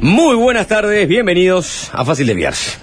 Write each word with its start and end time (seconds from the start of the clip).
Muy 0.00 0.36
buenas 0.36 0.68
tardes, 0.68 1.08
bienvenidos 1.08 1.90
a 1.92 2.04
Fácil 2.04 2.28
Desviarse. 2.28 2.78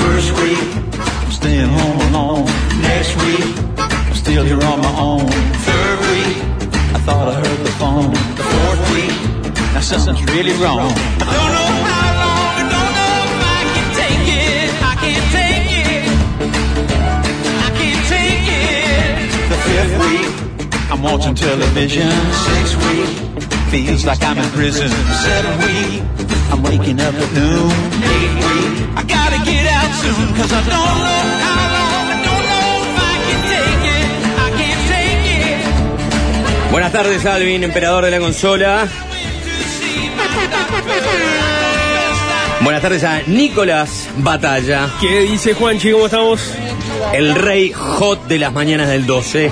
First 0.00 0.32
week, 0.40 0.74
watching 21.04 21.34
television. 21.34 22.08
Sixth 22.48 22.76
week, 22.86 23.08
feels 23.70 24.04
like 24.06 24.22
I'm 24.22 24.38
in 24.38 24.50
prison. 24.58 24.88
Seventh 24.88 25.60
week, 25.66 26.02
I'm 26.50 26.62
waking 26.62 26.98
up 27.00 27.14
at 27.14 27.30
noon. 27.38 27.70
Eighth 28.14 28.36
week, 28.48 28.72
I 28.96 29.02
gotta 29.16 29.38
get 29.44 29.64
out 29.78 29.92
soon, 30.02 30.26
cause 30.38 30.52
I 30.52 30.60
don't 30.72 30.98
know 31.04 31.24
how 31.46 31.64
long, 31.76 32.06
I 32.08 32.18
don't 32.28 32.46
know 32.52 32.68
if 32.88 32.96
I 33.12 33.14
can 33.26 33.40
take 33.54 33.84
it. 33.98 34.08
I 34.46 34.48
can't 34.58 34.82
take 34.94 35.24
it. 35.40 36.70
Buenas 36.72 36.92
tardes, 36.92 37.24
Alvin, 37.26 37.62
emperador 37.64 38.04
de 38.04 38.10
la 38.10 38.18
consola. 38.18 38.88
Buenas 42.62 42.80
tardes 42.80 43.04
a 43.04 43.20
Nicolás 43.26 44.08
Batalla, 44.18 44.88
¿Qué 44.98 45.20
dice 45.20 45.52
Juanchi? 45.52 45.92
¿Cómo 45.92 46.06
estamos? 46.06 46.40
el 47.12 47.34
rey 47.34 47.72
hot 47.72 48.26
de 48.26 48.38
las 48.38 48.52
mañanas 48.54 48.88
del 48.88 49.04
12. 49.04 49.50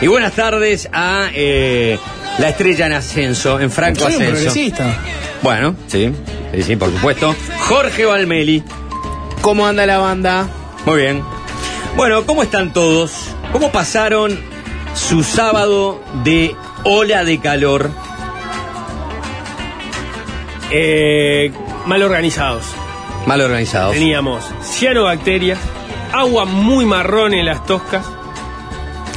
Y 0.00 0.06
buenas 0.08 0.32
tardes 0.32 0.88
a 0.92 1.28
eh, 1.34 1.98
la 2.38 2.50
estrella 2.50 2.86
en 2.86 2.92
ascenso, 2.92 3.58
en 3.60 3.70
franco 3.70 4.04
un 4.04 4.12
ascenso. 4.12 4.32
progresista. 4.32 4.98
Bueno, 5.42 5.74
sí, 5.86 6.12
sí, 6.52 6.62
sí, 6.62 6.76
por 6.76 6.90
supuesto. 6.92 7.34
Jorge 7.60 8.04
Valmeli. 8.04 8.62
¿Cómo 9.40 9.66
anda 9.66 9.86
la 9.86 9.98
banda? 9.98 10.48
Muy 10.84 11.02
bien. 11.02 11.22
Bueno, 11.96 12.26
¿cómo 12.26 12.42
están 12.42 12.72
todos? 12.72 13.12
¿Cómo 13.52 13.70
pasaron 13.72 14.38
su 14.94 15.22
sábado 15.22 16.02
de 16.24 16.54
ola 16.84 17.24
de 17.24 17.38
calor? 17.38 17.90
Eh, 20.70 21.52
mal 21.86 22.02
organizados. 22.02 22.64
Mal 23.24 23.40
organizados. 23.40 23.94
Teníamos 23.94 24.44
cianobacterias, 24.62 25.58
agua 26.12 26.44
muy 26.44 26.84
marrón 26.84 27.34
en 27.34 27.46
las 27.46 27.64
toscas, 27.66 28.04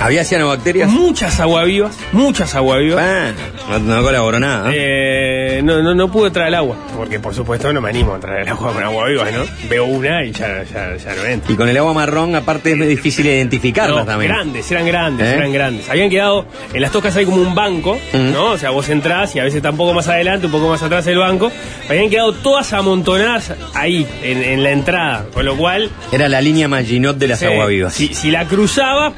¿Había 0.02 0.24
cianobacterias? 0.24 0.90
muchas 0.90 1.40
aguavivas, 1.42 1.98
muchas 2.14 2.56
aguavivas. 2.56 3.34
No, 3.70 3.80
no 3.80 4.02
colaboró 4.02 4.40
nada. 4.40 4.72
Eh, 4.74 5.60
no, 5.62 5.82
no, 5.84 5.94
no 5.94 6.10
pude 6.10 6.32
traer 6.32 6.48
el 6.50 6.56
agua, 6.56 6.78
porque 6.96 7.20
por 7.20 7.36
supuesto 7.36 7.72
no 7.74 7.82
me 7.82 7.90
animo 7.90 8.14
a 8.16 8.20
traer 8.20 8.44
el 8.44 8.48
agua 8.48 8.72
con 8.74 8.82
aguavivas, 8.82 9.32
¿no? 9.34 9.44
Veo 9.70 9.86
una 9.86 10.24
y 10.24 10.32
ya, 10.32 10.64
ya, 10.64 10.96
ya 10.96 11.16
no 11.16 11.26
entra. 11.26 11.52
Y 11.52 11.56
con 11.56 11.68
el 11.68 11.78
agua 11.78 11.94
marrón, 11.94 12.34
aparte, 12.34 12.72
es 12.72 12.78
muy 12.78 12.88
difícil 12.88 13.26
identificarlas 13.28 14.00
No, 14.00 14.06
también. 14.06 14.32
grandes, 14.32 14.72
eran 14.72 14.86
grandes, 14.88 15.28
¿Eh? 15.28 15.34
eran 15.36 15.52
grandes. 15.52 15.90
Habían 15.90 16.10
quedado, 16.10 16.46
en 16.74 16.82
las 16.82 16.92
toscas 16.92 17.16
hay 17.18 17.26
como 17.26 17.42
un 17.42 17.54
banco. 17.54 18.00
¿no? 18.14 18.52
O 18.52 18.58
sea, 18.58 18.70
vos 18.70 18.88
entrás 18.88 19.36
y 19.36 19.40
a 19.40 19.44
veces 19.44 19.58
está 19.58 19.72
un 19.72 19.78
poco 19.78 19.94
más 19.94 20.08
adelante, 20.08 20.46
un 20.46 20.52
poco 20.54 20.70
más 20.70 20.82
atrás 20.82 21.04
del 21.06 21.18
banco. 21.18 21.52
Habían 21.90 22.10
quedado 22.10 22.32
todas 22.34 22.72
amontonadas 22.72 23.52
ahí, 23.74 24.08
en, 24.24 24.42
en 24.44 24.64
la 24.64 24.72
entrada. 24.72 25.26
Con 25.34 25.46
lo 25.46 25.58
cual, 25.58 25.90
Era 26.14 26.30
la 26.30 26.40
línea 26.40 26.70
Maginot 26.70 27.18
de 27.18 27.28
las 27.28 27.44
aguavivas. 27.44 27.94
si, 27.94 28.14
si 28.14 28.32
la 28.32 28.46
cruzaba, 28.46 29.12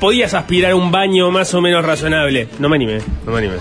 podías 0.00 0.34
aspirar 0.34 0.74
un 0.74 0.90
baño 0.90 1.30
más 1.30 1.52
o 1.54 1.60
menos 1.60 1.84
razonable. 1.84 2.48
No 2.58 2.68
me 2.68 2.76
animé, 2.76 2.98
no 3.26 3.32
me 3.32 3.38
animé. 3.38 3.54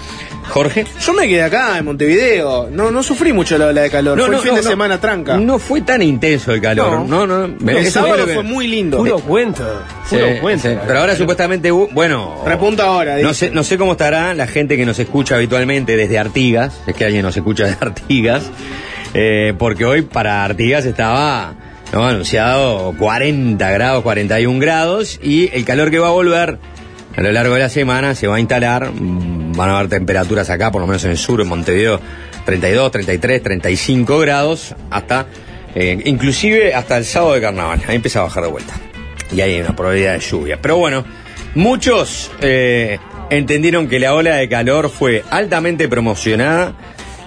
Jorge. 0.50 0.86
Yo 1.06 1.12
me 1.14 1.28
quedé 1.28 1.44
acá 1.44 1.78
en 1.78 1.84
Montevideo. 1.86 2.70
No, 2.72 2.90
no 2.90 3.03
sufrí 3.03 3.34
mucho 3.34 3.58
la 3.58 3.68
ola 3.68 3.81
de 3.81 3.90
calor. 3.90 4.18
fue 4.20 4.34
el 4.36 4.42
fin 4.42 4.56
de 4.56 4.64
semana 4.64 5.00
tranca. 5.00 5.36
No 5.38 5.59
fue 5.59 5.81
tan 5.81 6.02
intenso 6.02 6.53
el 6.53 6.62
calor. 6.62 7.02
No, 7.06 7.28
no. 7.28 7.46
el 7.46 7.78
Eso 7.78 7.92
sábado 8.02 8.24
fue, 8.24 8.34
que- 8.36 8.44
muy 8.44 8.68
lindo. 8.68 8.98
Puro 8.98 9.20
cuento, 9.20 9.64
Sí, 10.09 10.16
puro 10.16 10.40
cuento. 10.40 10.70
sí. 10.70 10.75
Pero 10.88 11.00
ahora 11.00 11.16
supuestamente, 11.18 11.70
hubo- 11.72 11.90
bueno. 11.92 12.44
Repunta 12.46 12.84
ahora. 12.86 13.18
No 13.18 13.34
sé, 13.34 13.50
no 13.50 13.64
sé 13.66 13.78
cómo 13.78 13.92
estará 13.92 14.34
la 14.34 14.48
gente 14.48 14.78
que 14.78 14.86
nos 14.86 15.00
escucha 15.00 15.36
habitualmente 15.36 15.98
desde 15.98 16.18
Artigas, 16.18 16.80
es 16.88 16.96
que 16.96 17.04
alguien 17.04 17.24
nos 17.24 17.36
escucha 17.36 17.66
de 17.66 17.75
Artigas, 17.81 18.50
eh, 19.14 19.54
porque 19.58 19.84
hoy 19.86 20.02
para 20.04 20.46
Artigas 20.46 20.86
estaba 20.86 21.56
¿no? 21.94 22.06
anunciado 22.06 22.94
40 22.98 23.72
grados, 23.72 24.03
41 24.03 24.59
grados, 24.59 25.20
y 25.22 25.50
el 25.53 25.66
calor 25.66 25.92
que 25.92 26.00
va 26.00 26.08
a 26.09 26.12
volver 26.12 26.59
a 27.16 27.22
lo 27.22 27.31
largo 27.31 27.56
de 27.56 27.62
la 27.62 27.70
semana 27.70 28.14
se 28.14 28.28
va 28.28 28.36
a 28.36 28.40
instalar, 28.40 28.92
mm, 28.92 29.53
van 29.53 29.70
a 29.70 29.78
haber 29.80 29.90
temperaturas 29.90 30.50
acá, 30.50 30.72
por 30.72 30.81
lo 30.81 30.88
menos 30.88 31.03
en 31.03 31.12
el 31.12 31.18
sur, 31.18 31.42
en 31.42 31.48
Montevideo, 31.48 32.00
32, 32.46 32.92
33, 32.92 33.42
35 33.42 34.20
grados, 34.20 34.75
hasta, 34.92 35.25
eh, 35.74 36.00
inclusive 36.06 36.75
hasta 36.75 36.98
el 36.98 37.06
sábado 37.06 37.34
de 37.34 37.42
carnaval, 37.42 37.81
ahí 37.88 37.96
empieza 37.96 38.19
a 38.19 38.24
bajar 38.24 38.44
de 38.44 38.50
vuelta 38.50 38.74
y 39.31 39.42
hay 39.42 39.59
una 39.59 39.75
probabilidad 39.75 40.14
de 40.14 40.19
lluvia. 40.19 40.59
Pero 40.62 40.78
bueno, 40.78 41.06
muchos 41.56 42.31
eh, 42.42 43.00
entendieron 43.30 43.88
que 43.88 44.00
la 44.00 44.14
ola 44.14 44.36
de 44.36 44.48
calor 44.48 44.90
fue 44.90 45.24
altamente 45.30 45.88
promocionada 45.88 46.74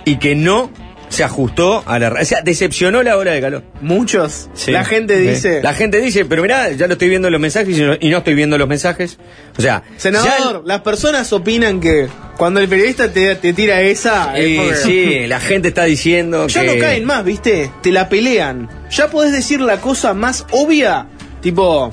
y 0.04 0.16
que 0.16 0.34
no 0.34 0.70
se 1.10 1.22
ajustó 1.24 1.82
a 1.86 1.98
la... 1.98 2.08
O 2.08 2.24
sea, 2.24 2.40
decepcionó 2.40 3.02
la 3.02 3.16
ola 3.18 3.32
de 3.32 3.40
calor. 3.42 3.62
Muchos. 3.82 4.48
Sí. 4.54 4.70
La 4.70 4.84
gente 4.84 5.18
Sí. 5.18 5.26
dice. 5.28 5.60
La 5.62 5.74
gente 5.74 6.00
dice, 6.00 6.24
pero 6.24 6.40
mirá, 6.40 6.70
ya 6.70 6.86
lo 6.86 6.94
estoy 6.94 7.08
viendo 7.10 7.28
en 7.28 7.32
los 7.32 7.40
mensajes 7.40 7.76
y 7.76 7.82
no, 7.82 7.94
y 8.00 8.08
no 8.10 8.18
estoy 8.18 8.34
viendo 8.34 8.56
los 8.56 8.68
mensajes. 8.68 9.18
O 9.58 9.60
sea, 9.60 9.82
Senador, 9.98 10.62
las 10.64 10.80
personas 10.80 11.32
opinan 11.32 11.80
que 11.80 12.08
cuando 12.38 12.60
el 12.60 12.68
periodista 12.68 13.12
te, 13.12 13.34
te 13.34 13.52
tira 13.52 13.80
esa. 13.82 14.32
eh, 14.38 14.56
porque- 14.56 14.76
sí, 14.76 15.26
la 15.26 15.40
gente 15.40 15.68
está 15.68 15.84
diciendo 15.84 16.46
Ya 16.48 16.62
que... 16.62 16.74
no 16.74 16.80
caen 16.80 17.04
más, 17.04 17.24
¿viste? 17.24 17.70
Te 17.82 17.90
la 17.92 18.08
pelean. 18.08 18.70
Ya 18.90 19.08
podés 19.10 19.32
decir 19.32 19.60
la 19.60 19.80
cosa 19.80 20.14
más 20.14 20.46
obvia. 20.52 21.06
Tipo, 21.42 21.90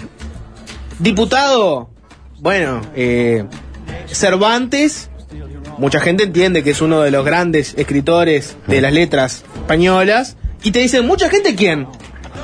diputado. 0.99 1.89
Bueno, 2.39 2.81
eh, 2.95 3.43
Cervantes. 4.11 5.09
Mucha 5.77 5.99
gente 5.99 6.23
entiende 6.23 6.63
que 6.63 6.71
es 6.71 6.81
uno 6.81 7.01
de 7.01 7.11
los 7.11 7.23
grandes 7.25 7.73
escritores 7.77 8.57
de 8.67 8.81
las 8.81 8.93
letras 8.93 9.43
españolas. 9.55 10.37
Y 10.63 10.71
te 10.71 10.79
dicen, 10.79 11.05
¿mucha 11.05 11.29
gente 11.29 11.55
quién? 11.55 11.87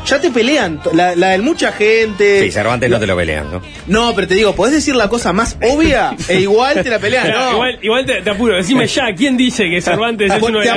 Ya 0.06 0.20
te 0.20 0.32
pelean. 0.32 0.82
La, 0.94 1.16
la 1.16 1.30
del 1.30 1.44
mucha 1.44 1.72
gente. 1.72 2.42
Sí, 2.44 2.52
Cervantes 2.52 2.90
no 2.90 3.00
te 3.00 3.08
lo 3.08 3.16
pelean, 3.16 3.50
¿no? 3.52 3.62
No, 3.88 4.14
pero 4.14 4.28
te 4.28 4.36
digo, 4.36 4.54
podés 4.54 4.74
decir 4.74 4.96
la 4.96 5.08
cosa 5.08 5.32
más 5.32 5.58
obvia 5.62 6.14
e 6.28 6.42
igual 6.42 6.84
te 6.84 6.90
la 6.90 7.00
pelean. 7.00 7.30
No. 7.30 7.52
Igual, 7.54 7.80
igual 7.82 8.06
te, 8.06 8.22
te 8.22 8.30
apuro, 8.30 8.56
decime 8.58 8.86
ya, 8.86 9.14
¿quién 9.16 9.38
dice 9.38 9.70
que 9.70 9.82
Cervantes 9.82 10.32
es 10.32 10.42
uno 10.42 10.60
de 10.60 10.68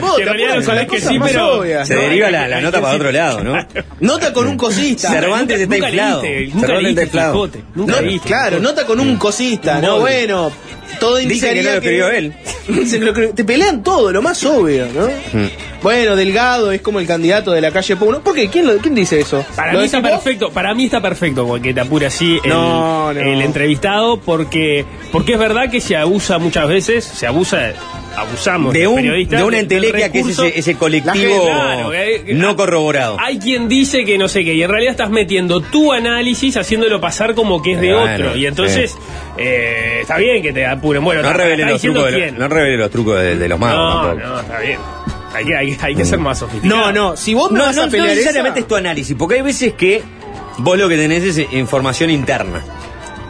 vos 0.00 0.16
Que 0.16 0.22
en 0.22 0.28
te 0.28 0.32
realidad 0.32 0.54
no 0.56 0.62
sabés 0.62 0.82
la 0.82 0.86
que 0.88 0.96
cosa 0.96 1.08
sí, 1.10 1.18
más 1.18 1.30
pero... 1.30 1.58
obvia. 1.60 1.84
Se 1.86 1.94
No, 1.94 2.00
deriva 2.00 2.30
la, 2.30 2.48
la 2.48 2.60
nota 2.60 2.80
para 2.80 2.94
otro 2.94 3.12
lado, 3.12 3.44
¿no? 3.44 3.66
Nota 4.00 4.32
con 4.32 4.48
un 4.48 4.56
cosista. 4.56 5.10
Cervantes 5.12 5.60
está 5.60 5.74
nunca 5.76 5.88
inflado. 5.88 6.22
leíste, 6.22 6.44
nunca 6.54 6.66
Cervantes 6.66 6.82
leíste 6.82 7.02
está 7.04 7.16
inflado. 7.18 7.32
Claro, 8.26 8.58
nota 8.60 8.84
con 8.84 9.00
un 9.00 9.16
cosista, 9.16 9.80
no 9.80 10.00
bueno. 10.00 10.50
Todo 11.02 11.16
Dice 11.16 11.52
que 11.52 11.62
no 11.64 11.70
lo 11.70 11.74
escribió 11.76 12.08
él. 12.10 12.32
Se 12.86 12.98
lo 13.00 13.12
cre- 13.12 13.34
te 13.34 13.42
pelean 13.44 13.82
todo, 13.82 14.12
lo 14.12 14.22
más 14.22 14.44
obvio, 14.44 14.86
¿no? 14.94 15.06
Mm. 15.08 15.48
Bueno, 15.82 16.14
Delgado 16.16 16.70
es 16.70 16.80
como 16.80 17.00
el 17.00 17.06
candidato 17.06 17.50
de 17.50 17.60
la 17.60 17.70
calle 17.72 17.96
Puno. 17.96 18.20
¿Por 18.20 18.34
qué? 18.34 18.48
¿Quién, 18.48 18.66
lo- 18.66 18.76
quién 18.78 18.94
dice 18.94 19.18
eso? 19.20 19.44
Para 19.56 19.72
¿Lo 19.72 19.80
mí 19.80 19.86
está 19.86 20.00
vos? 20.00 20.10
perfecto, 20.10 20.50
para 20.50 20.74
mí 20.74 20.84
está 20.84 21.00
perfecto 21.00 21.46
porque 21.46 21.74
te 21.74 21.80
apura 21.80 22.06
así 22.06 22.38
el, 22.44 22.50
No, 22.50 23.12
no. 23.12 23.20
el 23.20 23.42
entrevistado 23.42 24.18
porque 24.20 24.84
porque 25.10 25.32
es 25.32 25.38
verdad 25.38 25.70
que 25.70 25.80
se 25.80 25.96
abusa 25.96 26.38
muchas 26.38 26.68
veces, 26.68 27.04
se 27.04 27.26
abusa, 27.26 27.72
abusamos 28.16 28.72
De, 28.72 28.86
un, 28.86 29.02
de 29.02 29.42
una 29.42 29.58
entelequia 29.58 30.10
que 30.12 30.20
es 30.20 30.28
ese, 30.28 30.58
ese 30.58 30.74
colectivo 30.76 31.44
claro, 31.46 31.92
eh, 31.92 32.24
no 32.34 32.50
ah, 32.50 32.56
corroborado. 32.56 33.16
Hay 33.20 33.38
quien 33.38 33.68
dice 33.68 34.04
que 34.04 34.18
no 34.18 34.28
sé 34.28 34.44
qué, 34.44 34.54
y 34.54 34.62
en 34.62 34.70
realidad 34.70 34.92
estás 34.92 35.10
metiendo 35.10 35.60
tu 35.60 35.92
análisis 35.92 36.56
haciéndolo 36.56 37.00
pasar 37.00 37.34
como 37.34 37.60
que 37.60 37.72
es 37.72 37.80
de 37.80 37.90
Eh, 37.90 37.94
bueno, 37.94 38.14
otro. 38.28 38.36
Y 38.36 38.46
entonces, 38.46 38.96
eh, 39.36 39.98
está 40.02 40.16
bien 40.18 40.42
que 40.42 40.52
te 40.52 40.64
apuren. 40.66 41.02
Bueno, 41.04 41.22
no 41.22 41.32
revele 41.32 41.64
los 41.64 41.80
trucos, 41.80 42.10
de, 42.12 42.30
no 42.32 42.48
los 42.48 42.90
trucos 42.90 43.20
de, 43.20 43.36
de 43.36 43.48
los 43.48 43.58
magos 43.58 44.16
no, 44.18 44.28
no, 44.28 44.40
está 44.40 44.60
bien. 44.60 44.78
Hay 45.34 45.44
que, 45.44 45.56
hay, 45.56 45.76
hay 45.80 45.94
que 45.94 46.04
ser 46.04 46.18
más 46.18 46.38
sofisticado. 46.38 46.80
No, 46.86 46.92
no, 46.92 47.16
si 47.16 47.34
vos 47.34 47.50
me 47.50 47.58
No, 47.58 47.64
vas 47.66 47.76
no, 47.76 47.82
a 47.82 47.86
no 47.86 47.90
pelear 47.90 48.10
necesariamente 48.10 48.60
esa- 48.60 48.64
es 48.64 48.68
tu 48.68 48.76
análisis, 48.76 49.16
porque 49.18 49.36
hay 49.36 49.42
veces 49.42 49.72
que 49.74 50.02
vos 50.58 50.76
lo 50.78 50.88
que 50.88 50.96
tenés 50.96 51.22
es 51.22 51.52
información 51.52 52.10
interna. 52.10 52.62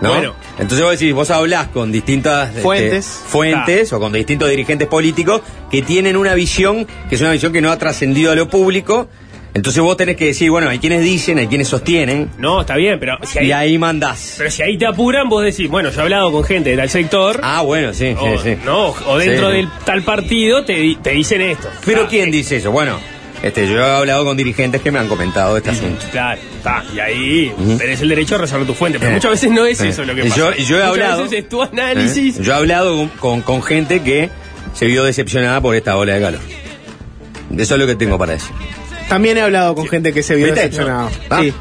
¿no? 0.01 0.09
Bueno. 0.15 0.35
Entonces 0.59 0.83
vos 0.83 0.99
decís, 0.99 1.15
vos 1.15 1.31
hablás 1.31 1.69
con 1.69 1.93
distintas 1.93 2.49
este, 2.51 2.61
Fuentes. 2.63 3.07
fuentes 3.07 3.93
o 3.93 4.01
con 4.01 4.13
distintos 4.13 4.51
dirigentes 4.51 4.89
políticos 4.89 5.43
que 5.71 5.83
tienen 5.83 6.17
una 6.17 6.35
visión, 6.35 6.87
que 7.09 7.15
es 7.15 7.21
una 7.21 7.31
visión 7.31 7.53
que 7.53 7.61
no 7.61 7.71
ha 7.71 7.79
trascendido 7.79 8.33
a 8.33 8.35
lo 8.35 8.49
público. 8.49 9.09
Entonces 9.55 9.83
vos 9.83 9.97
tenés 9.99 10.17
que 10.17 10.27
decir, 10.27 10.51
bueno, 10.51 10.71
hay 10.71 10.79
quienes 10.79 11.03
dicen, 11.03 11.39
hay 11.39 11.47
quienes 11.47 11.69
sostienen, 11.69 12.31
No, 12.39 12.63
está 12.63 12.75
bien, 12.77 12.99
pero 12.99 13.19
si 13.23 13.39
y 13.41 13.43
ahí, 13.43 13.53
ahí 13.53 13.79
mandás. 13.79 14.37
pero 14.39 14.51
si 14.51 14.63
ahí 14.63 14.79
te 14.79 14.87
apuran, 14.87 15.29
vos 15.29 15.45
decís, 15.45 15.69
bueno, 15.69 15.91
yo 15.91 16.01
he 16.01 16.03
hablado 16.05 16.33
con 16.33 16.43
gente 16.45 16.71
de 16.71 16.77
tal 16.79 16.89
sector, 16.89 17.39
Ah, 17.43 17.61
bueno, 17.61 17.93
sí, 17.93 18.15
o, 18.19 18.39
sí, 18.39 18.51
sí. 18.55 18.57
no, 18.65 18.95
o 19.07 19.19
dentro 19.19 19.51
Sí. 19.51 19.57
del 19.57 19.69
tal 19.85 20.03
partido 20.03 20.65
te, 20.65 20.97
te 21.03 21.11
dicen 21.11 21.43
esto. 21.43 21.69
Pero 21.85 22.03
Ah, 22.05 22.07
¿quién 22.09 22.29
eh, 22.31 22.33
dice 22.33 22.57
eso? 22.57 22.71
Bueno, 22.73 22.99
Este, 23.43 23.67
yo 23.67 23.77
he 23.77 23.85
hablado 23.85 24.25
con 24.25 24.37
dirigentes 24.37 24.81
que 24.83 24.93
me 24.93 25.01
han 25.01 25.09
comentado 25.09 25.57
este 25.57 25.71
asunto. 25.71 26.07
Claro, 26.13 26.41
está. 26.59 26.85
Y 26.95 27.01
ahí 27.01 27.53
Ujú. 27.59 27.77
tenés 27.77 28.01
el 28.01 28.09
derecho 28.09 28.37
a 28.37 28.39
resolver 28.39 28.69
tu 28.69 28.73
fuente. 28.75 29.01
Pero 29.01 29.11
Eh. 29.11 29.15
muchas 29.15 29.33
veces 29.33 29.51
no 29.51 29.67
es 29.67 29.81
Eh. 29.81 29.89
eso 29.89 30.05
lo 30.05 30.15
que 30.15 30.23
pasa. 30.23 30.37
yo- 30.37 30.53
he 30.53 30.61
Muchas 30.61 30.81
hablado- 30.83 31.23
veces 31.25 31.39
es 31.41 31.49
tu 31.49 31.61
análisis. 31.61 32.39
¿Eh? 32.39 32.43
Yo 32.45 32.53
he 32.53 32.57
hablado 32.57 32.95
con, 32.97 33.09
con- 33.09 33.43
con 33.43 33.63
gente 33.65 34.01
que 34.01 34.31
se 34.75 34.87
vio 34.87 35.03
decepcionada 35.03 35.61
por 35.61 35.75
esta 35.75 35.97
ola 35.97 36.15
de 36.15 36.21
calor. 36.21 36.41
Eso 37.59 37.75
es 37.75 37.81
lo 37.81 37.87
que 37.89 37.97
tengo 37.97 38.17
para 38.17 38.35
decir. 38.35 38.53
También 39.13 39.37
he 39.39 39.43
hablado 39.43 39.75
con 39.75 39.87
gente 39.89 40.13
que 40.13 40.23
se 40.23 40.35
vio 40.37 40.47
decepcionado. 40.55 41.11
Sí. 41.41 41.53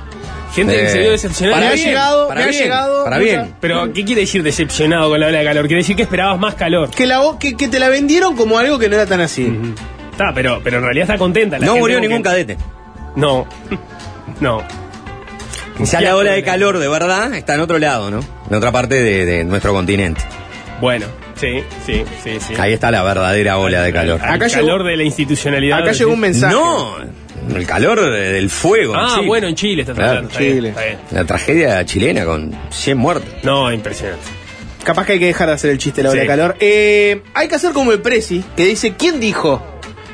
Gente 0.54 0.74
que 0.76 0.86
Eh, 0.86 0.90
se 0.90 1.00
vio 1.00 1.12
decepcionada. 1.12 1.58
Me 1.58 1.62
para 1.64 1.72
ha 1.72 1.76
bien, 1.76 1.88
llegado, 1.88 2.28
para 2.28 2.40
me 2.40 2.46
ha 2.46 2.50
bien, 2.50 2.64
llegado. 2.64 3.04
para 3.04 3.18
mucha- 3.20 3.30
bien. 3.30 3.56
Pero, 3.62 3.94
¿qué 3.94 4.06
quiere 4.06 4.22
decir 4.22 4.44
decepcionado 4.44 5.10
con 5.10 5.20
la 5.20 5.28
ola 5.28 5.38
de 5.40 5.46
calor? 5.46 5.68
Quiere 5.68 5.82
decir 5.82 5.96
que 5.96 6.04
esperabas 6.04 6.40
más 6.40 6.56
calor. 6.56 6.90
Que, 6.92 7.06
la, 7.06 7.22
que, 7.40 7.56
que 7.56 7.68
te 7.70 7.80
la 7.80 7.88
vendieron 7.90 8.36
como 8.36 8.58
algo 8.58 8.78
que 8.80 8.90
no 8.90 8.96
era 8.96 9.06
tan 9.06 9.22
así. 9.22 9.52
Está, 10.12 10.34
pero, 10.34 10.60
pero 10.64 10.78
en 10.78 10.84
realidad 10.84 11.04
está 11.10 11.18
contenta. 11.18 11.58
la 11.58 11.66
No 11.66 11.74
gente 11.74 11.80
murió 11.82 12.00
ningún 12.02 12.18
que- 12.18 12.24
cadete. 12.24 12.58
No. 13.16 13.48
No. 14.40 14.64
Quizá 15.78 16.02
la 16.02 16.16
ola 16.16 16.32
de 16.32 16.44
calor 16.44 16.80
de 16.80 16.88
verdad 16.88 17.34
está 17.34 17.56
en 17.56 17.62
otro 17.62 17.80
lado, 17.80 18.12
¿no? 18.12 18.20
En 18.50 18.56
otra 18.56 18.72
parte 18.72 18.96
de, 19.02 19.26
de 19.26 19.44
nuestro 19.44 19.74
continente. 19.74 20.22
Bueno, 20.80 21.06
sí, 21.36 21.64
sí, 21.86 22.04
sí, 22.24 22.40
sí. 22.40 22.54
Ahí 22.60 22.74
está 22.74 22.92
la 22.92 23.04
verdadera 23.04 23.58
ola 23.58 23.82
de 23.84 23.94
calor. 23.94 24.20
Al 24.22 24.36
Acá 24.36 24.48
calor 24.50 24.80
llegó- 24.80 24.90
de 24.90 24.98
la 24.98 25.04
institucionalidad. 25.04 25.80
Acá 25.80 25.92
llegó 25.92 26.12
un 26.14 26.20
mensaje. 26.20 26.54
No, 26.54 26.96
el 27.56 27.66
calor 27.66 28.00
de- 28.02 28.34
del 28.34 28.50
fuego. 28.50 28.94
en 28.94 29.00
Ah, 29.00 29.12
Chile. 29.16 29.28
bueno, 29.28 29.48
en 29.48 29.56
Chile 29.56 29.82
estás 29.82 29.96
Claro. 29.96 30.10
hablando. 30.10 30.30
Está 30.30 30.40
bien, 30.42 30.56
Chile. 30.56 30.70
está 30.70 30.84
bien. 30.86 30.98
La 31.12 31.24
tragedia 31.26 31.86
chilena 31.86 32.26
con 32.26 32.52
100 32.70 32.98
muertos. 32.98 33.30
No, 33.44 33.72
impresionante. 33.72 34.24
Capaz 34.84 35.06
que 35.06 35.14
hay 35.14 35.20
que 35.20 35.26
dejar 35.28 35.48
de 35.48 35.54
hacer 35.54 35.70
el 35.72 35.78
chiste 35.78 36.02
de 36.02 36.08
la 36.08 36.12
Sí. 36.14 36.20
de 36.20 36.26
calor. 36.28 36.56
Eh, 36.60 37.22
hay 37.34 37.48
que 37.48 37.56
hacer 37.56 37.72
como 37.72 37.92
el 37.92 38.02
Prezi, 38.02 38.44
que 38.56 38.66
dice, 38.66 38.96
¿quién 38.98 39.20
dijo? 39.20 39.64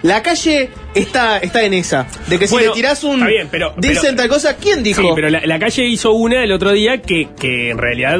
La 0.03 0.21
calle 0.21 0.69
está, 0.93 1.37
está 1.39 1.63
en 1.63 1.73
esa. 1.73 2.05
De 2.27 2.37
que 2.37 2.47
si 2.47 2.53
Bueno, 2.53 2.69
le 2.69 2.75
tirás 2.75 3.03
un... 3.03 3.15
está 3.15 3.27
bien, 3.27 3.47
pero- 3.49 3.73
Dicen 3.77 3.97
pero- 4.03 4.15
tal 4.17 4.29
cosa, 4.29 4.55
¿quién 4.57 4.83
dijo? 4.83 5.01
Sí, 5.01 5.07
pero 5.15 5.29
la, 5.29 5.41
la 5.45 5.57
calle 5.59 5.85
hizo 5.85 6.11
una 6.11 6.43
el 6.43 6.51
otro 6.51 6.71
día 6.71 7.01
que, 7.01 7.29
que 7.39 7.71
en 7.71 7.77
realidad 7.77 8.19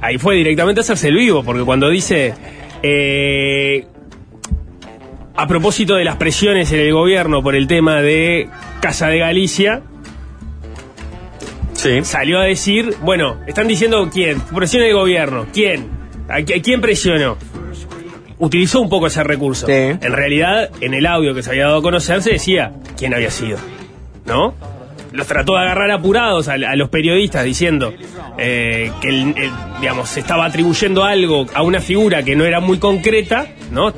ahí 0.00 0.18
fue 0.18 0.34
directamente 0.36 0.80
a 0.80 0.82
hacerse 0.82 1.08
el 1.08 1.16
vivo, 1.16 1.44
porque 1.44 1.62
cuando 1.62 1.88
dice 1.90 2.34
eh, 2.82 3.86
a 5.36 5.46
propósito 5.46 5.94
de 5.96 6.04
las 6.04 6.16
presiones 6.16 6.72
en 6.72 6.80
el 6.80 6.92
gobierno 6.92 7.42
por 7.42 7.54
el 7.54 7.66
tema 7.66 8.00
de 8.00 8.48
Casa 8.80 9.08
de 9.08 9.18
Galicia, 9.18 9.82
Sí. 11.74 12.02
salió 12.04 12.40
a 12.40 12.44
decir, 12.44 12.94
bueno, 13.02 13.36
están 13.46 13.68
diciendo 13.68 14.08
quién, 14.12 14.40
presión 14.40 14.82
del 14.82 14.94
gobierno, 14.94 15.46
quién, 15.52 15.88
a, 16.28 16.38
qui- 16.40 16.58
a 16.58 16.62
quién 16.62 16.80
presionó. 16.80 17.36
Utilizó 18.38 18.80
un 18.80 18.88
poco 18.88 19.06
ese 19.06 19.22
recurso. 19.24 19.66
Sí. 19.66 19.72
En 19.72 20.12
realidad, 20.12 20.70
en 20.80 20.94
el 20.94 21.06
audio 21.06 21.34
que 21.34 21.42
se 21.42 21.50
había 21.50 21.64
dado 21.66 21.78
a 21.78 21.82
conocer 21.82 22.22
se 22.22 22.32
decía 22.32 22.72
quién 22.98 23.14
había 23.14 23.30
sido, 23.30 23.58
¿no? 24.26 24.54
Los 25.12 25.26
trató 25.26 25.54
de 25.54 25.60
agarrar 25.60 25.90
apurados 25.90 26.48
a, 26.48 26.54
a 26.54 26.76
los 26.76 26.88
periodistas 26.90 27.44
diciendo 27.44 27.94
eh, 28.38 28.90
que, 29.00 29.08
el- 29.08 29.34
el, 29.38 29.50
digamos, 29.80 30.08
se 30.08 30.20
estaba 30.20 30.44
atribuyendo 30.46 31.04
algo 31.04 31.46
a 31.54 31.62
una 31.62 31.80
figura 31.80 32.22
que 32.22 32.36
no 32.36 32.44
era 32.44 32.60
muy 32.60 32.78
concreta, 32.78 33.46
¿no? 33.70 33.92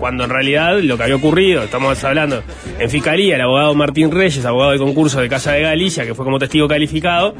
Cuando 0.00 0.24
en 0.24 0.30
realidad 0.30 0.78
lo 0.80 0.96
que 0.96 1.02
había 1.02 1.16
ocurrido, 1.16 1.62
estamos 1.62 2.02
hablando 2.04 2.42
en 2.78 2.88
Fiscalía, 2.88 3.36
el 3.36 3.42
abogado 3.42 3.74
Martín 3.74 4.10
Reyes, 4.10 4.42
abogado 4.46 4.72
de 4.72 4.78
concurso 4.78 5.20
de 5.20 5.28
Casa 5.28 5.52
de 5.52 5.60
Galicia, 5.60 6.06
que 6.06 6.14
fue 6.14 6.24
como 6.24 6.38
testigo 6.38 6.66
calificado, 6.66 7.34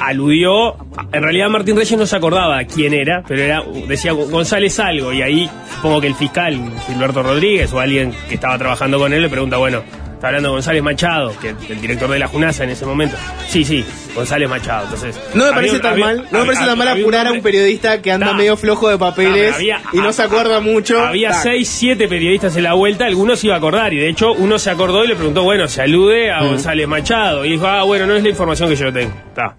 aludió, 0.00 0.74
en 1.12 1.22
realidad 1.22 1.48
Martín 1.48 1.76
Reyes 1.76 1.96
no 1.96 2.04
se 2.04 2.16
acordaba 2.16 2.64
quién 2.64 2.92
era, 2.94 3.22
pero 3.28 3.42
era 3.42 3.62
decía 3.86 4.10
González 4.10 4.80
algo 4.80 5.12
y 5.12 5.22
ahí 5.22 5.48
supongo 5.76 6.00
que 6.00 6.08
el 6.08 6.16
fiscal 6.16 6.58
Gilberto 6.88 7.22
Rodríguez 7.22 7.72
o 7.72 7.78
alguien 7.78 8.12
que 8.28 8.34
estaba 8.34 8.58
trabajando 8.58 8.98
con 8.98 9.12
él 9.12 9.22
le 9.22 9.28
pregunta, 9.28 9.56
bueno, 9.56 9.84
está 10.20 10.26
hablando 10.28 10.50
de 10.50 10.52
González 10.52 10.82
Machado, 10.82 11.32
que 11.40 11.48
es 11.48 11.54
el 11.70 11.80
director 11.80 12.10
de 12.10 12.18
la 12.18 12.28
Junasa 12.28 12.64
en 12.64 12.70
ese 12.70 12.84
momento. 12.84 13.16
Sí, 13.48 13.64
sí, 13.64 13.82
González 14.14 14.50
Machado. 14.50 14.84
Entonces, 14.84 15.18
No 15.32 15.46
me 15.46 15.52
parece 15.52 15.76
un- 15.76 15.80
tan 15.80 15.92
había- 15.94 16.04
mal, 16.04 16.16
no 16.16 16.22
me 16.22 16.28
había- 16.40 16.44
parece 16.52 16.66
tan 16.66 16.78
mal 16.78 16.88
apurar 16.88 17.26
a 17.26 17.32
un 17.32 17.40
periodista 17.40 18.02
que 18.02 18.12
anda 18.12 18.34
medio 18.34 18.56
flojo 18.58 18.90
de 18.90 18.98
papeles 18.98 19.54
había- 19.54 19.80
y 19.94 19.96
no 19.96 20.12
se 20.12 20.22
acuerda 20.22 20.60
mucho. 20.60 21.00
Había 21.02 21.32
seis, 21.32 21.68
siete 21.70 22.06
periodistas 22.06 22.54
en 22.56 22.64
la 22.64 22.74
vuelta, 22.74 23.06
algunos 23.06 23.42
iba 23.44 23.54
a 23.54 23.58
acordar, 23.58 23.94
y 23.94 23.96
de 23.96 24.10
hecho 24.10 24.32
uno 24.34 24.58
se 24.58 24.68
acordó 24.70 25.04
y 25.04 25.08
le 25.08 25.16
preguntó, 25.16 25.42
bueno, 25.42 25.66
se 25.68 25.80
alude 25.80 26.30
a 26.30 26.42
González 26.42 26.86
Machado. 26.86 27.46
Y 27.46 27.52
dijo, 27.52 27.66
ah, 27.66 27.82
bueno, 27.84 28.06
no 28.06 28.14
es 28.14 28.22
la 28.22 28.28
información 28.28 28.68
que 28.68 28.76
yo 28.76 28.92
tengo. 28.92 29.12
Está. 29.28 29.54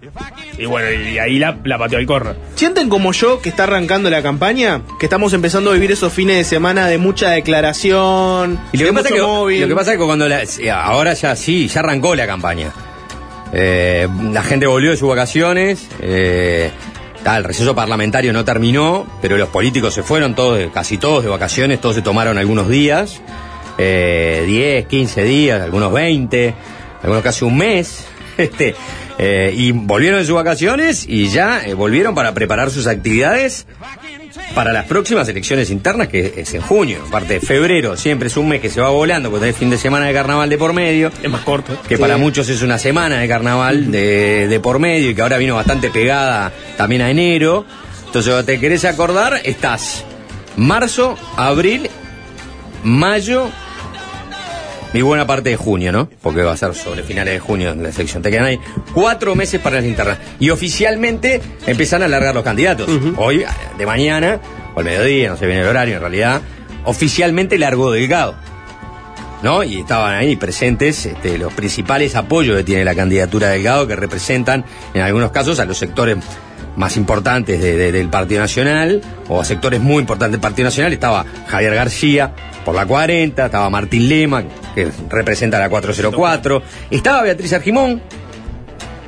Y 0.58 0.66
bueno, 0.66 0.92
y 0.92 1.18
ahí 1.18 1.40
la, 1.40 1.56
la 1.64 1.76
pateó 1.76 1.98
al 1.98 2.06
corner. 2.06 2.36
¿Sienten 2.54 2.88
como 2.88 3.12
yo 3.12 3.42
que 3.42 3.48
está 3.48 3.64
arrancando 3.64 4.10
la 4.10 4.22
campaña? 4.22 4.82
Que 5.00 5.06
estamos 5.06 5.32
empezando 5.32 5.70
a 5.70 5.74
vivir 5.74 5.90
esos 5.90 6.12
fines 6.12 6.36
de 6.36 6.44
semana 6.44 6.86
de 6.86 6.98
mucha 6.98 7.30
declaración, 7.30 8.60
Y 8.72 8.76
lo 8.78 8.84
de 8.84 8.90
que, 8.90 8.92
pasa 8.96 9.08
es 9.08 9.14
mucho 9.14 9.14
que, 9.14 9.22
móvil. 9.32 9.60
lo 9.62 9.68
que 9.68 9.74
pasa 9.74 9.92
es 9.92 9.98
que 9.98 10.04
cuando 10.04 10.28
la- 10.28 10.46
sí, 10.52 10.68
ahora 10.68 11.14
ya 11.14 11.36
sí, 11.36 11.68
ya 11.68 11.80
arrancó 11.80 12.14
la 12.14 12.26
campaña. 12.26 12.72
Eh, 13.52 14.08
la 14.32 14.42
gente 14.42 14.66
volvió 14.66 14.90
de 14.90 14.96
sus 14.96 15.08
vacaciones. 15.08 15.88
eh, 16.00 16.70
el 17.24 17.44
receso 17.44 17.74
parlamentario 17.74 18.32
no 18.32 18.44
terminó, 18.44 19.06
pero 19.20 19.36
los 19.36 19.48
políticos 19.48 19.94
se 19.94 20.02
fueron 20.02 20.34
todos, 20.34 20.70
casi 20.72 20.98
todos 20.98 21.22
de 21.22 21.30
vacaciones, 21.30 21.80
todos 21.80 21.94
se 21.94 22.02
tomaron 22.02 22.36
algunos 22.36 22.68
días, 22.68 23.20
eh, 23.78 24.44
10, 24.46 24.86
15 24.86 25.22
días, 25.22 25.62
algunos 25.62 25.92
20, 25.92 26.54
algunos 27.02 27.22
casi 27.22 27.44
un 27.44 27.56
mes, 27.56 28.06
este, 28.36 28.74
eh, 29.18 29.52
y 29.56 29.72
volvieron 29.72 30.18
de 30.20 30.26
sus 30.26 30.34
vacaciones 30.34 31.06
y 31.08 31.28
ya 31.28 31.62
eh, 31.64 31.74
volvieron 31.74 32.14
para 32.14 32.34
preparar 32.34 32.70
sus 32.70 32.86
actividades 32.86 33.66
para 34.54 34.72
las 34.72 34.84
próximas 34.86 35.26
elecciones 35.28 35.70
internas, 35.70 36.08
que 36.08 36.34
es 36.36 36.52
en 36.54 36.60
junio. 36.62 36.98
Aparte 37.08 37.34
de 37.34 37.40
febrero, 37.40 37.96
siempre 37.96 38.28
es 38.28 38.36
un 38.36 38.48
mes 38.48 38.60
que 38.60 38.68
se 38.70 38.80
va 38.80 38.90
volando, 38.90 39.30
porque 39.30 39.46
tenés 39.46 39.56
fin 39.56 39.70
de 39.70 39.78
semana 39.78 40.06
de 40.06 40.12
carnaval 40.12 40.48
de 40.50 40.58
por 40.58 40.72
medio, 40.74 41.10
Es 41.22 41.30
más 41.30 41.40
corto. 41.42 41.76
que 41.88 41.96
Sí. 41.96 42.00
para 42.00 42.16
muchos 42.18 42.48
es 42.48 42.60
una 42.62 42.78
semana 42.78 43.18
de 43.18 43.28
carnaval 43.28 43.90
de, 43.90 44.48
de 44.48 44.60
por 44.60 44.78
medio 44.78 45.10
y 45.10 45.14
que 45.14 45.22
ahora 45.22 45.38
vino 45.38 45.54
bastante 45.54 45.90
pegada 45.90 46.52
también 46.76 47.00
a 47.02 47.10
enero. 47.10 47.64
Entonces, 48.06 48.30
cuando 48.30 48.44
te 48.44 48.60
querés 48.60 48.84
acordar, 48.84 49.40
estás 49.44 50.04
marzo, 50.56 51.16
abril, 51.36 51.88
mayo 52.84 53.48
y 54.94 55.00
buena 55.02 55.26
parte 55.26 55.50
de 55.50 55.56
junio, 55.56 55.90
¿no? 55.92 56.08
Porque 56.22 56.42
va 56.42 56.52
a 56.52 56.56
ser 56.56 56.74
sobre 56.74 57.02
finales 57.02 57.34
de 57.34 57.40
junio 57.40 57.74
la 57.74 57.88
elección. 57.88 58.22
Te 58.22 58.30
quedan 58.30 58.44
ahí 58.44 58.58
cuatro 58.94 59.34
meses 59.34 59.60
para 59.60 59.76
las 59.76 59.84
internas. 59.86 60.18
Y 60.38 60.50
oficialmente 60.50 61.40
empiezan 61.66 62.02
a 62.02 62.04
alargar 62.06 62.34
los 62.34 62.44
candidatos. 62.44 62.88
Hoy, 63.16 63.44
de 63.78 63.86
mañana, 63.86 64.38
o 64.74 64.78
al 64.80 64.84
mediodía, 64.84 65.30
no 65.30 65.36
sé 65.36 65.46
bien 65.46 65.58
el 65.60 65.66
horario 65.66 65.94
en 65.94 66.00
realidad, 66.00 66.40
oficialmente 66.84 67.58
largó 67.58 67.90
Delgado. 67.90 68.34
¿No? 69.42 69.64
Y 69.64 69.80
estaban 69.80 70.14
ahí 70.14 70.36
presentes 70.36 71.04
este, 71.04 71.36
los 71.36 71.52
principales 71.52 72.14
apoyos 72.14 72.56
que 72.58 72.62
tiene 72.62 72.84
la 72.84 72.94
candidatura 72.94 73.48
de 73.48 73.54
Delgado, 73.54 73.88
que 73.88 73.96
representan 73.96 74.64
en 74.94 75.02
algunos 75.02 75.32
casos 75.32 75.58
a 75.58 75.64
los 75.64 75.76
sectores 75.78 76.16
más 76.76 76.96
importantes 76.96 77.60
de- 77.60 77.76
de- 77.76 77.90
del 77.92 78.08
Partido 78.08 78.40
Nacional, 78.40 79.02
o 79.28 79.40
a 79.40 79.44
sectores 79.44 79.80
muy 79.80 79.98
importantes 80.00 80.32
del 80.32 80.40
Partido 80.40 80.66
Nacional. 80.66 80.92
Estaba 80.92 81.24
Javier 81.48 81.74
García 81.74 82.32
por 82.64 82.74
la 82.76 82.86
40, 82.86 83.46
estaba 83.46 83.68
Martín 83.68 84.08
Lema, 84.08 84.44
que 84.74 84.88
representa 85.08 85.58
la 85.58 85.68
404, 85.68 86.62
estaba 86.90 87.22
Beatriz 87.22 87.52
Argimón, 87.52 88.02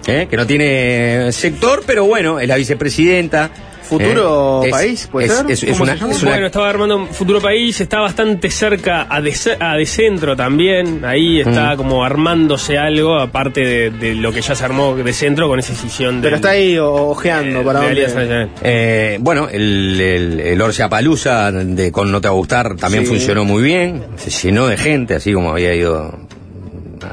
¿eh? 0.06 0.26
que 0.28 0.36
no 0.36 0.46
tiene 0.46 1.32
sector, 1.32 1.82
pero 1.86 2.04
bueno, 2.04 2.40
es 2.40 2.48
la 2.48 2.56
vicepresidenta. 2.56 3.50
Futuro 3.88 4.62
¿eh? 4.64 4.66
Es- 4.68 4.72
País, 4.72 5.08
¿puede 5.10 5.26
es- 5.26 5.32
ser? 5.34 5.50
es- 5.50 5.62
es 5.62 5.70
¿Cómo 5.72 5.82
una- 5.84 5.92
se 5.94 6.00
llama? 6.00 6.12
es 6.12 6.22
una- 6.22 6.30
Bueno, 6.32 6.46
estaba 6.46 6.70
armando 6.70 6.96
un 6.96 7.06
futuro 7.08 7.40
país, 7.40 7.80
está 7.80 8.00
bastante 8.00 8.50
cerca 8.50 9.06
a 9.08 9.20
de, 9.20 9.34
a 9.60 9.76
de 9.76 9.86
centro 9.86 10.34
también. 10.36 11.04
Ahí 11.04 11.40
está 11.40 11.76
como 11.76 12.04
armándose 12.04 12.78
algo, 12.78 13.18
aparte 13.18 13.60
de, 13.60 13.90
de 13.90 14.14
lo 14.14 14.32
que 14.32 14.40
ya 14.40 14.54
se 14.54 14.64
armó 14.64 14.94
de 14.96 15.12
centro 15.12 15.48
con 15.48 15.58
esa 15.58 15.72
decisión 15.72 16.16
de. 16.20 16.26
Pero 16.28 16.36
está 16.36 16.50
ahí 16.50 16.78
ojeando 16.78 17.62
para 17.62 17.80
dónde. 17.80 18.48
Eh, 18.62 19.18
bueno, 19.20 19.48
el, 19.50 20.00
el, 20.00 20.40
el 20.40 20.60
Orsia 20.62 20.88
Palusa 20.88 21.52
de 21.52 21.92
Con 21.92 22.10
No 22.10 22.20
Te 22.20 22.28
Va 22.28 22.34
a 22.34 22.36
Gustar 22.36 22.76
también 22.76 23.04
Sí. 23.04 23.10
funcionó 23.10 23.44
muy 23.44 23.62
bien. 23.62 24.02
Se 24.16 24.30
llenó 24.30 24.66
de 24.66 24.76
gente, 24.76 25.14
así 25.14 25.32
como 25.32 25.50
había 25.50 25.74
ido 25.74 26.18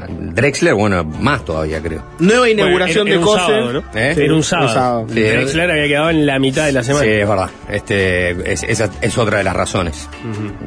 Drexler, 0.08 0.74
bueno, 0.74 1.04
más 1.04 1.44
todavía 1.44 1.80
creo. 1.80 2.02
Nueva 2.18 2.48
inauguración 2.48 3.06
Bueno, 3.06 3.22
era- 3.34 3.44
era 3.44 3.58
de 3.58 3.70
Cose. 3.70 3.72
¿no? 3.94 4.00
¿Eh? 4.00 4.14
Era 4.16 4.24
un 4.32 4.38
Un 4.38 4.42
sábado. 4.44 5.06
Sí. 5.08 5.20
Drexler 5.20 5.70
había 5.70 5.86
quedado 5.88 6.10
en 6.10 6.26
la 6.26 6.38
mitad 6.38 6.66
de 6.66 6.72
la 6.72 6.82
semana. 6.82 7.04
Sí, 7.04 7.10
es 7.10 7.28
verdad. 7.28 7.50
Este, 7.70 8.52
es, 8.52 8.62
esa 8.62 8.90
es 9.00 9.18
otra 9.18 9.38
de 9.38 9.44
las 9.44 9.54
razones 9.56 10.08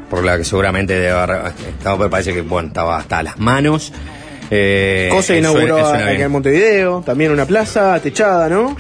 por 0.10 0.24
la 0.24 0.38
que 0.38 0.44
seguramente 0.44 0.94
debe 0.94 1.12
haber 1.12 1.52
estado, 1.70 1.98
me 1.98 2.10
parece 2.10 2.34
que 2.34 2.42
bueno, 2.42 2.68
estaba 2.70 2.98
hasta 2.98 3.22
las 3.24 3.38
manos. 3.40 3.92
Eh, 4.52 5.08
Cose 5.12 5.40
inauguró 5.40 5.80
acá 5.88 6.12
en 6.12 6.32
Montevideo, 6.32 7.02
también 7.04 7.32
una 7.32 7.46
plaza 7.46 8.00
techada, 8.00 8.48
¿no? 8.48 8.78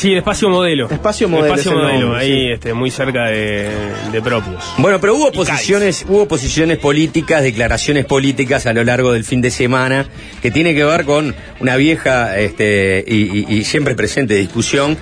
Sí, 0.00 0.12
el 0.12 0.18
espacio 0.18 0.48
modelo. 0.48 0.88
Espacio 0.90 1.28
Modelo 1.28 1.54
Espacio 1.54 1.70
es 1.72 1.76
el 1.76 1.82
modelo, 1.82 2.00
nombre, 2.08 2.20
ahí 2.24 2.28
sí. 2.46 2.52
este, 2.52 2.72
muy 2.74 2.90
cerca 2.90 3.26
de, 3.26 3.68
de 4.12 4.22
propios. 4.22 4.64
Bueno, 4.78 4.98
pero 5.00 5.14
hubo 5.14 5.28
Y 5.28 5.36
posiciones, 5.36 6.06
hubo 6.08 6.26
posiciones 6.26 6.78
políticas, 6.78 7.42
declaraciones 7.42 8.06
políticas 8.06 8.66
a 8.66 8.72
lo 8.72 8.82
largo 8.82 9.12
del 9.12 9.24
fin 9.24 9.42
de 9.42 9.50
semana 9.50 10.06
que 10.40 10.50
tiene 10.50 10.74
que 10.74 10.84
ver 10.84 11.04
con 11.04 11.34
una 11.60 11.76
vieja 11.76 12.38
este, 12.38 13.04
y, 13.06 13.40
y- 13.40 13.58
y 13.58 13.64
siempre 13.64 13.94
presente 13.94 14.34
discusión 14.36 14.96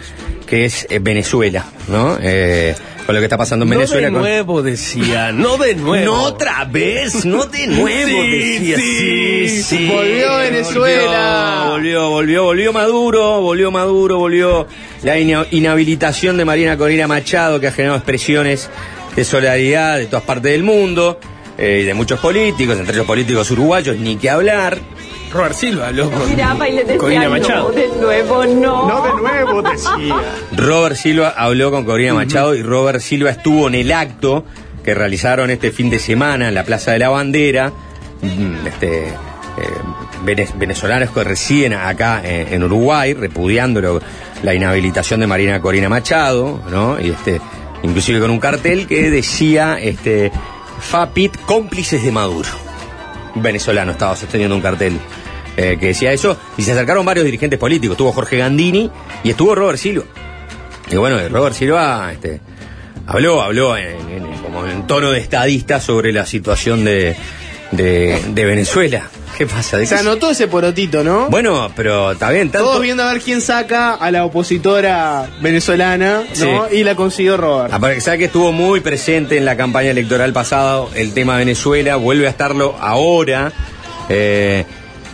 que 0.48 0.64
es 0.64 0.86
eh, 0.90 0.98
Venezuela, 1.00 1.66
¿no? 1.88 2.16
Eh, 2.20 2.74
con 3.06 3.14
lo 3.14 3.20
que 3.20 3.24
está 3.26 3.36
pasando 3.38 3.64
en 3.64 3.70
No 3.70 3.76
Venezuela. 3.76 4.06
de 4.08 4.12
con- 4.12 4.22
nuevo, 4.22 4.62
decía. 4.62 5.32
No 5.32 5.56
de 5.56 5.74
nuevo. 5.76 6.04
No 6.04 6.22
otra 6.24 6.64
vez, 6.64 7.24
no 7.24 7.46
de 7.46 7.66
nuevo, 7.66 8.22
Sí, 8.22 8.58
decía. 8.58 8.76
sí, 9.62 9.86
Volvió 9.88 10.36
Venezuela. 10.38 11.66
Volvió, 11.70 12.08
volvió, 12.10 12.44
volvió 12.44 12.72
Maduro, 12.72 13.40
volvió 13.40 13.70
Maduro, 13.70 14.18
volvió 14.18 14.66
la 15.02 15.18
inhabilitación 15.18 16.36
de 16.36 16.44
Marina 16.44 16.76
Corina 16.76 17.06
Machado, 17.06 17.60
que 17.60 17.68
ha 17.68 17.72
generado 17.72 17.96
expresiones 17.98 18.68
de 19.16 19.24
solidaridad 19.24 19.98
de 19.98 20.06
todas 20.06 20.24
partes 20.24 20.52
del 20.52 20.62
mundo, 20.62 21.18
eh, 21.56 21.80
y 21.82 21.84
de 21.86 21.94
muchos 21.94 22.20
políticos, 22.20 22.78
entre 22.78 22.94
ellos 22.94 23.06
políticos 23.06 23.50
uruguayos, 23.50 23.96
ni 23.96 24.16
que 24.16 24.30
hablar. 24.30 24.78
Robert 25.32 25.54
Silva, 25.54 25.90
loco. 25.90 26.16
Miraba 26.28 26.68
y 26.68 26.72
le 26.72 26.84
decía, 26.84 26.98
Corina 26.98 27.24
no, 27.24 27.30
Machado. 27.30 27.70
de 27.72 27.88
nuevo 28.00 28.44
no. 28.46 28.88
No 28.88 29.02
de 29.02 29.12
nuevo, 29.22 29.62
decía. 29.62 30.16
Robert 30.56 30.96
Silva 30.96 31.34
habló 31.36 31.70
con 31.70 31.84
Corina 31.84 32.14
Machado 32.14 32.54
y 32.54 32.62
Robert 32.62 33.00
Silva 33.00 33.30
estuvo 33.30 33.68
en 33.68 33.74
el 33.74 33.92
acto 33.92 34.44
que 34.84 34.94
realizaron 34.94 35.50
este 35.50 35.70
fin 35.70 35.90
de 35.90 35.98
semana 35.98 36.48
en 36.48 36.54
la 36.54 36.64
Plaza 36.64 36.92
de 36.92 36.98
la 36.98 37.08
Bandera. 37.10 37.72
Mm, 38.22 38.66
Este, 38.66 39.08
eh, 39.08 39.12
vene- 40.24 40.48
venezolanos 40.56 41.10
que 41.10 41.24
residen 41.24 41.72
acá 41.74 42.22
eh, 42.24 42.48
en 42.52 42.62
Uruguay, 42.64 43.12
repudiando 43.14 43.80
lo- 43.80 44.00
la 44.42 44.54
inhabilitación 44.54 45.20
de 45.20 45.26
Marina 45.26 45.60
Corina 45.60 45.88
Machado, 45.88 46.60
¿no? 46.70 46.98
Y 47.00 47.10
este, 47.10 47.40
inclusive 47.82 48.20
con 48.20 48.30
un 48.30 48.38
cartel 48.40 48.86
que 48.86 49.10
decía 49.10 49.78
este, 49.80 50.30
FAPIT 50.80 51.36
cómplices 51.44 52.02
de 52.02 52.12
Maduro. 52.12 52.48
Venezolano 53.34 53.92
estaba 53.92 54.16
sosteniendo 54.16 54.54
un 54.56 54.62
cartel 54.62 54.98
eh, 55.56 55.76
que 55.80 55.86
decía 55.88 56.12
eso, 56.12 56.36
y 56.56 56.62
se 56.62 56.72
acercaron 56.72 57.04
varios 57.04 57.24
dirigentes 57.24 57.58
políticos. 57.58 57.94
Estuvo 57.94 58.12
Jorge 58.12 58.36
Gandini 58.38 58.90
y 59.24 59.30
estuvo 59.30 59.54
Robert 59.54 59.78
Silva. 59.78 60.04
Y 60.90 60.96
bueno, 60.96 61.18
Robert 61.28 61.54
Silva 61.54 62.10
este, 62.12 62.40
habló, 63.06 63.42
habló 63.42 63.76
en- 63.76 63.98
como 64.42 64.66
en 64.66 64.86
tono 64.86 65.10
de 65.10 65.20
estadista 65.20 65.80
sobre 65.80 66.12
la 66.12 66.24
situación 66.24 66.84
de, 66.84 67.14
de, 67.72 68.20
de 68.28 68.44
Venezuela. 68.44 69.08
¿Qué 69.36 69.46
pasa? 69.46 69.76
¿De 69.76 69.86
Se 69.86 69.94
qué- 69.94 70.00
anotó 70.00 70.30
ese 70.30 70.48
porotito, 70.48 71.04
¿no? 71.04 71.28
Bueno, 71.28 71.70
pero 71.76 72.10
está 72.12 72.30
bien, 72.30 72.50
tanto... 72.50 72.66
Todos 72.68 72.82
viendo 72.82 73.04
a 73.04 73.12
ver 73.12 73.22
quién 73.22 73.40
saca 73.40 73.94
a 73.94 74.10
la 74.10 74.24
opositora 74.24 75.28
venezolana, 75.40 76.22
¿no? 76.40 76.68
Sí. 76.70 76.76
Y 76.78 76.82
la 76.84 76.96
consiguió 76.96 77.36
Robert. 77.36 77.72
Aparte, 77.72 78.00
sabe 78.00 78.18
que 78.18 78.24
estuvo 78.24 78.50
muy 78.50 78.80
presente 78.80 79.36
en 79.36 79.44
la 79.44 79.56
campaña 79.56 79.90
electoral 79.90 80.32
pasada 80.32 80.86
el 80.94 81.12
tema 81.14 81.36
Venezuela, 81.36 81.94
vuelve 81.96 82.26
a 82.26 82.30
estarlo 82.30 82.76
ahora. 82.80 83.52
eh, 84.08 84.64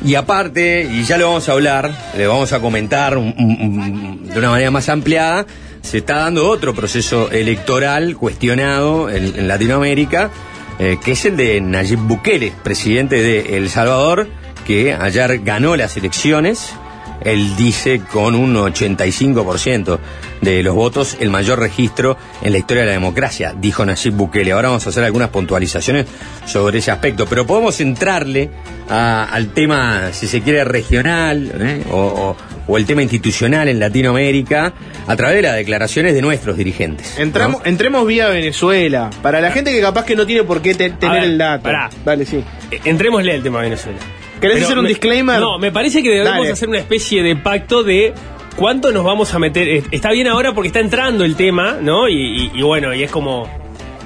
y 0.04 0.14
aparte, 0.16 0.88
y 0.90 1.04
ya 1.04 1.16
lo 1.18 1.28
vamos 1.28 1.48
a 1.48 1.52
hablar, 1.52 1.90
le 2.16 2.26
vamos 2.26 2.52
a 2.52 2.60
comentar 2.60 3.16
un- 3.16 3.34
un- 3.38 3.60
un- 3.60 4.28
de 4.28 4.38
una 4.38 4.50
manera 4.50 4.70
más 4.70 4.88
ampliada, 4.88 5.46
se 5.82 5.98
está 5.98 6.16
dando 6.16 6.48
otro 6.48 6.74
proceso 6.74 7.30
electoral 7.30 8.16
cuestionado 8.16 9.08
en, 9.10 9.34
en 9.38 9.48
Latinoamérica, 9.48 10.30
eh, 10.78 10.98
que 11.04 11.12
es 11.12 11.24
el 11.24 11.36
de 11.36 11.60
Nayib 11.60 12.00
Bukele, 12.00 12.52
presidente 12.62 13.22
de 13.22 13.56
El 13.56 13.68
Salvador, 13.68 14.28
que 14.66 14.94
ayer 14.94 15.40
ganó 15.40 15.76
las 15.76 15.96
elecciones 15.96 16.74
él 17.22 17.56
dice 17.56 18.00
con 18.12 18.34
un 18.34 18.54
85% 18.56 19.98
de 20.40 20.62
los 20.62 20.74
votos 20.74 21.16
el 21.20 21.30
mayor 21.30 21.58
registro 21.58 22.16
en 22.42 22.52
la 22.52 22.58
historia 22.58 22.82
de 22.82 22.88
la 22.88 22.92
democracia, 22.92 23.54
dijo 23.58 23.84
Nayib 23.84 24.12
Bukele. 24.14 24.52
Ahora 24.52 24.68
vamos 24.68 24.86
a 24.86 24.90
hacer 24.90 25.04
algunas 25.04 25.30
puntualizaciones 25.30 26.06
sobre 26.46 26.78
ese 26.78 26.90
aspecto, 26.90 27.26
pero 27.26 27.46
podemos 27.46 27.80
entrarle 27.80 28.50
a- 28.88 29.24
al 29.24 29.48
tema, 29.54 30.12
si 30.12 30.26
se 30.26 30.42
quiere, 30.42 30.64
regional 30.64 31.50
¿eh? 31.60 31.82
o, 31.90 31.96
o- 31.96 32.36
o 32.66 32.76
el 32.78 32.86
tema 32.86 33.02
institucional 33.02 33.68
en 33.68 33.78
Latinoamérica 33.78 34.72
a 35.06 35.16
través 35.16 35.36
de 35.36 35.42
las 35.42 35.54
declaraciones 35.56 36.14
de 36.14 36.22
nuestros 36.22 36.56
dirigentes. 36.56 37.14
¿no? 37.18 37.22
Entramos, 37.24 37.62
entremos 37.64 38.06
vía 38.06 38.28
Venezuela. 38.28 39.10
Para 39.22 39.40
la 39.40 39.50
gente 39.50 39.70
que 39.72 39.80
capaz 39.80 40.04
que 40.04 40.16
no 40.16 40.26
tiene 40.26 40.44
por 40.44 40.62
qué 40.62 40.74
te- 40.74 40.90
tener 40.90 41.20
ver, 41.20 41.24
el 41.30 41.38
dato. 41.38 41.62
pará. 41.64 41.90
Dale, 42.04 42.24
sí. 42.24 42.42
Eh, 42.70 42.80
Entrémosle 42.84 43.32
al 43.34 43.42
tema 43.42 43.60
Venezuela. 43.60 43.98
¿Querés 44.48 44.56
Pero 44.56 44.66
hacer 44.66 44.78
un 44.78 44.82
me- 44.84 44.88
disclaimer? 44.90 45.40
No, 45.40 45.58
me 45.58 45.72
parece 45.72 46.02
que 46.02 46.10
debemos 46.10 46.38
Dale. 46.38 46.52
hacer 46.52 46.68
una 46.68 46.78
especie 46.78 47.22
de 47.22 47.34
pacto 47.36 47.82
de 47.82 48.12
cuánto 48.56 48.92
nos 48.92 49.04
vamos 49.04 49.32
a 49.34 49.38
meter. 49.38 49.82
Está 49.90 50.10
bien 50.12 50.26
ahora 50.26 50.52
porque 50.54 50.68
está 50.68 50.80
entrando 50.80 51.24
el 51.24 51.34
tema, 51.36 51.78
¿no? 51.80 52.08
Y, 52.08 52.14
y- 52.14 52.50
y 52.54 52.62
bueno, 52.62 52.92
y 52.94 53.02
es 53.02 53.10
como. 53.10 53.48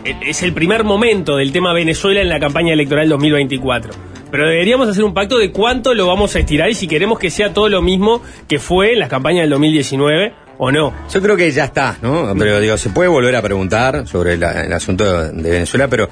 eh, 0.05 0.15
Es 0.23 0.43
el 0.43 0.53
primer 0.53 0.85
momento 0.85 1.37
del 1.37 1.51
tema 1.53 1.73
Venezuela 1.73 2.21
en 2.21 2.29
la 2.29 2.39
campaña 2.39 2.73
electoral 2.73 3.09
2024. 3.09 3.91
Pero 4.31 4.47
deberíamos 4.49 4.89
hacer 4.89 5.05
un 5.05 5.15
pacto 5.15 5.39
de 5.39 5.51
cuánto 5.53 5.95
lo 5.95 6.07
vamos 6.07 6.37
a 6.37 6.39
estirar 6.41 6.69
y 6.71 6.75
si 6.75 6.87
queremos 6.87 7.19
que 7.19 7.31
sea 7.31 7.53
todo 7.55 7.69
lo 7.69 7.81
mismo 7.83 8.23
que 8.47 8.59
fue 8.59 8.93
en 8.93 8.99
las 9.01 9.09
campañas 9.09 9.41
del 9.43 9.51
2019 9.51 10.35
o 10.59 10.71
no. 10.71 10.93
Yo 11.13 11.23
creo 11.23 11.35
que 11.37 11.51
ya 11.51 11.65
está, 11.65 11.97
¿no? 12.03 12.35
Pero 12.39 12.61
digo, 12.61 12.77
se 12.77 12.91
puede 12.91 13.09
volver 13.09 13.35
a 13.37 13.43
preguntar 13.43 14.07
sobre 14.07 14.37
la- 14.37 14.65
el 14.65 14.73
asunto 14.73 15.29
de 15.33 15.51
Venezuela, 15.51 15.89
pero 15.89 16.11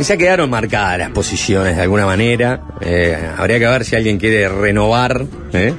ya 0.00 0.16
quedaron 0.16 0.50
marcadas 0.50 0.98
las 0.98 1.10
posiciones 1.10 1.76
de 1.76 1.82
alguna 1.82 2.06
manera. 2.06 2.62
Eh, 2.80 3.16
habría 3.36 3.58
que 3.58 3.66
ver 3.66 3.84
si 3.84 3.96
alguien 3.96 4.18
quiere 4.18 4.48
renovar. 4.48 5.24
¿eh? 5.52 5.74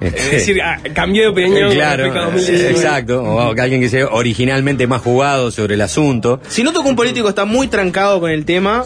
Es 0.00 0.14
Este, 0.14 0.36
decir, 0.36 0.62
ah, 0.62 0.78
cambió 0.94 1.22
de 1.22 1.28
opinión. 1.28 1.72
eh, 1.72 1.74
claro, 1.74 2.06
eh, 2.06 2.10
2019. 2.10 2.70
exacto. 2.70 3.22
O 3.24 3.54
que 3.54 3.60
alguien 3.60 3.80
que 3.80 3.88
sea 3.88 4.06
originalmente 4.08 4.86
más 4.86 5.02
jugado 5.02 5.50
sobre 5.50 5.74
el 5.74 5.80
asunto. 5.80 6.40
Si 6.48 6.62
noto 6.62 6.82
que 6.82 6.88
un 6.88 6.96
político 6.96 7.28
está 7.28 7.44
muy 7.44 7.66
trancado 7.68 8.20
con 8.20 8.30
el 8.30 8.44
tema, 8.44 8.84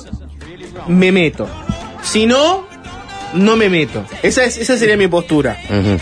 me 0.88 1.12
meto. 1.12 1.46
Si 2.02 2.26
no, 2.26 2.66
no 3.34 3.56
me 3.56 3.68
meto. 3.68 4.04
Esa, 4.22 4.44
es, 4.44 4.56
esa 4.58 4.76
sería 4.78 4.96
mi 4.96 5.06
postura. 5.06 5.56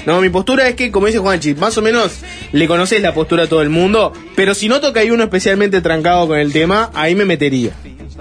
No, 0.06 0.20
mi 0.20 0.30
postura 0.30 0.68
es 0.68 0.74
que, 0.76 0.90
como 0.92 1.06
dice 1.08 1.18
Juanchi, 1.18 1.54
más 1.54 1.76
o 1.76 1.82
menos 1.82 2.20
le 2.52 2.66
conoces 2.68 3.02
la 3.02 3.12
postura 3.12 3.44
a 3.44 3.46
todo 3.48 3.62
el 3.62 3.68
mundo, 3.68 4.12
pero 4.36 4.54
si 4.54 4.68
noto 4.68 4.92
que 4.92 5.00
hay 5.00 5.10
uno 5.10 5.24
especialmente 5.24 5.80
trancado 5.82 6.28
con 6.28 6.38
el 6.38 6.52
tema, 6.52 6.90
ahí 6.94 7.14
me 7.16 7.24
metería. 7.24 7.72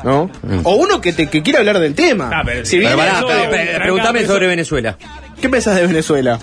¿No? 0.04 0.30
O 0.64 0.76
uno 0.76 1.02
que, 1.02 1.14
te, 1.14 1.28
que 1.28 1.42
quiera 1.44 1.60
hablar 1.60 1.80
del 1.80 1.94
tema. 1.96 2.30
Ah, 2.34 2.42
pero- 2.46 2.66
si 2.66 2.78
Pero 2.78 2.90
viene- 2.96 3.04
pará, 3.04 3.18
eso- 3.20 3.28
sobre 4.34 4.48
Venezuela. 4.48 4.98
¿Qué 5.42 5.50
pensás 5.50 5.76
de 5.76 5.88
Venezuela? 5.88 6.40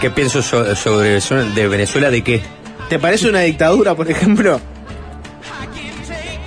¿Qué 0.00 0.10
pienso 0.10 0.42
so- 0.42 0.74
sobre 0.76 1.20
de 1.20 1.68
Venezuela? 1.68 2.10
¿De 2.10 2.22
qué? 2.22 2.40
¿Te 2.88 2.98
parece 2.98 3.28
una 3.28 3.40
dictadura, 3.40 3.94
por 3.94 4.10
ejemplo? 4.10 4.60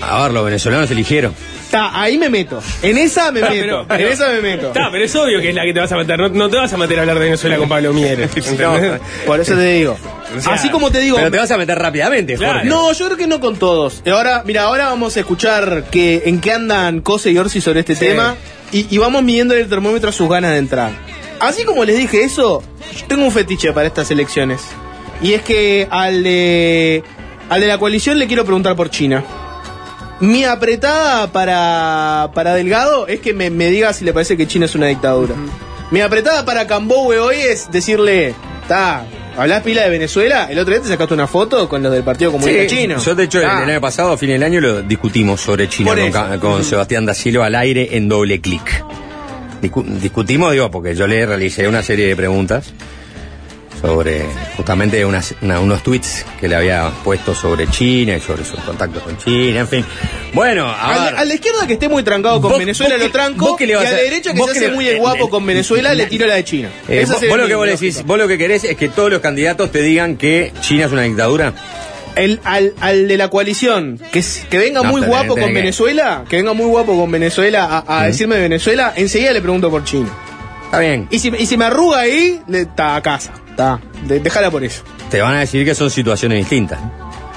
A 0.01 0.23
ver, 0.23 0.31
los 0.31 0.43
venezolanos 0.45 0.91
eligieron. 0.91 1.33
Está, 1.73 1.99
ahí 1.99 2.19
me 2.19 2.29
meto. 2.29 2.61
En 2.83 2.97
esa 2.99 3.31
me 3.31 3.41
meto. 3.41 3.51
pero- 3.53 3.85
pero- 3.87 4.07
en 4.07 4.13
esa 4.13 4.27
me 4.29 4.41
meto. 4.41 4.67
Está, 4.67 4.91
pero 4.91 5.05
es 5.05 5.15
obvio 5.15 5.41
que 5.41 5.49
es 5.49 5.55
la 5.55 5.63
que 5.63 5.73
te 5.73 5.79
vas 5.79 5.91
a 5.91 5.97
meter. 5.97 6.19
No, 6.19 6.29
no 6.29 6.47
te 6.49 6.57
vas 6.57 6.71
a 6.71 6.77
meter 6.77 6.99
a 6.99 7.01
hablar 7.01 7.17
de 7.17 7.25
Venezuela 7.25 7.57
con 7.57 7.67
Pablo 7.67 7.93
Mieres. 7.93 8.29
Por 9.25 9.39
eso 9.39 9.55
te 9.55 9.73
digo. 9.73 9.97
O 10.37 10.39
sea, 10.39 10.53
Así 10.53 10.69
como 10.69 10.91
te 10.91 10.99
digo. 10.99 11.17
Pero 11.17 11.31
te 11.31 11.37
vas 11.37 11.49
a 11.49 11.57
meter 11.57 11.77
rápidamente, 11.79 12.35
Claro. 12.35 12.53
Jorge. 12.53 12.69
No, 12.69 12.93
yo 12.93 13.05
creo 13.07 13.17
que 13.17 13.25
no 13.27 13.39
con 13.39 13.55
todos. 13.57 14.03
Ahora, 14.05 14.43
mira, 14.45 14.63
ahora 14.63 14.85
vamos 14.89 15.17
a 15.17 15.21
escuchar 15.21 15.85
que, 15.89 16.21
en 16.27 16.41
qué 16.41 16.51
andan 16.51 17.01
Cose 17.01 17.31
y 17.31 17.37
Orsi 17.39 17.59
sobre 17.59 17.79
este 17.79 17.95
Sí. 17.95 18.01
tema 18.05 18.35
y, 18.71 18.85
y 18.93 18.99
vamos 18.99 19.23
midiendo 19.23 19.55
el 19.55 19.67
termómetro 19.67 20.09
a 20.09 20.13
sus 20.13 20.29
ganas 20.29 20.51
de 20.51 20.57
entrar. 20.59 20.91
Así 21.39 21.63
como 21.63 21.85
les 21.85 21.97
dije 21.97 22.23
eso, 22.23 22.61
yo 22.99 23.05
tengo 23.07 23.25
un 23.25 23.31
fetiche 23.31 23.73
para 23.73 23.87
estas 23.87 24.11
elecciones. 24.11 24.61
Y 25.23 25.33
es 25.33 25.41
que 25.41 25.87
al 25.89 26.23
de, 26.23 27.03
al 27.49 27.61
de 27.61 27.67
la 27.67 27.79
coalición 27.79 28.19
le 28.19 28.27
quiero 28.27 28.45
preguntar 28.45 28.75
por 28.75 28.91
China. 28.91 29.23
Mi 30.23 30.45
apretada 30.45 31.27
para, 31.33 32.31
para 32.33 32.53
Delgado 32.55 33.07
es 33.07 33.19
que 33.19 33.33
me, 33.33 33.49
me 33.49 33.69
diga 33.69 33.91
si 33.91 34.05
le 34.05 34.13
parece 34.13 34.37
que 34.37 34.47
China 34.47 34.65
es 34.67 34.73
una 34.75 34.87
dictadura. 34.87 35.35
Mi 35.91 35.99
apretada 35.99 36.45
para 36.45 36.65
Cambowe 36.65 37.19
hoy 37.19 37.35
es 37.41 37.69
decirle, 37.71 38.33
está, 38.61 39.05
¿hablás 39.37 39.63
pila 39.63 39.83
de 39.83 39.89
Venezuela? 39.89 40.47
El 40.49 40.59
otro 40.59 40.73
día 40.73 40.81
te 40.81 40.87
sacaste 40.87 41.13
una 41.13 41.27
foto 41.27 41.67
con 41.67 41.83
los 41.83 41.91
del 41.91 42.03
Partido 42.03 42.31
Comunista 42.31 42.61
Sí, 42.61 42.67
Chino. 42.67 42.97
Yo, 42.99 43.15
de 43.15 43.23
hecho, 43.25 43.39
Ah. 43.45 43.63
el 43.63 43.69
año 43.69 43.81
pasado, 43.81 44.13
a 44.13 44.17
fin 44.17 44.29
del 44.29 44.43
año, 44.43 44.61
lo 44.61 44.81
discutimos 44.81 45.41
sobre 45.41 45.67
China 45.67 45.93
con, 46.11 46.39
con 46.39 46.63
Sebastián 46.63 47.05
da 47.05 47.13
Silva 47.13 47.47
al 47.47 47.55
aire 47.55 47.89
en 47.97 48.07
doble 48.07 48.39
clic. 48.39 48.83
Discu- 49.61 49.85
discutimos, 49.85 50.53
digo, 50.53 50.71
porque 50.71 50.95
yo 50.95 51.05
le 51.05 51.25
realicé 51.25 51.67
una 51.67 51.83
serie 51.83 52.07
de 52.07 52.15
preguntas 52.15 52.73
sobre 53.83 54.25
justamente 54.55 55.03
unas- 55.05 55.35
una- 55.41 55.59
unos 55.59 55.83
tweets 55.83 56.25
que 56.39 56.47
le 56.47 56.55
había 56.55 56.89
puesto 57.03 57.35
sobre 57.35 57.67
China 57.67 58.15
y 58.15 58.21
sobre 58.21 58.45
sus 58.45 58.57
contactos 58.61 59.03
con 59.03 59.17
China, 59.17 59.59
en 59.59 59.67
fin. 59.67 59.85
Bueno, 60.33 60.65
a 60.67 61.07
a 61.09 61.25
la 61.25 61.33
izquierda 61.33 61.67
que 61.67 61.73
esté 61.73 61.89
muy 61.89 62.01
trancado 62.01 62.39
con 62.39 62.51
Vos- 62.51 62.59
Venezuela 62.59 62.95
vos 62.95 63.03
lo 63.03 63.11
tranco 63.11 63.45
vos 63.49 63.57
que 63.57 63.65
le 63.67 63.73
y 63.73 63.75
vas 63.75 63.85
a 63.87 63.91
la 63.91 63.97
a- 63.97 64.01
derecha 64.01 64.31
que 64.33 64.37
se 64.41 64.51
hace 64.51 64.67
le- 64.69 64.73
muy 64.73 64.87
el 64.87 64.99
guapo 64.99 65.29
con 65.29 65.45
Venezuela 65.45 65.93
le 65.93 66.05
tiro 66.05 66.25
la 66.27 66.35
de 66.35 66.45
China. 66.45 66.69
Eh, 66.87 67.05
vos, 67.05 67.21
lo 67.37 67.47
que 67.47 67.55
vos, 67.55 67.67
decís, 67.67 68.03
vos 68.05 68.17
lo 68.17 68.27
que 68.27 68.37
querés 68.37 68.63
es 68.63 68.77
que 68.77 68.87
todos 68.87 69.11
los 69.11 69.19
candidatos 69.19 69.69
te 69.69 69.81
digan 69.81 70.15
que 70.15 70.53
China 70.61 70.85
es 70.85 70.91
una 70.93 71.01
dictadura. 71.01 71.53
El, 72.15 72.39
al, 72.45 72.73
al 72.79 73.07
de 73.09 73.17
la 73.17 73.29
coalición, 73.29 73.99
que, 74.13 74.23
venga 74.57 74.81
No, 74.81 74.91
muy 74.91 75.01
tenés- 75.01 75.07
guapo 75.07 75.33
tenés 75.33 75.43
con 75.45 75.53
que- 75.53 75.59
Venezuela, 75.59 76.23
que 76.29 76.35
venga 76.37 76.53
muy 76.53 76.67
guapo 76.67 76.95
con 76.97 77.11
Venezuela 77.11 77.83
a, 77.85 77.99
a 78.03 78.05
decirme 78.05 78.35
de 78.35 78.43
Venezuela, 78.43 78.93
enseguida 78.95 79.33
le 79.33 79.41
pregunto 79.41 79.69
por 79.69 79.83
China. 79.83 80.09
Está 80.65 80.79
bien. 80.79 81.07
Y 81.11 81.19
si, 81.19 81.29
y 81.37 81.45
si 81.45 81.57
me 81.57 81.65
arruga 81.65 81.99
ahí, 81.99 82.39
le- 82.47 82.61
está 82.61 82.95
a 82.95 83.01
casa. 83.01 83.33
Está. 83.53 83.79
De- 84.07 84.19
déjala 84.19 84.49
por 84.51 84.63
eso. 84.63 84.83
Te 85.11 85.21
van 85.21 85.35
a 85.35 85.39
decir 85.41 85.63
que 85.63 85.75
son 85.75 85.89
situaciones 85.91 86.39
distintas. 86.39 86.79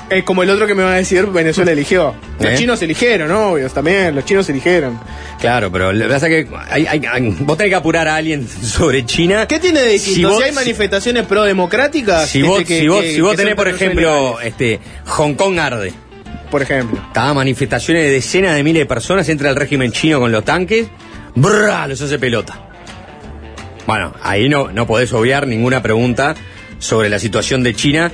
Es 0.08 0.22
como 0.22 0.44
el 0.44 0.50
otro 0.50 0.68
que 0.68 0.74
me 0.74 0.84
va 0.84 0.92
a 0.92 0.96
decir 0.96 1.26
Venezuela 1.26 1.72
eligió. 1.72 2.14
Los 2.38 2.52
¿Eh? 2.52 2.54
chinos 2.56 2.80
eligieron, 2.80 3.28
obvio, 3.32 3.68
también, 3.70 4.14
los 4.14 4.24
chinos 4.24 4.48
eligieron. 4.48 4.98
Claro, 5.40 5.70
pero 5.72 5.92
lo 5.92 6.06
que 6.06 6.12
pasa 6.12 6.28
es 6.28 6.46
que 6.46 6.56
hay, 6.70 6.86
hay- 6.86 7.02
hay- 7.10 7.36
vos 7.40 7.56
tenés 7.58 7.70
que 7.70 7.74
apurar 7.74 8.06
a 8.06 8.14
alguien 8.14 8.46
sobre 8.62 9.04
China. 9.04 9.46
¿Qué 9.48 9.58
tiene 9.58 9.80
de 9.82 9.88
distinto? 9.90 10.16
Si, 10.16 10.24
vos- 10.36 10.42
hay 10.44 10.52
manifestaciones 10.52 11.26
pro-democráticas, 11.26 12.28
Si 12.28 12.38
este, 12.38 12.48
vos, 12.48 12.58
que- 12.62 12.78
si 12.80 12.88
vos, 12.88 13.02
que- 13.02 13.14
si 13.14 13.20
vos 13.20 13.30
que 13.32 13.36
tenés, 13.38 13.54
por 13.56 13.66
ejemplo, 13.68 14.40
este, 14.40 14.78
Hong 15.06 15.34
Kong 15.34 15.58
arde. 15.58 15.92
por 16.50 16.62
ejemplo. 16.62 17.00
Estaba 17.08 17.34
manifestaciones 17.34 18.04
de 18.04 18.10
decenas 18.12 18.54
de 18.54 18.62
miles 18.62 18.82
de 18.82 18.86
personas, 18.86 19.28
entra 19.28 19.50
el 19.50 19.56
régimen 19.56 19.90
chino 19.90 20.20
con 20.20 20.30
los 20.30 20.44
tanques, 20.44 20.86
¡brrr! 21.34 21.88
los 21.88 22.00
hace 22.00 22.18
pelota. 22.20 22.60
Bueno, 23.86 24.14
ahí 24.22 24.48
no, 24.48 24.70
no 24.72 24.86
podés 24.86 25.12
obviar 25.12 25.46
ninguna 25.46 25.82
pregunta 25.82 26.34
sobre 26.78 27.08
la 27.08 27.18
situación 27.18 27.62
de 27.62 27.74
China 27.74 28.12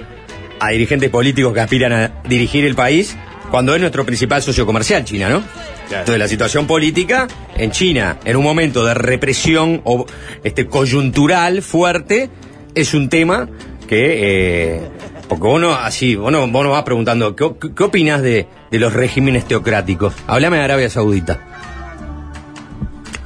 a 0.61 0.71
dirigentes 0.71 1.11
políticos 1.11 1.53
que 1.53 1.61
aspiran 1.61 1.93
a 1.93 2.23
dirigir 2.29 2.65
el 2.65 2.75
país, 2.75 3.17
cuando 3.51 3.75
es 3.75 3.81
nuestro 3.81 4.07
principal 4.07 4.43
socio 4.43 4.65
comercial, 4.65 5.05
China, 5.05 5.29
¿no? 5.29 5.43
Entonces 5.85 6.19
la 6.19 6.29
situación 6.29 6.67
política 6.67 7.27
en 7.57 7.71
China, 7.71 8.19
en 8.25 8.37
un 8.37 8.45
momento 8.45 8.85
de 8.85 8.95
represión 8.95 9.83
o 9.85 10.07
este 10.45 10.67
coyuntural 10.67 11.63
fuerte, 11.63 12.31
es 12.75 12.95
un 12.95 13.09
tema 13.09 13.49
que 13.87 14.77
eh, 14.77 14.81
porque 15.29 15.47
vos 15.47 15.61
no, 15.61 15.75
así, 15.75 16.15
vos 16.15 16.33
no, 16.33 16.47
vos 16.47 16.65
no 16.65 16.71
vas 16.71 16.85
preguntando, 16.85 17.35
¿qué, 17.37 17.51
qué, 17.77 17.85
opinás 17.85 18.23
de, 18.23 18.47
de 18.71 18.79
los 18.79 18.93
regímenes 18.93 19.47
teocráticos? 19.47 20.15
Háblame 20.27 20.59
de 20.59 20.63
Arabia 20.63 20.89
Saudita. 20.89 21.52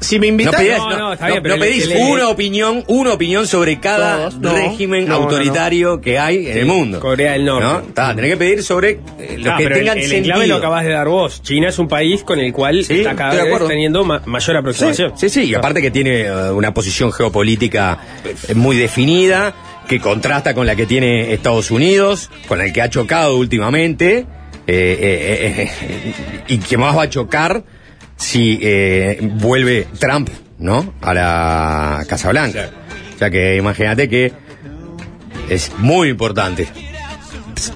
Si 0.07 0.19
me 0.21 0.27
No, 0.29 0.31
invitas... 0.33 0.57
pedís, 0.57 0.79
no, 0.79 0.91
no, 0.91 0.99
no, 0.99 1.13
está 1.15 1.27
no- 1.27 1.33
bien, 1.33 1.43
pero 1.43 1.57
no 1.57 1.65
le- 1.65 1.71
pedís 1.71 1.87
le- 1.89 2.03
una 2.05 2.29
opinión, 2.29 2.85
una 2.87 3.13
opinión 3.13 3.47
sobre 3.47 3.81
cada 3.81 4.31
Todos, 4.31 4.53
régimen 4.55 5.05
no, 5.07 5.15
no, 5.15 5.19
no. 5.19 5.25
autoritario 5.25 6.01
que 6.01 6.19
hay 6.19 6.47
en 6.49 6.59
el 6.59 6.67
mundo. 6.67 7.01
Corea 7.01 7.33
del 7.33 7.45
Norte. 7.45 7.67
¿No? 7.67 7.79
Está, 7.81 8.15
tenés 8.15 8.31
que 8.33 8.37
pedir 8.37 8.63
sobre 8.63 8.91
eh, 9.19 9.37
los 9.39 9.53
Ah, 9.53 9.57
que 9.59 9.65
pero 9.65 9.77
tengan 9.77 9.99
el, 9.99 10.05
el 10.05 10.11
sentido. 10.11 10.47
lo 10.47 10.57
acabas 10.57 10.85
de 10.85 10.91
dar 10.93 11.09
vos. 11.09 11.43
China 11.43 11.69
es 11.69 11.79
un 11.79 11.89
país 11.89 12.23
con 12.23 12.39
el 12.39 12.53
cual 12.53 12.85
Sí, 12.85 12.99
está 13.01 13.15
cada 13.17 13.43
vez 13.45 13.67
teniendo 13.67 14.05
ma- 14.05 14.23
mayor 14.27 14.57
aproximación. 14.57 15.13
sí, 15.17 15.29
sí, 15.29 15.45
y 15.45 15.55
aparte 15.55 15.83
que 15.83 15.91
tiene 15.91 16.21
eh, 16.23 16.51
una 16.53 16.73
posición 16.73 17.13
geopolítica 17.13 17.99
eh, 18.49 18.55
muy 18.55 18.77
definida, 18.77 19.55
que 19.89 20.01
contrasta 20.01 20.55
con 20.55 20.67
la 20.67 20.75
que 20.77 20.87
tiene 20.87 21.33
Estados 21.33 21.71
Unidos, 21.71 22.31
con 22.49 22.61
el 22.61 22.73
que 22.73 22.83
ha 22.83 22.91
chocado 22.91 23.37
últimamente, 23.37 24.19
eh, 24.19 24.25
eh, 24.67 25.63
eh, 25.67 25.71
eh, 25.83 26.45
y 26.49 26.59
que 26.59 26.77
más 26.77 26.97
va 26.97 27.03
a 27.03 27.09
chocar 27.11 27.63
si 28.17 28.59
eh, 28.63 29.19
vuelve 29.23 29.87
Trump, 29.99 30.29
¿no? 30.59 30.95
A 31.03 31.15
la 31.15 32.05
Casa 32.09 32.31
Blanca. 32.31 32.71
O 33.15 33.19
sea 33.19 33.31
que 33.31 33.57
imagínate 33.57 34.09
que 34.09 34.33
es 35.49 35.73
muy 35.79 36.09
importante 36.11 36.69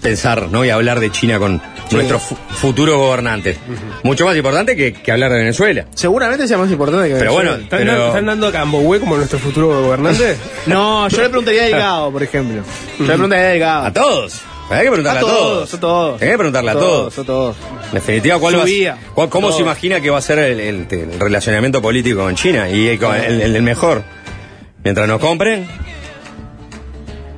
pensar, 0.03 0.49
¿no? 0.51 0.65
Y 0.65 0.71
hablar 0.71 1.01
de 1.01 1.11
China 1.11 1.39
con 1.39 1.61
nuestros 1.91 2.23
fu- 2.23 2.37
futuros 2.51 2.97
gobernantes. 2.97 3.57
Mucho 4.03 4.25
más 4.27 4.37
importante 4.37 4.77
que, 4.77 4.93
que 4.93 5.11
hablar 5.13 5.33
de 5.33 5.39
Venezuela. 5.39 5.87
Seguramente 5.95 6.47
sea 6.47 6.59
más 6.59 6.71
importante 6.71 7.09
que 7.09 7.15
Pero 7.15 7.31
Venezuela. 7.37 7.51
bueno, 7.51 7.65
¿Están, 7.65 7.79
Pero- 7.81 7.93
dando, 7.93 8.07
están 8.09 8.27
dando 8.27 8.47
a 8.47 8.53
Cambohue 8.53 9.01
como 9.01 9.17
nuestro 9.17 9.39
futuro 9.39 9.69
gobernante? 9.83 10.37
No, 10.67 11.09
yo 11.09 11.23
le 11.23 11.29
preguntaría 11.31 11.63
a 11.63 11.67
Delgado, 11.67 12.13
por 12.13 12.23
ejemplo. 12.23 12.63
Yo 12.99 13.05
le 13.05 13.13
preguntaría 13.13 13.45
a 13.47 13.49
Delgado. 13.51 13.87
A 13.87 13.93
todos. 13.93 14.43
Hay 14.71 14.85
que 14.85 14.89
preguntarle 14.91 15.19
a, 15.19 15.23
todos, 15.23 15.75
a 15.75 15.81
todos. 15.81 16.23
Hay 16.23 16.29
que 16.29 16.37
preguntarle 16.39 16.71
a 16.71 16.75
todos. 16.75 17.19
A 17.19 17.25
todos. 17.25 17.57
En 17.89 17.95
definitiva, 17.95 18.39
¿cuál 18.39 18.55
va 18.59 18.65
cuál- 19.15 19.29
¿cómo 19.29 19.49
Todos. 19.49 19.57
se 19.57 19.62
imagina 19.62 20.00
que 20.00 20.11
va 20.11 20.19
a 20.19 20.23
ser 20.23 20.39
el, 20.39 20.61
el- 20.61 20.87
el 20.91 21.19
relacionamiento 21.21 21.83
político 21.83 22.21
con 22.21 22.35
China? 22.37 22.69
Y 22.71 22.87
el, 22.89 23.57
el- 23.57 23.62
mejor. 23.62 24.03
Mientras 24.85 25.09
nos 25.09 25.21
compren, 25.21 25.67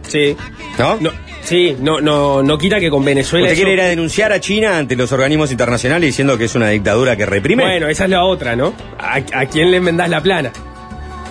Sí. 0.08 0.36
¿no? 0.78 0.96
No, 1.00 1.10
sí, 1.42 1.76
no, 1.80 2.00
no, 2.00 2.42
no 2.42 2.58
quita 2.58 2.78
que 2.78 2.90
con 2.90 3.04
Venezuela. 3.04 3.46
¿Usted 3.46 3.54
eso- 3.54 3.62
quiere 3.62 3.72
ir 3.74 3.80
a 3.80 3.88
denunciar 3.88 4.32
a 4.32 4.40
China 4.40 4.76
ante 4.78 4.94
los 4.96 5.10
organismos 5.12 5.50
internacionales 5.50 6.08
diciendo 6.08 6.36
que 6.36 6.44
es 6.44 6.54
una 6.54 6.68
dictadura 6.68 7.16
que 7.16 7.24
reprime? 7.26 7.62
Bueno, 7.64 7.88
esa 7.88 8.04
es 8.04 8.10
la 8.10 8.24
otra, 8.24 8.54
¿no? 8.56 8.74
¿A, 8.98 9.16
a 9.16 9.46
quién 9.46 9.70
le 9.70 9.78
enmendás 9.78 10.10
la 10.10 10.20
plana? 10.22 10.52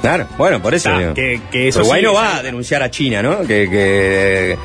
Claro, 0.02 0.26
bueno, 0.38 0.60
por 0.62 0.74
eso. 0.74 0.90
Ah, 0.92 0.98
digo. 1.00 1.14
que- 1.14 1.40
que 1.52 1.68
eso 1.68 1.82
Uruguay 1.82 2.02
sí, 2.02 2.06
no 2.08 2.14
va 2.14 2.38
a 2.38 2.44
denunciar 2.44 2.82
a 2.82 2.90
China, 2.90 3.22
¿no? 3.22 3.42
Que, 3.42 3.70
que, 3.70 4.58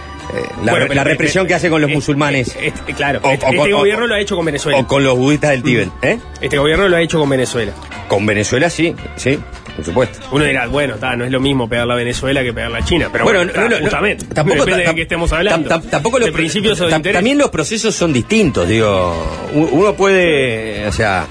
la, 0.65 0.73
Bueno, 0.73 0.87
la 0.87 0.89
pero- 0.89 1.05
represión 1.05 1.45
pero- 1.45 1.49
que 1.49 1.55
hace 1.55 1.71
con 1.71 1.81
los 1.81 1.91
eh, 1.91 1.95
musulmanes. 1.95 2.57
eh, 2.57 2.73
eh, 2.87 2.93
claro, 2.95 3.21
O- 3.23 3.31
este, 3.31 3.47
o- 3.47 3.51
este 3.51 3.75
o- 3.75 3.79
gobierno 3.79 4.07
lo 4.07 4.15
ha 4.15 4.21
hecho 4.21 4.37
con 4.37 4.45
Venezuela. 4.45 4.79
O 4.79 4.87
con 4.87 5.05
los 5.05 5.17
budistas 5.17 5.51
del 5.51 5.63
Tíbet, 5.63 5.89
¿eh? 6.03 6.19
Este 6.41 6.59
gobierno 6.59 6.89
lo 6.89 6.97
ha 6.97 7.01
hecho 7.01 7.19
con 7.19 7.29
Venezuela. 7.29 7.73
Con 8.09 8.25
Venezuela 8.27 8.71
sí, 8.71 8.95
sí, 9.17 9.39
por 9.75 9.85
supuesto. 9.85 10.19
Uno 10.33 10.45
dirá, 10.45 10.67
bueno, 10.69 10.95
ta, 10.97 11.17
no 11.17 11.25
es 11.25 11.31
lo 11.33 11.41
mismo 11.41 11.69
pegarla 11.69 11.95
a 11.95 11.97
Venezuela 11.97 12.43
que 12.43 12.53
pegarla 12.53 12.79
a 12.79 12.85
China. 12.85 13.09
Pero 13.11 13.25
Bueno, 13.25 13.41
bueno, 13.41 13.53
no, 13.53 13.55
ta, 13.63 13.69
no, 13.69 13.77
no, 13.77 13.83
justamente. 13.83 14.27
tampoco 14.27 14.61
depende 14.65 14.85
ta- 14.85 14.91
de 14.91 14.97
qué 14.97 15.03
estemos 15.03 15.33
hablando. 15.33 15.69
tam- 15.69 15.83
tam- 15.83 15.91
tampoco 15.91 16.19
los 16.19 16.31
principios. 16.31 16.79
También 16.89 17.39
los 17.39 17.51
procesos 17.51 17.95
son 17.95 18.13
distintos, 18.13 18.69
digo. 18.69 19.15
Uno 19.55 19.95
puede, 19.95 20.87
o 20.87 20.93
sea, 20.93 21.27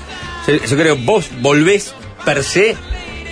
yo, 0.48 0.54
yo 0.56 0.78
creo 0.78 0.96
vos 0.98 1.30
volvés 1.42 1.94
per 2.26 2.44
se 2.44 2.76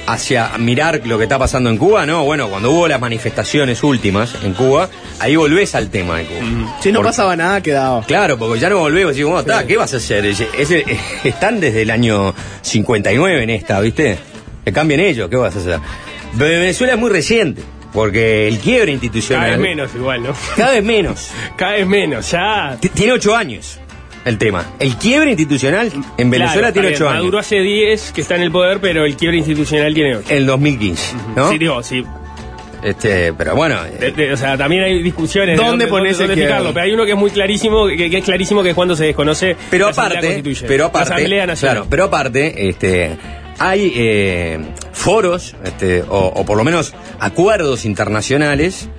hacia 0.06 0.50
mirar 0.58 1.02
lo 1.06 1.18
que 1.18 1.24
está 1.24 1.40
pasando 1.40 1.70
en 1.70 1.78
Cuba, 1.78 2.06
¿no? 2.06 2.26
Bueno, 2.26 2.50
cuando 2.50 2.72
hubo 2.72 2.88
las 2.88 3.00
manifestaciones 3.00 3.84
últimas 3.84 4.36
en 4.44 4.54
Cuba, 4.54 4.90
ahí 5.20 5.36
volvés 5.36 5.76
al 5.76 5.90
tema 5.90 6.18
de 6.18 6.26
Cuba. 6.26 6.78
Si 6.82 6.92
no 6.92 7.02
pasaba 7.02 7.36
nada, 7.36 7.62
quedaba. 7.62 8.04
Claro, 8.06 8.38
porque 8.38 8.60
ya 8.60 8.70
no 8.70 8.80
volvemos 8.80 9.14
y 9.14 9.20
decimos, 9.20 9.44
bueno, 9.44 9.52
está, 9.60 9.66
¿qué 9.68 9.78
vas 9.78 9.94
a 9.94 9.98
hacer? 9.98 10.26
Ese- 10.26 10.86
están 11.24 11.60
desde 11.60 11.84
el 11.84 11.92
año 11.92 12.34
59 12.62 13.44
en 13.44 13.50
esta, 13.50 13.80
¿viste? 13.80 14.18
Que 14.66 14.72
cambien 14.74 15.00
ellos, 15.00 15.30
¿qué 15.30 15.36
vas 15.38 15.56
a 15.56 15.60
hacer? 15.60 15.80
Venezuela 16.34 16.94
es 16.94 17.00
muy 17.00 17.10
reciente, 17.10 17.62
porque 17.94 18.48
el 18.48 18.58
quiebre 18.60 18.92
institucional... 18.92 19.46
Cada 19.46 19.58
vez 19.58 19.70
menos 19.70 19.96
igual, 19.96 20.24
¿no? 20.24 20.34
Cada 20.58 20.72
vez 20.72 20.84
menos. 20.84 21.30
Cada 21.58 21.72
vez 21.74 21.86
menos, 21.88 22.32
ya. 22.32 22.78
T- 22.80 22.90
Tiene 22.90 23.14
ocho 23.14 23.36
años 23.36 23.80
el 24.26 24.38
tema. 24.38 24.66
El 24.80 24.96
quiebre 24.98 25.32
institucional 25.32 25.92
en 26.18 26.30
Venezuela 26.30 26.72
Claro, 26.72 26.74
tiene 26.74 26.88
bien, 26.90 27.04
Maduro 27.04 27.38
años. 27.38 27.46
hace 27.48 27.60
10 27.60 28.12
que 28.14 28.22
está 28.22 28.36
en 28.36 28.44
el 28.44 28.52
poder, 28.52 28.80
pero 28.80 29.06
el 29.06 29.16
quiebre 29.18 29.38
institucional 29.38 29.94
tiene 29.94 30.16
8. 30.18 30.28
El 30.30 30.46
2015, 30.46 31.16
¿no? 31.36 31.52
Sí, 31.52 31.58
digo, 31.58 31.84
sí. 31.84 32.04
Este, 32.84 33.32
pero 33.34 33.56
bueno, 33.56 33.82
De- 33.98 34.12
de- 34.12 34.34
o 34.34 34.38
sea, 34.38 34.58
también 34.58 34.84
hay 34.84 35.02
discusiones. 35.02 35.58
de 35.58 35.64
¿Dónde 35.66 35.88
pones 35.88 36.14
el 36.14 36.28
dónde 36.28 36.34
quiebre? 36.34 36.52
fijarlo, 36.52 36.74
Pero 36.74 36.86
hay 36.86 36.92
uno 36.94 37.06
que 37.06 37.12
es 37.12 37.18
muy 37.18 37.32
clarísimo, 37.32 37.88
que, 37.88 38.10
que 38.10 38.18
es 38.18 38.26
clarísimo 38.26 38.62
que 38.62 38.70
es 38.72 38.76
cuando 38.76 38.96
se 38.96 39.06
desconoce. 39.06 39.56
Pero 39.70 39.86
la 39.86 39.92
aparte, 39.94 40.44
pero 40.68 40.84
La 40.84 40.90
aparte, 40.90 41.14
Asamblea 41.14 41.46
Nacional. 41.48 41.76
claro, 41.78 41.88
pero 41.90 42.04
aparte, 42.06 42.68
este, 42.68 43.18
hay 43.58 43.94
eh, 43.96 44.60
foros, 44.92 45.56
este, 45.64 46.02
o, 46.02 46.34
o 46.36 46.46
por 46.46 46.58
lo 46.58 46.66
menos 46.66 46.94
acuerdos 47.20 47.86
internacionales, 47.86 48.90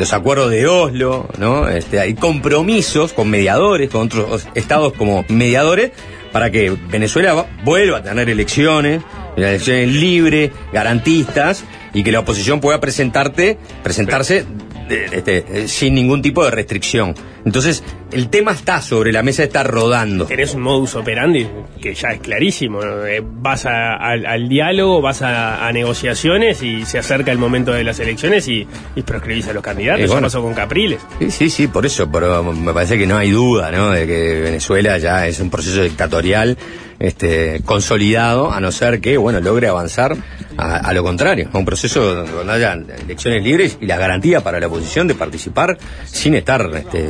los 0.00 0.12
acuerdos 0.12 0.50
de 0.50 0.66
Oslo, 0.66 1.28
¿no? 1.38 1.68
Este, 1.68 2.00
hay 2.00 2.14
compromisos 2.14 3.12
con 3.12 3.30
mediadores, 3.30 3.90
con 3.90 4.06
otros 4.06 4.48
estados 4.54 4.92
como 4.94 5.24
mediadores, 5.28 5.92
para 6.32 6.50
que 6.50 6.70
Venezuela 6.90 7.34
va- 7.34 7.46
vuelva 7.64 7.98
a 7.98 8.02
tener 8.02 8.28
elecciones, 8.30 9.02
elecciones 9.36 9.88
libres, 9.88 10.50
garantistas, 10.72 11.64
y 11.92 12.02
que 12.02 12.12
la 12.12 12.20
oposición 12.20 12.60
pueda 12.60 12.80
presentarte, 12.80 13.58
presentarse 13.82 14.44
este, 14.90 15.44
eh, 15.48 15.68
sin 15.68 15.94
ningún 15.94 16.22
tipo 16.22 16.44
de 16.44 16.50
restricción. 16.50 17.14
Entonces, 17.44 17.82
el 18.12 18.28
tema 18.28 18.52
está 18.52 18.82
sobre 18.82 19.12
la 19.12 19.22
mesa, 19.22 19.42
está 19.44 19.62
rodando. 19.62 20.26
tenés 20.26 20.54
un 20.54 20.60
modus 20.62 20.94
operandi 20.94 21.46
que 21.80 21.94
ya 21.94 22.08
es 22.10 22.20
clarísimo. 22.20 22.82
¿no? 22.82 23.06
Eh, 23.06 23.22
Vas 23.24 23.64
a- 23.66 23.94
al, 23.96 24.26
al 24.26 24.48
diálogo, 24.48 25.00
vas 25.00 25.22
a, 25.22 25.66
a 25.66 25.72
negociaciones 25.72 26.62
y 26.62 26.84
se 26.84 26.98
acerca 26.98 27.32
el 27.32 27.38
momento 27.38 27.72
de 27.72 27.82
las 27.84 27.98
elecciones 28.00 28.46
y, 28.48 28.66
y 28.94 29.02
proscribís 29.02 29.48
a 29.48 29.52
los 29.54 29.62
candidatos. 29.62 30.02
Y 30.02 30.04
Eso 30.04 30.20
pasó 30.20 30.42
con 30.42 30.52
Capriles. 30.54 31.00
Sí, 31.18 31.30
sí, 31.30 31.50
sí, 31.50 31.66
por 31.68 31.86
eso, 31.86 32.10
pero 32.10 32.42
me 32.42 32.72
parece 32.74 32.98
que 32.98 33.06
no 33.06 33.16
hay 33.16 33.30
duda, 33.30 33.70
¿no? 33.70 33.90
De 33.90 34.06
que 34.06 34.40
Venezuela 34.42 34.98
ya 34.98 35.26
es 35.26 35.40
un 35.40 35.48
proceso 35.50 35.82
dictatorial 35.82 36.58
este, 37.00 37.62
consolidado, 37.64 38.52
a 38.52 38.60
no 38.60 38.70
ser 38.70 39.00
que, 39.00 39.16
bueno, 39.16 39.40
logre 39.40 39.68
avanzar 39.68 40.16
a, 40.58 40.92
lo 40.92 41.02
contrario, 41.02 41.48
a 41.50 41.56
un 41.56 41.64
proceso 41.64 42.26
donde 42.26 42.52
haya 42.52 42.74
elecciones 42.74 43.42
libres 43.42 43.78
y 43.80 43.86
la 43.86 43.96
garantía 43.96 44.42
para 44.42 44.60
la 44.60 44.66
oposición 44.66 45.08
de 45.08 45.14
participar 45.14 45.78
sin 46.04 46.34
estar, 46.34 46.70
este, 46.74 47.08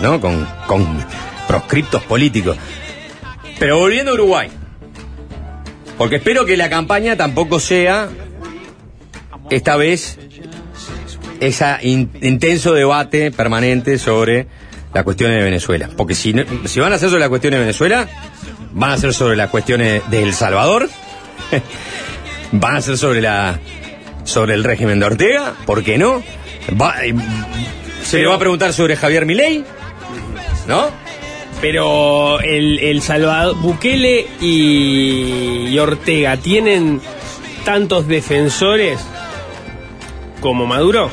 ¿no? 0.00 0.20
Con, 0.20 0.46
con 0.68 0.86
proscriptos 1.48 2.04
políticos. 2.04 2.56
Pero 3.58 3.78
volviendo 3.78 4.12
a 4.12 4.14
Uruguay, 4.14 4.48
porque 5.98 6.16
espero 6.16 6.46
que 6.46 6.56
la 6.56 6.70
campaña 6.70 7.16
tampoco 7.16 7.58
sea, 7.58 8.08
esta 9.50 9.74
vez, 9.76 10.16
ese 11.40 11.66
intenso 11.82 12.72
debate 12.72 13.32
permanente 13.32 13.98
sobre 13.98 14.46
las 14.94 15.02
cuestiones 15.02 15.38
de 15.38 15.44
Venezuela. 15.44 15.90
Porque 15.96 16.14
si, 16.14 16.32
si 16.66 16.78
van 16.78 16.92
a 16.92 16.96
hacer 16.96 17.08
sobre 17.08 17.20
las 17.20 17.28
cuestiones 17.28 17.58
de 17.58 17.64
Venezuela, 17.64 18.08
van 18.72 18.92
a 18.92 18.98
ser 18.98 19.14
sobre 19.14 19.36
las 19.36 19.50
cuestiones 19.50 20.02
de 20.10 20.22
El 20.22 20.34
Salvador, 20.34 20.88
van 22.52 22.76
a 22.76 22.80
ser 22.80 22.96
sobre 22.98 23.20
la 23.20 23.58
sobre 24.24 24.54
el 24.54 24.64
régimen 24.64 25.00
de 25.00 25.06
Ortega, 25.06 25.54
¿por 25.66 25.82
qué 25.82 25.96
no? 25.98 26.22
Va- 26.80 27.02
eh, 27.04 27.14
se 28.02 28.18
le 28.18 28.26
va 28.26 28.34
a 28.34 28.38
preguntar 28.38 28.72
sobre 28.74 28.94
Javier 28.96 29.24
Milei, 29.26 29.64
¿no? 30.66 30.86
Pero 31.60 32.38
el, 32.40 32.78
el 32.78 33.02
Salvador, 33.02 33.56
Bukele 33.56 34.26
y, 34.40 35.66
y 35.70 35.78
Ortega 35.78 36.36
tienen 36.36 37.00
tantos 37.64 38.06
defensores 38.06 39.00
como 40.40 40.66
Maduro. 40.66 41.10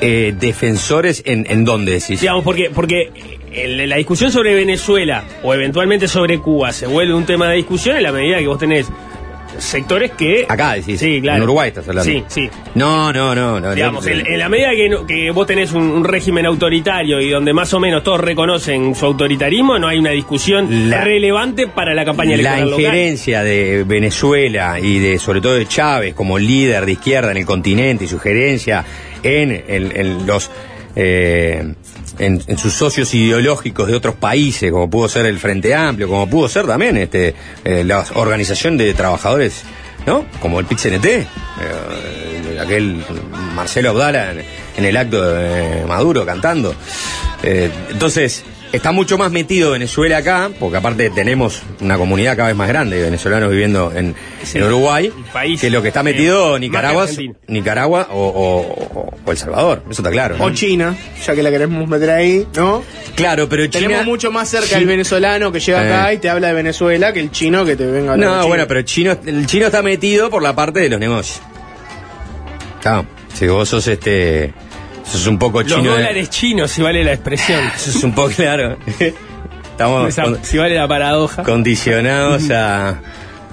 eh, 0.00 0.32
defensores 0.38 1.22
en, 1.26 1.46
en 1.50 1.64
dónde 1.64 1.92
decís. 1.92 2.20
Digamos, 2.20 2.44
porque, 2.44 2.70
porque 2.72 3.10
la 3.66 3.96
discusión 3.96 4.30
sobre 4.30 4.54
Venezuela 4.54 5.24
o 5.42 5.54
eventualmente 5.54 6.06
sobre 6.08 6.38
Cuba 6.38 6.72
se 6.72 6.86
vuelve 6.86 7.14
un 7.14 7.24
tema 7.26 7.48
de 7.50 7.56
discusión 7.56 7.96
en 7.96 8.02
la 8.02 8.12
medida 8.12 8.38
que 8.38 8.46
vos 8.46 8.58
tenés 8.58 8.86
sectores 9.58 10.12
que... 10.12 10.46
Acá 10.48 10.74
decís. 10.74 11.00
Sí, 11.00 11.20
claro. 11.20 11.38
En 11.38 11.42
Uruguay 11.44 11.68
estás 11.68 11.88
hablando. 11.88 12.08
Sí, 12.08 12.22
sí. 12.28 12.48
No, 12.76 13.12
no, 13.12 13.34
no. 13.34 13.58
no 13.58 13.74
Digamos, 13.74 14.04
no, 14.04 14.12
en, 14.12 14.24
en 14.26 14.38
la 14.38 14.48
medida 14.48 14.70
que, 14.70 14.96
que 15.08 15.30
vos 15.32 15.46
tenés 15.48 15.72
un, 15.72 15.82
un 15.82 16.04
régimen 16.04 16.46
autoritario 16.46 17.20
y 17.20 17.30
donde 17.30 17.52
más 17.52 17.72
o 17.74 17.80
menos 17.80 18.04
todos 18.04 18.20
reconocen 18.20 18.94
su 18.94 19.06
autoritarismo, 19.06 19.78
no 19.78 19.88
hay 19.88 19.98
una 19.98 20.10
discusión 20.10 20.90
La- 20.90 21.02
relevante 21.02 21.66
para 21.66 21.92
la 21.94 22.04
campaña 22.04 22.32
La 22.36 22.36
electoral 22.36 22.70
local. 22.70 22.84
injerencia 22.84 23.42
de 23.42 23.84
Venezuela 23.84 24.78
y 24.80 24.98
de 25.00 25.18
sobre 25.18 25.40
todo 25.40 25.54
de 25.54 25.66
Chávez 25.66 26.14
como 26.14 26.38
líder 26.38 26.86
de 26.86 26.92
izquierda 26.92 27.30
en 27.32 27.38
el 27.38 27.46
continente 27.46 28.04
y 28.04 28.08
su 28.08 28.20
gerencia 28.20 28.84
en, 29.24 29.50
en- 29.66 29.92
en 29.96 30.26
los 30.26 30.50
eh, 30.94 31.74
en, 32.18 32.58
sus 32.58 32.72
socios 32.72 33.12
ideológicos 33.14 33.86
de 33.88 33.94
otros 33.94 34.16
países, 34.16 34.70
como 34.70 34.88
pudo 34.90 35.08
ser 35.08 35.26
el 35.26 35.38
Frente 35.38 35.74
Amplio, 35.74 36.08
como 36.08 36.28
pudo 36.28 36.48
ser 36.48 36.66
también 36.66 36.96
este 36.96 37.34
eh, 37.64 37.84
la 37.84 38.04
organización 38.14 38.76
de 38.76 38.92
trabajadores, 38.94 39.62
¿no? 40.06 40.26
Como 40.40 40.60
el 40.60 40.66
PIT-CNT, 40.66 41.04
eh, 41.06 41.26
aquel 42.60 43.04
Marcelo 43.54 43.90
Abdala 43.90 44.32
en, 44.76 44.84
el 44.84 44.96
acto 44.96 45.22
de 45.22 45.84
Maduro 45.86 46.24
cantando. 46.26 46.74
Eh, 47.42 47.70
entonces, 47.90 48.44
está 48.72 48.92
mucho 48.92 49.16
más 49.18 49.30
metido 49.32 49.72
Venezuela 49.72 50.18
acá, 50.18 50.50
porque 50.58 50.76
aparte 50.76 51.10
tenemos 51.10 51.62
una 51.80 51.96
comunidad 51.96 52.36
cada 52.36 52.48
vez 52.48 52.56
más 52.56 52.68
grande 52.68 52.96
de 52.96 53.02
venezolanos 53.04 53.50
viviendo 53.50 53.92
en, 53.94 54.14
Sí. 54.42 54.58
en 54.58 54.64
Uruguay, 54.64 55.12
país, 55.32 55.60
que 55.60 55.70
lo 55.70 55.82
que 55.82 55.88
está 55.88 56.00
eh, 56.00 56.04
metido 56.04 56.58
Nicaragua. 56.58 57.06
Nicaragua 57.46 58.08
o, 58.10 58.16
o- 58.18 59.00
o- 59.00 59.14
o 59.24 59.30
El 59.32 59.36
Salvador, 59.38 59.82
eso 59.90 60.02
está 60.02 60.10
claro. 60.10 60.36
¿no? 60.36 60.44
O 60.44 60.50
China, 60.50 60.96
ya 61.26 61.34
que 61.34 61.42
la 61.42 61.50
queremos 61.50 61.88
meter 61.88 62.10
ahí, 62.10 62.46
¿no? 62.56 62.82
Claro, 63.14 63.48
pero 63.48 63.66
China... 63.66 63.86
Tenemos 63.86 64.06
mucho 64.06 64.30
más 64.30 64.48
cerca 64.48 64.66
Chi- 64.68 64.74
el 64.76 64.86
venezolano 64.86 65.50
que 65.52 65.60
llega 65.60 65.82
Eh. 65.84 65.92
acá 65.92 66.12
y 66.14 66.18
te 66.18 66.28
habla 66.30 66.48
de 66.48 66.54
Venezuela 66.54 67.12
que 67.12 67.20
el 67.20 67.30
chino 67.30 67.64
que 67.64 67.76
te 67.76 67.84
venga 67.86 68.10
a 68.10 68.14
hablar 68.14 68.28
No, 68.28 68.34
China. 68.36 68.46
bueno, 68.48 68.64
pero 68.68 68.80
el 68.80 68.86
chino, 68.86 69.16
el 69.26 69.46
chino 69.46 69.66
está 69.66 69.82
metido 69.82 70.30
por 70.30 70.42
la 70.42 70.54
parte 70.54 70.80
de 70.80 70.88
los 70.88 71.00
negocios. 71.00 71.40
Claro, 72.82 73.06
si 73.34 73.46
vos 73.48 73.68
sos 73.68 73.86
este... 73.88 74.52
Sos 75.10 75.26
un 75.26 75.38
poco 75.38 75.62
Los 75.62 75.68
chino... 75.72 75.82
de- 75.84 75.88
dólares 75.98 76.30
chinos, 76.30 76.70
si 76.70 76.82
vale 76.82 77.02
la 77.04 77.12
expresión. 77.14 77.60
Eso 77.76 77.90
es 77.90 78.04
un 78.04 78.12
poco 78.14 78.30
claro. 78.36 78.76
Estamos 79.70 80.08
Esa- 80.08 80.22
con- 80.24 80.44
si 80.44 80.58
vale 80.58 80.74
la 80.74 80.86
paradoja. 80.88 81.42
condicionados 81.42 82.50
a 82.50 83.00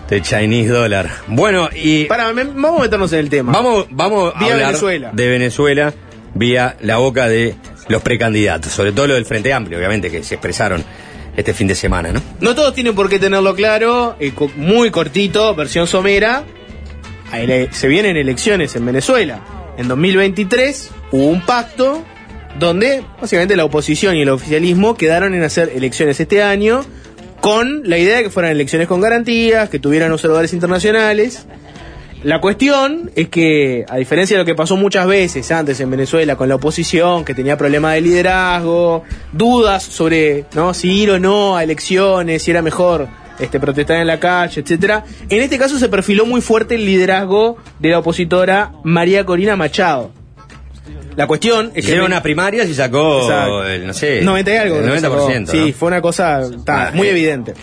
the 0.09 0.21
Chinese 0.21 0.69
dollar. 0.69 1.09
Bueno, 1.27 1.69
y 1.73 2.05
Para, 2.05 2.31
me- 2.33 2.43
vamos 2.43 2.79
a 2.79 2.83
meternos 2.83 3.11
en 3.13 3.19
el 3.19 3.29
tema. 3.29 3.51
vamos, 3.53 3.85
vamos 3.89 4.33
a 4.35 4.39
Vía 4.39 4.53
hablar 4.53 4.67
Venezuela. 4.69 5.09
de 5.13 5.27
Venezuela 5.29 5.93
vía 6.33 6.75
la 6.81 6.97
boca 6.97 7.27
de 7.29 7.55
los 7.87 8.01
precandidatos, 8.01 8.71
sobre 8.71 8.91
todo 8.91 9.07
lo 9.07 9.13
del 9.13 9.25
Frente 9.25 9.53
Amplio, 9.53 9.77
obviamente, 9.77 10.11
que 10.11 10.23
se 10.23 10.35
expresaron 10.35 10.83
este 11.37 11.53
fin 11.53 11.67
de 11.67 11.75
semana, 11.75 12.11
¿no? 12.11 12.21
No 12.41 12.55
todos 12.55 12.73
tienen 12.73 12.93
por 12.95 13.09
qué 13.09 13.19
tenerlo 13.19 13.55
claro, 13.55 14.15
eh, 14.19 14.33
muy 14.57 14.89
cortito, 14.91 15.53
versión 15.55 15.85
somera. 15.87 16.43
Se 17.71 17.87
vienen 17.87 18.15
elecciones 18.17 18.75
en 18.75 18.85
Venezuela. 18.85 19.39
En 19.77 19.87
2023 19.89 20.91
hubo 21.15 21.27
un 21.27 21.41
pacto 21.41 22.03
donde 22.59 23.03
básicamente 23.19 23.55
la 23.55 23.65
oposición 23.65 24.15
y 24.15 24.21
el 24.21 24.29
oficialismo 24.29 24.95
quedaron 24.95 25.33
en 25.33 25.43
hacer 25.43 25.71
elecciones 25.73 26.19
este 26.19 26.43
año 26.43 26.85
con 27.41 27.81
la 27.85 27.97
idea 27.97 28.17
de 28.17 28.23
que 28.23 28.29
fueran 28.29 28.51
elecciones 28.51 28.87
con 28.87 29.01
garantías, 29.01 29.69
que 29.69 29.79
tuvieran 29.79 30.11
observadores 30.11 30.51
internacionales. 30.53 31.47
La 32.23 32.41
cuestión 32.41 33.11
es 33.15 33.29
que, 33.29 33.85
a 33.87 33.97
diferencia 33.97 34.35
de 34.35 34.41
lo 34.41 34.45
que 34.45 34.55
pasó 34.55 34.77
muchas 34.77 35.05
veces 35.05 35.51
antes 35.51 35.79
en 35.79 35.91
Venezuela 35.91 36.35
con 36.35 36.49
la 36.49 36.55
oposición, 36.55 37.23
que 37.23 37.35
tenía 37.35 37.55
problemas 37.57 37.93
de 37.93 38.01
liderazgo, 38.01 39.03
dudas 39.31 39.83
sobre 39.83 40.45
¿no? 40.55 40.73
si 40.73 40.91
ir 40.91 41.11
o 41.11 41.19
no 41.19 41.55
a 41.55 41.63
elecciones, 41.63 42.41
si 42.41 42.51
era 42.51 42.63
mejor 42.63 43.07
este, 43.37 43.59
protestar 43.59 43.97
en 43.97 44.07
la 44.07 44.19
calle, 44.19 44.61
etcétera, 44.61 45.03
en 45.29 45.41
este 45.41 45.59
caso 45.59 45.77
se 45.77 45.87
perfiló 45.87 46.25
muy 46.25 46.41
fuerte 46.41 46.75
el 46.75 46.85
liderazgo 46.85 47.57
de 47.79 47.89
la 47.89 47.99
opositora 47.99 48.71
María 48.83 49.23
Corina 49.23 49.55
Machado. 49.55 50.11
La 51.15 51.27
cuestión 51.27 51.67
es 51.67 51.73
que 51.73 51.79
Hicieron 51.81 52.05
unas 52.07 52.21
primarias 52.21 52.67
y 52.67 52.73
sacó, 52.73 53.63
el, 53.63 53.87
no 53.87 53.93
sé, 53.93 54.21
90 54.21 54.51
y 54.51 54.55
algo. 54.57 54.75
el 54.77 54.81
creo 54.83 54.95
que 54.95 55.01
90%. 55.01 55.45
sacó. 55.45 55.51
Sí, 55.65 55.71
fue 55.73 55.87
una 55.87 56.01
cosa 56.01 56.41
ta, 56.65 56.87
Ah, 56.87 56.91
muy 56.93 57.07
eh, 57.07 57.11
evidente. 57.11 57.53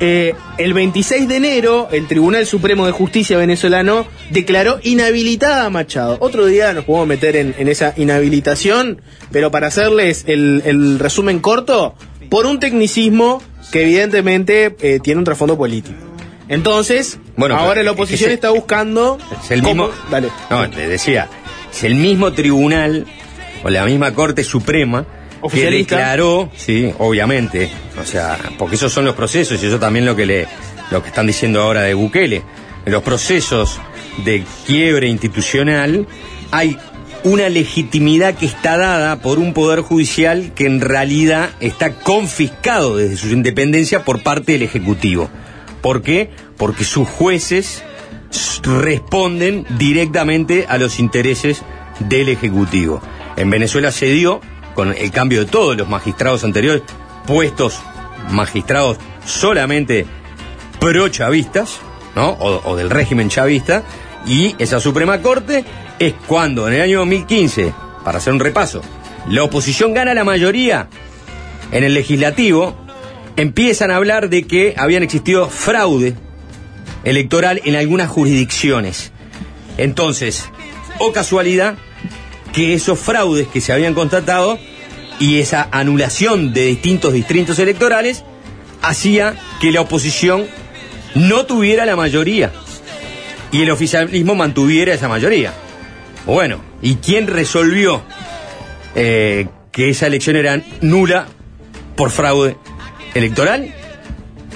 Eh, 0.00 0.34
el 0.58 0.72
26 0.74 1.28
de 1.28 1.36
enero, 1.36 1.88
el 1.92 2.06
Tribunal 2.06 2.46
Supremo 2.46 2.86
de 2.86 2.92
Justicia 2.92 3.36
venezolano 3.36 4.06
declaró 4.30 4.78
inhabilitada 4.82 5.66
a 5.66 5.70
Machado. 5.70 6.16
Otro 6.20 6.46
día 6.46 6.72
nos 6.72 6.84
podemos 6.84 7.06
meter 7.08 7.36
en, 7.36 7.54
en 7.58 7.68
esa 7.68 7.92
inhabilitación, 7.96 9.02
pero 9.30 9.50
para 9.50 9.66
hacerles 9.66 10.24
el, 10.26 10.62
el 10.64 10.98
resumen 10.98 11.40
corto, 11.40 11.94
por 12.30 12.46
un 12.46 12.58
tecnicismo 12.58 13.42
que 13.70 13.82
evidentemente 13.82 14.74
eh, 14.80 14.98
tiene 15.02 15.18
un 15.18 15.24
trasfondo 15.24 15.56
político. 15.58 15.96
Entonces, 16.48 17.18
Bueno, 17.36 17.56
ahora 17.56 17.82
la 17.82 17.90
que 17.90 17.94
oposición 17.94 18.30
está 18.30 18.50
buscando... 18.50 19.18
Es 19.42 19.50
el 19.50 19.62
cómo- 19.62 19.86
mismo. 19.88 20.00
Dale. 20.10 20.28
No, 20.50 20.66
le 20.66 20.88
decía, 20.88 21.28
es 21.74 21.84
el 21.84 21.96
mismo 21.96 22.32
tribunal 22.32 23.04
o 23.64 23.70
la 23.70 23.84
misma 23.84 24.14
Corte 24.14 24.44
Suprema 24.44 25.06
que 25.52 25.70
declaró, 25.70 26.50
sí, 26.56 26.92
obviamente, 26.98 27.68
o 28.00 28.06
sea, 28.06 28.38
porque 28.56 28.76
esos 28.76 28.92
son 28.92 29.04
los 29.04 29.14
procesos 29.14 29.62
y 29.62 29.66
eso 29.66 29.78
también 29.78 30.06
lo 30.06 30.16
que 30.16 30.24
le 30.24 30.46
lo 30.90 31.02
que 31.02 31.08
están 31.08 31.26
diciendo 31.26 31.60
ahora 31.60 31.82
de 31.82 31.94
Bukele. 31.94 32.42
En 32.86 32.92
los 32.92 33.02
procesos 33.02 33.80
de 34.24 34.44
quiebre 34.66 35.08
institucional 35.08 36.06
hay 36.50 36.78
una 37.24 37.48
legitimidad 37.48 38.34
que 38.34 38.46
está 38.46 38.76
dada 38.76 39.16
por 39.20 39.38
un 39.38 39.54
poder 39.54 39.80
judicial 39.80 40.52
que 40.54 40.66
en 40.66 40.80
realidad 40.80 41.50
está 41.60 41.94
confiscado 41.94 42.96
desde 42.96 43.16
su 43.16 43.28
independencia 43.28 44.04
por 44.04 44.22
parte 44.22 44.52
del 44.52 44.62
Ejecutivo. 44.62 45.30
¿Por 45.80 46.02
qué? 46.02 46.30
Porque 46.56 46.84
sus 46.84 47.08
jueces 47.08 47.82
responden 48.62 49.66
directamente 49.78 50.66
a 50.68 50.78
los 50.78 50.98
intereses 50.98 51.62
del 52.00 52.28
Ejecutivo. 52.28 53.00
En 53.36 53.50
Venezuela 53.50 53.92
se 53.92 54.06
dio, 54.06 54.40
con 54.74 54.92
el 54.92 55.10
cambio 55.10 55.40
de 55.40 55.46
todos 55.46 55.76
los 55.76 55.88
magistrados 55.88 56.44
anteriores, 56.44 56.82
puestos 57.26 57.80
magistrados 58.30 58.98
solamente 59.24 60.06
pro-chavistas, 60.80 61.78
¿no? 62.14 62.30
O, 62.30 62.70
o 62.70 62.76
del 62.76 62.90
régimen 62.90 63.28
chavista, 63.28 63.82
y 64.26 64.54
esa 64.58 64.80
Suprema 64.80 65.20
Corte 65.20 65.64
es 65.98 66.14
cuando 66.26 66.68
en 66.68 66.74
el 66.74 66.82
año 66.82 66.98
2015, 67.00 67.72
para 68.04 68.18
hacer 68.18 68.32
un 68.32 68.40
repaso, 68.40 68.82
la 69.28 69.42
oposición 69.42 69.94
gana 69.94 70.14
la 70.14 70.24
mayoría 70.24 70.88
en 71.72 71.84
el 71.84 71.94
legislativo, 71.94 72.76
empiezan 73.36 73.90
a 73.90 73.96
hablar 73.96 74.28
de 74.28 74.46
que 74.46 74.74
habían 74.76 75.02
existido 75.02 75.48
fraude 75.48 76.14
electoral 77.04 77.60
en 77.64 77.76
algunas 77.76 78.08
jurisdicciones. 78.08 79.12
Entonces, 79.76 80.48
o 80.98 81.12
casualidad, 81.12 81.76
que 82.52 82.74
esos 82.74 82.98
fraudes 82.98 83.48
que 83.48 83.60
se 83.60 83.72
habían 83.72 83.94
constatado 83.94 84.58
y 85.18 85.38
esa 85.38 85.68
anulación 85.70 86.52
de 86.52 86.66
distintos 86.66 87.12
distritos 87.12 87.58
electorales 87.58 88.24
hacía 88.82 89.34
que 89.60 89.72
la 89.72 89.80
oposición 89.80 90.46
no 91.14 91.46
tuviera 91.46 91.84
la 91.84 91.96
mayoría 91.96 92.52
y 93.50 93.62
el 93.62 93.70
oficialismo 93.70 94.34
mantuviera 94.34 94.94
esa 94.94 95.08
mayoría. 95.08 95.52
Bueno, 96.26 96.60
¿y 96.82 96.96
quién 96.96 97.26
resolvió 97.26 98.02
eh, 98.94 99.46
que 99.70 99.90
esa 99.90 100.06
elección 100.06 100.36
era 100.36 100.60
nula 100.80 101.26
por 101.96 102.10
fraude 102.10 102.56
electoral? 103.14 103.74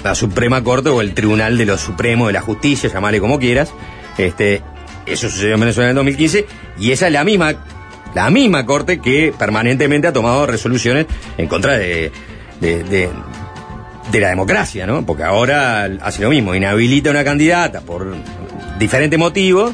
La 0.03 0.15
Suprema 0.15 0.63
Corte 0.63 0.89
o 0.89 1.01
el 1.01 1.13
Tribunal 1.13 1.57
de 1.57 1.65
lo 1.65 1.77
Supremo 1.77 2.27
de 2.27 2.33
la 2.33 2.41
Justicia, 2.41 2.89
llamale 2.89 3.19
como 3.19 3.37
quieras. 3.39 3.73
Este, 4.17 4.61
eso 5.05 5.29
sucedió 5.29 5.53
en 5.55 5.59
Venezuela 5.59 5.87
en 5.87 5.91
el 5.91 5.95
2015 5.95 6.45
y 6.79 6.91
esa 6.91 7.07
es 7.07 7.13
la 7.13 7.23
misma, 7.23 7.53
la 8.15 8.29
misma 8.29 8.65
Corte 8.65 8.99
que 8.99 9.33
permanentemente 9.37 10.07
ha 10.07 10.13
tomado 10.13 10.45
resoluciones 10.45 11.05
en 11.37 11.47
contra 11.47 11.77
de, 11.77 12.11
de, 12.61 12.83
de- 12.83 13.09
de 14.11 14.19
la 14.19 14.29
democracia, 14.29 14.87
¿no? 14.87 15.05
Porque 15.05 15.21
ahora 15.23 15.83
hace 16.01 16.23
lo 16.23 16.31
mismo, 16.31 16.55
inhabilita 16.55 17.09
a 17.09 17.11
una 17.11 17.23
candidata 17.23 17.81
por 17.81 18.15
diferentes 18.79 19.19
motivos, 19.19 19.73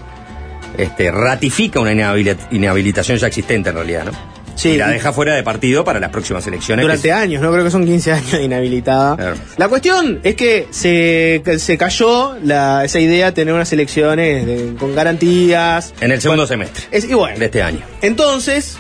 este, 0.78 1.10
ratifica 1.10 1.80
una 1.80 1.94
inhabili- 1.94 2.36
inhabilitación 2.52 3.18
ya 3.18 3.28
existente 3.28 3.70
en 3.70 3.76
realidad, 3.76 4.06
¿no? 4.06 4.12
Sí. 4.56 4.70
y 4.70 4.78
la 4.78 4.90
deja 4.90 5.12
fuera 5.14 5.36
de 5.36 5.44
partido 5.44 5.84
para 5.84 6.00
las 6.00 6.10
próximas 6.12 6.48
elecciones. 6.48 6.82
que 6.84 6.88
Durante 6.88 7.12
años, 7.12 7.42
no 7.42 7.52
creo 7.52 7.64
que 7.64 7.72
son 7.72 7.86
15 7.86 8.12
años 8.14 8.32
de 8.32 8.44
inhabilitada. 8.44 9.16
Claro. 9.18 9.36
La 9.58 9.68
cuestión 9.68 10.20
es 10.24 10.36
que 10.36 10.68
se, 10.72 11.44
se 11.60 11.78
cayó 11.78 12.36
la, 12.42 12.84
esa 12.86 13.00
idea 13.00 13.28
de 13.28 13.32
tener 13.34 13.54
unas 13.54 13.72
elecciones 13.74 14.46
de- 14.46 14.76
con 14.80 14.96
garantías. 14.96 15.94
En 16.02 16.12
el 16.12 16.22
segundo 16.22 16.48
semestre 16.48 16.86
Es, 16.92 17.06
y 17.10 17.14
bueno, 17.14 17.38
de 17.38 17.46
este 17.46 17.62
año. 17.62 17.80
entonces, 18.02 18.78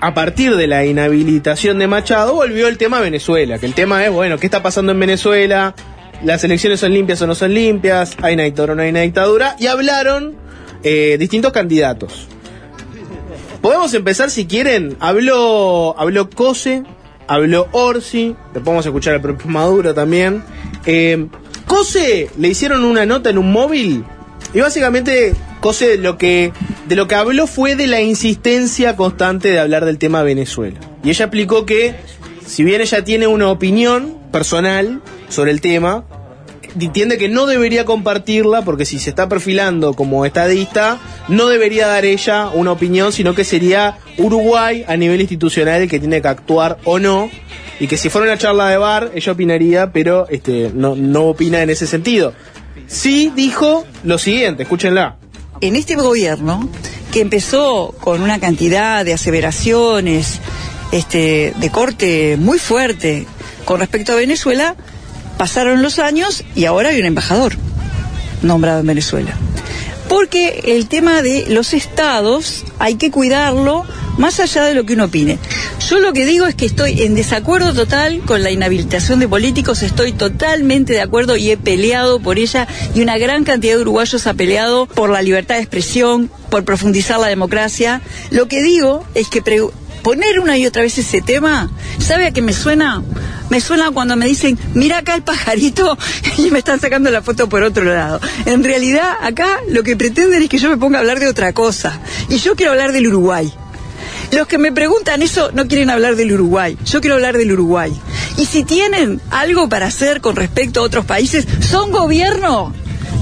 a 0.00 0.14
partir 0.14 0.56
de 0.56 0.66
la 0.66 0.84
inhabilitación 0.86 1.78
de 1.78 1.86
Machado, 1.88 2.34
volvió 2.34 2.68
el 2.68 2.78
tema 2.78 3.00
Venezuela. 3.00 3.58
Que 3.58 3.66
el 3.66 3.74
tema 3.74 4.04
es, 4.04 4.10
bueno, 4.12 4.38
¿qué 4.38 4.46
está 4.46 4.62
pasando 4.62 4.92
en 4.92 5.00
Venezuela? 5.00 5.74
¿Las 6.24 6.42
elecciones 6.44 6.80
son 6.80 6.94
limpias 6.94 7.20
o 7.22 7.26
no 7.26 7.34
son 7.34 7.52
limpias? 7.52 8.16
¿Hay 8.22 8.34
una 8.34 8.44
dictadura 8.44 8.72
o 8.72 8.76
no 8.76 8.82
hay 8.82 8.90
una 8.90 9.00
dictadura? 9.02 9.56
Y 9.58 9.66
hablaron 9.66 10.36
eh, 10.82 11.16
distintos 11.18 11.52
candidatos. 11.52 12.28
Podemos 13.60 13.92
empezar 13.94 14.30
si 14.30 14.46
quieren. 14.46 14.96
Habló, 15.00 15.94
habló 15.98 16.30
Cose, 16.30 16.84
habló 17.26 17.68
Orsi, 17.72 18.36
vamos 18.64 18.86
a 18.86 18.88
escuchar 18.88 19.14
al 19.14 19.20
propio 19.20 19.48
Maduro 19.50 19.94
también. 19.94 20.42
Eh, 20.86 21.26
Cose 21.66 22.30
le 22.38 22.48
hicieron 22.48 22.84
una 22.84 23.04
nota 23.04 23.30
en 23.30 23.38
un 23.38 23.52
móvil 23.52 24.04
y 24.54 24.60
básicamente 24.60 25.34
Cose 25.60 25.98
lo 25.98 26.16
que, 26.16 26.52
de 26.86 26.96
lo 26.96 27.08
que 27.08 27.14
habló 27.14 27.46
fue 27.46 27.76
de 27.76 27.86
la 27.86 28.00
insistencia 28.00 28.96
constante 28.96 29.48
de 29.48 29.58
hablar 29.58 29.84
del 29.84 29.98
tema 29.98 30.22
Venezuela. 30.22 30.78
Y 31.02 31.10
ella 31.10 31.26
explicó 31.26 31.66
que, 31.66 31.94
si 32.46 32.64
bien 32.64 32.80
ella 32.80 33.04
tiene 33.04 33.26
una 33.26 33.50
opinión 33.50 34.16
personal 34.32 35.02
sobre 35.28 35.50
el 35.50 35.60
tema, 35.60 36.04
entiende 36.78 37.18
que 37.18 37.28
no 37.28 37.46
debería 37.46 37.84
compartirla 37.84 38.62
porque 38.62 38.84
si 38.84 38.98
se 38.98 39.10
está 39.10 39.28
perfilando 39.28 39.94
como 39.94 40.24
estadista, 40.24 40.98
no 41.28 41.48
debería 41.48 41.86
dar 41.86 42.04
ella 42.04 42.48
una 42.48 42.72
opinión, 42.72 43.12
sino 43.12 43.34
que 43.34 43.44
sería 43.44 43.98
Uruguay 44.16 44.84
a 44.86 44.96
nivel 44.96 45.20
institucional 45.20 45.82
el 45.82 45.90
que 45.90 45.98
tiene 45.98 46.22
que 46.22 46.28
actuar 46.28 46.78
o 46.84 46.98
no. 46.98 47.30
Y 47.80 47.86
que 47.86 47.96
si 47.96 48.08
fuera 48.10 48.26
una 48.26 48.38
charla 48.38 48.68
de 48.68 48.76
bar, 48.76 49.12
ella 49.14 49.32
opinaría, 49.32 49.92
pero 49.92 50.26
este, 50.28 50.72
no, 50.74 50.96
no 50.96 51.26
opina 51.26 51.62
en 51.62 51.70
ese 51.70 51.86
sentido. 51.86 52.32
Sí 52.86 53.32
dijo 53.36 53.86
lo 54.02 54.18
siguiente, 54.18 54.64
escúchenla. 54.64 55.16
en 55.60 55.76
este 55.76 55.94
gobierno, 55.94 56.68
que 57.12 57.20
empezó 57.20 57.94
con 58.00 58.22
una 58.22 58.38
cantidad 58.38 59.04
de 59.04 59.12
aseveraciones 59.12 60.40
este, 60.92 61.52
de 61.56 61.70
corte 61.70 62.36
muy 62.38 62.58
fuerte 62.58 63.26
con 63.64 63.80
respecto 63.80 64.12
a 64.12 64.16
Venezuela, 64.16 64.76
pasaron 65.38 65.82
los 65.82 65.98
años 65.98 66.44
y 66.54 66.66
ahora 66.66 66.90
hay 66.90 67.00
un 67.00 67.06
embajador 67.06 67.54
nombrado 68.42 68.80
en 68.80 68.86
Venezuela. 68.86 69.32
Porque 70.08 70.62
el 70.66 70.88
tema 70.88 71.22
de 71.22 71.46
los 71.48 71.74
estados 71.74 72.64
hay 72.78 72.96
que 72.96 73.10
cuidarlo 73.10 73.84
más 74.16 74.40
allá 74.40 74.64
de 74.64 74.74
lo 74.74 74.84
que 74.84 74.94
uno 74.94 75.04
opine. 75.04 75.38
Yo 75.88 76.00
lo 76.00 76.12
que 76.12 76.26
digo 76.26 76.46
es 76.46 76.54
que 76.54 76.66
estoy 76.66 77.02
en 77.02 77.14
desacuerdo 77.14 77.72
total 77.72 78.20
con 78.26 78.42
la 78.42 78.50
inhabilitación 78.50 79.20
de 79.20 79.28
políticos, 79.28 79.82
estoy 79.82 80.12
totalmente 80.12 80.92
de 80.92 81.00
acuerdo 81.00 81.36
y 81.36 81.50
he 81.50 81.56
peleado 81.56 82.20
por 82.20 82.38
ella 82.38 82.66
y 82.94 83.02
una 83.02 83.16
gran 83.16 83.44
cantidad 83.44 83.76
de 83.76 83.82
uruguayos 83.82 84.26
ha 84.26 84.34
peleado 84.34 84.86
por 84.86 85.10
la 85.10 85.22
libertad 85.22 85.54
de 85.56 85.62
expresión, 85.62 86.30
por 86.50 86.64
profundizar 86.64 87.20
la 87.20 87.28
democracia. 87.28 88.00
Lo 88.30 88.48
que 88.48 88.62
digo 88.62 89.04
es 89.14 89.28
que 89.28 89.42
poner 90.02 90.40
una 90.40 90.56
y 90.56 90.66
otra 90.66 90.82
vez 90.82 90.98
ese 90.98 91.20
tema, 91.20 91.70
¿sabe 91.98 92.26
a 92.26 92.30
qué 92.30 92.42
me 92.42 92.52
suena? 92.52 93.02
Me 93.50 93.60
suena 93.60 93.90
cuando 93.90 94.16
me 94.16 94.26
dicen, 94.26 94.58
mira 94.74 94.98
acá 94.98 95.14
el 95.14 95.22
pajarito 95.22 95.96
y 96.38 96.50
me 96.50 96.58
están 96.58 96.80
sacando 96.80 97.10
la 97.10 97.22
foto 97.22 97.48
por 97.48 97.62
otro 97.62 97.84
lado. 97.84 98.20
En 98.44 98.62
realidad, 98.62 99.12
acá 99.22 99.60
lo 99.68 99.82
que 99.82 99.96
pretenden 99.96 100.42
es 100.42 100.48
que 100.48 100.58
yo 100.58 100.68
me 100.68 100.76
ponga 100.76 100.98
a 100.98 101.00
hablar 101.00 101.20
de 101.20 101.28
otra 101.28 101.52
cosa. 101.52 102.00
Y 102.28 102.38
yo 102.38 102.56
quiero 102.56 102.72
hablar 102.72 102.92
del 102.92 103.06
Uruguay. 103.06 103.52
Los 104.32 104.46
que 104.46 104.58
me 104.58 104.72
preguntan 104.72 105.22
eso 105.22 105.50
no 105.52 105.66
quieren 105.66 105.88
hablar 105.88 106.16
del 106.16 106.32
Uruguay. 106.32 106.76
Yo 106.84 107.00
quiero 107.00 107.16
hablar 107.16 107.38
del 107.38 107.52
Uruguay. 107.52 107.92
Y 108.36 108.44
si 108.44 108.62
tienen 108.62 109.20
algo 109.30 109.68
para 109.68 109.86
hacer 109.86 110.20
con 110.20 110.36
respecto 110.36 110.80
a 110.80 110.82
otros 110.82 111.06
países, 111.06 111.46
son 111.60 111.90
gobierno. 111.90 112.74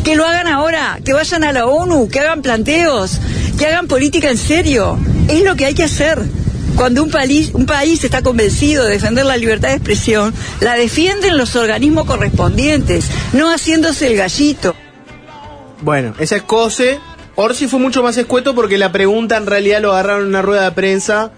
Que 0.05 0.17
lo 0.17 0.27
hagan 0.27 0.49
ahora, 0.49 0.99
que 1.05 1.13
vayan 1.13 1.45
a 1.45 1.53
la 1.53 1.67
ONU, 1.67 2.09
que 2.09 2.21
hagan 2.21 2.43
planteos, 2.43 3.21
que 3.59 3.67
hagan 3.67 3.87
política 3.87 4.31
en 4.31 4.39
serio. 4.39 4.99
Es 5.29 5.43
lo 5.43 5.55
que 5.55 5.67
hay 5.67 5.75
que 5.75 5.85
hacer. 5.85 6.23
Cuando 6.77 7.03
un 7.03 7.11
país, 7.11 7.51
un 7.55 7.65
país 7.67 8.05
está 8.05 8.23
convencido 8.23 8.85
de 8.85 8.93
defender 8.93 9.25
la 9.25 9.37
libertad 9.39 9.69
de 9.71 9.77
expresión, 9.77 10.35
la 10.61 10.75
defienden 10.75 11.39
los 11.39 11.57
organismos 11.57 12.05
correspondientes, 12.05 13.09
no 13.33 13.51
haciéndose 13.51 14.09
el 14.09 14.17
gallito. 14.17 14.75
Bueno, 15.81 16.15
esa 16.19 16.37
es 16.37 16.43
Cose. 16.43 16.99
Orsi 17.35 17.67
fue 17.67 17.81
mucho 17.81 18.03
más 18.03 18.17
escueto 18.17 18.55
porque 18.55 18.79
la 18.79 18.93
pregunta 18.93 19.37
en 19.37 19.47
realidad 19.47 19.81
lo 19.81 19.93
agarraron 19.93 20.23
en 20.23 20.29
una 20.29 20.43
rueda 20.43 20.65
de 20.65 20.73
prensa. 20.73 21.33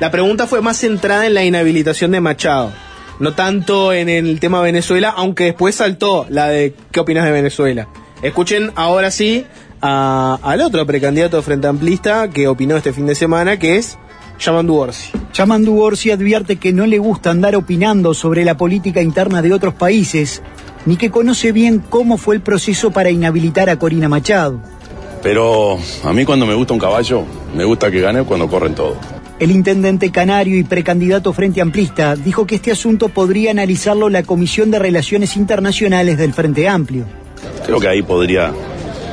La 0.00 0.10
pregunta 0.10 0.46
fue 0.46 0.60
más 0.62 0.78
centrada 0.78 1.26
en 1.26 1.34
la 1.34 1.44
inhabilitación 1.44 2.10
de 2.12 2.20
Machado. 2.20 2.72
No 3.20 3.34
tanto 3.34 3.92
en 3.92 4.08
el 4.08 4.40
tema 4.40 4.60
Venezuela, 4.60 5.12
aunque 5.16 5.44
después 5.44 5.76
saltó 5.76 6.26
la 6.28 6.48
de 6.48 6.74
¿qué 6.90 7.00
opinas 7.00 7.24
de 7.24 7.30
Venezuela? 7.30 7.88
Escuchen 8.22 8.72
ahora 8.74 9.10
sí 9.12 9.44
a- 9.80 10.38
al 10.42 10.60
otro 10.60 10.84
precandidato 10.86 11.40
frente 11.42 11.68
amplista 11.68 12.28
que 12.30 12.48
opinó 12.48 12.76
este 12.76 12.92
fin 12.92 13.06
de 13.06 13.14
semana, 13.14 13.58
que 13.58 13.76
es 13.76 13.96
Yamandu 14.38 14.74
Orsi. 14.74 15.10
Yamandu 15.32 15.80
Orsi 15.80 16.10
advierte 16.10 16.56
que 16.56 16.72
no 16.72 16.86
le 16.86 16.98
gusta 16.98 17.30
andar 17.30 17.56
opinando 17.56 18.14
sobre 18.14 18.44
la 18.44 18.56
política 18.56 19.02
interna 19.02 19.42
de 19.42 19.52
otros 19.52 19.74
países, 19.74 20.42
ni 20.86 20.96
que 20.96 21.10
conoce 21.10 21.52
bien 21.52 21.82
cómo 21.88 22.18
fue 22.18 22.34
el 22.36 22.40
proceso 22.40 22.90
para 22.90 23.10
inhabilitar 23.10 23.70
a 23.70 23.78
Corina 23.78 24.08
Machado. 24.08 24.60
Pero 25.22 25.78
a 26.04 26.12
mí 26.12 26.24
cuando 26.24 26.46
me 26.46 26.54
gusta 26.54 26.74
un 26.74 26.80
caballo, 26.80 27.24
me 27.56 27.64
gusta 27.64 27.90
que 27.90 28.00
gane 28.00 28.24
cuando 28.24 28.48
corren 28.48 28.74
todos. 28.74 28.96
El 29.40 29.50
intendente 29.50 30.12
canario 30.12 30.56
y 30.58 30.62
precandidato 30.62 31.32
Frente 31.32 31.60
Amplista 31.60 32.14
dijo 32.14 32.46
que 32.46 32.54
este 32.54 32.70
asunto 32.70 33.08
podría 33.08 33.50
analizarlo 33.50 34.08
la 34.08 34.22
Comisión 34.22 34.70
de 34.70 34.78
Relaciones 34.78 35.36
Internacionales 35.36 36.18
del 36.18 36.32
Frente 36.32 36.68
Amplio. 36.68 37.04
Creo 37.66 37.80
que 37.80 37.88
ahí 37.88 38.02
podría 38.02 38.52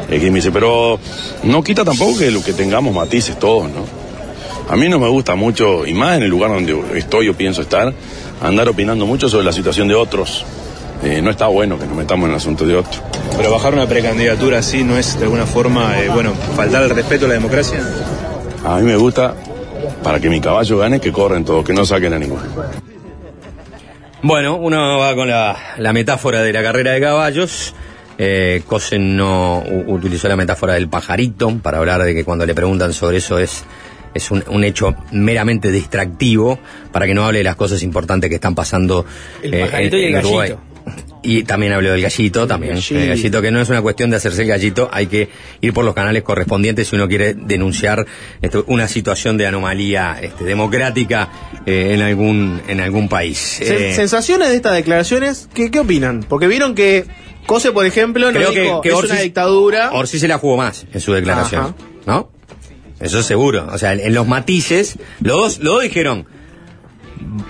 equimirse, 0.10 0.52
pero 0.52 1.00
no 1.44 1.64
quita 1.64 1.84
tampoco 1.84 2.20
que 2.20 2.30
lo 2.30 2.44
que 2.44 2.54
tengamos 2.54 2.94
matices 2.94 3.40
todos, 3.40 3.72
¿no? 3.72 4.01
A 4.70 4.76
mí 4.78 4.88
no 4.88 5.00
me 5.00 5.08
gusta 5.10 5.36
mucho, 5.36 5.86
y 5.86 5.94
más 5.94 6.18
en 6.18 6.24
el 6.24 6.30
lugar 6.30 6.52
donde 6.52 6.98
estoy 6.98 7.28
o 7.30 7.34
pienso 7.34 7.62
estar, 7.62 7.94
andar 8.42 8.70
opinando 8.70 9.06
mucho 9.06 9.28
sobre 9.30 9.46
la 9.46 9.52
situación 9.52 9.88
de 9.88 9.96
otros. 9.96 10.46
Eh, 11.04 11.20
no 11.22 11.32
está 11.32 11.48
bueno 11.48 11.78
que 11.80 11.86
nos 11.86 11.96
metamos 11.96 12.26
en 12.26 12.32
el 12.32 12.38
asunto 12.38 12.66
de 12.66 12.76
otros. 12.76 13.02
Pero 13.36 13.52
bajar 13.52 13.74
una 13.74 13.88
precandidatura 13.88 14.60
así 14.60 14.84
no 14.84 14.98
es 14.98 15.18
de 15.18 15.24
alguna 15.26 15.46
forma, 15.46 16.00
eh, 16.00 16.10
bueno, 16.10 16.34
faltar 16.56 16.84
el 16.84 16.92
respeto 16.92 17.26
a 17.26 17.30
la 17.30 17.34
democracia. 17.34 17.80
A 18.64 18.78
mí 18.78 18.84
me 18.84 18.96
gusta, 18.96 19.34
para 20.04 20.20
que 20.20 20.30
mi 20.30 20.40
caballo 20.40 20.78
gane, 20.78 21.02
que 21.02 21.12
corren 21.12 21.44
todos, 21.44 21.66
que 21.66 21.74
no 21.74 21.84
saquen 21.86 22.14
a 22.14 22.20
ninguno. 22.20 22.44
Bueno, 24.22 24.58
uno 24.58 25.00
va 25.00 25.16
con 25.16 25.28
la, 25.28 25.58
la 25.78 25.94
metáfora 25.94 26.44
de 26.44 26.54
la 26.54 26.62
carrera 26.62 26.92
de 26.92 27.02
caballos. 27.02 27.74
Eh, 28.20 28.62
Cosen 28.68 29.18
no 29.18 29.64
u- 29.68 29.96
utilizó 29.96 30.28
la 30.28 30.36
metáfora 30.36 30.76
del 30.76 30.88
pajarito 30.88 31.58
para 31.64 31.80
hablar 31.80 32.04
de 32.04 32.14
que 32.14 32.24
cuando 32.24 32.46
le 32.46 32.54
preguntan 32.54 32.94
sobre 32.94 33.18
eso 33.18 33.40
es, 33.40 33.64
es 34.14 34.32
un, 34.32 34.44
un 34.48 34.64
hecho 34.64 34.96
meramente 35.12 35.72
distractivo 35.72 36.60
para 36.92 37.06
que 37.08 37.14
no 37.14 37.26
hable 37.26 37.40
de 37.40 37.44
las 37.44 37.56
cosas 37.56 37.82
importantes 37.84 38.30
que 38.30 38.36
están 38.36 38.56
pasando 38.56 39.06
El 39.42 39.54
eh, 39.54 39.62
pajarito 39.62 39.98
y 39.98 40.04
el 40.06 40.16
Uruguay. 40.18 40.50
gallito. 40.50 40.68
Y 41.24 41.44
también 41.44 41.72
habló 41.74 41.92
del 41.92 42.02
gallito, 42.02 42.48
también. 42.48 42.74
gallito. 42.74 42.98
El 43.00 43.08
gallito, 43.10 43.42
que 43.44 43.52
no 43.52 43.62
es 43.62 43.70
una 43.70 43.82
cuestión 43.84 44.10
de 44.10 44.16
hacerse 44.18 44.42
el 44.42 44.48
gallito, 44.48 44.90
hay 44.92 45.06
que 45.06 45.30
ir 45.62 45.72
por 45.74 45.86
los 45.86 45.94
canales 45.94 46.24
correspondientes 46.24 46.88
si 46.88 46.96
uno 46.96 47.08
quiere 47.08 47.36
denunciar 47.36 48.04
esto, 48.42 48.64
una 48.68 48.88
situación 48.88 49.38
de 49.38 49.46
anomalía 49.46 50.18
este, 50.20 50.44
democrática 50.44 51.30
eh, 51.68 51.92
en 51.94 52.02
algún 52.02 52.60
en 52.68 52.80
algún 52.82 53.08
país. 53.08 53.38
Se- 53.38 53.92
Eh, 53.92 53.94
Sensaciones 53.94 54.50
de 54.50 54.56
estas 54.56 54.74
declaraciones, 54.74 55.48
¿qué, 55.54 55.70
qué 55.70 55.80
opinan? 55.80 56.24
Porque 56.28 56.48
vieron 56.48 56.74
que 56.74 57.06
Cose, 57.46 57.72
por 57.72 57.86
ejemplo, 57.86 58.32
no 58.32 58.38
creo 58.38 58.52
que, 58.52 58.62
dijo, 58.62 58.82
que 58.82 58.90
es 58.90 58.96
Orsi, 58.96 59.12
una 59.12 59.22
dictadura. 59.22 59.92
Orsi 59.94 60.18
se 60.20 60.28
la 60.28 60.38
jugó 60.40 60.58
más 60.58 60.86
en 60.92 61.02
su 61.02 61.14
declaración, 61.14 61.62
Ajá. 61.62 61.76
¿no? 62.08 62.32
Eso 63.02 63.24
seguro. 63.24 63.68
O 63.72 63.78
sea, 63.78 63.94
en, 63.94 64.14
los 64.14 64.28
matices, 64.28 64.98
los 65.22 65.60
dos, 65.60 65.82
dijeron, 65.84 66.28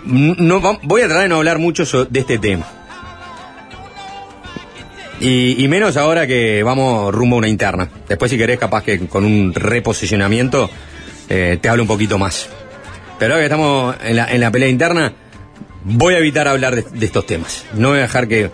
"Mm, 0.05 0.33
no, 0.37 0.79
voy 0.83 1.01
a 1.01 1.05
tratar 1.05 1.23
de 1.23 1.29
no 1.29 1.35
hablar 1.37 1.59
mucho 1.59 2.05
de 2.05 2.19
este 2.19 2.37
tema. 2.37 2.65
Y, 5.19 5.63
y 5.63 5.67
menos 5.67 5.97
ahora 5.97 6.25
que 6.25 6.63
vamos 6.63 7.13
rumbo 7.13 7.35
a 7.35 7.39
una 7.39 7.47
interna. 7.47 7.87
Después, 8.09 8.31
si 8.31 8.37
querés, 8.37 8.57
capaz 8.57 8.83
que 8.83 9.07
con 9.07 9.23
un 9.23 9.53
reposicionamiento 9.53 10.69
eh, 11.29 11.59
te 11.61 11.69
hablo 11.69 11.83
un 11.83 11.87
poquito 11.87 12.17
más. 12.17 12.49
Pero 13.19 13.33
ahora 13.33 13.43
que 13.43 13.45
estamos 13.45 13.95
en 14.03 14.15
la, 14.15 14.31
en 14.31 14.41
la 14.41 14.49
pelea 14.49 14.69
interna, 14.69 15.13
voy 15.83 16.15
a 16.15 16.17
evitar 16.17 16.47
hablar 16.47 16.75
de, 16.75 16.81
de 16.81 17.05
estos 17.05 17.25
temas. 17.27 17.65
No 17.75 17.89
voy 17.89 17.99
a 17.99 18.03
dejar 18.03 18.27
que, 18.27 18.49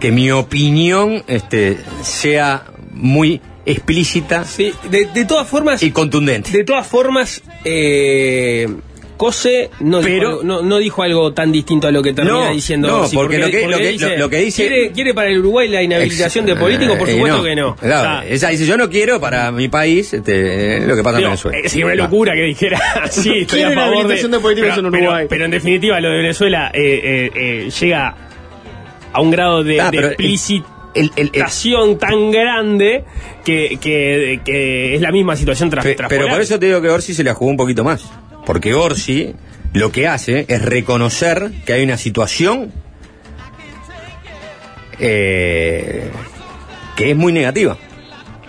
que 0.00 0.10
mi 0.10 0.30
opinión 0.32 1.22
este, 1.28 1.78
sea 2.02 2.64
muy 2.90 3.40
explícita 3.64 4.44
Sí, 4.44 4.72
de, 4.90 5.06
de 5.06 5.24
todas 5.24 5.46
formas, 5.48 5.82
y 5.82 5.90
contundente. 5.90 6.50
de 6.50 6.64
todas 6.64 6.86
formas, 6.86 7.42
eh, 7.64 8.68
Cose 9.14 9.70
no, 9.78 10.00
Pero- 10.00 10.08
dijo, 10.14 10.28
algo- 10.30 10.42
no, 10.42 10.62
no 10.62 10.78
dijo 10.78 11.02
algo 11.04 11.32
tan 11.32 11.52
distinto 11.52 11.86
a 11.86 11.92
lo 11.92 12.02
que 12.02 12.12
termina 12.12 12.46
No, 12.48 12.52
diciendo. 12.52 12.88
no, 12.88 13.08
porque 13.14 13.38
lo 13.38 13.50
que- 13.50 13.68
lo 13.68 13.78
que- 13.78 13.96
lo- 13.96 14.16
lo 14.16 14.28
que 14.30 14.38
dice- 14.38 14.66
¿quiere, 14.66 14.90
quiere 14.90 15.14
para 15.14 15.28
el 15.28 15.38
Uruguay 15.38 15.68
la 15.68 15.80
inhabilitación 15.80 16.44
de 16.44 16.56
políticos? 16.56 16.96
Por 16.98 17.08
Eh, 17.08 17.12
supuesto 17.12 17.42
que 17.44 17.54
no. 17.54 17.76
Claro, 17.76 18.00
O 18.00 18.02
sea, 18.02 18.24
ella 18.28 18.48
dice, 18.48 18.66
yo 18.66 18.76
no 18.76 18.90
quiero 18.90 19.20
para 19.20 19.52
mi 19.52 19.68
país 19.68 20.12
este, 20.12 20.78
eh, 20.78 20.80
lo 20.80 20.96
que 20.96 21.04
pasa 21.04 21.18
en 21.18 21.24
Venezuela. 21.24 21.58
eh, 21.58 21.68
sería 21.68 21.86
una 21.86 21.94
locura 21.94 22.32
que 22.34 22.42
dijera 22.42 22.80
sí, 23.12 23.30
estoy 23.42 23.60
a 23.62 23.70
favor 23.70 23.92
inhabilitación 23.94 24.30
de 24.32 24.38
políticos 24.40 24.70
pero, 24.74 24.88
en 24.88 24.94
Uruguay. 24.94 25.16
Pero, 25.18 25.28
pero 25.28 25.44
en 25.44 25.50
definitiva, 25.52 26.00
lo 26.00 26.08
de 26.10 26.16
Venezuela 26.16 26.70
eh, 26.74 26.80
eh, 27.04 27.30
eh, 27.36 27.70
llega 27.80 28.16
a 29.12 29.20
un 29.20 29.30
grado 29.30 29.62
de, 29.62 29.80
Ah, 29.80 29.90
de 29.92 29.98
pero 29.98 30.08
el- 30.94 31.12
el- 31.16 31.30
tan 31.98 32.30
grande 32.30 33.04
que, 33.44 33.78
que, 33.80 34.40
que 34.44 34.94
es 34.94 35.00
la 35.00 35.10
misma 35.12 35.36
situación 35.36 35.70
tras, 35.70 35.84
Pe- 35.84 35.94
tras 35.94 36.08
pero 36.08 36.28
por 36.28 36.40
eso 36.40 36.58
te 36.58 36.66
digo 36.66 36.80
que 36.82 36.88
Orsi 36.90 37.14
se 37.14 37.24
la 37.24 37.34
jugó 37.34 37.50
un 37.50 37.56
poquito 37.56 37.84
más. 37.84 38.04
Porque 38.44 38.74
Orsi 38.74 39.34
lo 39.72 39.90
que 39.92 40.06
hace 40.08 40.44
es 40.48 40.62
reconocer 40.62 41.50
que 41.64 41.72
hay 41.74 41.82
una 41.84 41.96
situación 41.96 42.72
eh, 44.98 46.10
que 46.96 47.10
es 47.10 47.16
muy 47.16 47.32
negativa. 47.32 47.76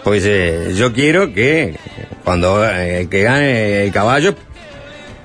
Pues 0.04 0.24
eh, 0.28 0.74
yo 0.76 0.92
quiero 0.94 1.34
que 1.34 1.78
cuando 2.24 2.64
eh, 2.70 3.08
que 3.10 3.22
gane 3.24 3.84
el 3.86 3.92
caballo 3.92 4.36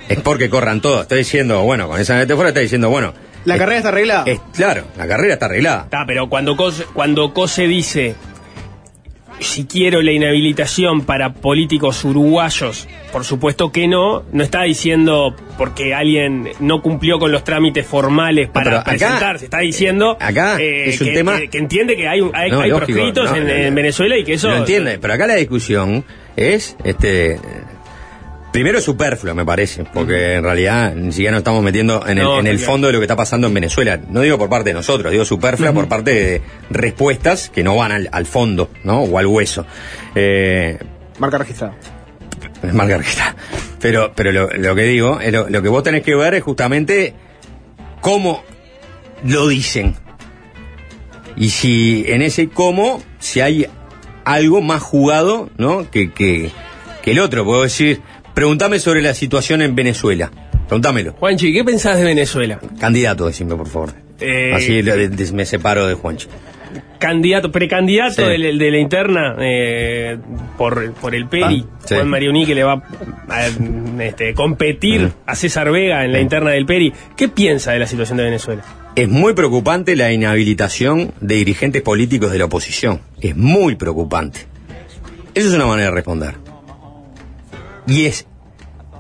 es 0.08 0.20
porque 0.20 0.48
corran 0.48 0.80
todos. 0.80 1.02
Estoy 1.02 1.18
diciendo, 1.18 1.62
bueno, 1.62 1.88
con 1.88 2.00
esa 2.00 2.14
metáfora 2.14 2.48
está 2.50 2.60
diciendo, 2.60 2.88
bueno. 2.90 3.12
¿La 3.44 3.54
es- 3.54 3.60
carrera 3.60 3.76
está 3.78 3.88
arreglada? 3.90 4.24
es- 4.26 4.40
claro, 4.54 4.84
la 4.96 5.06
carrera 5.08 5.34
está 5.34 5.46
arreglada. 5.46 5.82
Está, 5.84 6.04
pero 6.06 6.28
cuando 6.28 6.56
Cose, 6.56 6.84
cuando 6.92 7.32
Cose 7.32 7.66
dice 7.66 8.14
si 9.40 9.66
quiero 9.66 10.02
la 10.02 10.10
inhabilitación 10.10 11.02
para 11.02 11.32
políticos 11.32 12.04
uruguayos, 12.04 12.88
por 13.12 13.24
supuesto 13.24 13.70
que 13.70 13.86
no, 13.86 14.24
no 14.32 14.42
está 14.42 14.62
diciendo 14.64 15.32
porque 15.56 15.94
alguien 15.94 16.48
no 16.58 16.82
cumplió 16.82 17.20
con 17.20 17.30
los 17.30 17.44
trámites 17.44 17.86
formales 17.86 18.48
para 18.48 18.64
pero 18.64 18.76
acá- 18.78 18.90
presentarse, 18.90 19.44
está 19.44 19.58
diciendo 19.60 20.16
eh, 20.20 20.24
acá 20.24 20.56
es 20.60 21.00
un 21.00 21.06
que, 21.06 21.14
tema- 21.14 21.38
que- 21.38 21.48
que 21.50 21.58
entiende 21.58 21.94
que 21.96 22.08
hay, 22.08 22.20
un- 22.20 22.34
hay, 22.34 22.50
No, 22.50 22.60
hay 22.62 22.70
lógico, 22.70 22.86
proscritos 22.86 23.30
no, 23.30 23.36
en, 23.36 23.44
no, 23.46 23.52
en 23.52 23.68
no. 23.70 23.76
Venezuela 23.76 24.18
y 24.18 24.24
que 24.24 24.32
eso... 24.34 24.48
Lo 24.48 24.56
entiende, 24.56 24.98
pero 24.98 25.14
acá 25.14 25.28
la 25.28 25.36
discusión 25.36 26.04
es, 26.34 26.76
este, 26.82 27.38
primero 28.52 28.80
superflua, 28.80 29.34
me 29.34 29.44
parece, 29.44 29.84
porque 29.84 30.34
en 30.34 30.42
realidad 30.44 30.94
ni 30.94 31.12
siquiera 31.12 31.32
nos 31.32 31.38
estamos 31.38 31.62
metiendo 31.62 32.06
en 32.06 32.18
el, 32.18 32.24
No, 32.24 32.40
en 32.40 32.46
el 32.46 32.58
fondo 32.58 32.86
de 32.86 32.92
lo 32.94 32.98
que 33.00 33.04
está 33.04 33.16
pasando 33.16 33.46
en 33.46 33.54
Venezuela. 33.54 33.98
No 34.08 34.20
digo 34.20 34.38
por 34.38 34.48
parte 34.48 34.70
de 34.70 34.74
nosotros, 34.74 35.12
digo 35.12 35.24
superflua 35.24 35.72
por 35.72 35.88
parte 35.88 36.12
de 36.14 36.42
respuestas 36.70 37.50
que 37.50 37.62
no 37.62 37.76
van 37.76 37.92
al, 37.92 38.08
al 38.12 38.26
fondo, 38.26 38.70
¿no? 38.84 39.02
O 39.02 39.18
al 39.18 39.26
hueso. 39.26 39.66
Eh, 40.14 40.78
Marca 41.18 41.38
registrada. 41.38 41.74
es 42.62 42.74
marca 42.74 42.96
registrada. 42.98 43.34
Pero, 43.80 44.12
pero 44.14 44.32
lo, 44.32 44.48
lo 44.50 44.74
que 44.74 44.82
digo, 44.82 45.20
es 45.20 45.32
lo, 45.32 45.48
lo 45.48 45.62
que 45.62 45.68
vos 45.68 45.82
tenés 45.82 46.02
que 46.02 46.14
ver 46.14 46.34
es 46.34 46.42
justamente 46.42 47.14
cómo 48.00 48.42
lo 49.24 49.48
dicen. 49.48 49.94
Y 51.36 51.50
si 51.50 52.04
en 52.08 52.22
ese 52.22 52.48
cómo, 52.48 53.00
si 53.18 53.40
hay 53.40 53.66
algo 54.24 54.60
más 54.60 54.82
jugado, 54.82 55.50
¿no? 55.56 55.88
Que, 55.90 56.10
que, 56.12 56.50
que 57.02 57.10
el 57.12 57.20
otro. 57.20 57.44
Puedo 57.44 57.62
decir, 57.62 58.00
pregúntame 58.38 58.78
sobre 58.78 59.02
la 59.02 59.14
situación 59.14 59.62
en 59.62 59.74
Venezuela. 59.74 60.30
Pregúntamelo. 60.68 61.14
Juanchi, 61.14 61.52
¿qué 61.52 61.64
pensás 61.64 61.98
de 61.98 62.04
Venezuela? 62.04 62.60
Candidato, 62.78 63.26
decime, 63.26 63.56
por 63.56 63.66
favor. 63.66 63.94
Eh, 64.20 64.52
Así 64.54 64.80
de- 64.80 65.08
de- 65.08 65.32
me 65.32 65.44
separo 65.44 65.88
de 65.88 65.94
Juancho. 65.94 66.28
candidato, 67.00 67.50
precandidato 67.50 68.22
Sí. 68.24 68.30
de, 68.30 68.38
la- 68.38 68.64
de 68.64 68.70
la 68.70 68.78
interna 68.78 69.36
eh, 69.40 70.18
por, 70.56 70.92
por 70.94 71.16
el 71.16 71.26
Peri, 71.26 71.64
Ah, 71.68 71.78
sí. 71.84 71.94
Juan 71.96 72.08
Marioni, 72.08 72.46
que 72.46 72.54
le 72.54 72.62
va 72.62 72.80
a 73.28 73.46
este, 74.04 74.34
competir 74.34 75.00
Mm. 75.00 75.12
a 75.26 75.34
César 75.34 75.72
Vega 75.72 76.04
en 76.04 76.12
la 76.12 76.20
interna 76.20 76.50
del 76.50 76.64
Peri. 76.64 76.92
¿Qué 77.16 77.26
piensa 77.28 77.72
de 77.72 77.80
la 77.80 77.86
situación 77.88 78.18
de 78.18 78.24
Venezuela? 78.24 78.62
Es 78.94 79.08
muy 79.08 79.32
preocupante 79.34 79.96
la 79.96 80.12
inhabilitación 80.12 81.12
de 81.20 81.34
dirigentes 81.36 81.82
políticos 81.82 82.30
de 82.30 82.38
la 82.38 82.44
oposición. 82.44 83.00
Es 83.20 83.34
muy 83.36 83.74
preocupante. 83.74 84.40
Esa 85.34 85.48
es 85.48 85.54
una 85.54 85.66
manera 85.66 85.88
de 85.88 85.94
responder. 85.96 86.34
Y 87.86 88.04
es 88.04 88.26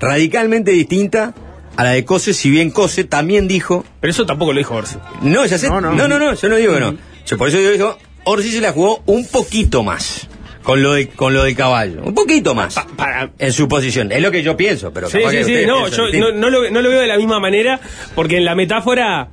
radicalmente 0.00 0.70
distinta 0.70 1.34
a 1.76 1.84
la 1.84 1.90
de 1.90 2.04
Cose, 2.04 2.34
si 2.34 2.50
bien 2.50 2.70
Cose 2.70 3.04
también 3.04 3.46
dijo. 3.48 3.84
Pero 4.00 4.10
eso 4.10 4.26
tampoco 4.26 4.52
lo 4.52 4.58
dijo 4.58 4.74
Orsi. 4.74 4.96
No, 5.22 5.44
ya 5.46 5.58
sé. 5.58 5.68
No, 5.68 5.80
No, 5.80 5.92
no. 5.94 6.08
no, 6.08 6.18
no, 6.18 6.34
yo 6.34 6.48
no 6.48 6.56
digo 6.56 6.74
que 6.74 6.80
no. 6.80 6.96
Yo 7.26 7.38
por 7.38 7.48
eso 7.48 7.60
yo 7.60 7.70
digo, 7.72 7.98
Orsi 8.24 8.50
se 8.50 8.60
la 8.60 8.72
jugó 8.72 9.02
un 9.06 9.26
poquito 9.26 9.82
más. 9.82 10.28
Con 10.62 10.82
lo, 10.82 10.92
de, 10.94 11.08
con 11.08 11.32
lo 11.32 11.44
del 11.44 11.56
caballo. 11.56 12.02
Un 12.04 12.12
poquito 12.14 12.54
más. 12.54 12.74
Pa- 12.74 12.86
para- 12.94 13.30
En 13.38 13.52
su 13.54 13.68
posición. 13.68 14.12
Es 14.12 14.20
lo 14.20 14.30
que 14.30 14.42
yo 14.42 14.54
pienso, 14.54 14.92
pero 14.92 15.08
Sí, 15.08 15.18
sí, 15.30 15.44
sí, 15.44 15.54
no, 15.66 15.88
yo 15.88 16.02
no 16.34 16.50
lo, 16.50 16.70
no 16.70 16.82
lo 16.82 16.90
veo 16.90 17.00
de 17.00 17.06
la 17.06 17.16
misma 17.16 17.40
manera, 17.40 17.80
porque 18.14 18.36
en 18.36 18.44
la 18.44 18.54
metáfora, 18.54 19.28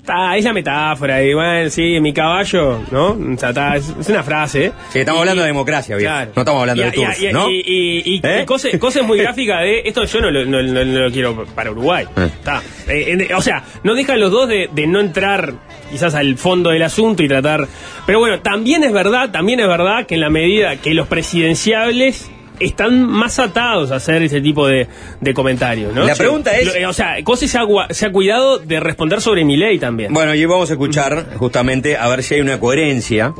está, 0.00 0.36
es 0.36 0.44
la 0.44 0.52
metáfora, 0.52 1.22
y 1.22 1.34
bueno, 1.34 1.68
sí, 1.70 2.00
mi 2.00 2.12
caballo, 2.12 2.80
¿no? 2.90 3.08
O 3.10 3.38
sea, 3.38 3.50
está, 3.50 3.76
es, 3.76 3.94
es 4.00 4.08
una 4.08 4.22
frase. 4.22 4.66
¿eh? 4.66 4.72
Sí, 4.90 5.00
estamos 5.00 5.18
Y- 5.18 5.20
hablando 5.22 5.42
de 5.42 5.48
democracia. 5.48 5.96
Claro. 5.98 6.30
No 6.34 6.42
estamos 6.42 6.60
hablando 6.60 6.82
Y- 6.82 6.86
de 6.86 6.92
turf, 6.92 7.22
y- 7.22 7.32
¿no? 7.32 7.50
Y, 7.50 8.20
¿Eh? 8.22 8.40
y 8.42 8.46
cosa, 8.46 8.68
cosa 8.78 9.02
muy 9.02 9.18
gráfica 9.18 9.60
de 9.60 9.82
esto 9.84 10.04
yo 10.04 10.20
no 10.20 10.30
lo, 10.30 10.44
no, 10.44 10.62
no- 10.62 10.84
no 10.84 10.98
lo 11.00 11.10
quiero 11.10 11.44
para 11.54 11.70
Uruguay. 11.70 12.06
Eh. 12.16 12.24
Está. 12.24 12.62
Eh, 12.88 13.04
en- 13.28 13.34
o 13.34 13.40
sea, 13.42 13.62
no 13.84 13.94
dejan 13.94 14.18
los 14.20 14.30
dos 14.30 14.48
de, 14.48 14.70
de 14.72 14.86
no 14.86 15.00
entrar 15.00 15.52
quizás 15.90 16.14
al 16.14 16.36
fondo 16.38 16.70
del 16.70 16.82
asunto 16.82 17.22
y 17.22 17.28
tratar. 17.28 17.66
Pero 18.06 18.18
bueno, 18.18 18.40
también 18.40 18.84
es 18.84 18.92
verdad, 18.92 19.30
también 19.30 19.60
es 19.60 19.68
verdad 19.68 20.06
que 20.06 20.14
en 20.14 20.20
la 20.22 20.30
medida 20.30 20.76
que 20.76 20.94
los 20.94 21.06
presidenciables 21.08 22.30
están 22.60 23.06
más 23.06 23.38
atados 23.38 23.90
a 23.90 23.96
hacer 23.96 24.22
ese 24.22 24.40
tipo 24.40 24.66
de, 24.66 24.86
de 25.20 25.34
comentarios, 25.34 25.94
¿no? 25.94 26.04
La 26.04 26.14
pregunta 26.14 26.56
es- 26.56 26.74
eh, 26.74 26.86
o 26.86 26.92
sea, 26.92 27.16
Cose 27.24 27.48
se 27.48 27.58
ha, 27.58 27.64
se 27.90 28.06
ha 28.06 28.12
cuidado 28.12 28.58
de 28.58 28.80
responder 28.80 29.20
sobre 29.20 29.44
mi 29.44 29.56
ley 29.56 29.78
también. 29.78 30.12
Bueno, 30.12 30.34
y 30.34 30.44
vamos 30.44 30.70
a 30.70 30.74
escuchar 30.74 31.26
justamente 31.36 31.96
a 31.96 32.08
ver 32.08 32.22
si 32.22 32.34
hay 32.34 32.40
una 32.40 32.58
coherencia, 32.60 33.32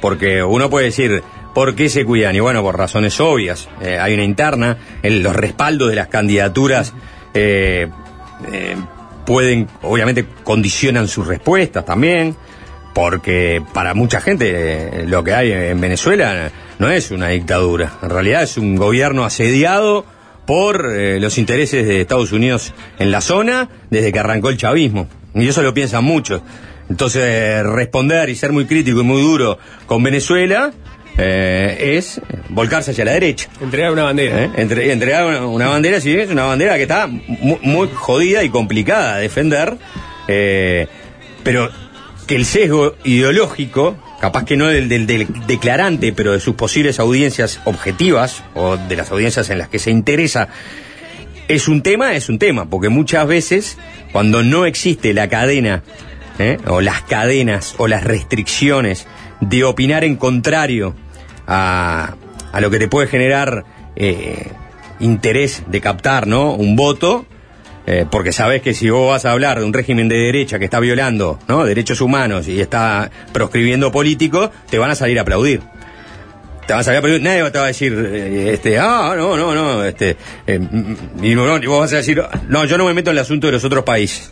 porque 0.00 0.42
uno 0.42 0.70
puede 0.70 0.86
decir, 0.86 1.22
¿por 1.54 1.74
qué 1.74 1.88
se 1.88 2.04
cuidan? 2.04 2.36
Y 2.36 2.40
bueno, 2.40 2.62
por 2.62 2.76
razones 2.78 3.18
obvias. 3.20 3.68
Eh, 3.82 3.98
hay 4.00 4.14
una 4.14 4.24
interna, 4.24 4.76
el- 5.02 5.22
los 5.22 5.34
respaldos 5.34 5.88
de 5.90 5.96
las 5.96 6.08
candidaturas 6.08 6.94
eh, 7.34 7.88
eh, 8.52 8.76
pueden, 9.26 9.66
obviamente, 9.82 10.24
condicionan 10.44 11.08
sus 11.08 11.26
respuestas 11.26 11.84
también, 11.84 12.34
porque 12.94 13.62
para 13.74 13.94
mucha 13.94 14.20
gente 14.20 15.04
lo 15.06 15.22
que 15.22 15.34
hay 15.34 15.52
en 15.52 15.80
Venezuela 15.80 16.50
no 16.78 16.90
es 16.90 17.10
una 17.10 17.28
dictadura, 17.28 17.92
en 18.02 18.10
realidad 18.10 18.42
es 18.42 18.56
un 18.56 18.76
gobierno 18.76 19.24
asediado 19.24 20.04
por 20.46 20.86
eh, 20.96 21.20
los 21.20 21.36
intereses 21.38 21.86
de 21.86 22.00
Estados 22.00 22.32
Unidos 22.32 22.72
en 22.98 23.10
la 23.10 23.20
zona 23.20 23.68
desde 23.90 24.12
que 24.12 24.18
arrancó 24.18 24.48
el 24.48 24.56
chavismo. 24.56 25.08
Y 25.34 25.46
eso 25.48 25.62
lo 25.62 25.74
piensan 25.74 26.04
muchos. 26.04 26.40
Entonces, 26.88 27.62
responder 27.66 28.30
y 28.30 28.34
ser 28.34 28.52
muy 28.52 28.64
crítico 28.64 29.00
y 29.00 29.04
muy 29.04 29.20
duro 29.20 29.58
con 29.84 30.02
Venezuela 30.02 30.72
eh, 31.18 31.96
es 31.98 32.20
volcarse 32.48 32.92
hacia 32.92 33.04
la 33.04 33.12
derecha. 33.12 33.50
Entregar 33.60 33.92
una 33.92 34.04
bandera. 34.04 34.44
¿eh? 34.44 34.50
Entre- 34.56 34.90
entregar 34.90 35.26
una, 35.26 35.46
una 35.46 35.68
bandera, 35.68 36.00
sí, 36.00 36.12
es 36.14 36.30
una 36.30 36.44
bandera 36.44 36.76
que 36.76 36.82
está 36.84 37.06
mu- 37.06 37.58
muy, 37.60 37.90
jodida 37.92 38.42
y 38.42 38.48
complicada 38.48 39.16
de 39.16 39.22
defender, 39.22 39.76
eh, 40.28 40.86
pero 41.42 41.68
que 42.26 42.36
el 42.36 42.46
sesgo 42.46 42.94
ideológico, 43.04 43.96
capaz 44.20 44.44
que 44.44 44.56
no 44.56 44.66
del, 44.66 44.88
del- 45.06 45.26
declarante, 45.46 46.12
pero 46.12 46.32
de 46.32 46.40
sus 46.40 46.54
posibles 46.56 46.98
audiencias 46.98 47.60
objetivas 47.64 48.42
o 48.54 48.76
de 48.76 48.96
las 48.96 49.10
audiencias 49.10 49.48
en 49.50 49.58
las 49.58 49.68
que 49.68 49.78
se 49.78 49.90
interesa, 49.90 50.48
es 51.48 51.68
un 51.68 51.82
tema, 51.82 52.14
es 52.14 52.28
un 52.28 52.38
tema, 52.38 52.68
porque 52.68 52.88
muchas 52.88 53.26
veces 53.26 53.78
cuando 54.12 54.42
no 54.42 54.66
existe 54.66 55.14
la 55.14 55.28
cadena, 55.28 55.82
¿eh? 56.38 56.58
o 56.66 56.80
las 56.80 57.02
cadenas, 57.02 57.74
o 57.78 57.88
las 57.88 58.04
restricciones 58.04 59.06
de 59.40 59.64
opinar 59.64 60.04
en 60.04 60.16
contrario 60.16 60.94
a, 61.46 62.16
a 62.52 62.60
lo 62.60 62.70
que 62.70 62.78
te 62.78 62.88
puede 62.88 63.06
generar 63.06 63.64
eh, 63.96 64.48
interés 65.00 65.62
de 65.68 65.80
captar, 65.80 66.26
¿no? 66.26 66.52
Un 66.54 66.76
voto, 66.76 67.24
eh, 67.90 68.04
porque 68.10 68.32
sabes 68.32 68.60
que 68.60 68.74
si 68.74 68.90
vos 68.90 69.10
vas 69.10 69.24
a 69.24 69.32
hablar 69.32 69.58
de 69.58 69.64
un 69.64 69.72
régimen 69.72 70.10
de 70.10 70.16
derecha 70.16 70.58
que 70.58 70.66
está 70.66 70.78
violando. 70.78 71.38
Derechos 71.64 72.02
humanos 72.02 72.46
y 72.46 72.60
está 72.60 73.10
proscribiendo 73.32 73.90
políticos, 73.90 74.50
te 74.68 74.76
van 74.76 74.90
a 74.90 74.94
salir 74.94 75.18
a 75.18 75.22
aplaudir 75.22 75.62
te 76.66 76.74
van 76.74 76.80
a 76.80 76.84
salir 76.84 76.96
a 76.96 76.98
aplaudir, 76.98 77.22
nadie 77.22 77.50
te 77.50 77.58
va 77.58 77.64
a 77.64 77.68
decir, 77.68 77.94
eh, 77.94 78.50
este, 78.52 78.78
ah, 78.78 79.14
no, 79.16 79.38
no, 79.38 79.54
no, 79.54 79.82
este, 79.82 80.18
eh, 80.46 80.58
mm, 80.58 81.24
y, 81.24 81.34
no, 81.34 81.56
y 81.56 81.66
vos 81.66 81.80
vas 81.80 81.94
a 81.94 81.96
decir, 81.96 82.22
no, 82.48 82.66
yo 82.66 82.76
no 82.76 82.84
me 82.84 82.92
meto 82.92 83.08
en 83.08 83.16
el 83.16 83.22
asunto 83.22 83.46
de 83.46 83.54
los 83.54 83.64
otros 83.64 83.84
países. 83.84 84.30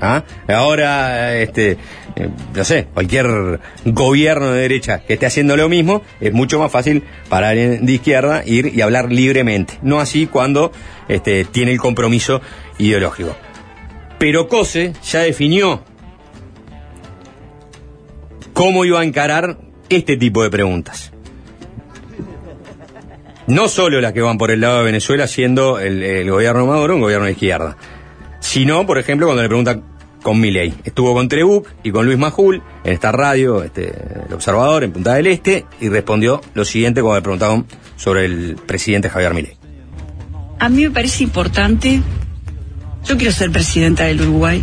¿Ah? 0.00 0.22
Ahora, 0.46 1.34
este, 1.34 1.78
eh, 2.16 2.28
no 2.54 2.64
sé, 2.64 2.88
cualquier 2.92 3.60
gobierno 3.84 4.50
de 4.50 4.60
derecha 4.60 5.00
que 5.00 5.14
esté 5.14 5.26
haciendo 5.26 5.56
lo 5.56 5.68
mismo, 5.68 6.02
es 6.20 6.32
mucho 6.32 6.58
más 6.58 6.70
fácil 6.70 7.04
para 7.28 7.50
alguien 7.50 7.86
de 7.86 7.92
izquierda 7.92 8.42
ir 8.44 8.72
y 8.74 8.80
hablar 8.82 9.10
libremente. 9.10 9.78
No 9.82 10.00
así 10.00 10.26
cuando 10.26 10.72
este, 11.08 11.44
tiene 11.44 11.72
el 11.72 11.78
compromiso 11.78 12.40
ideológico. 12.78 13.34
Pero 14.18 14.48
Cose 14.48 14.92
ya 15.02 15.20
definió 15.20 15.82
cómo 18.52 18.84
iba 18.84 19.00
a 19.00 19.04
encarar 19.04 19.58
este 19.88 20.16
tipo 20.16 20.42
de 20.42 20.50
preguntas. 20.50 21.12
No 23.46 23.68
solo 23.68 24.00
las 24.00 24.12
que 24.12 24.20
van 24.20 24.38
por 24.38 24.50
el 24.50 24.60
lado 24.60 24.78
de 24.78 24.84
Venezuela, 24.84 25.26
siendo 25.26 25.80
el, 25.80 26.02
el 26.02 26.30
gobierno 26.30 26.66
Maduro 26.66 26.94
un 26.94 27.00
gobierno 27.00 27.26
de 27.26 27.32
izquierda, 27.32 27.76
sino, 28.38 28.86
por 28.86 28.98
ejemplo, 28.98 29.26
cuando 29.26 29.42
le 29.42 29.48
preguntan 29.48 29.84
con 30.22 30.40
Milei. 30.40 30.72
Estuvo 30.84 31.14
con 31.14 31.28
Trebuc 31.28 31.68
y 31.82 31.90
con 31.90 32.06
Luis 32.06 32.18
Majul 32.18 32.62
en 32.84 32.92
esta 32.92 33.12
radio, 33.12 33.62
este, 33.62 33.92
El 34.28 34.32
Observador, 34.32 34.84
en 34.84 34.92
Punta 34.92 35.14
del 35.14 35.26
Este, 35.26 35.66
y 35.80 35.88
respondió 35.88 36.40
lo 36.54 36.64
siguiente 36.64 37.02
cuando 37.02 37.16
le 37.16 37.22
preguntaron 37.22 37.66
sobre 37.96 38.24
el 38.24 38.56
presidente 38.66 39.10
Javier 39.10 39.34
Milei. 39.34 39.56
A 40.58 40.68
mí 40.68 40.84
me 40.84 40.90
parece 40.90 41.24
importante, 41.24 42.00
yo 43.04 43.16
quiero 43.16 43.32
ser 43.32 43.50
presidenta 43.50 44.04
del 44.04 44.20
Uruguay 44.22 44.62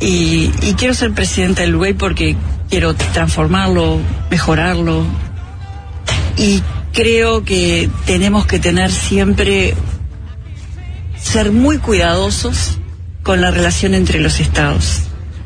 y 0.00 0.50
quiero 0.76 0.94
ser 0.94 1.12
presidenta 1.12 1.62
del 1.62 1.70
Uruguay 1.70 1.94
porque 1.94 2.36
quiero 2.68 2.94
transformarlo, 2.94 3.98
mejorarlo 4.30 5.02
y 6.36 6.62
creo 6.92 7.44
que 7.44 7.88
tenemos 8.06 8.46
que 8.46 8.58
tener 8.58 8.92
siempre, 8.92 9.74
ser 11.16 11.50
muy 11.52 11.78
cuidadosos 11.78 12.78
con 13.28 13.42
la 13.42 13.50
relación 13.50 13.92
entre 13.92 14.20
los 14.20 14.40
estados. 14.40 15.00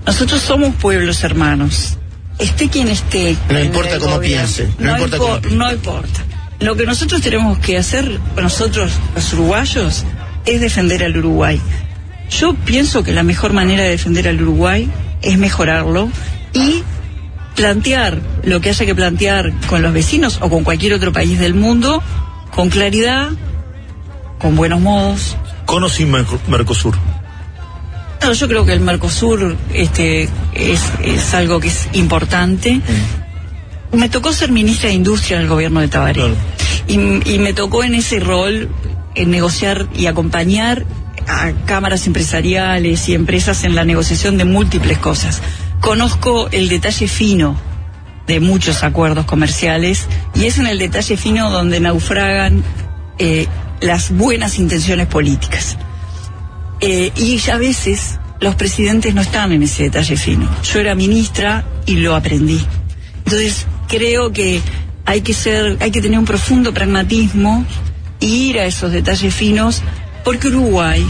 Nosotros 0.07 0.41
somos 0.41 0.73
pueblos 0.77 1.25
hermanos. 1.25 1.99
esté 2.39 2.69
quien 2.69 2.87
esté. 2.87 3.37
No 3.51 3.59
importa 3.59 3.99
cómo 3.99 4.15
gobierno, 4.15 4.47
piense, 4.47 4.69
no 4.79 4.93
importa 4.93 5.17
impo- 5.17 5.19
cómo 5.19 5.41
piense. 5.41 5.57
No 5.57 5.73
importa. 5.73 6.21
Lo 6.61 6.77
que 6.77 6.87
nosotros 6.87 7.21
tenemos 7.23 7.59
que 7.59 7.77
hacer, 7.79 8.21
nosotros 8.41 8.93
los 9.17 9.33
uruguayos, 9.33 10.05
es 10.47 10.61
defender 10.61 11.03
al 11.03 11.17
Uruguay. 11.17 11.61
Yo 12.31 12.55
pienso 12.55 13.03
que 13.03 13.11
la 13.11 13.25
mejor 13.25 13.53
manera 13.53 13.83
de 13.83 13.89
defender 13.91 14.29
al 14.29 14.41
Uruguay 14.41 14.89
es 15.21 15.37
mejorarlo 15.37 16.09
y 16.53 16.85
plantear 17.57 18.21
lo 18.45 18.61
que 18.61 18.69
haya 18.69 18.87
que 18.87 18.95
plantear 18.95 19.53
con 19.67 19.83
los 19.83 19.93
vecinos 19.93 20.39
o 20.41 20.49
con 20.49 20.63
cualquier 20.63 20.93
otro 20.95 21.13
país 21.13 21.37
del 21.41 21.55
mundo 21.55 22.01
con 22.55 22.69
claridad, 22.69 23.31
con 24.39 24.55
buenos 24.55 24.81
modos. 24.81 25.37
Con 25.67 25.83
o 25.83 25.89
sin 25.89 26.13
Merco- 26.13 26.39
Mercosur. 26.47 26.95
No, 28.23 28.33
yo 28.33 28.49
creo 28.49 28.65
que 28.65 28.73
el 28.73 28.81
Mercosur 28.81 29.57
este, 29.75 30.29
es, 30.55 30.93
es 31.03 31.35
algo 31.35 31.59
que 31.59 31.69
es 31.69 31.89
importante. 31.93 32.81
Me 33.93 34.09
tocó 34.09 34.33
ser 34.33 34.53
ministra 34.53 34.89
de 34.89 34.95
Industria 34.95 35.37
en 35.37 35.43
el 35.43 35.49
gobierno 35.49 35.81
de 35.81 35.89
Tabaré. 35.89 36.33
Y, 36.87 36.95
y 36.95 37.39
me 37.41 37.53
tocó 37.53 37.83
en 37.83 37.95
ese 37.95 38.21
rol 38.21 38.69
en 39.15 39.31
negociar 39.31 39.89
y 39.95 40.07
acompañar 40.07 40.87
a 41.27 41.53
cámaras 41.67 42.07
empresariales 42.07 43.09
y 43.09 43.15
empresas 43.15 43.65
en 43.65 43.75
la 43.75 43.85
negociación 43.85 44.39
de 44.39 44.45
múltiples 44.45 44.99
cosas. 44.99 45.43
Conozco 45.81 46.49
el 46.53 46.69
detalle 46.69 47.09
fino 47.09 47.57
de 48.27 48.39
muchos 48.39 48.85
acuerdos 48.85 49.27
comerciales 49.27 50.07
y 50.35 50.45
es 50.45 50.59
en 50.59 50.67
el 50.69 50.79
detalle 50.79 51.17
fino 51.17 51.51
donde 51.51 51.81
naufragan 51.81 52.63
eh, 53.19 53.47
las 53.81 54.13
buenas 54.13 54.59
intenciones 54.59 55.09
políticas. 55.09 55.77
Eh, 56.83 57.13
y 57.17 57.41
a 57.49 57.57
veces 57.57 58.19
los 58.41 58.57
presidentes 58.57 59.15
no 59.15 59.23
están 59.23 59.53
en 59.53 59.63
ese 59.63 59.85
detalle 59.85 60.17
fino. 60.17 60.49
Yo 60.65 60.81
era 60.81 60.95
ministra 60.97 61.65
y 61.87 61.95
lo 61.95 62.17
aprendí. 62.17 62.61
Entonces 63.25 63.67
creo 63.89 64.33
que 64.33 64.61
hay 65.05 65.21
que 65.21 65.33
ser, 65.33 65.77
hay 65.81 65.93
que 65.93 66.03
tener 66.03 66.19
un 66.19 66.25
profundo 66.25 66.75
pragmatismo 66.75 67.65
e 68.21 68.27
ir 68.27 68.59
a 68.59 68.67
esos 68.67 68.91
detalles 68.91 69.33
finos, 69.33 69.83
porque 70.25 70.49
Uruguay 70.49 71.07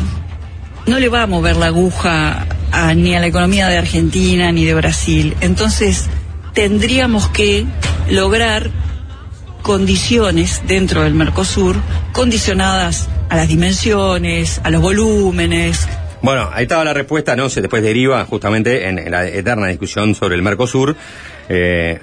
no 0.86 0.98
le 0.98 1.08
va 1.08 1.22
a 1.22 1.26
mover 1.26 1.56
la 1.56 1.66
aguja 1.66 2.46
ni 2.94 3.14
a 3.14 3.20
la 3.20 3.26
economía 3.26 3.68
de 3.68 3.78
Argentina 3.78 4.52
ni 4.52 4.64
de 4.64 4.74
Brasil. 4.74 5.36
Entonces 5.40 6.10
tendríamos 6.52 7.28
que 7.28 7.64
lograr 8.10 8.70
condiciones 9.62 10.62
dentro 10.66 11.02
del 11.02 11.14
Mercosur 11.14 11.76
condicionadas 12.12 13.08
a 13.28 13.36
las 13.36 13.48
dimensiones, 13.48 14.60
a 14.64 14.70
los 14.70 14.82
volúmenes. 14.82 15.88
Bueno, 16.20 16.50
ahí 16.52 16.64
estaba 16.64 16.84
la 16.84 16.92
respuesta, 16.94 17.34
no 17.34 17.48
se 17.48 17.60
después 17.62 17.82
deriva 17.82 18.24
justamente 18.26 18.88
en, 18.88 18.98
en 18.98 19.10
la 19.10 19.26
eterna 19.26 19.66
discusión 19.68 20.14
sobre 20.14 20.36
el 20.36 20.42
Mercosur. 20.42 20.94
Eh, 21.48 22.00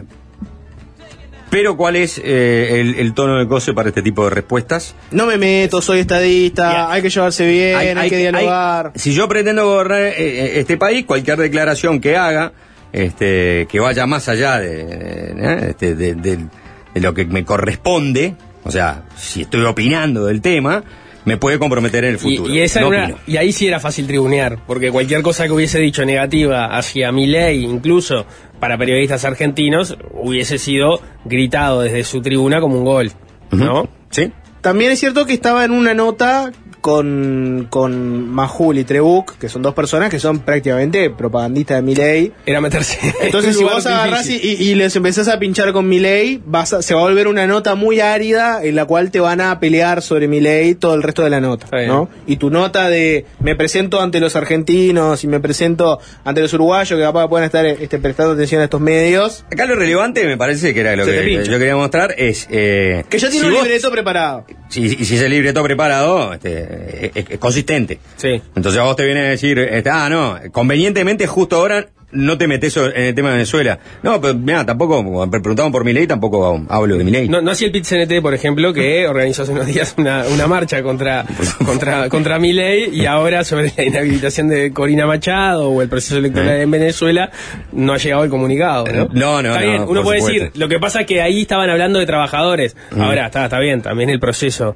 pero 1.50 1.76
¿cuál 1.78 1.96
es 1.96 2.20
eh, 2.24 2.80
el, 2.80 2.96
el 2.96 3.14
tono 3.14 3.40
de 3.40 3.46
goce 3.46 3.74
para 3.74 3.90
este 3.90 4.02
tipo 4.04 4.24
de 4.26 4.30
respuestas? 4.30 4.94
No 5.12 5.26
me 5.26 5.38
meto, 5.38 5.82
soy 5.82 6.00
estadista, 6.00 6.92
hay 6.92 7.02
que 7.02 7.10
llevarse 7.10 7.48
bien, 7.48 7.98
hay, 7.98 8.10
que 8.10 8.18
dialogar. 8.18 8.92
si 8.96 9.14
yo 9.14 9.28
pretendo 9.28 9.66
gobernar 9.66 10.00
eh, 10.16 10.60
este 10.60 10.78
país, 10.78 11.06
cualquier 11.06 11.38
declaración 11.40 12.00
que 12.02 12.18
haga, 12.18 12.52
este, 12.94 13.68
que 13.70 13.80
vaya 13.80 14.06
más 14.06 14.30
allá 14.30 14.60
de, 14.60 15.70
este, 15.70 15.96
de- 15.96 16.16
de- 16.16 16.46
de 16.94 17.02
lo 17.02 17.14
que 17.14 17.26
me 17.26 17.44
corresponde, 17.46 18.36
o 18.64 18.72
sea, 18.72 19.04
si 19.16 19.42
estoy 19.42 19.64
opinando 19.66 20.26
del 20.26 20.42
tema, 20.42 20.84
me 21.26 21.38
puede 21.38 21.60
comprometer 21.60 22.04
en 22.06 22.12
el 22.12 22.18
futuro. 22.20 22.52
y 22.52 22.60
esa 22.60 22.82
No 22.82 22.88
era 22.88 22.98
una- 23.06 23.06
opino. 23.16 23.20
y 23.28 23.38
ahí 23.38 23.52
sí 23.52 23.68
era 23.68 23.80
fácil 23.80 24.08
tribunear, 24.08 24.58
porque 24.66 24.90
cualquier 24.92 25.22
cosa 25.22 25.46
que 25.46 25.52
hubiese 25.52 25.80
dicho 25.80 26.04
negativa 26.06 26.66
hacia 26.78 27.12
mi 27.12 27.28
ley, 27.28 27.64
incluso 27.66 28.26
para 28.60 28.78
periodistas 28.78 29.26
argentinos, 29.26 29.98
hubiese 30.14 30.58
sido 30.58 31.02
gritado 31.26 31.82
desde 31.82 32.04
su 32.04 32.22
tribuna 32.22 32.60
como 32.62 32.78
un 32.78 32.86
gol, 32.86 33.12
¿no? 33.52 33.88
Sí. 34.10 34.32
También 34.62 34.92
es 34.92 35.00
cierto 35.00 35.26
que 35.26 35.34
estaba 35.34 35.64
en 35.66 35.72
una 35.72 35.94
nota 35.94 36.52
con, 36.82 37.68
con 37.70 38.30
Majul 38.30 38.78
y 38.78 38.84
Trebuch, 38.84 39.34
que 39.40 39.50
son 39.50 39.62
dos 39.62 39.74
personas 39.74 40.10
que 40.10 40.20
son 40.20 40.40
prácticamente 40.40 41.10
propagandistas 41.10 41.78
de 41.78 41.82
Milei. 41.82 42.32
Era 42.46 42.62
meterse. 42.62 42.98
Entonces, 43.22 43.52
en 43.54 43.58
si 43.60 43.64
vos 43.64 43.86
agarrás 43.86 44.30
y, 44.30 44.36
y- 44.38 44.76
les 44.76 44.96
empezás 44.96 45.28
a 45.28 45.40
pinchar 45.40 45.72
con 45.74 45.88
Milei, 45.88 46.42
vas 46.46 46.74
a- 46.74 46.82
se 46.82 46.94
va 46.94 47.02
a 47.02 47.04
volver 47.04 47.28
una 47.28 47.48
nota 47.48 47.76
muy 47.76 48.00
árida 48.00 48.64
en 48.64 48.76
la 48.76 48.86
cual 48.86 49.12
te 49.12 49.20
van 49.20 49.42
a 49.42 49.60
pelear 49.60 50.02
sobre 50.02 50.28
Milei 50.28 50.76
todo 50.76 50.96
el 50.96 51.04
resto 51.04 51.24
de 51.24 51.30
la 51.30 51.40
nota. 51.42 51.68
¿no? 51.88 52.10
Y 52.28 52.38
tu 52.38 52.50
nota 52.50 52.90
de 52.90 53.26
me 53.40 53.56
presento 53.56 54.02
ante 54.02 54.20
los 54.20 54.36
argentinos 54.36 55.24
y 55.24 55.28
me 55.28 55.40
presento 55.40 56.00
ante 56.24 56.42
los 56.42 56.54
uruguayos 56.54 56.98
que 56.98 57.04
capaz 57.04 57.28
pueden 57.28 57.46
estar 57.46 57.66
este, 57.66 58.00
prestando 58.00 58.34
atención 58.34 58.62
a 58.62 58.66
estos 58.66 58.82
medios, 58.82 59.46
Acá 59.52 59.66
lo 59.66 59.76
relevante 59.76 60.26
me 60.26 60.38
parece 60.38 60.74
que 60.74 60.80
era 60.82 60.96
lo 60.96 61.06
Se 61.06 61.12
que 61.24 61.44
yo 61.46 61.58
quería 61.58 61.76
mostrar 61.76 62.14
es 62.18 62.48
eh, 62.50 63.04
que 63.10 63.20
ya 63.20 63.30
tiene 63.30 63.44
si 63.44 63.48
un 63.50 63.54
vos- 63.56 63.64
libreto 63.64 63.92
preparado. 63.92 64.46
Si, 64.70 64.82
y 64.86 65.06
si 65.06 65.16
ese 65.16 65.28
libreto 65.28 65.62
preparado 65.64 66.34
este, 66.34 67.08
es, 67.08 67.12
es- 67.16 67.30
es 67.32 67.38
consistente. 67.40 68.00
Sí. 68.16 68.42
Entonces 68.56 68.80
a 68.80 68.84
vos 68.84 68.96
te 68.96 69.06
viene 69.06 69.22
a 69.22 69.30
decir, 69.30 69.60
este, 69.60 69.90
ah, 69.90 70.10
no, 70.10 70.40
convenientemente 70.52 71.28
justo 71.28 71.58
ahora 71.58 71.88
no 72.12 72.38
te 72.38 72.48
metes 72.48 72.76
en 72.78 72.92
el 72.96 73.14
tema 73.16 73.30
de 73.30 73.36
Venezuela. 73.36 73.80
No, 74.04 74.20
pero 74.20 74.34
mira, 74.34 74.66
tampoco, 74.66 75.30
preguntaban 75.30 75.72
por 75.72 75.86
mi 75.86 75.94
ley, 75.94 76.08
tampoco 76.08 76.60
hablo 76.70 76.98
de 76.98 77.04
mi 77.04 77.12
ley. 77.12 77.30
No, 77.30 77.42
no 77.42 77.52
hacía 77.52 77.68
el 77.68 77.72
pit 77.72 77.86
CNT, 77.86 78.22
por 78.22 78.34
ejemplo, 78.34 78.74
que 78.74 79.08
organizó 79.10 79.44
hace 79.44 79.52
unos 79.52 79.68
días 79.68 79.94
una, 79.98 80.24
una 80.34 80.48
marcha 80.48 80.82
contra, 80.82 81.26
contra, 81.66 82.10
contra 82.10 82.40
mi 82.40 82.54
ley 82.54 82.90
y 82.94 83.06
ahora 83.06 83.44
sobre 83.44 83.72
la 83.78 83.84
inhabilitación 83.84 84.48
de 84.50 84.72
Corina 84.74 85.06
Machado 85.06 85.70
o 85.70 85.82
el 85.82 85.90
proceso 85.90 86.18
electoral 86.18 86.50
Eh. 86.58 86.62
en 86.64 86.72
Venezuela 86.72 87.30
no 87.72 87.94
ha 87.94 87.98
llegado 87.98 88.24
el 88.24 88.30
comunicado. 88.30 88.86
No, 88.86 89.08
No, 89.14 89.42
no, 89.42 89.50
Está 89.50 89.62
bien, 89.62 89.84
uno 89.88 90.02
puede 90.04 90.20
supuesto. 90.22 90.46
decir, 90.46 90.60
lo 90.60 90.68
que 90.68 90.80
pasa 90.80 91.02
es 91.02 91.06
que 91.06 91.22
ahí 91.22 91.42
estaban 91.42 91.70
hablando 91.70 92.00
de 92.00 92.06
trabajadores. 92.06 92.76
Mm. 92.92 93.02
Ahora, 93.02 93.26
está, 93.28 93.44
está 93.46 93.60
bien, 93.60 93.82
también 93.82 94.10
el 94.10 94.20
proceso 94.20 94.76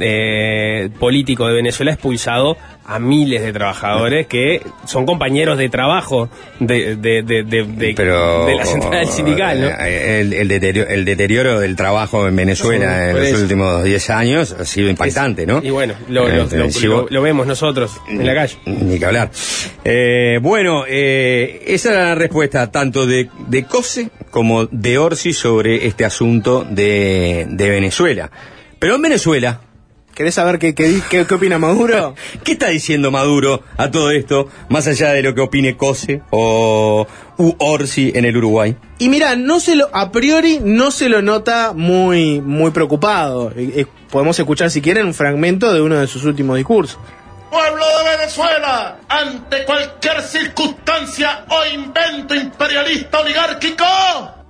eh, 0.00 0.88
político 0.98 1.46
de 1.46 1.54
Venezuela 1.54 1.90
ha 1.92 1.94
expulsado 1.94 2.56
a 2.92 2.98
miles 2.98 3.42
de 3.42 3.52
trabajadores 3.52 4.26
que 4.26 4.62
son 4.84 5.06
compañeros 5.06 5.56
de 5.58 5.68
trabajo 5.68 6.28
de, 6.58 6.96
de, 6.96 7.22
de, 7.22 7.42
de, 7.44 7.62
de- 7.64 7.94
pero 7.96 8.46
de 8.46 8.56
la 8.56 8.64
central 8.64 9.06
sindical, 9.06 9.60
¿no? 9.60 9.68
eh, 9.68 10.20
el, 10.22 10.32
el 10.32 10.48
deterioro, 10.48 10.90
el 10.90 11.04
deterioro 11.04 11.60
del 11.60 11.76
trabajo 11.76 12.26
en 12.26 12.34
Venezuela 12.34 12.96
Sí, 13.04 13.10
en 13.10 13.16
los 13.16 13.26
eso. 13.28 13.42
últimos 13.42 13.84
10 13.84 14.10
años 14.10 14.56
ha 14.58 14.64
sido 14.64 14.88
impactante, 14.90 15.46
¿no? 15.46 15.60
Y 15.62 15.70
bueno, 15.70 15.94
lo, 16.08 16.28
lo- 16.28 16.48
Eh, 16.50 17.06
lo 17.10 17.22
vemos 17.22 17.46
nosotros 17.46 18.00
en 18.08 18.26
la 18.26 18.34
calle. 18.34 18.56
Ni 18.66 18.98
que 18.98 19.04
hablar. 19.06 19.30
Eh, 19.84 20.38
bueno, 20.42 20.84
eh, 20.88 21.62
esa 21.68 21.92
era 21.92 22.04
la 22.06 22.14
respuesta 22.16 22.70
tanto 22.70 23.06
de, 23.06 23.28
de 23.48 23.64
COSE 23.64 24.10
como 24.30 24.66
de 24.66 24.98
Orsi 24.98 25.32
sobre 25.32 25.86
este 25.86 26.04
asunto 26.04 26.66
de, 26.68 27.46
de 27.48 27.70
Venezuela. 27.70 28.30
Pero 28.78 28.96
en 28.96 29.02
Venezuela, 29.02 29.60
¿Querés 30.14 30.34
saber 30.34 30.58
qué, 30.58 30.74
qué, 30.74 31.00
qué- 31.08 31.26
qué 31.26 31.34
opina 31.34 31.58
Maduro? 31.58 32.14
¿qué 32.44 32.52
está 32.52 32.68
diciendo 32.68 33.10
Maduro 33.10 33.62
a 33.78 33.90
todo 33.90 34.10
esto, 34.10 34.48
más 34.68 34.86
allá 34.86 35.12
de 35.12 35.22
lo 35.22 35.34
que 35.34 35.40
opine 35.40 35.76
COSE 35.76 36.20
o 36.30 37.06
u 37.38 37.54
Orsi 37.58 38.12
en 38.14 38.24
el 38.26 38.36
Uruguay? 38.36 38.76
Y 38.98 39.08
mira, 39.08 39.34
no 39.36 39.60
se 39.60 39.76
lo, 39.76 39.88
a 39.94 40.10
priori 40.12 40.60
no 40.62 40.90
se 40.90 41.08
lo 41.08 41.22
nota 41.22 41.72
muy, 41.74 42.40
muy 42.40 42.70
preocupado. 42.70 43.50
Eh, 43.56 43.72
eh, 43.76 43.86
podemos 44.10 44.38
escuchar 44.38 44.70
si 44.70 44.82
quieren 44.82 45.06
un 45.06 45.14
fragmento 45.14 45.72
de 45.72 45.80
uno 45.80 45.96
de 45.98 46.06
sus 46.06 46.24
últimos 46.24 46.56
discursos. 46.58 46.98
Pueblo 47.50 47.84
de 48.04 48.16
Venezuela, 48.18 48.98
ante 49.08 49.64
cualquier 49.64 50.22
circunstancia 50.22 51.44
o 51.48 51.74
invento 51.74 52.34
imperialista 52.34 53.20
oligárquico, 53.20 53.84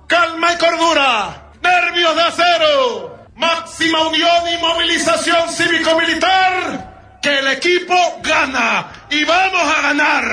calma 0.05 0.53
y 0.53 0.57
cordura, 0.57 1.51
nervios 1.63 2.15
de 2.15 2.21
acero, 2.21 3.15
máxima 3.41 4.07
unión 4.07 4.41
y 4.53 4.61
movilización 4.61 5.49
cívico-militar, 5.49 7.17
que 7.21 7.39
el 7.39 7.47
equipo 7.47 7.95
gana 8.23 8.87
y 9.09 9.23
vamos 9.25 9.61
a 9.77 9.81
ganar, 9.81 10.23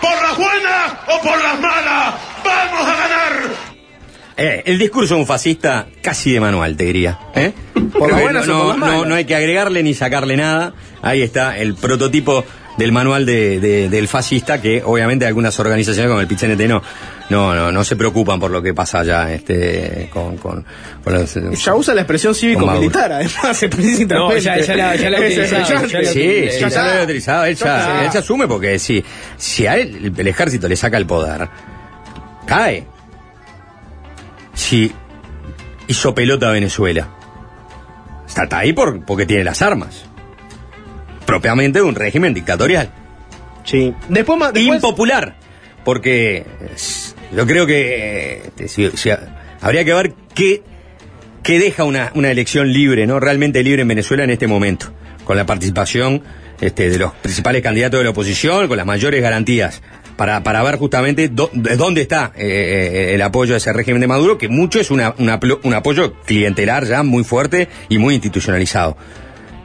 por 0.00 0.12
las 0.22 0.36
buenas 0.36 0.92
o 1.08 1.20
por 1.22 1.42
las 1.42 1.58
malas, 1.60 2.14
vamos 2.44 2.86
a 2.88 2.96
ganar. 2.96 3.32
Eh, 4.36 4.62
el 4.66 4.78
discurso 4.78 5.14
de 5.14 5.20
un 5.20 5.26
fascista 5.26 5.86
casi 6.02 6.32
de 6.32 6.40
manual, 6.40 6.76
te 6.76 6.84
diría. 6.84 7.18
¿eh? 7.34 7.52
Por 7.92 8.10
no, 8.46 8.76
no- 8.76 9.04
no 9.04 9.14
hay 9.14 9.24
que 9.26 9.34
agregarle 9.34 9.82
ni 9.82 9.92
sacarle 9.94 10.36
nada. 10.36 10.72
Ahí 11.02 11.20
está 11.22 11.58
el 11.58 11.74
prototipo 11.74 12.44
del 12.80 12.92
manual 12.92 13.26
de- 13.26 13.60
de- 13.60 13.88
del 13.90 14.08
fascista 14.08 14.60
que 14.60 14.82
obviamente 14.84 15.26
algunas 15.26 15.58
organizaciones 15.60 16.08
como 16.08 16.20
el 16.20 16.26
PCNT 16.26 16.66
no, 16.66 16.82
no, 17.28 17.54
no, 17.54 17.70
no 17.70 17.84
se 17.84 17.94
preocupan 17.94 18.40
por 18.40 18.50
lo 18.50 18.62
que 18.62 18.72
pasa 18.74 19.00
allá 19.00 19.32
este, 19.32 20.08
con, 20.12 20.36
con, 20.38 20.64
con 21.04 21.12
los- 21.14 21.34
Ya 21.62 21.74
usa 21.74 21.94
la 21.94 22.00
expresión 22.00 22.34
cívico-militar, 22.34 23.12
además, 23.12 23.62
explícitamente. 23.62 24.14
No, 24.14 24.36
ya- 24.38 24.58
ya 24.60 24.76
la- 24.76 24.96
ya 24.96 25.10
la 25.10 25.18
ha 25.18 25.20
utilizado, 25.20 25.88
Sí, 25.88 26.48
sí, 26.50 26.58
Ya 26.58 26.68
lo 26.68 26.80
había 26.90 27.04
utilizado. 27.04 27.44
Él 27.44 27.54
Ya 27.56 28.04
él 28.06 28.10
ya 28.10 28.20
asume 28.20 28.48
porque 28.48 28.78
si, 28.78 29.04
si 29.36 29.66
a 29.66 29.76
él 29.76 29.96
el, 30.06 30.14
el 30.18 30.26
ejército 30.28 30.66
le 30.66 30.74
saca 30.76 30.96
el 30.96 31.06
poder, 31.06 31.48
cae. 32.46 32.86
Si 34.54 34.90
hizo 35.86 36.14
pelota 36.14 36.48
a 36.48 36.52
Venezuela, 36.52 37.08
está, 38.26 38.44
está 38.44 38.58
ahí 38.58 38.72
por, 38.72 39.04
porque 39.04 39.26
tiene 39.26 39.44
las 39.44 39.62
armas. 39.62 40.04
Propiamente 41.30 41.78
de 41.78 41.84
un 41.84 41.94
régimen 41.94 42.34
dictatorial. 42.34 42.90
Sí. 43.64 43.94
Después, 44.08 44.38
ma- 44.38 44.52
después- 44.52 44.76
Impopular. 44.76 45.36
Porque 45.84 46.44
Yo 47.34 47.46
creo 47.46 47.64
que 47.66 48.42
eh, 48.58 48.68
si- 48.68 48.90
si- 48.96 49.10
habría 49.60 49.84
que 49.84 49.94
ver 49.94 50.14
qué, 50.34 50.62
qué 51.44 51.58
deja 51.60 51.84
una, 51.84 52.10
una 52.16 52.30
elección 52.30 52.72
libre, 52.72 53.06
¿no? 53.06 53.20
Realmente 53.20 53.62
libre 53.62 53.82
en 53.82 53.88
Venezuela 53.88 54.24
en 54.24 54.30
este 54.30 54.48
momento, 54.48 54.92
con 55.24 55.36
la 55.36 55.46
participación 55.46 56.22
este, 56.60 56.90
de 56.90 56.98
los 56.98 57.12
principales 57.12 57.62
candidatos 57.62 58.00
de 58.00 58.04
la 58.04 58.10
oposición, 58.10 58.66
con 58.66 58.76
las 58.76 58.84
mayores 58.84 59.22
garantías, 59.22 59.80
para, 60.16 60.42
para 60.42 60.62
ver 60.64 60.76
justamente 60.76 61.28
de 61.30 61.76
dónde 61.76 62.02
está 62.02 62.32
eh, 62.36 62.42
eh, 63.10 63.14
el 63.14 63.22
apoyo 63.22 63.54
a 63.54 63.58
ese 63.58 63.72
régimen 63.72 64.00
de 64.00 64.08
Maduro, 64.08 64.36
que 64.36 64.48
mucho 64.48 64.80
es 64.80 64.90
una- 64.90 65.14
una 65.18 65.38
un 65.62 65.74
apoyo 65.74 66.14
clientelar 66.26 66.84
ya 66.84 67.02
muy 67.04 67.22
fuerte 67.24 67.68
y 67.88 67.98
muy 67.98 68.14
institucionalizado. 68.14 68.96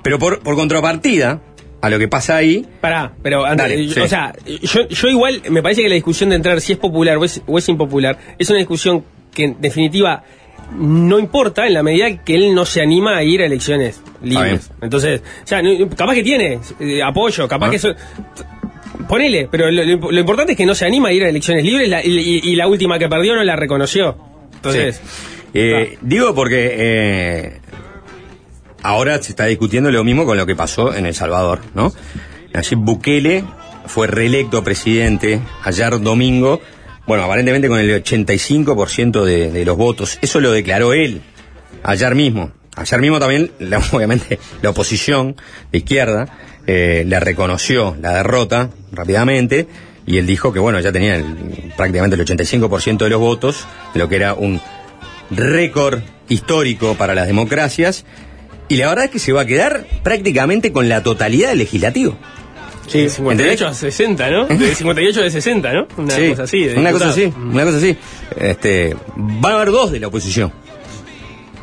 Pero 0.04 0.20
por, 0.20 0.40
por 0.42 0.56
contrapartida, 0.56 1.42
a 1.86 1.90
lo 1.90 2.00
que 2.00 2.08
pasa 2.08 2.38
ahí, 2.38 2.66
Pará, 2.82 3.14
pero 3.22 3.46
antes, 3.46 3.58
Dale, 3.70 3.86
yo- 3.88 3.94
sí. 3.94 4.00
o 4.02 4.08
sea, 4.08 4.34
yo, 4.62 4.88
yo 4.88 5.08
igual 5.10 5.42
me 5.50 5.62
parece 5.62 5.82
que 5.84 5.90
la 5.90 5.96
discusión 5.96 6.30
de 6.32 6.36
entrar 6.38 6.60
si 6.62 6.74
es 6.74 6.80
popular 6.80 7.18
o 7.18 7.26
es, 7.26 7.42
o 7.46 7.58
es 7.58 7.68
impopular 7.70 8.18
es 8.40 8.50
una 8.50 8.60
discusión 8.60 9.04
que 9.34 9.44
en 9.46 9.62
definitiva 9.62 10.24
no 10.80 11.20
importa 11.20 11.68
en 11.68 11.74
la 11.76 11.84
medida 11.84 12.24
que 12.24 12.36
él 12.36 12.56
no 12.56 12.66
se 12.66 12.82
anima 12.82 13.16
a 13.18 13.24
ir 13.24 13.42
a 13.42 13.46
elecciones 13.46 14.02
libres. 14.24 14.72
Entonces, 14.82 15.22
o 15.44 15.48
sea, 15.48 15.62
capaz 15.96 16.16
que 16.16 16.24
tiene 16.24 16.60
eh, 16.80 17.04
apoyo, 17.04 17.48
capaz 17.48 17.68
Ah. 17.68 17.70
que 17.70 17.76
eso... 17.76 17.90
Ponele, 19.08 19.48
pero 19.52 19.70
lo, 19.70 19.84
lo- 19.84 20.12
lo 20.12 20.20
importante 20.20 20.54
es 20.54 20.58
que 20.58 20.66
no 20.66 20.74
se 20.74 20.86
anima 20.86 21.10
a 21.10 21.12
ir 21.12 21.24
a 21.24 21.30
elecciones 21.30 21.64
libres 21.64 21.88
la- 21.90 22.04
y, 22.04 22.56
la 22.56 22.68
última 22.68 22.98
que 22.98 23.08
perdió 23.08 23.36
no 23.36 23.44
la 23.44 23.56
reconoció. 23.56 24.18
Entonces, 24.56 25.00
Eh, 25.54 25.98
Digo 26.02 26.34
porque 26.36 26.72
eh, 26.78 27.60
ahora 28.84 29.22
se 29.22 29.32
está 29.32 29.46
discutiendo 29.46 29.92
lo 29.92 30.04
mismo 30.04 30.26
con 30.26 30.38
lo 30.38 30.46
que 30.46 30.56
pasó 30.56 30.94
en 30.94 31.06
El 31.06 31.14
Salvador, 31.16 31.60
¿no? 31.74 31.94
Nayib 32.54 32.78
Bukele 32.80 33.44
fue 33.88 34.08
reelecto 34.08 34.64
presidente 34.64 35.40
ayer 35.64 36.00
domingo, 36.02 36.62
bueno, 37.08 37.24
aparentemente 37.24 37.68
con 37.68 37.80
el 37.80 38.04
85% 38.04 39.24
de, 39.24 39.52
de 39.52 39.66
los 39.66 39.78
votos. 39.78 40.18
Eso 40.22 40.40
lo 40.40 40.52
declaró 40.52 40.94
él 40.94 41.22
ayer 41.84 42.16
mismo. 42.16 42.52
Ayer 42.76 43.00
mismo 43.00 43.20
también, 43.20 43.52
la- 43.60 43.82
obviamente, 43.92 44.40
la 44.62 44.70
oposición 44.72 45.36
de 45.72 45.78
izquierda 45.80 46.28
eh, 46.68 47.04
le 47.06 47.20
reconoció 47.20 47.96
la 48.02 48.14
derrota 48.14 48.70
rápidamente 48.92 49.68
y 50.08 50.18
él 50.18 50.26
dijo 50.28 50.52
que, 50.54 50.60
bueno, 50.60 50.80
ya 50.80 50.92
tenía 50.92 51.16
el- 51.16 51.72
prácticamente 51.76 52.16
el 52.16 52.26
85% 52.26 52.98
de 52.98 53.10
los 53.10 53.20
votos, 53.20 53.66
de 53.94 54.00
lo 54.00 54.10
que 54.10 54.16
era 54.16 54.34
un 54.34 54.60
récord 55.32 56.02
histórico 56.30 56.96
para 56.96 57.16
las 57.16 57.28
democracias. 57.28 58.06
Y 58.68 58.78
la 58.78 58.90
verdad 58.90 59.06
es 59.06 59.12
que 59.12 59.20
se 59.20 59.32
va 59.32 59.42
a 59.42 59.46
quedar 59.46 59.86
prácticamente 60.04 60.72
con 60.72 60.90
la 60.90 61.04
totalidad 61.04 61.50
del 61.50 61.60
legislativo. 61.60 62.18
de 62.92 63.10
58 63.10 63.68
a 63.68 63.74
60, 63.74 64.30
¿no? 64.32 64.46
De 64.46 64.74
58 64.76 65.24
a 65.24 65.30
60, 65.30 65.74
¿no? 65.74 65.88
Una 65.98 66.16
Sí, 66.16 66.30
cosa 66.30 66.44
así. 66.44 66.64
de 66.66 66.76
una 66.76 66.92
cosa 66.92 67.10
así, 67.10 67.34
una 67.38 67.64
cosa 67.64 67.78
así. 67.78 67.98
Este, 68.38 68.96
van 69.16 69.52
a 69.54 69.56
haber 69.56 69.72
dos 69.72 69.92
de 69.92 70.00
la 70.00 70.08
oposición. 70.08 70.52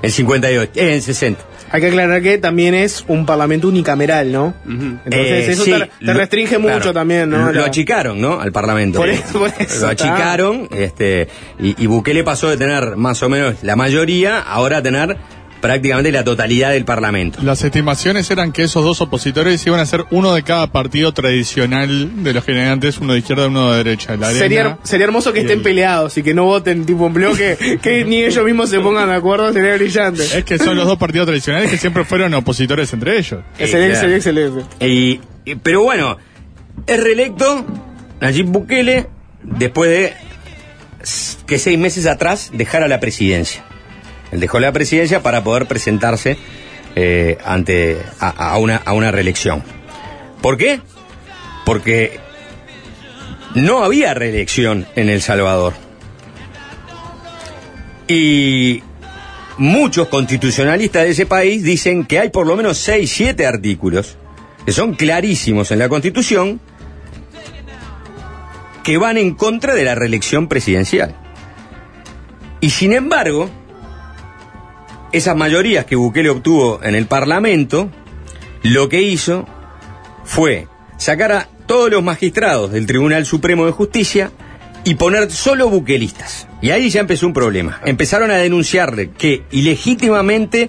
El 0.03 0.11
58, 0.11 0.73
eh, 0.75 0.95
el 0.97 1.03
60. 1.03 1.41
Hay 1.71 1.81
que 1.81 1.87
aclarar 1.87 2.21
que 2.21 2.37
también 2.39 2.75
es 2.75 3.05
un 3.09 3.25
parlamento 3.25 3.69
unicameral, 3.69 4.31
¿no? 4.31 4.53
Entonces 4.67 5.49
Eh, 5.49 5.53
eso 5.53 5.65
sí, 5.65 5.71
te, 5.71 5.79
te 5.79 5.91
lo- 6.01 6.13
restringe 6.15 6.57
claro, 6.59 6.79
mucho 6.79 6.93
también, 6.93 7.31
¿no? 7.31 7.51
Lo 7.53 7.65
achicaron, 7.65 8.21
¿no? 8.21 8.41
Al 8.41 8.53
Parlamento. 8.53 8.99
Por 8.99 9.09
eso, 9.09 9.39
por 9.39 9.51
eso, 9.59 9.87
Lo 9.87 9.89
achicaron, 9.93 10.69
este, 10.73 11.29
y, 11.59 11.83
y 11.83 11.87
Bukele 11.87 12.25
pasó 12.25 12.51
de 12.51 12.57
tener 12.59 12.97
más 12.97 13.23
o 13.23 13.29
menos 13.31 13.63
la 13.63 13.75
mayoría, 13.77 14.39
ahora 14.41 14.79
a 14.79 14.83
tener 14.83 15.17
prácticamente 15.63 16.13
la 16.13 16.25
totalidad 16.25 16.73
del 16.73 16.85
Parlamento. 16.85 17.39
Las 17.43 17.65
estimaciones 17.65 18.31
eran 18.31 18.53
que 18.53 18.65
esos 18.65 18.85
dos 18.85 19.01
opositores 19.01 19.65
iban 19.67 19.81
a 19.81 19.87
ser 19.87 20.05
uno 20.11 20.35
de 20.35 20.43
cada 20.43 20.67
partido 20.67 21.13
tradicional 21.15 22.23
de 22.23 22.33
los 22.35 22.45
que 22.45 22.53
eran 22.53 22.69
antes, 22.73 22.99
uno 22.99 23.15
de 23.15 23.21
izquierda 23.21 23.45
y 23.45 23.47
uno 23.49 23.71
de 23.71 23.79
derecha. 23.85 24.15
La 24.17 24.31
Sería, 24.33 24.61
arena 24.61 24.79
sería 24.83 25.07
hermoso 25.07 25.33
que 25.33 25.41
estén 25.41 25.59
el- 25.59 25.63
peleados 25.65 26.19
y 26.19 26.23
que 26.23 26.35
no 26.35 26.45
voten 26.45 26.85
tipo 26.85 27.07
en 27.07 27.15
bloque, 27.15 27.79
que 27.83 28.05
ni 28.05 28.23
ellos 28.23 28.45
mismos 28.45 28.69
se 28.69 28.81
pongan 28.81 29.09
de 29.09 29.15
acuerdo, 29.15 29.53
sería 29.53 29.75
brillante. 29.77 30.23
Es 30.25 30.45
que 30.45 30.59
son 30.59 30.77
los 30.77 30.85
dos 30.87 30.99
partidos 30.99 31.27
tradicionales 31.29 31.71
que 31.71 31.79
siempre 31.79 32.05
fueron 32.05 32.35
opositores 32.35 32.93
entre 32.93 33.17
ellos. 33.19 33.41
Excelente, 33.59 33.97
Eh, 33.97 34.01
sería 34.01 34.17
excelente. 34.17 34.65
Y, 34.85 35.21
y- 35.45 35.55
pero 35.55 35.83
bueno, 35.85 36.19
es 36.87 37.01
reelecto 37.03 37.65
Nayib 38.21 38.47
Bukele 38.47 39.07
después 39.43 39.91
de 39.91 40.13
que 41.47 41.59
seis 41.59 41.79
meses 41.79 42.07
atrás 42.07 42.51
dejara 42.53 42.89
la 42.89 43.01
presidencia. 43.01 43.65
Él 44.33 44.41
dejó 44.41 44.59
la 44.59 44.73
presidencia 44.73 45.23
para 45.23 45.45
poder 45.45 45.67
presentarse 45.67 46.37
eh, 46.97 47.39
ante 47.45 47.99
a, 48.19 48.57
una, 48.59 48.77
a 48.77 48.93
una 48.95 49.11
reelección. 49.11 49.63
¿Por 50.41 50.57
qué? 50.57 50.81
Porque 51.65 52.19
no 53.55 53.85
había 53.85 54.15
reelección 54.15 54.87
en 54.97 55.09
El 55.09 55.23
Salvador. 55.23 55.75
Y 58.09 58.83
muchos 59.59 60.09
constitucionalistas 60.09 61.05
de 61.05 61.11
ese 61.11 61.27
país 61.27 61.63
dicen 61.63 62.05
que 62.05 62.19
hay 62.19 62.31
por 62.31 62.47
lo 62.47 62.57
menos 62.57 62.79
6, 62.79 63.11
7 63.11 63.47
artículos 63.47 64.17
que 64.65 64.73
son 64.73 64.95
clarísimos 64.95 65.71
en 65.71 65.79
la 65.79 65.89
Constitución 65.89 66.61
que 68.83 68.99
van 68.99 69.17
en 69.17 69.35
contra 69.35 69.75
de 69.75 69.85
la 69.85 69.95
reelección 69.95 70.49
presidencial. 70.49 71.15
Y 72.61 72.71
sin 72.71 72.93
embargo, 72.93 73.51
esas 75.13 75.37
mayorías 75.37 75.85
que 75.85 75.97
Bukele 75.97 76.31
obtuvo 76.31 76.81
en 76.83 76.95
el 76.95 77.07
Parlamento, 77.07 77.91
lo 78.63 78.89
que 78.89 79.03
hizo 79.03 79.47
fue 80.25 80.69
sacar 80.97 81.33
a 81.33 81.49
todos 81.67 81.91
los 81.91 82.03
magistrados 82.03 82.73
del 82.73 82.87
Tribunal 82.87 83.27
Supremo 83.27 83.67
de 83.67 83.73
Justicia 83.73 84.31
y 84.85 84.95
poner 84.95 85.31
solo 85.31 85.69
buquelistas. 85.69 86.49
Y 86.61 86.71
ahí 86.71 86.91
ya 86.91 87.01
empezó 87.01 87.27
un 87.27 87.33
problema. 87.33 87.81
Empezaron 87.85 88.31
a 88.31 88.37
denunciarle 88.37 89.11
que 89.11 89.43
ilegítimamente, 89.51 90.69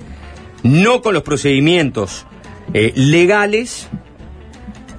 no 0.64 1.02
con 1.02 1.14
los 1.14 1.24
procedimientos 1.24 2.26
eh, 2.74 2.94
legales, 2.96 3.88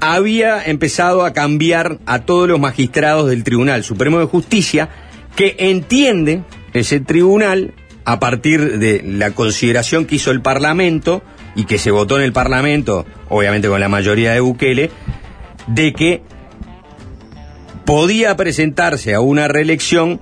había 0.00 0.62
empezado 0.64 1.24
a 1.24 1.32
cambiar 1.32 1.98
a 2.06 2.20
todos 2.20 2.48
los 2.48 2.60
magistrados 2.60 3.28
del 3.28 3.44
Tribunal 3.44 3.84
Supremo 3.84 4.18
de 4.18 4.26
Justicia 4.26 4.88
que 5.36 5.56
entiende 5.58 6.42
ese 6.74 7.00
tribunal 7.00 7.72
a 8.04 8.20
partir 8.20 8.78
de 8.78 9.02
la 9.04 9.30
consideración 9.30 10.04
que 10.06 10.16
hizo 10.16 10.30
el 10.30 10.42
Parlamento 10.42 11.22
y 11.54 11.64
que 11.64 11.78
se 11.78 11.90
votó 11.90 12.18
en 12.18 12.24
el 12.24 12.32
Parlamento, 12.32 13.06
obviamente 13.28 13.68
con 13.68 13.80
la 13.80 13.88
mayoría 13.88 14.32
de 14.32 14.40
Bukele, 14.40 14.90
de 15.66 15.92
que 15.92 16.22
podía 17.84 18.36
presentarse 18.36 19.14
a 19.14 19.20
una 19.20 19.48
reelección 19.48 20.20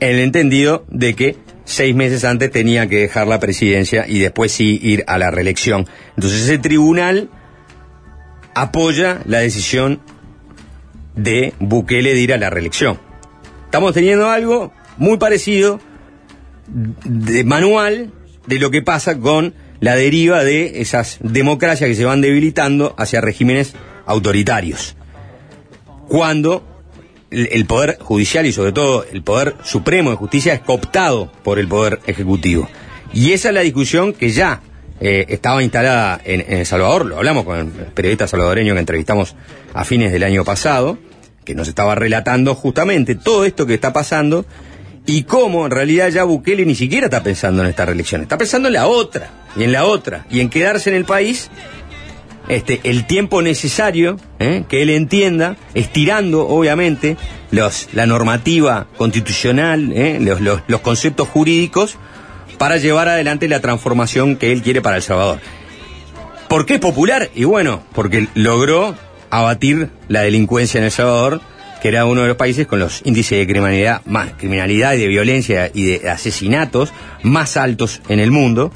el 0.00 0.18
entendido 0.18 0.84
de 0.88 1.14
que 1.14 1.36
seis 1.64 1.94
meses 1.94 2.24
antes 2.24 2.50
tenía 2.50 2.88
que 2.88 3.00
dejar 3.00 3.26
la 3.26 3.40
presidencia 3.40 4.06
y 4.06 4.18
después 4.18 4.52
sí 4.52 4.78
ir 4.82 5.04
a 5.06 5.18
la 5.18 5.30
reelección. 5.30 5.86
Entonces 6.16 6.42
ese 6.42 6.58
tribunal 6.58 7.28
apoya 8.54 9.20
la 9.24 9.38
decisión 9.40 10.00
de 11.16 11.54
Bukele 11.58 12.14
de 12.14 12.20
ir 12.20 12.32
a 12.32 12.38
la 12.38 12.50
reelección. 12.50 12.98
Estamos 13.64 13.94
teniendo 13.94 14.30
algo 14.30 14.72
muy 14.96 15.18
parecido 15.18 15.80
manual 17.44 18.12
de 18.46 18.58
lo 18.58 18.70
que 18.70 18.82
pasa 18.82 19.18
con 19.18 19.54
la 19.80 19.94
deriva 19.94 20.44
de 20.44 20.80
esas 20.80 21.18
democracias 21.20 21.88
que 21.88 21.96
se 21.96 22.04
van 22.04 22.20
debilitando 22.20 22.94
hacia 22.98 23.20
regímenes 23.20 23.74
autoritarios. 24.06 24.96
Cuando 26.08 26.64
el 27.30 27.48
el 27.52 27.66
poder 27.66 27.98
judicial 28.00 28.46
y 28.46 28.52
sobre 28.52 28.72
todo 28.72 29.04
el 29.12 29.22
poder 29.22 29.56
supremo 29.64 30.10
de 30.10 30.16
justicia 30.16 30.54
es 30.54 30.60
cooptado 30.60 31.30
por 31.42 31.58
el 31.58 31.68
poder 31.68 32.00
ejecutivo. 32.06 32.68
Y 33.12 33.32
esa 33.32 33.48
es 33.48 33.54
la 33.54 33.60
discusión 33.62 34.12
que 34.12 34.30
ya 34.30 34.62
eh, 35.00 35.26
estaba 35.28 35.62
instalada 35.62 36.20
en, 36.24 36.40
en 36.40 36.58
El 36.58 36.66
Salvador, 36.66 37.04
lo 37.04 37.18
hablamos 37.18 37.44
con 37.44 37.58
el 37.58 37.66
periodista 37.66 38.26
salvadoreño 38.26 38.74
que 38.74 38.80
entrevistamos 38.80 39.34
a 39.74 39.84
fines 39.84 40.12
del 40.12 40.22
año 40.22 40.44
pasado, 40.44 40.98
que 41.44 41.54
nos 41.54 41.68
estaba 41.68 41.94
relatando 41.94 42.54
justamente 42.54 43.14
todo 43.14 43.44
esto 43.44 43.66
que 43.66 43.74
está 43.74 43.92
pasando 43.92 44.46
y 45.06 45.22
cómo 45.22 45.64
en 45.66 45.70
realidad 45.70 46.08
ya 46.10 46.24
Bukele 46.24 46.66
ni 46.66 46.74
siquiera 46.74 47.06
está 47.06 47.22
pensando 47.22 47.62
en 47.62 47.68
esta 47.68 47.84
reelección, 47.86 48.22
está 48.22 48.36
pensando 48.38 48.68
en 48.68 48.74
la 48.74 48.86
otra 48.86 49.30
y 49.56 49.62
en 49.64 49.72
la 49.72 49.84
otra 49.84 50.26
y 50.30 50.40
en 50.40 50.50
quedarse 50.50 50.90
en 50.90 50.96
el 50.96 51.04
país 51.04 51.48
este, 52.48 52.80
el 52.84 53.06
tiempo 53.06 53.42
necesario 53.42 54.18
¿eh? 54.38 54.64
que 54.68 54.82
él 54.82 54.90
entienda, 54.90 55.56
estirando 55.74 56.46
obviamente 56.46 57.16
los, 57.50 57.88
la 57.92 58.06
normativa 58.06 58.86
constitucional, 58.96 59.92
¿eh? 59.92 60.18
los, 60.20 60.40
los- 60.40 60.60
los 60.68 60.80
conceptos 60.80 61.28
jurídicos, 61.28 61.96
para 62.58 62.76
llevar 62.78 63.08
adelante 63.08 63.48
la 63.48 63.60
transformación 63.60 64.36
que 64.36 64.50
él 64.52 64.62
quiere 64.62 64.80
para 64.80 64.96
El 64.96 65.02
Salvador. 65.02 65.40
¿Por 66.48 66.64
qué 66.66 66.74
es 66.74 66.80
popular? 66.80 67.28
Y 67.34 67.44
bueno, 67.44 67.82
porque 67.92 68.28
logró 68.34 68.94
abatir 69.30 69.90
la 70.08 70.22
delincuencia 70.22 70.78
en 70.78 70.84
El 70.84 70.90
Salvador, 70.92 71.40
era 71.88 72.04
uno 72.06 72.22
de 72.22 72.28
los 72.28 72.36
países 72.36 72.66
con 72.66 72.78
los 72.78 73.02
índices 73.04 73.38
de 73.38 73.46
criminalidad, 73.46 74.02
más 74.06 74.32
criminalidad 74.36 74.94
y 74.94 74.98
de 74.98 75.08
violencia 75.08 75.70
y 75.72 75.86
de 75.86 76.10
asesinatos 76.10 76.92
más 77.22 77.56
altos 77.56 78.00
en 78.08 78.20
el 78.20 78.30
mundo, 78.30 78.72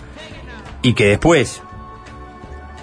y 0.83 0.95
que 0.95 1.07
después 1.07 1.63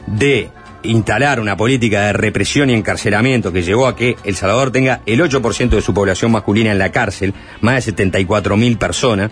de 0.07 0.49
instalar 0.83 1.39
una 1.39 1.57
política 1.57 2.07
de 2.07 2.13
represión 2.13 2.69
y 2.69 2.73
encarcelamiento 2.73 3.51
que 3.51 3.63
llevó 3.63 3.87
a 3.87 3.95
que 3.95 4.15
El 4.23 4.35
Salvador 4.35 4.71
tenga 4.71 5.01
el 5.05 5.19
8% 5.19 5.69
de 5.69 5.81
su 5.81 5.93
población 5.93 6.31
masculina 6.31 6.71
en 6.71 6.79
la 6.79 6.91
cárcel, 6.91 7.33
más 7.61 7.75
de 7.75 7.81
74 7.81 8.55
mil 8.57 8.77
personas, 8.77 9.31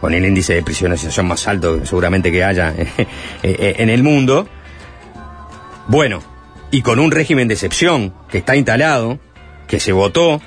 con 0.00 0.14
el 0.14 0.24
índice 0.24 0.54
de 0.54 0.62
prisionerización 0.62 1.26
más 1.26 1.46
alto 1.48 1.84
seguramente 1.84 2.30
que 2.30 2.44
haya 2.44 2.74
eh, 3.42 3.74
en 3.78 3.90
el 3.90 4.02
mundo. 4.02 4.48
Bueno, 5.88 6.22
y 6.70 6.82
con 6.82 6.98
un 6.98 7.10
régimen 7.10 7.48
de 7.48 7.54
excepción 7.54 8.12
que 8.28 8.38
está 8.38 8.56
instalado, 8.56 9.18
que 9.66 9.80
se 9.80 9.92
votó, 9.92 10.40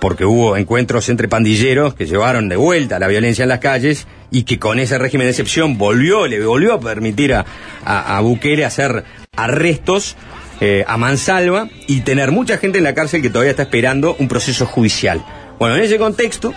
porque 0.00 0.24
hubo 0.24 0.56
encuentros 0.56 1.08
entre 1.08 1.28
pandilleros 1.28 1.94
que 1.94 2.06
llevaron 2.06 2.48
de 2.48 2.56
vuelta 2.56 2.98
la 2.98 3.08
violencia 3.08 3.44
en 3.44 3.48
las 3.48 3.60
calles 3.60 4.06
y 4.30 4.42
que 4.42 4.58
con 4.58 4.78
ese 4.78 4.98
régimen 4.98 5.26
de 5.26 5.30
excepción 5.30 5.78
volvió, 5.78 6.26
le 6.26 6.44
volvió 6.44 6.74
a 6.74 6.80
permitir 6.80 7.34
a, 7.34 7.44
a, 7.84 8.20
Bukele 8.20 8.64
hacer 8.64 9.04
arrestos 9.36 10.16
eh, 10.60 10.84
a 10.86 10.96
mansalva 10.96 11.68
y 11.86 12.00
tener 12.00 12.32
mucha 12.32 12.58
gente 12.58 12.78
en 12.78 12.84
la 12.84 12.94
cárcel 12.94 13.22
que 13.22 13.30
todavía 13.30 13.50
está 13.50 13.64
esperando 13.64 14.16
un 14.18 14.28
proceso 14.28 14.66
judicial. 14.66 15.24
Bueno, 15.58 15.76
en 15.76 15.82
ese 15.82 15.98
contexto, 15.98 16.52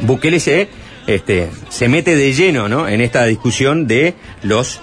Bukele 0.00 0.40
se, 0.40 0.68
este, 1.06 1.48
se 1.68 1.88
mete 1.88 2.16
de 2.16 2.32
lleno 2.32 2.68
¿no? 2.68 2.88
en 2.88 3.00
esta 3.00 3.24
discusión 3.24 3.86
de 3.86 4.14
los 4.42 4.80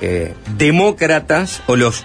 eh, 0.00 0.34
demócratas 0.56 1.62
o 1.66 1.76
los 1.76 2.04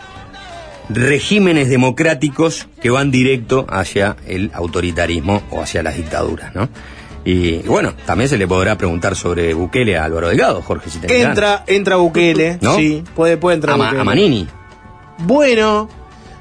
regímenes 0.89 1.69
democráticos 1.69 2.67
que 2.81 2.89
van 2.89 3.11
directo 3.11 3.65
hacia 3.69 4.15
el 4.27 4.51
autoritarismo 4.53 5.41
o 5.49 5.61
hacia 5.61 5.83
las 5.83 5.95
dictaduras, 5.97 6.53
¿no? 6.55 6.69
Y 7.25 7.59
bueno, 7.59 7.93
también 8.05 8.27
se 8.29 8.37
le 8.37 8.45
podrá 8.47 8.77
preguntar 8.77 9.15
sobre 9.15 9.53
Bukele 9.53 9.97
a 9.97 10.03
Álvaro 10.03 10.27
Delgado, 10.27 10.61
Jorge, 10.61 10.89
si 10.89 10.99
ganas. 10.99 11.17
Entra, 11.17 11.63
entra 11.67 11.95
Bukele. 11.95 12.57
¿No? 12.59 12.75
Sí, 12.75 13.01
puede, 13.15 13.37
puede 13.37 13.55
entrar 13.55 13.75
a, 13.75 13.77
Ma- 13.77 13.85
Bukele. 13.85 14.01
a 14.01 14.03
Manini. 14.03 14.47
Bueno, 15.19 15.87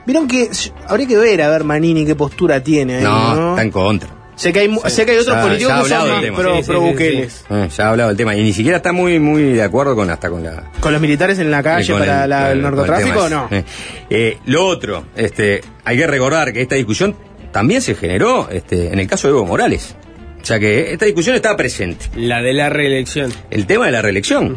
vieron 0.06 0.26
que 0.26 0.50
habría 0.88 1.06
que 1.06 1.16
ver 1.18 1.42
a 1.42 1.48
ver 1.50 1.62
Manini 1.62 2.04
qué 2.04 2.16
postura 2.16 2.62
tiene 2.64 2.96
ahí, 2.96 3.04
No, 3.04 3.34
¿no? 3.36 3.50
está 3.50 3.62
en 3.62 3.70
contra. 3.70 4.08
Sé 4.34 4.52
que 4.52 4.60
hay, 4.60 4.68
mu- 4.68 4.80
sé 4.86 5.04
que 5.04 5.12
hay 5.12 5.18
otros 5.18 5.36
Ya- 5.36 5.42
políticos 5.42 5.88
ya 5.88 6.00
que 6.02 6.08
son 6.08 6.08
más 6.10 6.40
pro, 6.40 6.54
Sí, 6.56 6.62
sí, 6.62 6.68
pro 6.70 6.80
sí, 6.80 6.86
Bukeles. 6.86 7.44
Eh, 7.50 7.68
ya 7.76 7.84
ha 7.86 7.90
hablado 7.90 8.08
del 8.08 8.16
tema 8.16 8.34
y 8.34 8.42
ni 8.42 8.52
siquiera 8.52 8.78
está 8.78 8.92
muy 8.92 9.18
muy 9.18 9.42
de 9.52 9.62
acuerdo 9.62 9.94
con 9.94 10.08
hasta 10.10 10.30
con 10.30 10.42
la 10.42 10.70
Con 10.80 10.92
los 10.92 11.00
militares 11.02 11.38
en 11.38 11.50
la 11.50 11.62
calle 11.62 11.92
con 11.92 12.00
para 12.00 12.24
el- 12.24 12.30
la- 12.30 12.36
con 12.38 12.46
el, 12.46 12.56
el- 12.56 12.62
con 12.62 12.70
el 12.70 12.76
narcotráfico, 12.76 13.24
tema 13.28 13.48
no. 13.50 13.56
Eh, 13.56 13.64
eh, 14.10 14.38
lo 14.46 14.64
otro, 14.66 15.04
este, 15.16 15.60
hay 15.84 15.96
que 15.98 16.06
recordar 16.06 16.52
que 16.52 16.62
esta 16.62 16.74
discusión 16.76 17.14
también 17.52 17.82
se 17.82 17.94
generó 17.94 18.48
este, 18.50 18.92
en 18.92 18.98
el 18.98 19.06
caso 19.06 19.28
de 19.28 19.32
Evo 19.34 19.44
Morales. 19.44 19.94
O 20.40 20.44
sea 20.44 20.58
que 20.58 20.92
esta 20.92 21.04
discusión 21.04 21.36
estaba 21.36 21.56
presente. 21.56 22.06
La 22.16 22.42
de 22.42 22.52
la 22.52 22.68
reelección. 22.70 23.30
El 23.50 23.66
tema 23.66 23.86
de 23.86 23.92
la 23.92 24.02
reelección. 24.02 24.56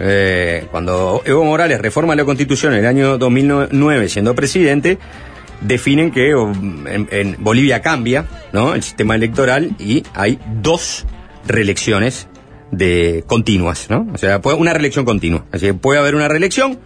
Eh, 0.00 0.64
cuando 0.70 1.22
Evo 1.24 1.44
Morales 1.44 1.80
reforma 1.80 2.16
la 2.16 2.24
constitución 2.24 2.72
en 2.72 2.80
el 2.80 2.86
año 2.86 3.18
2009 3.18 4.08
siendo 4.08 4.34
presidente, 4.34 4.98
definen 5.60 6.10
que 6.10 6.30
en, 6.30 7.08
en 7.10 7.36
Bolivia 7.38 7.80
cambia 7.82 8.26
¿no? 8.52 8.74
el 8.74 8.82
sistema 8.82 9.14
electoral 9.14 9.72
y 9.78 10.02
hay 10.14 10.38
dos 10.62 11.06
reelecciones 11.46 12.28
de 12.70 13.24
continuas, 13.26 13.88
¿no? 13.90 14.06
O 14.14 14.18
sea, 14.18 14.40
puede- 14.40 14.56
una 14.58 14.72
reelección 14.72 15.04
continua. 15.04 15.44
Así 15.52 15.66
que 15.66 15.74
puede 15.74 15.98
haber 15.98 16.14
una 16.14 16.28
reelección 16.28 16.78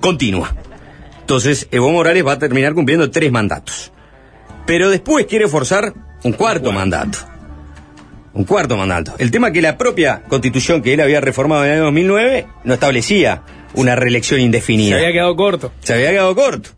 continua. 0.00 0.54
Entonces, 1.20 1.68
Evo 1.72 1.90
Morales 1.90 2.24
va 2.26 2.32
a 2.32 2.38
terminar 2.38 2.72
cumpliendo 2.74 3.10
tres 3.10 3.30
mandatos. 3.32 3.92
Pero 4.66 4.88
después 4.90 5.26
quiere 5.26 5.46
forzar 5.48 5.92
un 6.24 6.32
cuarto 6.32 6.72
mandato. 6.72 7.18
Un 8.32 8.44
cuarto 8.44 8.76
mandato. 8.76 9.14
El 9.18 9.30
tema 9.30 9.50
que 9.50 9.62
la 9.62 9.76
propia 9.78 10.22
constitución 10.28 10.82
que 10.82 10.94
él 10.94 11.00
había 11.00 11.20
reformado 11.20 11.64
en 11.64 11.70
el 11.70 11.76
año 11.76 11.84
2009 11.86 12.46
no 12.64 12.74
establecía 12.74 13.42
una 13.74 13.96
reelección 13.96 14.38
Se 14.40 14.44
indefinida. 14.44 14.96
había 14.96 15.12
quedado 15.12 15.36
corto. 15.36 15.72
Se 15.80 15.94
había 15.94 16.10
quedado 16.10 16.34
corto. 16.34 16.70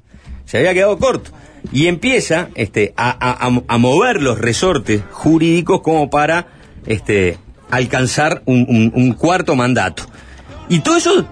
Se 0.49 0.57
había 0.59 0.73
quedado 0.73 0.97
corto. 0.99 1.31
Y 1.73 1.87
empieza 1.89 2.49
este, 2.55 2.95
a, 2.97 3.51
mover 3.79 4.23
los 4.23 4.39
resortes 4.39 5.03
jurídicos 5.11 5.83
como 5.83 6.09
para 6.09 6.47
este, 6.87 7.37
alcanzar 7.71 8.43
un, 8.47 8.65
un- 8.69 8.93
un 8.95 9.13
cuarto 9.13 9.55
mandato. 9.55 10.05
Y 10.71 10.79
todo 10.81 10.97
eso 10.97 11.27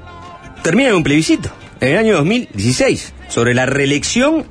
termina 0.63 0.91
en 0.91 0.97
un 0.97 1.03
plebiscito, 1.03 1.49
en 1.81 1.89
el 1.93 1.97
año 1.99 2.17
2016, 2.17 3.15
sobre 3.29 3.55
la 3.55 3.65
reelección 3.67 4.45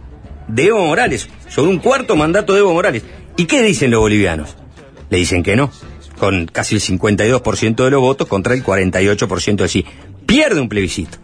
de 0.47 0.67
Evo 0.67 0.85
Morales, 0.85 1.27
sobre 1.49 1.69
un 1.69 1.77
cuarto 1.79 2.15
mandato 2.15 2.53
de 2.53 2.59
Evo 2.61 2.73
Morales. 2.73 3.03
¿Y 3.37 3.45
qué 3.45 3.61
dicen 3.61 3.91
los 3.91 3.99
bolivianos? 3.99 4.55
Le 5.11 5.17
dicen 5.19 5.43
que 5.43 5.55
no, 5.55 5.69
con 6.17 6.45
casi 6.47 6.75
el 6.75 6.81
52% 6.81 7.83
de 7.83 7.91
los 7.91 8.01
votos 8.01 8.27
contra 8.27 8.53
el 8.55 8.63
48% 8.63 9.55
de 9.57 9.67
sí. 9.67 9.85
Pierde 10.25 10.59
un 10.61 10.69
plebiscito. 10.69 11.17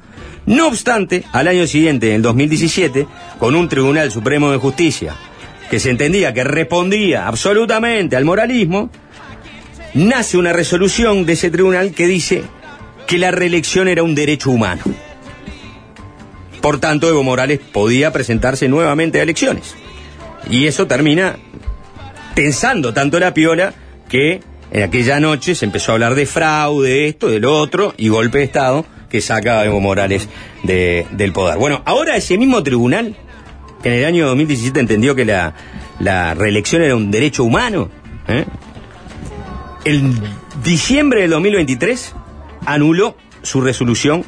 No 0.46 0.68
obstante, 0.68 1.24
al 1.32 1.48
año 1.48 1.68
siguiente, 1.68 2.10
en 2.10 2.16
el 2.16 2.22
2017, 2.22 3.08
con 3.40 3.56
un 3.56 3.70
Tribunal 3.70 4.12
Supremo 4.12 4.52
de 4.52 4.58
Justicia 4.58 5.16
que 5.70 5.80
se 5.80 5.90
entendía 5.90 6.34
que 6.34 6.44
respondía 6.44 7.28
absolutamente 7.28 8.18
al 8.18 8.26
moralismo, 8.26 8.90
nace 9.94 10.38
una 10.38 10.52
resolución 10.52 11.26
de 11.26 11.34
ese 11.34 11.50
tribunal 11.50 11.94
que 11.94 12.08
dice 12.08 12.44
que 13.08 13.18
la 13.18 13.32
reelección 13.32 13.88
era 13.88 14.04
un 14.04 14.14
derecho 14.14 14.52
humano. 14.52 14.82
Por 16.60 16.80
tanto, 16.80 17.08
Evo 17.08 17.24
Morales 17.24 17.60
podía 17.60 18.12
presentarse 18.12 18.68
nuevamente 18.68 19.20
a 19.20 19.24
elecciones. 19.24 19.76
Y 20.50 20.68
eso 20.68 20.88
termina 20.88 21.38
tensando 22.36 22.94
tanto 22.94 23.18
la 23.20 23.34
piola 23.34 23.74
que 24.10 24.42
en 24.72 24.84
aquella 24.84 25.22
noche 25.22 25.56
se 25.56 25.66
empezó 25.66 25.92
a 25.92 25.96
hablar 25.96 26.16
de 26.16 26.26
fraude, 26.26 26.90
de 26.90 27.08
esto, 27.08 27.30
de 27.30 27.40
lo 27.40 27.58
otro, 27.58 27.94
y 27.98 28.10
golpe 28.10 28.40
de 28.40 28.44
Estado 28.44 28.86
que 29.12 29.22
saca 29.22 29.64
Evo 29.66 29.80
Morales 29.82 30.30
de- 30.64 31.06
del 31.12 31.34
poder. 31.34 31.58
Bueno, 31.58 31.82
ahora 31.86 32.16
ese 32.16 32.38
mismo 32.38 32.64
tribunal, 32.64 33.16
que 33.84 33.90
en 33.90 33.96
el 33.96 34.06
año 34.06 34.28
2017 34.28 34.80
entendió 34.80 35.14
que 35.16 35.26
la, 35.26 35.54
la 36.00 36.34
reelección 36.34 36.82
era 36.82 36.96
un 36.96 37.12
derecho 37.12 37.44
humano, 37.44 37.90
¿eh? 38.28 38.46
en 39.86 40.20
diciembre 40.64 41.22
del 41.22 41.32
2023 41.32 42.14
anuló 42.66 43.18
su 43.42 43.62
resolución 43.62 44.24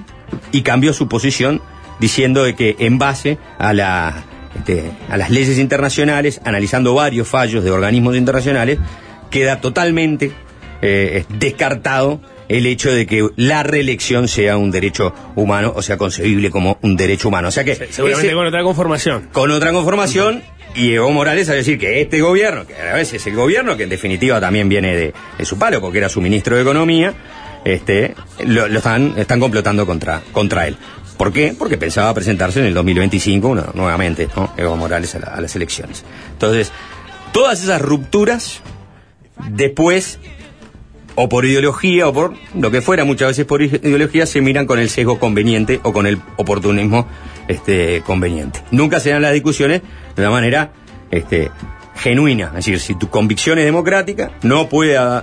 y 0.51 0.63
cambió 0.63 0.93
su 0.93 1.07
posición 1.07 1.61
diciendo 1.99 2.43
de 2.43 2.55
que 2.55 2.75
en 2.79 2.97
base 2.97 3.37
a 3.59 3.73
la 3.73 4.23
este, 4.55 4.91
a 5.09 5.17
las 5.17 5.29
leyes 5.31 5.57
internacionales, 5.57 6.39
analizando 6.45 6.93
varios 6.93 7.27
fallos 7.27 7.63
de 7.63 7.71
organismos 7.71 8.15
internacionales, 8.15 8.77
queda 9.31 9.61
totalmente 9.61 10.31
eh, 10.81 11.25
descartado 11.29 12.21
el 12.57 12.65
hecho 12.65 12.91
de 12.91 13.05
que 13.05 13.27
la 13.35 13.63
reelección 13.63 14.27
sea 14.27 14.57
un 14.57 14.71
derecho 14.71 15.13
humano 15.35 15.73
o 15.75 15.81
sea 15.81 15.97
concebible 15.97 16.49
como 16.49 16.77
un 16.81 16.95
derecho 16.95 17.27
humano. 17.29 17.47
O 17.47 17.51
sea 17.51 17.63
que 17.63 17.75
Seguramente 17.75 18.27
ese- 18.27 18.35
con 18.35 18.45
otra 18.47 18.63
conformación. 18.63 19.29
con 19.31 19.51
otra 19.51 19.71
conformación 19.71 20.43
y 20.75 20.93
Evo 20.93 21.11
Morales 21.11 21.49
a 21.49 21.53
decir 21.53 21.77
que 21.77 22.01
este 22.01 22.19
gobierno, 22.21 22.65
que 22.65 22.75
a 22.75 22.95
veces 22.95 23.21
es 23.21 23.27
el 23.27 23.35
gobierno, 23.35 23.77
que 23.77 23.83
en 23.83 23.89
definitiva 23.89 24.39
también 24.39 24.69
viene 24.69 24.95
de, 24.95 25.13
de 25.37 25.45
su 25.45 25.57
palo, 25.59 25.79
porque 25.81 25.99
era 25.99 26.09
su 26.09 26.19
ministro 26.21 26.55
de 26.55 26.61
Economía, 26.63 27.13
este, 27.65 28.15
lo, 28.45 28.67
lo 28.67 28.77
están, 28.79 29.13
están 29.17 29.39
complotando 29.39 29.85
contra, 29.85 30.21
contra 30.31 30.67
él. 30.67 30.75
¿Por 31.17 31.31
qué? 31.31 31.53
Porque 31.57 31.77
pensaba 31.77 32.11
presentarse 32.13 32.59
en 32.59 32.65
el 32.65 32.73
2025 32.73 33.47
una- 33.47 33.67
nuevamente, 33.75 34.27
¿no? 34.35 34.51
Evo 34.57 34.75
Morales 34.75 35.13
a, 35.15 35.19
la- 35.19 35.27
a 35.27 35.41
las 35.41 35.55
elecciones. 35.55 36.03
Entonces, 36.33 36.71
todas 37.31 37.61
esas 37.63 37.79
rupturas, 37.81 38.61
después, 39.49 40.19
o 41.15 41.29
por 41.29 41.45
ideología, 41.45 42.07
o 42.07 42.13
por 42.13 42.33
lo 42.55 42.71
que 42.71 42.81
fuera, 42.81 43.05
muchas 43.05 43.29
veces 43.29 43.45
por 43.45 43.61
ideología, 43.61 44.25
se 44.25 44.41
miran 44.41 44.65
con 44.65 44.79
el 44.79 44.89
sesgo 44.89 45.19
conveniente 45.19 45.79
o 45.83 45.93
con 45.93 46.07
el 46.07 46.19
oportunismo 46.37 47.07
este, 47.47 48.01
conveniente. 48.05 48.61
Nunca 48.71 48.99
se 48.99 49.11
dan 49.11 49.21
las 49.21 49.33
discusiones 49.33 49.81
de 50.15 50.21
una 50.21 50.31
manera 50.31 50.71
este, 51.11 51.51
genuina. 51.95 52.47
Es 52.47 52.65
decir, 52.65 52.79
si 52.79 52.95
tu 52.95 53.09
convicción 53.09 53.59
es 53.59 53.65
democrática, 53.65 54.31
no, 54.41 54.69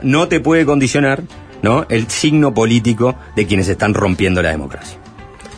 no 0.02 0.28
te 0.28 0.40
puede 0.40 0.64
condicionar 0.64 1.22
¿no? 1.62 1.86
el 1.88 2.08
signo 2.08 2.54
político 2.54 3.16
de 3.36 3.46
quienes 3.46 3.68
están 3.68 3.94
rompiendo 3.94 4.42
la 4.42 4.50
democracia. 4.50 4.98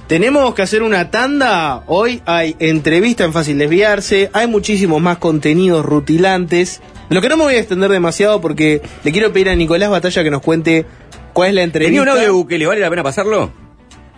Tenemos 0.07 0.55
que 0.55 0.63
hacer 0.63 0.83
una 0.83 1.11
tanda. 1.11 1.85
Hoy 1.87 2.21
hay 2.27 2.55
entrevista 2.59 3.25
en 3.25 3.33
Fácil 3.33 3.57
Desviarse. 3.59 4.31
Hay 4.33 4.47
muchísimos 4.47 5.01
más 5.01 5.19
contenidos 5.19 5.85
rutilantes. 5.87 6.83
Lo 7.09 7.21
que 7.23 7.29
no 7.29 7.37
me 7.37 7.45
voy 7.45 7.55
a 7.55 7.59
extender 7.59 7.91
demasiado 7.91 8.41
porque 8.41 8.83
le 9.05 9.13
quiero 9.13 9.33
pedir 9.33 9.49
a 9.49 9.55
Nicolás 9.57 9.91
Batalla 9.91 10.23
que 10.23 10.31
nos 10.31 10.43
cuente 10.43 10.85
cuál 11.33 11.51
es 11.51 11.55
la 11.55 11.63
entrevista. 11.63 11.89
Tenía 11.91 12.03
un 12.03 12.09
audio 12.09 12.23
de 12.25 12.31
Bukele, 12.31 12.67
¿vale 12.67 12.81
la 12.81 12.91
pena 12.91 13.03
pasarlo? 13.03 13.53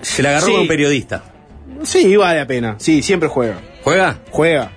Se 0.00 0.22
la 0.22 0.30
agarró 0.30 0.46
Sí. 0.46 0.52
con 0.52 0.60
un 0.62 0.68
periodista. 0.68 1.24
Sí, 1.84 2.16
vale 2.16 2.40
la 2.40 2.46
pena. 2.46 2.74
Sí, 2.78 3.02
siempre 3.02 3.28
juega. 3.28 3.60
¿Juega? 3.84 4.18
Juega. 4.30 4.72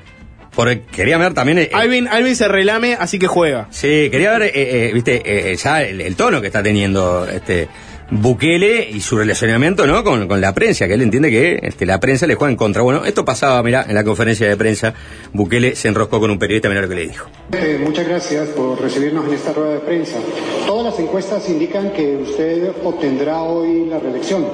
Porque 0.56 0.82
quería 0.92 1.18
ver 1.18 1.34
también. 1.34 1.60
eh, 1.60 1.70
Alvin, 1.74 2.08
Alvin 2.08 2.36
se 2.36 2.48
relame, 2.48 2.96
así 3.00 3.20
que 3.20 3.28
juega. 3.28 3.68
Sí, 3.70 4.10
quería 4.12 4.32
ver, 4.38 4.44
eh, 4.44 4.52
eh, 4.56 4.92
viste, 4.94 5.22
eh, 5.52 5.56
ya 5.56 5.84
el, 5.84 6.02
el 6.02 6.16
tono 6.16 6.42
que 6.42 6.48
está 6.48 6.64
teniendo 6.64 7.28
este 7.28 7.68
Bukele 8.10 8.90
y 8.90 9.02
su 9.02 9.18
relacionamiento, 9.18 9.86
¿no? 9.86 10.04
Con, 10.04 10.28
con 10.28 10.40
la 10.40 10.54
prensa, 10.54 10.88
que 10.88 10.94
él 10.94 11.02
entiende 11.02 11.30
que 11.30 11.60
este, 11.62 11.86
la 11.86 12.00
prensa 12.00 12.26
le 12.26 12.36
juega 12.36 12.52
en 12.52 12.58
contra. 12.58 12.82
Bueno, 12.82 13.04
esto 13.04 13.26
pasaba, 13.26 13.62
mira, 13.64 13.86
en 13.88 13.96
la 13.96 14.04
conferencia 14.06 14.48
de 14.48 14.56
prensa, 14.56 14.94
Bukele 15.34 15.76
se 15.76 15.90
enroscó 15.90 16.20
con 16.20 16.32
un 16.32 16.40
periodista, 16.40 16.70
mira 16.70 16.82
lo 16.82 16.88
que 16.88 16.96
le 16.96 17.08
dijo. 17.08 17.28
Eh, 17.52 17.78
muchas 17.84 18.08
gracias 18.08 18.48
por 18.50 18.80
recibirnos 18.82 19.28
en 19.28 19.34
esta 19.34 19.52
rueda 19.52 19.74
de 19.74 19.80
prensa. 19.80 20.18
Todas 20.66 20.86
las 20.86 21.00
encuestas 21.00 21.50
indican 21.50 21.92
que 21.92 22.16
usted 22.18 22.72
obtendrá 22.84 23.42
hoy 23.42 23.86
la 23.90 24.00
reelección. 24.00 24.46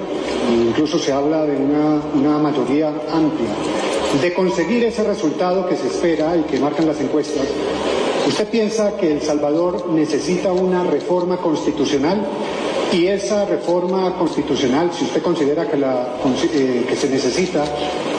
Incluso 0.51 0.97
se 0.97 1.11
habla 1.11 1.45
de 1.45 1.55
una, 1.55 2.01
una 2.13 2.37
mayoría 2.39 2.89
amplia, 2.89 3.49
de 4.19 4.33
conseguir 4.33 4.83
ese 4.83 5.03
resultado 5.03 5.67
que 5.69 5.75
se 5.75 5.87
espera 5.87 6.35
y 6.35 6.41
que 6.43 6.59
marcan 6.59 6.87
las 6.87 6.99
encuestas, 6.99 7.45
¿usted 8.27 8.47
piensa 8.47 8.97
que 8.97 9.11
El 9.11 9.21
Salvador 9.21 9.89
necesita 9.91 10.51
una 10.51 10.83
reforma 10.83 11.37
constitucional? 11.37 12.25
Y 12.93 13.07
esa 13.07 13.45
reforma 13.45 14.15
constitucional, 14.19 14.91
si 14.93 15.05
usted 15.05 15.23
considera 15.23 15.67
que, 15.67 15.77
la, 15.77 16.15
eh, 16.53 16.85
que 16.87 16.95
se 16.95 17.09
necesita, 17.09 17.65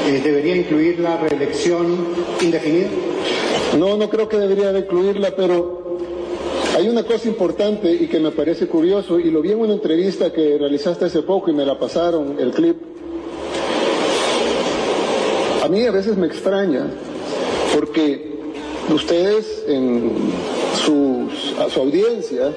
eh, 0.09 0.21
debería 0.23 0.57
incluir 0.57 0.99
la 0.99 1.17
reelección 1.17 1.97
indefinida. 2.41 2.89
No, 3.79 3.97
no 3.97 4.11
creo 4.11 4.29
que 4.29 4.37
debería 4.37 4.73
de 4.73 4.81
incluirla, 4.81 5.37
pero 5.37 5.99
hay 6.77 6.89
una 6.89 7.05
cosa 7.05 7.29
importante 7.29 7.93
y 7.93 8.09
que 8.09 8.19
me 8.19 8.33
parece 8.33 8.67
curioso, 8.67 9.21
y 9.21 9.31
lo 9.31 9.43
vi 9.43 9.53
en 9.53 9.61
una 9.61 9.75
entrevista 9.75 10.33
que 10.33 10.59
realizaste 10.59 11.05
hace 11.05 11.23
poco 11.23 11.51
y 11.51 11.55
me 11.55 11.65
la 11.65 11.79
pasaron, 11.79 12.37
el 12.41 12.51
clip. 12.51 12.77
A 15.63 15.69
mí 15.69 15.87
a 15.87 15.93
veces 15.93 16.17
me 16.17 16.27
extraña, 16.27 16.91
porque 17.73 18.35
ustedes 18.93 19.65
en 19.69 20.11
sus, 20.85 21.59
a 21.61 21.71
su 21.71 21.81
audiencia, 21.81 22.53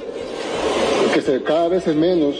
que 1.17 1.23
se, 1.23 1.41
cada 1.41 1.67
vez 1.67 1.87
es 1.87 1.95
menos, 1.95 2.35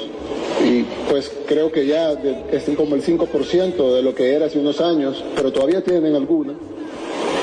y 0.63 0.83
pues 1.09 1.31
creo 1.47 1.71
que 1.71 1.87
ya 1.87 2.11
es 2.51 2.63
como 2.75 2.93
el 2.93 3.01
5% 3.01 3.95
de 3.95 4.03
lo 4.03 4.13
que 4.13 4.35
era 4.35 4.45
hace 4.45 4.59
unos 4.59 4.79
años, 4.81 5.23
pero 5.35 5.51
todavía 5.51 5.83
tienen 5.83 6.13
alguna. 6.13 6.53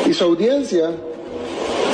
Y 0.09 0.13
su 0.13 0.23
audiencia 0.23 0.91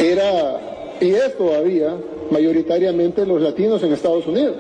era, 0.02 0.96
y 1.00 1.12
es 1.12 1.38
todavía, 1.38 1.96
mayoritariamente 2.30 3.24
los 3.24 3.40
latinos 3.40 3.82
en 3.82 3.94
Estados 3.94 4.26
Unidos. 4.26 4.56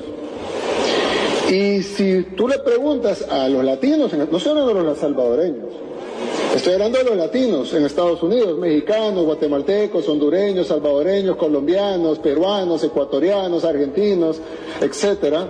Y 1.50 1.82
si 1.82 2.22
tú 2.34 2.48
le 2.48 2.58
preguntas 2.60 3.26
a 3.28 3.50
los 3.50 3.62
latinos, 3.62 4.10
no 4.14 4.38
solo 4.40 4.66
de 4.66 4.74
los 4.82 4.96
salvadoreños, 4.96 5.74
estoy 6.54 6.74
hablando 6.74 6.98
de 6.98 7.04
los 7.04 7.16
latinos 7.16 7.72
en 7.74 7.84
Estados 7.84 8.22
Unidos, 8.22 8.58
mexicanos, 8.58 9.24
guatemaltecos, 9.24 10.08
hondureños, 10.08 10.66
salvadoreños, 10.68 11.36
colombianos, 11.36 12.18
peruanos, 12.18 12.82
ecuatorianos, 12.84 13.64
argentinos, 13.64 14.40
etcétera. 14.80 15.48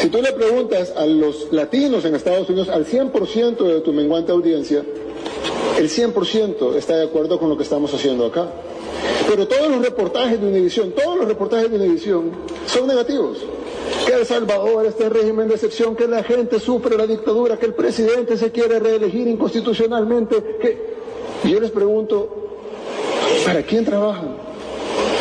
Si 0.00 0.08
tú 0.08 0.20
le 0.20 0.32
preguntas 0.32 0.92
a 0.96 1.06
los 1.06 1.52
latinos 1.52 2.04
en 2.04 2.14
Estados 2.14 2.48
Unidos, 2.48 2.68
al 2.68 2.84
100% 2.86 3.56
de 3.56 3.80
tu 3.80 3.92
menguante 3.92 4.32
audiencia, 4.32 4.84
el 5.78 5.88
100% 5.88 6.74
está 6.76 6.96
de 6.96 7.04
acuerdo 7.04 7.38
con 7.38 7.48
lo 7.48 7.56
que 7.56 7.62
estamos 7.62 7.92
haciendo 7.94 8.26
acá. 8.26 8.48
Pero 9.28 9.48
todos 9.48 9.70
los 9.70 9.82
reportajes 9.82 10.40
de 10.40 10.46
Univisión, 10.46 10.92
todos 10.92 11.16
los 11.16 11.26
reportajes 11.26 11.70
de 11.70 11.76
Univisión 11.76 12.30
son 12.66 12.86
negativos. 12.86 13.38
El 14.14 14.26
Salvador 14.26 14.86
está 14.86 15.06
en 15.06 15.10
régimen 15.10 15.48
de 15.48 15.54
excepción, 15.54 15.96
que 15.96 16.06
la 16.06 16.22
gente 16.22 16.60
sufre 16.60 16.96
la 16.96 17.06
dictadura, 17.06 17.58
que 17.58 17.66
el 17.66 17.74
presidente 17.74 18.36
se 18.36 18.52
quiere 18.52 18.78
reelegir 18.78 19.26
inconstitucionalmente. 19.26 20.36
Que... 20.60 20.94
Yo 21.44 21.60
les 21.60 21.70
pregunto, 21.70 22.28
¿para 23.44 23.62
quién 23.62 23.84
trabajan? 23.84 24.36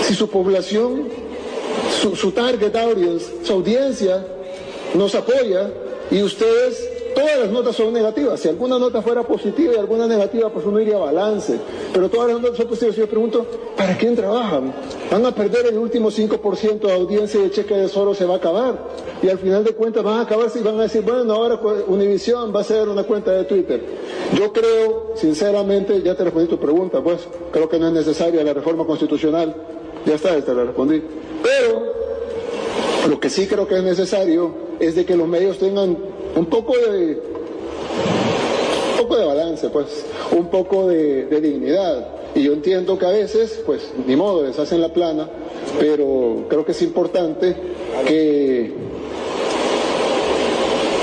Si 0.03 0.13
su 0.13 0.29
población, 0.29 1.07
su, 2.01 2.15
su 2.15 2.31
target 2.31 2.75
audience, 2.75 3.25
su 3.43 3.53
audiencia 3.53 4.25
nos 4.93 5.15
apoya 5.15 5.71
y 6.11 6.21
ustedes, 6.21 6.87
todas 7.13 7.39
las 7.39 7.49
notas 7.49 7.75
son 7.75 7.93
negativas. 7.93 8.39
Si 8.39 8.47
alguna 8.47 8.77
nota 8.77 9.01
fuera 9.01 9.23
positiva 9.23 9.73
y 9.73 9.77
alguna 9.77 10.07
negativa, 10.07 10.49
pues 10.49 10.65
uno 10.65 10.79
iría 10.79 10.95
a 10.95 10.99
balance. 10.99 11.57
Pero 11.93 12.09
todas 12.09 12.31
las 12.31 12.41
notas 12.41 12.57
son 12.57 12.67
positivas. 12.67 12.95
Yo 12.95 13.07
pregunto, 13.07 13.45
¿para 13.77 13.97
quién 13.97 14.15
trabajan? 14.15 14.73
Van 15.11 15.25
a 15.25 15.33
perder 15.33 15.67
el 15.67 15.77
último 15.77 16.09
5% 16.09 16.79
de 16.79 16.93
audiencia 16.93 17.39
y 17.39 17.43
el 17.43 17.51
cheque 17.51 17.75
de 17.75 17.87
Soro 17.87 18.13
se 18.13 18.25
va 18.25 18.35
a 18.35 18.37
acabar. 18.37 18.77
Y 19.21 19.29
al 19.29 19.39
final 19.39 19.63
de 19.63 19.73
cuentas 19.73 20.03
van 20.03 20.19
a 20.19 20.21
acabarse 20.21 20.59
y 20.59 20.63
van 20.63 20.79
a 20.79 20.83
decir, 20.83 21.01
bueno, 21.01 21.33
ahora 21.33 21.59
Univision 21.87 22.53
va 22.55 22.61
a 22.61 22.63
ser 22.63 22.89
una 22.89 23.03
cuenta 23.03 23.31
de 23.31 23.45
Twitter. 23.45 23.81
Yo 24.37 24.51
creo, 24.51 25.13
sinceramente, 25.15 26.01
ya 26.01 26.15
te 26.15 26.23
respondí 26.23 26.49
tu 26.49 26.59
pregunta, 26.59 27.01
pues, 27.01 27.27
creo 27.51 27.69
que 27.69 27.79
no 27.79 27.87
es 27.87 27.93
necesaria 27.93 28.43
la 28.43 28.53
reforma 28.53 28.85
constitucional. 28.85 29.55
Ya 30.05 30.15
está, 30.15 30.39
te 30.41 30.53
la 30.53 30.65
respondí. 30.65 31.01
Pero 31.41 31.93
lo 33.09 33.19
que 33.19 33.29
sí 33.29 33.47
creo 33.47 33.67
que 33.67 33.77
es 33.77 33.83
necesario 33.83 34.53
es 34.79 34.95
de 34.95 35.05
que 35.05 35.15
los 35.15 35.27
medios 35.27 35.57
tengan 35.57 35.97
un 36.35 36.45
poco 36.45 36.77
de 36.77 37.21
un 38.93 39.07
poco 39.07 39.17
de 39.17 39.25
balance, 39.25 39.69
pues, 39.69 40.05
un 40.31 40.47
poco 40.47 40.87
de, 40.87 41.25
dignidad. 41.41 42.07
Y 42.35 42.43
yo 42.43 42.53
entiendo 42.53 42.97
que 42.97 43.05
a 43.05 43.09
veces, 43.09 43.61
pues, 43.65 43.91
ni 44.07 44.15
modo, 44.15 44.43
les 44.43 44.57
hacen 44.57 44.81
la 44.81 44.89
plana, 44.89 45.27
pero 45.79 46.45
creo 46.47 46.65
que 46.65 46.71
es 46.71 46.81
importante 46.81 47.55
que, 48.07 48.71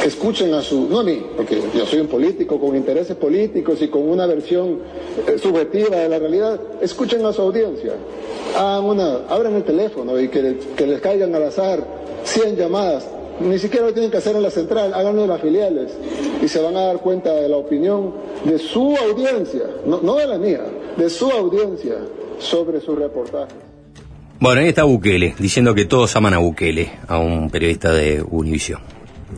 que 0.02 0.08
escuchen 0.08 0.54
a 0.54 0.62
su, 0.62 0.88
no 0.88 1.00
a 1.00 1.04
mí, 1.04 1.22
porque 1.36 1.60
yo 1.74 1.86
soy 1.86 2.00
un 2.00 2.08
político 2.08 2.58
con 2.58 2.74
intereses 2.74 3.16
políticos 3.16 3.80
y 3.82 3.88
con 3.88 4.08
una 4.08 4.26
versión 4.26 4.78
eh, 5.26 5.38
subjetiva 5.38 5.96
de 5.96 6.08
la 6.08 6.18
realidad, 6.18 6.60
escuchen 6.80 7.24
a 7.26 7.32
su 7.32 7.42
audiencia, 7.42 7.92
hagan 8.56 8.84
una, 8.84 9.26
abran 9.28 9.54
el 9.54 9.64
teléfono 9.64 10.18
y 10.18 10.28
que, 10.28 10.58
que 10.76 10.86
les 10.86 11.00
caigan 11.00 11.34
al 11.34 11.44
azar 11.44 11.84
100 12.24 12.56
llamadas, 12.56 13.06
ni 13.40 13.58
siquiera 13.58 13.86
lo 13.86 13.92
tienen 13.92 14.10
que 14.10 14.18
hacer 14.18 14.36
en 14.36 14.42
la 14.42 14.50
central, 14.50 14.92
háganlo 14.94 15.22
en 15.22 15.28
las 15.28 15.40
filiales 15.40 15.92
y 16.42 16.48
se 16.48 16.60
van 16.60 16.76
a 16.76 16.80
dar 16.86 16.98
cuenta 16.98 17.32
de 17.32 17.48
la 17.48 17.56
opinión 17.56 18.14
de 18.44 18.58
su 18.58 18.96
audiencia, 18.96 19.62
no, 19.86 20.00
no 20.02 20.16
de 20.16 20.26
la 20.26 20.38
mía, 20.38 20.60
de 20.96 21.10
su 21.10 21.30
audiencia 21.30 21.94
sobre 22.38 22.80
su 22.80 22.94
reportaje. 22.94 23.54
Bueno, 24.38 24.60
ahí 24.62 24.68
está 24.68 24.84
Bukele, 24.84 25.34
diciendo 25.38 25.74
que 25.74 25.84
todos 25.84 26.14
aman 26.16 26.34
a 26.34 26.38
Bukele, 26.38 26.90
a 27.08 27.18
un 27.18 27.50
periodista 27.50 27.92
de 27.92 28.22
Univision. 28.28 28.80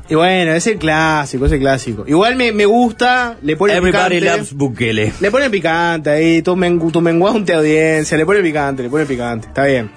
Y 0.09 0.15
bueno, 0.15 0.53
es 0.53 0.67
el 0.67 0.79
clásico, 0.79 1.47
es 1.47 1.53
el 1.53 1.59
clásico. 1.59 2.05
Igual 2.07 2.37
me, 2.37 2.51
me 2.53 2.65
gusta, 2.67 3.37
le 3.43 3.57
pone 3.57 3.75
Everybody 3.75 4.21
picante. 4.21 4.37
loves 4.37 4.53
Bukele. 4.55 5.13
Le 5.21 5.31
pone 5.31 5.51
picante 5.51 6.11
ahí, 6.11 6.43
tu, 6.43 6.57
mengu, 6.57 6.91
tu 6.91 7.01
menguante 7.01 7.53
audiencia, 7.53 8.17
le 8.17 8.25
pone 8.25 8.41
picante, 8.43 8.83
le 8.83 8.89
pone 8.89 9.05
picante. 9.05 9.49
Está 9.49 9.65
bien. 9.67 9.91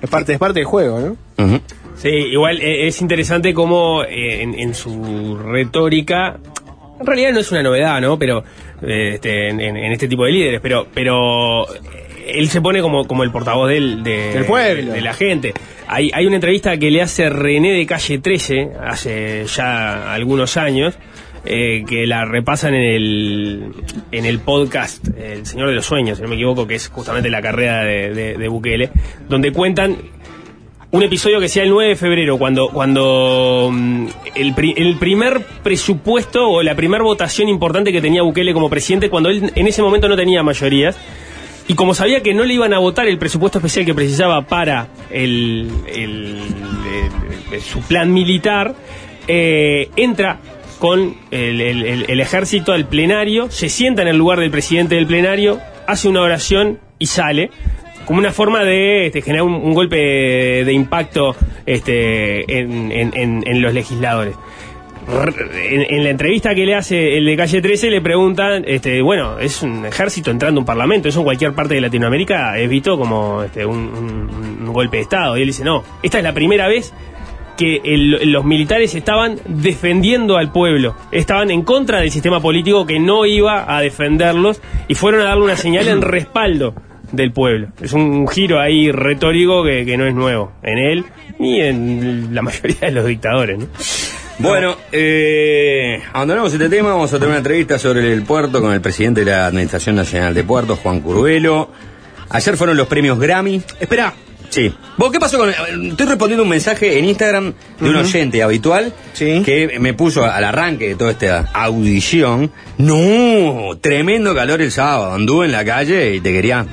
Es 0.00 0.08
parte, 0.08 0.32
es 0.32 0.38
parte 0.38 0.60
del 0.60 0.66
juego, 0.66 1.00
¿no? 1.00 1.16
Sí, 1.96 2.08
igual 2.08 2.60
eh, 2.60 2.86
es 2.86 3.00
interesante 3.00 3.52
cómo 3.54 4.02
eh, 4.04 4.42
en, 4.42 4.58
en 4.58 4.74
su 4.74 5.36
retórica, 5.36 6.38
en 7.00 7.06
realidad 7.06 7.32
no 7.32 7.40
es 7.40 7.50
una 7.52 7.62
novedad, 7.62 8.00
¿no? 8.00 8.18
Pero 8.18 8.42
eh, 8.82 9.12
este, 9.14 9.48
en, 9.50 9.60
en- 9.60 9.76
en 9.76 9.92
este 9.92 10.08
tipo 10.08 10.24
de 10.24 10.32
líderes, 10.32 10.60
pero 10.60 10.86
pero 10.92 11.66
él 12.26 12.48
se 12.48 12.60
pone 12.60 12.80
como, 12.80 13.06
como 13.06 13.22
el 13.24 13.30
portavoz 13.30 13.68
del, 13.68 14.02
de, 14.02 14.32
Del 14.34 14.44
pueblo. 14.44 14.92
de 14.92 15.00
la 15.00 15.12
gente. 15.12 15.52
Hay, 15.88 16.10
hay 16.14 16.26
una 16.26 16.36
entrevista 16.36 16.76
que 16.78 16.90
le 16.90 17.02
hace 17.02 17.28
René 17.28 17.72
de 17.72 17.84
Calle 17.86 18.18
13 18.18 18.70
hace 18.84 19.44
ya 19.46 20.12
algunos 20.14 20.56
años. 20.56 20.94
eh, 21.44 21.82
que 21.88 22.06
la 22.06 22.24
repasan 22.24 22.72
en 22.74 22.82
el, 22.82 23.72
en 24.12 24.24
el 24.26 24.38
podcast 24.38 25.04
El 25.18 25.44
Señor 25.44 25.68
de 25.70 25.74
los 25.74 25.84
Sueños, 25.84 26.18
si 26.18 26.22
no 26.22 26.28
me 26.28 26.36
equivoco, 26.36 26.68
que 26.68 26.76
es 26.76 26.86
justamente 26.88 27.28
la 27.30 27.42
carrera 27.42 27.82
de, 27.84 28.14
de- 28.14 28.34
de 28.38 28.48
Bukele, 28.48 28.90
donde 29.28 29.50
cuentan 29.50 29.96
un 30.92 31.02
episodio 31.02 31.40
que 31.40 31.48
sea 31.48 31.62
el 31.64 31.70
9 31.70 31.90
de 31.90 31.96
febrero, 31.96 32.36
cuando, 32.38 32.68
cuando 32.68 33.70
mm, 33.72 34.06
el, 34.34 34.54
pri- 34.54 34.74
el 34.76 34.96
primer 34.98 35.40
presupuesto 35.62 36.48
o 36.48 36.62
la 36.62 36.74
primera 36.74 37.02
votación 37.02 37.48
importante 37.48 37.92
que 37.92 38.00
tenía 38.02 38.22
Bukele 38.22 38.52
como 38.52 38.68
presidente, 38.70 39.08
cuando 39.10 39.30
él 39.30 39.50
en 39.54 39.66
ese 39.66 39.82
momento 39.82 40.06
no 40.08 40.16
tenía 40.16 40.42
mayorías, 40.42 40.96
y 41.66 41.74
como 41.74 41.94
sabía 41.94 42.22
que 42.22 42.34
no 42.34 42.44
le 42.44 42.54
iban 42.54 42.74
a 42.74 42.78
votar 42.78 43.06
el 43.08 43.16
presupuesto 43.18 43.58
especial 43.58 43.86
que 43.86 43.94
precisaba 43.94 44.42
para 44.42 44.88
el, 45.10 45.70
el- 45.86 46.38
el- 47.52 47.60
su 47.62 47.80
plan 47.80 48.12
militar, 48.12 48.74
eh, 49.28 49.88
entra 49.96 50.40
con 50.78 51.16
el 51.30 52.20
ejército 52.20 52.72
al 52.72 52.86
plenario, 52.86 53.50
se 53.50 53.68
sienta 53.68 54.02
en 54.02 54.08
el 54.08 54.16
lugar 54.18 54.40
del 54.40 54.50
presidente 54.50 54.96
del 54.96 55.06
plenario, 55.06 55.60
hace 55.86 56.08
una 56.08 56.20
oración 56.22 56.80
y 56.98 57.06
sale 57.06 57.50
como 58.04 58.18
una 58.18 58.32
forma 58.32 58.64
de 58.64 59.06
este, 59.06 59.22
generar 59.22 59.44
un, 59.44 59.54
un 59.54 59.74
golpe 59.74 59.96
de, 60.64 60.72
impacto 60.72 61.34
este, 61.66 62.58
en, 62.58 62.90
en- 62.92 63.10
en- 63.14 63.44
en 63.46 63.62
los 63.62 63.72
legisladores. 63.74 64.34
En, 65.68 65.84
en 65.96 66.04
la 66.04 66.10
entrevista 66.10 66.54
que 66.54 66.64
le 66.64 66.76
hace 66.76 67.16
el 67.18 67.26
de 67.26 67.36
calle 67.36 67.60
13 67.60 67.90
le 67.90 68.00
preguntan, 68.00 68.64
este, 68.66 69.02
bueno, 69.02 69.38
es 69.40 69.60
un 69.62 69.84
ejército 69.84 70.30
entrando 70.30 70.60
a 70.60 70.62
un 70.62 70.66
parlamento, 70.66 71.08
eso 71.08 71.18
en 71.20 71.24
cualquier 71.24 71.52
parte 71.54 71.74
de 71.74 71.80
Latinoamérica 71.80 72.56
es 72.58 72.68
visto 72.68 72.96
como 72.96 73.42
este, 73.42 73.66
un, 73.66 73.76
un- 73.78 74.58
un 74.68 74.72
golpe 74.72 74.98
de 74.98 75.02
Estado. 75.02 75.36
Y 75.36 75.40
él 75.42 75.48
dice, 75.48 75.64
no, 75.64 75.82
esta 76.04 76.18
es 76.18 76.24
la 76.24 76.32
primera 76.32 76.68
vez 76.68 76.94
que 77.56 77.80
el- 77.84 78.30
los 78.30 78.44
militares 78.44 78.94
estaban 78.94 79.38
defendiendo 79.46 80.36
al 80.36 80.52
pueblo, 80.52 80.94
estaban 81.10 81.50
en 81.50 81.62
contra 81.62 81.98
del 82.00 82.10
sistema 82.12 82.40
político 82.40 82.86
que 82.86 83.00
no 83.00 83.26
iba 83.26 83.76
a 83.76 83.80
defenderlos 83.80 84.62
y 84.88 84.94
fueron 84.94 85.22
a 85.22 85.24
darle 85.24 85.42
una 85.44 85.56
señal 85.56 85.88
en 85.88 86.00
respaldo 86.02 86.74
del 87.12 87.32
pueblo. 87.32 87.68
Es 87.80 87.92
un 87.92 88.26
giro 88.28 88.58
ahí 88.60 88.90
retórico 88.90 89.62
que, 89.64 89.84
que 89.84 89.96
no 89.96 90.06
es 90.06 90.14
nuevo 90.14 90.52
en 90.62 90.78
él 90.78 91.04
ni 91.38 91.60
en 91.60 92.34
la 92.34 92.42
mayoría 92.42 92.78
de 92.80 92.90
los 92.92 93.06
dictadores. 93.06 93.58
¿no? 93.58 93.66
Bueno, 94.38 94.76
eh, 94.90 96.00
abandonamos 96.12 96.52
este 96.52 96.68
tema, 96.68 96.90
vamos 96.90 97.12
a 97.12 97.16
tener 97.16 97.28
una 97.28 97.38
entrevista 97.38 97.78
sobre 97.78 98.12
el 98.12 98.22
puerto 98.22 98.60
con 98.60 98.72
el 98.72 98.80
presidente 98.80 99.24
de 99.24 99.30
la 99.30 99.46
Administración 99.46 99.94
Nacional 99.94 100.34
de 100.34 100.42
Puertos, 100.42 100.78
Juan 100.80 101.00
Curvelo. 101.00 101.70
Ayer 102.30 102.56
fueron 102.56 102.76
los 102.76 102.86
premios 102.88 103.18
Grammy. 103.18 103.62
Espera, 103.78 104.12
Sí. 104.48 104.70
¿Vos 104.98 105.10
qué 105.10 105.18
pasó 105.18 105.38
con.? 105.38 105.48
Estoy 105.48 106.06
respondiendo 106.06 106.42
un 106.42 106.48
mensaje 106.50 106.98
en 106.98 107.06
Instagram 107.06 107.54
de 107.80 107.88
un 107.88 107.96
Ujú. 107.96 108.04
oyente 108.04 108.42
habitual 108.42 108.92
que 109.16 109.78
me 109.80 109.94
puso 109.94 110.26
al 110.26 110.44
arranque 110.44 110.88
de 110.88 110.94
toda 110.94 111.12
esta 111.12 111.48
audición. 111.54 112.50
No, 112.76 113.78
tremendo 113.80 114.34
calor 114.34 114.60
el 114.60 114.70
sábado. 114.70 115.14
Anduve 115.14 115.46
en 115.46 115.52
la 115.52 115.64
calle 115.64 116.16
y 116.16 116.20
te 116.20 116.32
quería 116.32 116.66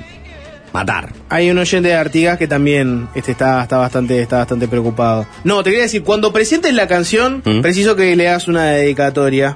matar. 0.74 1.14
Hay 1.30 1.50
un 1.50 1.58
oyente 1.58 1.90
de 1.90 1.96
Artigas 1.96 2.38
que 2.38 2.48
también 2.48 3.08
este, 3.16 3.32
está, 3.32 3.62
está, 3.64 3.78
bastante, 3.78 4.22
está 4.22 4.38
bastante 4.40 4.68
preocupado. 4.68 5.26
No, 5.44 5.64
te 5.64 5.70
quería 5.72 5.84
decir, 5.84 6.04
cuando 6.04 6.32
presentes 6.34 6.74
la 6.74 6.88
canción, 6.88 7.42
¿Mm? 7.46 7.62
preciso 7.62 7.96
que 7.96 8.16
le 8.16 8.28
hagas 8.30 8.48
una 8.48 8.66
dedicatoria 8.66 9.56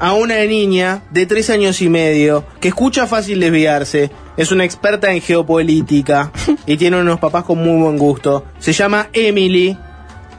a 0.00 0.12
una 0.12 0.36
niña 0.44 1.02
de 1.10 1.24
tres 1.26 1.50
años 1.50 1.80
y 1.80 1.88
medio 1.88 2.44
que 2.60 2.68
escucha 2.68 3.06
fácil 3.06 3.40
desviarse, 3.40 4.10
es 4.36 4.50
una 4.50 4.64
experta 4.64 5.12
en 5.12 5.20
geopolítica 5.22 6.32
y 6.66 6.76
tiene 6.76 7.00
unos 7.00 7.20
papás 7.20 7.44
con 7.44 7.58
muy 7.58 7.80
buen 7.82 7.96
gusto. 7.98 8.44
Se 8.58 8.72
llama 8.72 9.08
Emily. 9.12 9.76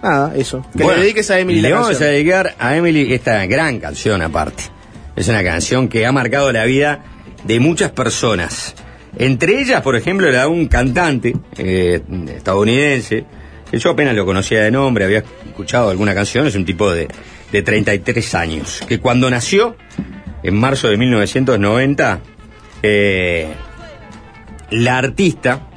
Nada, 0.04 0.34
eso. 0.36 0.64
Que 0.78 0.84
Bueno, 0.84 0.98
le 0.98 1.04
dediques 1.06 1.32
a 1.32 1.40
Emily 1.40 1.62
Le 1.62 1.70
la 1.70 1.76
vamos 1.76 1.90
canción. 1.92 2.10
a 2.10 2.12
dedicar 2.12 2.56
a 2.60 2.76
Emily 2.76 3.14
esta 3.14 3.46
gran 3.48 3.80
canción 3.80 4.22
aparte. 4.22 4.64
Es 5.16 5.30
una 5.30 5.44
canción 5.44 5.88
que 5.88 6.06
ha 6.06 6.12
marcado 6.12 6.52
la 6.52 6.66
vida 6.66 7.04
de 7.46 7.60
muchas 7.60 7.92
personas. 7.92 8.76
Entre 9.18 9.62
ellas, 9.62 9.82
por 9.82 9.96
ejemplo, 9.96 10.32
de 10.32 10.46
un 10.46 10.68
cantante 10.68 11.34
eh, 11.58 12.02
estadounidense, 12.36 13.26
que 13.70 13.80
yo 13.80 13.92
apenas 13.92 14.16
lo 14.16 14.26
conocía 14.26 14.62
de 14.62 14.72
nombre, 14.72 15.06
había 15.06 15.24
escuchado 15.46 15.90
alguna 15.90 16.14
canción, 16.14 16.48
es 16.48 16.56
un 16.56 16.66
tipo 16.66 16.92
de, 16.92 17.08
de 17.52 17.62
33 17.62 18.36
años, 18.36 18.82
que 18.88 19.00
cuando 19.00 19.30
nació, 19.30 19.76
en 20.44 20.60
marzo 20.60 20.90
de 20.90 20.98
1990, 20.98 22.20
eh, 22.84 23.48
la 24.72 24.98
artista 24.98 25.68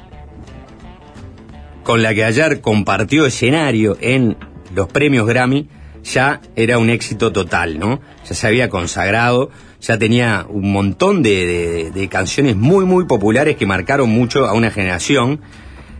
con 1.83 2.03
la 2.03 2.13
que 2.13 2.23
ayer 2.23 2.61
compartió 2.61 3.25
escenario 3.25 3.97
en 3.99 4.37
los 4.75 4.87
premios 4.87 5.25
Grammy, 5.25 5.67
ya 6.03 6.41
era 6.55 6.77
un 6.77 6.89
éxito 6.89 7.31
total, 7.31 7.79
¿no? 7.79 7.99
Ya 8.27 8.35
se 8.35 8.47
había 8.47 8.69
consagrado, 8.69 9.49
ya 9.81 9.97
tenía 9.97 10.45
un 10.49 10.71
montón 10.71 11.23
de, 11.23 11.91
de- 11.93 12.07
canciones 12.09 12.55
muy, 12.55 12.85
muy 12.85 13.05
populares 13.05 13.55
que 13.55 13.65
marcaron 13.65 14.09
mucho 14.09 14.45
a 14.45 14.53
una 14.53 14.71
generación, 14.71 15.39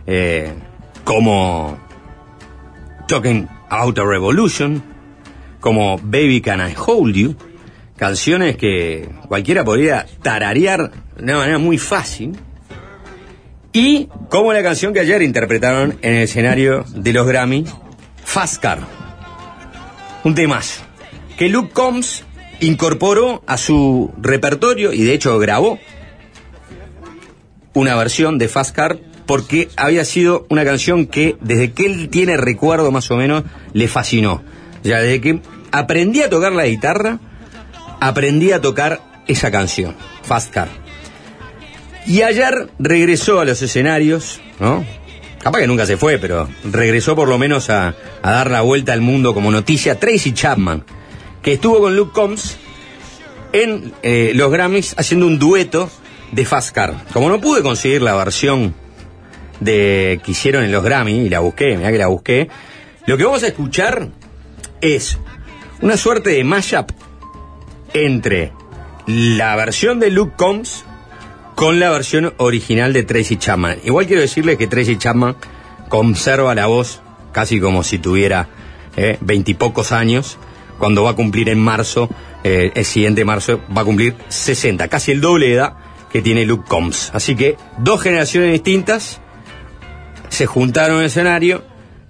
eh, 0.06 0.52
como 1.04 1.78
Talking 3.08 3.48
About 3.68 3.98
a 3.98 4.04
Revolution, 4.04 4.82
como 5.60 5.98
Baby 5.98 6.40
Can 6.40 6.60
I 6.60 6.74
Hold 6.86 7.14
You, 7.14 7.36
canciones 7.96 8.56
que 8.56 9.08
cualquiera 9.28 9.64
podría 9.64 10.06
tararear 10.22 10.90
de 11.16 11.22
una 11.24 11.36
manera 11.38 11.58
muy 11.58 11.78
fácil. 11.78 12.36
Y 13.72 14.08
como 14.30 14.52
la 14.52 14.62
canción 14.62 14.92
que 14.92 15.00
ayer 15.00 15.22
interpretaron 15.22 15.98
en 16.02 16.14
el 16.14 16.22
escenario 16.24 16.84
de 16.94 17.12
los 17.12 17.26
Grammy, 17.26 17.64
Fast 18.24 18.60
Car. 18.60 18.80
Un 20.24 20.34
temazo. 20.34 20.82
Que 21.36 21.48
Luke 21.48 21.70
Combs 21.72 22.24
incorporó 22.60 23.42
a 23.46 23.56
su 23.56 24.12
repertorio 24.20 24.92
y 24.92 25.02
de 25.02 25.14
hecho 25.14 25.38
grabó 25.38 25.78
una 27.74 27.94
versión 27.96 28.38
de 28.38 28.48
Fast 28.48 28.74
Car 28.74 28.98
porque 29.26 29.68
había 29.76 30.04
sido 30.04 30.46
una 30.48 30.64
canción 30.64 31.06
que 31.06 31.36
desde 31.40 31.72
que 31.72 31.86
él 31.86 32.08
tiene 32.08 32.36
recuerdo 32.36 32.90
más 32.90 33.10
o 33.10 33.16
menos 33.16 33.44
le 33.72 33.86
fascinó. 33.88 34.42
Ya 34.82 35.00
desde 35.00 35.20
que 35.20 35.40
aprendí 35.70 36.22
a 36.22 36.30
tocar 36.30 36.52
la 36.52 36.66
guitarra, 36.66 37.20
aprendí 38.00 38.52
a 38.52 38.60
tocar 38.60 39.00
esa 39.28 39.50
canción, 39.50 39.94
Fast 40.22 40.52
Car. 40.52 40.68
Y 42.06 42.22
ayer 42.22 42.70
regresó 42.78 43.40
a 43.40 43.44
los 43.44 43.62
escenarios, 43.62 44.40
¿no? 44.58 44.84
Capaz 45.40 45.60
que 45.60 45.66
nunca 45.66 45.86
se 45.86 45.96
fue, 45.96 46.18
pero 46.18 46.48
regresó 46.64 47.14
por 47.14 47.28
lo 47.28 47.38
menos 47.38 47.70
a, 47.70 47.94
a 48.22 48.30
dar 48.32 48.50
la 48.50 48.62
vuelta 48.62 48.92
al 48.92 49.00
mundo 49.00 49.32
como 49.32 49.50
noticia 49.50 49.98
Tracy 49.98 50.32
Chapman, 50.32 50.84
que 51.42 51.54
estuvo 51.54 51.80
con 51.80 51.96
Luke 51.96 52.12
Combs 52.12 52.58
en 53.52 53.92
eh, 54.02 54.32
los 54.34 54.50
Grammys 54.50 54.94
haciendo 54.98 55.26
un 55.26 55.38
dueto 55.38 55.90
de 56.32 56.44
Fast 56.44 56.74
Car. 56.74 56.94
Como 57.12 57.28
no 57.28 57.40
pude 57.40 57.62
conseguir 57.62 58.02
la 58.02 58.14
versión 58.14 58.74
de 59.60 60.20
que 60.24 60.32
hicieron 60.32 60.64
en 60.64 60.72
los 60.72 60.82
Grammy, 60.82 61.26
y 61.26 61.28
la 61.28 61.40
busqué, 61.40 61.76
mira 61.76 61.92
que 61.92 61.98
la 61.98 62.06
busqué, 62.06 62.48
lo 63.06 63.16
que 63.16 63.24
vamos 63.24 63.42
a 63.42 63.48
escuchar 63.48 64.08
es 64.80 65.18
una 65.82 65.96
suerte 65.96 66.30
de 66.30 66.44
mashup 66.44 66.90
entre 67.92 68.52
la 69.06 69.56
versión 69.56 70.00
de 70.00 70.10
Luke 70.10 70.34
Combs 70.36 70.84
con 71.54 71.80
la 71.80 71.90
versión 71.90 72.32
original 72.38 72.92
de 72.92 73.02
Tracy 73.02 73.36
Chapman. 73.36 73.78
Igual 73.84 74.06
quiero 74.06 74.22
decirles 74.22 74.56
que 74.56 74.66
Tracy 74.66 74.96
Chapman 74.96 75.36
conserva 75.88 76.54
la 76.54 76.66
voz 76.66 77.00
casi 77.32 77.60
como 77.60 77.82
si 77.82 77.98
tuviera 77.98 78.48
eh, 78.96 79.18
veintipocos 79.20 79.92
años. 79.92 80.38
Cuando 80.80 81.04
va 81.04 81.10
a 81.10 81.14
cumplir 81.14 81.48
en 81.50 81.60
marzo, 81.60 82.08
eh, 82.42 82.72
el 82.74 82.84
siguiente 82.84 83.24
marzo, 83.24 83.60
va 83.76 83.82
a 83.82 83.84
cumplir 83.84 84.16
60, 84.28 84.88
casi 84.88 85.12
el 85.12 85.20
doble 85.20 85.52
edad 85.52 85.74
que 86.10 86.22
tiene 86.22 86.44
Luke 86.46 86.64
Combs. 86.66 87.10
Así 87.14 87.36
que 87.36 87.56
dos 87.78 88.02
generaciones 88.02 88.50
distintas 88.50 89.20
se 90.30 90.46
juntaron 90.46 90.96
en 90.96 91.02
el 91.02 91.06
escenario. 91.06 91.62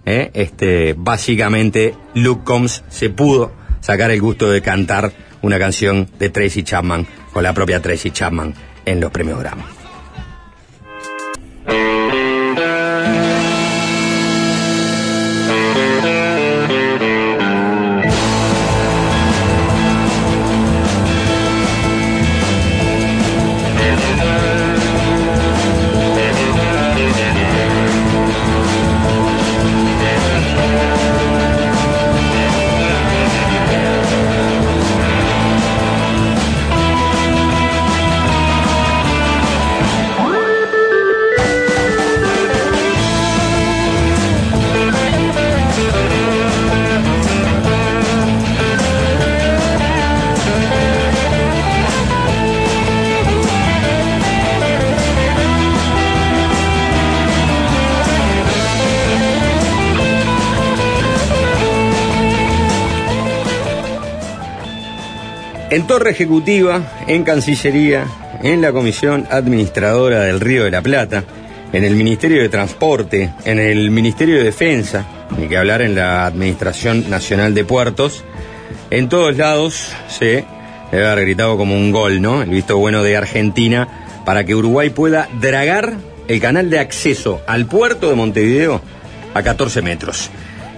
eh, 0.06 0.30
este, 0.32 0.94
básicamente, 0.96 1.94
Luke 2.14 2.42
Combs 2.44 2.84
se 2.88 3.10
pudo 3.10 3.52
sacar 3.80 4.10
el 4.10 4.20
gusto 4.20 4.48
de 4.48 4.62
cantar 4.62 5.12
una 5.42 5.58
canción 5.58 6.08
de 6.18 6.30
Tracy 6.30 6.62
Chapman 6.62 7.06
con 7.32 7.42
la 7.42 7.52
propia 7.52 7.82
Tracy 7.82 8.10
Chapman 8.10 8.54
en 8.86 9.00
los 9.00 9.10
premios 9.10 9.40
Grammy. 9.40 9.62
En 65.80 65.86
Torre 65.86 66.10
Ejecutiva, 66.10 66.82
en 67.06 67.24
Cancillería, 67.24 68.04
en 68.42 68.60
la 68.60 68.70
Comisión 68.70 69.26
Administradora 69.30 70.20
del 70.24 70.38
Río 70.38 70.64
de 70.64 70.70
la 70.70 70.82
Plata, 70.82 71.24
en 71.72 71.84
el 71.84 71.94
Ministerio 71.94 72.42
de 72.42 72.50
Transporte, 72.50 73.32
en 73.46 73.58
el 73.58 73.90
Ministerio 73.90 74.36
de 74.36 74.44
Defensa, 74.44 75.06
ni 75.38 75.48
que 75.48 75.56
hablar 75.56 75.80
en 75.80 75.94
la 75.94 76.26
Administración 76.26 77.08
Nacional 77.08 77.54
de 77.54 77.64
Puertos, 77.64 78.24
en 78.90 79.08
todos 79.08 79.38
lados 79.38 79.90
se 80.06 80.44
debe 80.92 81.06
haber 81.06 81.24
gritado 81.24 81.56
como 81.56 81.74
un 81.74 81.92
gol, 81.92 82.20
¿no? 82.20 82.42
El 82.42 82.50
visto 82.50 82.76
bueno 82.76 83.02
de 83.02 83.16
Argentina 83.16 83.88
para 84.26 84.44
que 84.44 84.54
Uruguay 84.54 84.90
pueda 84.90 85.30
dragar 85.40 85.94
el 86.28 86.42
canal 86.42 86.68
de 86.68 86.78
acceso 86.78 87.40
al 87.46 87.64
puerto 87.64 88.10
de 88.10 88.16
Montevideo 88.16 88.82
a 89.32 89.42
14 89.42 89.80
metros. 89.80 90.28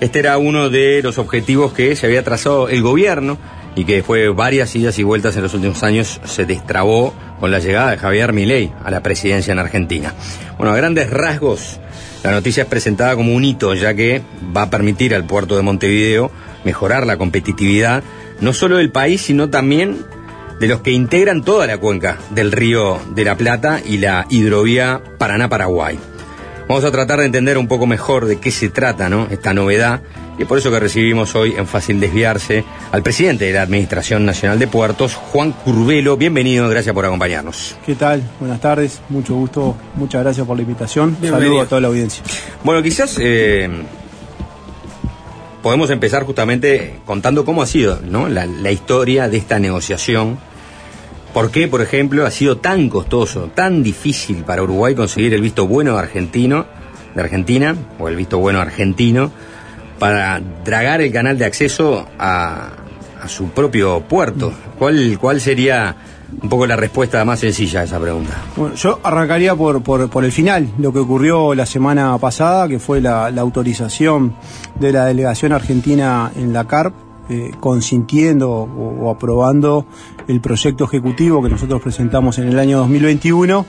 Este 0.01 0.21
era 0.21 0.39
uno 0.39 0.71
de 0.71 1.03
los 1.03 1.19
objetivos 1.19 1.73
que 1.73 1.97
se 1.97 2.07
había 2.07 2.23
trazado 2.23 2.69
el 2.69 2.83
gobierno 2.83 3.39
y 3.75 3.85
que 3.85 3.97
después 3.97 4.23
de 4.23 4.29
varias 4.29 4.75
idas 4.77 4.99
y 4.99 5.03
vueltas 5.03 5.37
en 5.37 5.43
los 5.43 5.55
últimos 5.55 5.83
años 5.83 6.21
se 6.25 6.45
destrabó 6.45 7.15
con 7.41 7.51
la 7.51 7.59
llegada 7.59 7.91
de 7.91 7.99
Javier 7.99 8.33
Milei 8.33 8.73
a 8.85 8.91
la 8.91 9.03
presidencia 9.03 9.53
en 9.53 9.59
Argentina. 9.59 10.15
Bueno, 10.59 10.73
a 10.73 10.77
grandes 10.77 11.11
rasgos, 11.11 11.81
la 12.23 12.31
noticia 12.31 12.65
es 12.65 12.69
presentada 12.69 13.17
como 13.17 13.35
un 13.35 13.45
hito, 13.45 13.75
ya 13.75 13.95
que 13.95 14.23
va 14.57 14.63
a 14.63 14.71
permitir 14.71 15.15
al 15.15 15.25
puerto 15.25 15.57
de 15.57 15.63
Montevideo 15.63 16.31
mejorar 16.65 17.07
la 17.07 17.17
competitividad, 17.17 18.03
no 18.41 18.53
solo 18.53 18.77
del 18.77 18.91
país, 18.91 19.23
sino 19.23 19.51
también 19.51 20.05
de 20.61 20.69
los 20.69 20.81
que 20.81 20.93
integran 20.93 21.43
toda 21.43 21.67
la 21.67 21.79
cuenca 21.79 22.19
del 22.31 22.53
río 22.53 23.01
de 23.15 23.25
la 23.25 23.37
Plata 23.37 23.81
y 23.85 23.99
la 23.99 24.27
hidrovía 24.29 25.03
Paraná-Paraguay. 25.19 25.99
Vamos 26.69 26.85
a 26.85 26.93
tratar 26.93 27.19
de 27.19 27.27
entender 27.27 27.59
un 27.59 27.67
poco 27.67 27.87
mejor 27.87 28.27
de 28.27 28.39
qué 28.39 28.53
se 28.53 28.69
trata, 28.69 29.09
¿no? 29.09 29.27
Esta 29.31 29.53
novedad 29.53 30.03
Y 30.39 30.43
es 30.43 30.49
por 30.49 30.59
eso 30.59 30.71
que 30.71 30.81
recibimos 30.81 31.35
hoy 31.35 31.55
en 31.57 31.67
Fácil 31.67 32.01
Desviarse 32.01 32.65
al 32.91 33.03
presidente 33.03 33.45
de 33.45 33.53
la 33.53 33.63
Administración 33.63 34.25
Nacional 34.25 34.59
de 34.59 34.67
Puertos, 34.67 35.15
Juan 35.15 35.53
Curvelo. 35.53 36.17
Bienvenido, 36.17 36.69
gracias 36.71 36.95
por 36.95 37.05
acompañarnos. 37.05 37.77
¿Qué 37.85 37.95
tal? 37.95 38.23
Buenas 38.41 38.61
tardes, 38.61 39.03
mucho 39.11 39.35
gusto, 39.35 39.77
muchas 39.95 40.23
gracias 40.23 40.47
por 40.47 40.57
la 40.57 40.63
invitación. 40.63 41.17
Saludos 41.21 41.67
a 41.67 41.69
toda 41.69 41.81
la 41.83 41.89
audiencia. 41.89 42.25
Bueno, 42.65 42.83
quizás 42.83 43.19
eh, 43.21 43.69
podemos 45.63 45.91
empezar 45.91 46.25
justamente 46.25 47.01
contando 47.05 47.45
cómo 47.45 47.63
ha 47.63 47.67
sido 47.67 48.01
¿no? 48.03 48.29
la, 48.29 48.47
la 48.47 48.73
historia 48.73 49.29
de 49.29 49.37
esta 49.37 49.59
negociación. 49.59 50.39
¿Por 51.35 51.51
qué, 51.51 51.69
por 51.69 51.83
ejemplo, 51.83 52.27
ha 52.27 52.31
sido 52.31 52.57
tan 52.57 52.89
costoso, 52.89 53.51
tan 53.55 53.83
difícil 53.83 54.45
para 54.45 54.63
Uruguay 54.63 54.95
conseguir 54.95 55.35
el 55.35 55.43
visto 55.43 55.67
bueno 55.67 55.99
argentino, 55.99 56.67
de 57.15 57.21
Argentina, 57.21 57.77
o 57.99 58.09
el 58.09 58.17
visto 58.17 58.39
bueno 58.39 58.61
argentino, 58.61 59.31
para 59.99 60.41
dragar 60.65 61.01
el 61.01 61.13
canal 61.13 61.39
de 61.39 61.45
acceso 61.45 62.07
a, 62.19 62.71
su 63.27 63.51
propio 63.51 64.01
puerto? 64.01 64.53
¿Cuál, 64.79 65.17
¿Cuál 65.21 65.41
sería 65.41 65.95
un 66.43 66.49
poco 66.49 66.67
la 66.67 66.75
respuesta 66.75 67.25
más 67.25 67.39
sencilla 67.39 67.81
a 67.81 67.85
esa 67.85 68.01
pregunta? 68.01 68.33
Bueno, 68.57 68.75
yo 68.75 68.99
arrancaría 69.05 69.55
por, 69.55 69.83
por, 69.83 70.11
por 70.11 70.25
el 70.25 70.33
final, 70.33 70.69
lo 70.79 70.93
que 70.93 70.99
ocurrió 70.99 71.55
la 71.55 71.67
semana 71.67 72.19
pasada, 72.19 72.67
que 72.67 72.81
fue 72.81 73.01
la, 73.01 73.31
la 73.31 73.43
autorización 73.43 74.35
de 74.81 74.93
la 74.93 75.05
delegación 75.07 75.53
argentina 75.53 76.33
en 76.35 76.53
la 76.53 76.67
CARP, 76.67 76.95
eh, 77.33 77.51
consintiendo 77.61 78.51
o, 78.51 79.11
aprobando 79.11 79.87
el 80.29 80.43
proyecto 80.43 80.85
ejecutivo 80.85 81.43
que 81.43 81.49
nosotros 81.49 81.81
presentamos 81.81 82.37
en 82.39 82.49
el 82.49 82.59
año 82.59 82.77
2021 82.81 83.65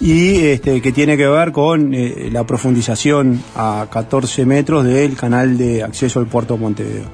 y 0.00 0.36
este, 0.36 0.80
que 0.80 0.92
tiene 0.92 1.16
que 1.16 1.26
ver 1.26 1.50
con 1.50 1.94
eh, 1.94 2.28
la 2.30 2.46
profundización 2.46 3.42
a 3.56 3.88
14 3.90 4.46
metros 4.46 4.84
del 4.84 5.16
canal 5.16 5.58
de 5.58 5.82
acceso 5.82 6.20
al 6.20 6.26
puerto 6.26 6.54
de 6.54 6.60
Montevideo. 6.60 7.06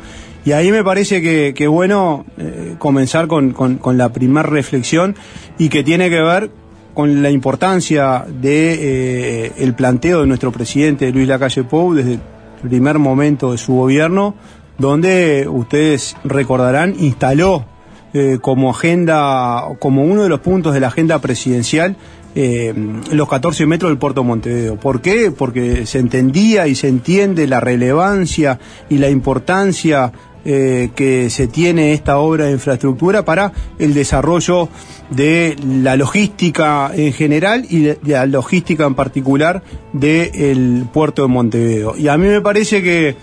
Y 0.44 0.52
ahí 0.52 0.70
me 0.70 0.84
parece 0.84 1.22
que, 1.22 1.68
bueno 1.68 2.26
eh, 2.36 2.74
comenzar 2.78 3.26
con, 3.26 3.52
con, 3.52 3.96
la 3.96 4.12
primera 4.12 4.42
reflexión 4.42 5.16
y 5.56 5.70
que 5.70 5.82
tiene 5.82 6.10
que 6.10 6.20
ver 6.20 6.50
con 6.92 7.22
la 7.22 7.30
importancia 7.30 8.26
de 8.28 9.52
el 9.56 9.74
planteo 9.74 10.20
de 10.20 10.26
nuestro 10.26 10.52
presidente 10.52 11.10
Luis 11.10 11.26
Lacalle 11.26 11.64
Pou 11.64 11.94
desde 11.94 12.12
el 12.14 12.20
primer 12.68 12.98
momento 12.98 13.52
de 13.52 13.58
su 13.58 13.74
gobierno, 13.74 14.34
donde 14.78 15.46
ustedes 15.48 16.16
recordarán 16.24 16.94
instaló 16.98 17.64
eh, 18.12 18.38
como 18.40 18.70
agenda, 18.70 19.64
como 19.78 20.04
uno 20.04 20.22
de 20.22 20.28
los 20.28 20.40
puntos 20.40 20.74
de 20.74 20.80
la 20.80 20.88
agenda 20.88 21.18
presidencial 21.20 21.96
eh, 22.36 22.74
los 23.12 23.28
14 23.28 23.64
metros 23.66 23.90
del 23.90 23.98
puerto 23.98 24.22
de 24.22 24.26
Montevideo. 24.26 24.76
¿Por 24.76 25.00
qué? 25.00 25.30
Porque 25.30 25.86
se 25.86 26.00
entendía 26.00 26.66
y 26.66 26.74
se 26.74 26.88
entiende 26.88 27.46
la 27.46 27.60
relevancia 27.60 28.58
y 28.88 28.98
la 28.98 29.08
importancia 29.08 30.12
eh, 30.44 30.90
que 30.96 31.30
se 31.30 31.46
tiene 31.46 31.92
esta 31.92 32.18
obra 32.18 32.46
de 32.46 32.52
infraestructura 32.52 33.24
para 33.24 33.52
el 33.78 33.94
desarrollo 33.94 34.68
de 35.10 35.56
la 35.64 35.96
logística 35.96 36.90
en 36.94 37.12
general 37.12 37.66
y 37.70 37.82
de 37.82 37.98
la 38.02 38.26
logística 38.26 38.84
en 38.84 38.94
particular 38.94 39.62
del 39.92 40.86
puerto 40.92 41.22
de 41.22 41.28
Montevideo. 41.28 41.96
Y 41.96 42.08
a 42.08 42.18
mí 42.18 42.26
me 42.26 42.40
parece 42.40 42.82
que 42.82 43.16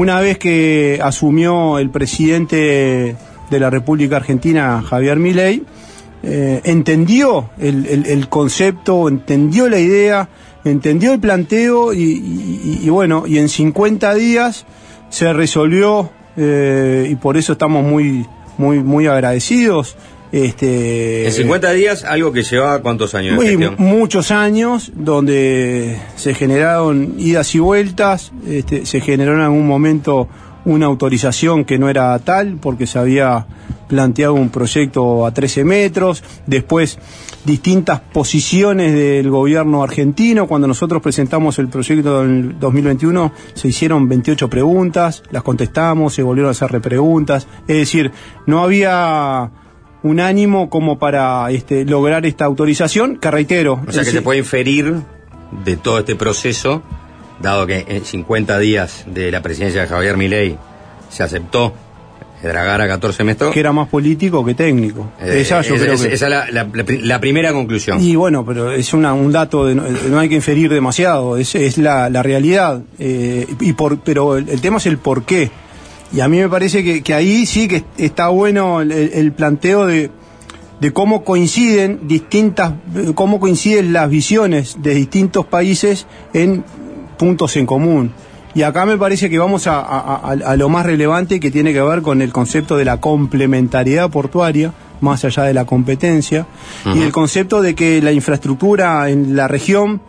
una 0.00 0.20
vez 0.20 0.38
que 0.38 1.00
asumió 1.02 1.78
el 1.78 1.90
presidente 1.90 3.16
de 3.50 3.60
la 3.60 3.70
República 3.70 4.16
Argentina, 4.16 4.82
Javier 4.82 5.18
Milei, 5.18 5.62
eh, 6.22 6.60
entendió 6.64 7.50
el, 7.58 8.28
concepto, 8.28 9.08
entendió 9.08 9.68
la 9.68 9.78
idea, 9.78 10.28
entendió 10.64 11.12
el 11.12 11.20
planteo 11.20 11.92
y 11.92 12.88
bueno, 12.88 13.24
y 13.26 13.38
en 13.38 13.48
50 13.48 14.14
días 14.14 14.66
se 15.08 15.32
resolvió 15.32 16.10
eh, 16.36 17.08
y 17.10 17.14
por 17.16 17.36
eso 17.36 17.52
estamos 17.52 17.84
muy, 17.84 18.26
muy, 18.58 18.80
muy 18.80 19.06
agradecidos. 19.06 19.96
Este, 20.32 21.26
en 21.26 21.32
50 21.32 21.72
días, 21.72 22.04
algo 22.04 22.32
que 22.32 22.42
llevaba 22.42 22.82
cuántos 22.82 23.14
años 23.14 23.36
muy, 23.36 23.56
Muchos 23.78 24.30
años, 24.30 24.92
donde 24.94 25.98
se 26.16 26.34
generaron 26.34 27.14
idas 27.18 27.54
y 27.54 27.60
vueltas, 27.60 28.32
este, 28.46 28.86
se 28.86 29.00
generó 29.00 29.34
en 29.34 29.40
algún 29.40 29.66
momento 29.66 30.28
una 30.64 30.86
autorización 30.86 31.64
que 31.64 31.78
no 31.78 31.88
era 31.88 32.18
tal 32.18 32.58
porque 32.60 32.86
se 32.86 32.98
había 32.98 33.46
planteado 33.86 34.34
un 34.34 34.48
proyecto 34.50 35.24
a 35.24 35.32
13 35.32 35.64
metros, 35.64 36.24
después 36.44 36.98
distintas 37.44 38.00
posiciones 38.00 38.92
del 38.92 39.30
gobierno 39.30 39.84
argentino, 39.84 40.48
cuando 40.48 40.66
nosotros 40.66 41.00
presentamos 41.00 41.60
el 41.60 41.68
proyecto 41.68 42.22
del 42.22 42.58
2021 42.58 43.32
se 43.54 43.68
hicieron 43.68 44.08
28 44.08 44.50
preguntas, 44.50 45.22
las 45.30 45.44
contestamos, 45.44 46.14
se 46.14 46.24
volvieron 46.24 46.48
a 46.48 46.50
hacer 46.50 46.72
repreguntas, 46.72 47.46
es 47.68 47.76
decir, 47.76 48.10
no 48.46 48.64
había 48.64 49.48
un 50.06 50.20
ánimo 50.20 50.70
como 50.70 50.98
para 50.98 51.50
este, 51.50 51.84
lograr 51.84 52.26
esta 52.26 52.44
autorización, 52.44 53.16
que 53.16 53.30
reitero. 53.30 53.80
O 53.86 53.92
sea 53.92 54.04
que 54.04 54.10
se 54.10 54.22
puede 54.22 54.38
inferir 54.38 54.94
de 55.64 55.76
todo 55.76 55.98
este 55.98 56.16
proceso 56.16 56.82
dado 57.40 57.66
que 57.66 57.84
en 57.88 58.04
50 58.04 58.58
días 58.58 59.04
de 59.06 59.30
la 59.30 59.42
presidencia 59.42 59.82
de 59.82 59.88
Javier 59.88 60.16
Milei 60.16 60.56
se 61.10 61.22
aceptó 61.22 61.74
dragar 62.42 62.80
a 62.80 62.86
14 62.86 63.24
metros. 63.24 63.52
Que 63.52 63.60
era 63.60 63.72
más 63.72 63.88
político 63.88 64.44
que 64.44 64.54
técnico. 64.54 65.10
Eh, 65.20 65.40
esa 65.40 65.62
yo 65.62 65.74
es, 65.74 65.82
creo 65.82 65.94
es, 65.94 66.02
que... 66.02 66.14
esa 66.14 66.26
es 66.26 66.30
la, 66.30 66.64
la, 66.64 66.84
la, 66.86 67.20
primera 67.20 67.52
conclusión. 67.52 68.00
Y 68.00 68.14
bueno, 68.14 68.44
pero 68.46 68.70
es 68.72 68.92
una, 68.94 69.12
un 69.14 69.32
dato, 69.32 69.66
de, 69.66 69.74
no, 69.74 69.84
no, 69.88 70.18
hay 70.18 70.28
que 70.28 70.36
inferir 70.36 70.72
demasiado, 70.72 71.36
es, 71.36 71.54
es 71.54 71.78
la, 71.78 72.08
la, 72.10 72.22
realidad. 72.22 72.82
Eh, 72.98 73.46
y 73.60 73.72
por, 73.72 73.98
pero 74.00 74.36
el, 74.36 74.48
el, 74.48 74.60
tema 74.60 74.76
es 74.78 74.86
el 74.86 74.98
por 74.98 75.24
qué. 75.24 75.50
Y 76.12 76.20
a 76.20 76.28
mí 76.28 76.38
me 76.38 76.48
parece 76.48 76.82
que, 76.84 77.02
que 77.02 77.14
ahí 77.14 77.46
sí 77.46 77.68
que 77.68 77.84
está 77.98 78.28
bueno 78.28 78.80
el, 78.80 78.92
el 78.92 79.32
planteo 79.32 79.86
de, 79.86 80.10
de 80.80 80.92
cómo 80.92 81.24
coinciden 81.24 82.06
distintas, 82.06 82.74
cómo 83.14 83.40
coinciden 83.40 83.92
las 83.92 84.08
visiones 84.08 84.76
de 84.82 84.94
distintos 84.94 85.46
países 85.46 86.06
en 86.32 86.64
puntos 87.18 87.56
en 87.56 87.66
común. 87.66 88.12
Y 88.54 88.62
acá 88.62 88.86
me 88.86 88.96
parece 88.96 89.28
que 89.28 89.38
vamos 89.38 89.66
a, 89.66 89.80
a, 89.80 90.30
a, 90.30 90.56
lo 90.56 90.68
más 90.70 90.86
relevante 90.86 91.40
que 91.40 91.50
tiene 91.50 91.72
que 91.74 91.82
ver 91.82 92.00
con 92.00 92.22
el 92.22 92.32
concepto 92.32 92.76
de 92.78 92.86
la 92.86 93.00
complementariedad 93.00 94.08
portuaria, 94.10 94.72
más 95.02 95.24
allá 95.26 95.42
de 95.42 95.52
la 95.52 95.66
competencia, 95.66 96.46
uh 96.86 96.88
-huh. 96.88 96.96
y 96.96 97.02
el 97.02 97.12
concepto 97.12 97.60
de 97.60 97.74
que 97.74 98.00
la 98.00 98.12
infraestructura 98.12 99.10
en 99.10 99.36
la 99.36 99.46
región, 99.46 100.00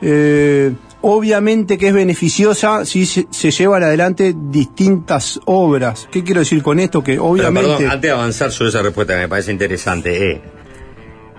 eh, 0.00 0.72
obviamente 1.02 1.78
que 1.78 1.88
es 1.88 1.94
beneficiosa 1.94 2.84
si 2.84 3.06
se, 3.06 3.50
llevan 3.50 3.82
adelante 3.82 4.34
distintas 4.36 5.40
obras. 5.44 6.08
¿Qué 6.10 6.22
quiero 6.24 6.40
decir 6.40 6.62
con 6.62 6.78
esto? 6.78 7.02
Que 7.02 7.18
obviamente... 7.18 7.60
Pero, 7.60 7.78
perdón, 7.78 7.92
antes 7.92 8.08
de 8.08 8.10
avanzar 8.10 8.52
sobre 8.52 8.70
esa 8.70 8.82
respuesta 8.82 9.14
que 9.14 9.20
me 9.20 9.28
parece 9.28 9.52
interesante, 9.52 10.30
eh, 10.30 10.40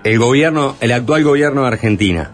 el 0.04 0.20
gobierno, 0.20 0.76
el 0.80 0.92
actual 0.92 1.24
gobierno 1.24 1.62
de 1.62 1.68
Argentina, 1.68 2.32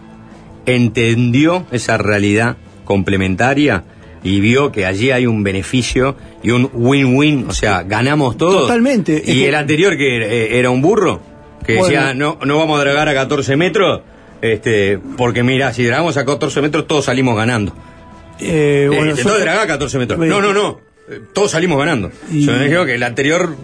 entendió 0.66 1.66
esa 1.70 1.98
realidad 1.98 2.56
complementaria 2.84 3.84
y 4.22 4.40
vio 4.40 4.72
que 4.72 4.86
allí 4.86 5.10
hay 5.10 5.26
un 5.26 5.42
beneficio 5.42 6.16
y 6.42 6.50
un 6.50 6.70
win-win, 6.72 7.46
o 7.48 7.52
sea, 7.52 7.82
ganamos 7.82 8.36
todos. 8.36 8.62
Totalmente. 8.62 9.22
Y 9.24 9.44
el 9.44 9.54
anterior 9.54 9.96
que 9.96 10.58
era 10.58 10.70
un 10.70 10.82
burro, 10.82 11.20
que 11.64 11.76
bueno. 11.76 11.88
decía, 11.88 12.14
no, 12.14 12.38
no 12.44 12.58
vamos 12.58 12.78
a 12.78 12.82
dragar 12.82 13.08
a 13.08 13.14
14 13.14 13.56
metros, 13.56 14.00
este, 14.42 14.98
porque 15.16 15.42
mira, 15.42 15.72
si 15.72 15.84
dragamos 15.84 16.16
a 16.16 16.24
14 16.24 16.60
metros 16.62 16.86
todos 16.86 17.06
salimos 17.06 17.36
ganando. 17.36 17.74
Eh, 18.40 18.86
bueno, 18.88 19.12
eh, 19.12 19.24
no 19.24 19.38
dragar 19.38 19.64
a 19.64 19.66
14 19.66 19.98
metros. 19.98 20.18
No, 20.18 20.40
no, 20.40 20.52
no. 20.52 20.80
Todos 21.32 21.52
salimos 21.52 21.78
ganando. 21.78 22.10
Y... 22.30 22.44
Yo 22.44 22.52
me 22.52 22.86
que 22.86 22.98
la 22.98 23.06
anterior 23.06 23.56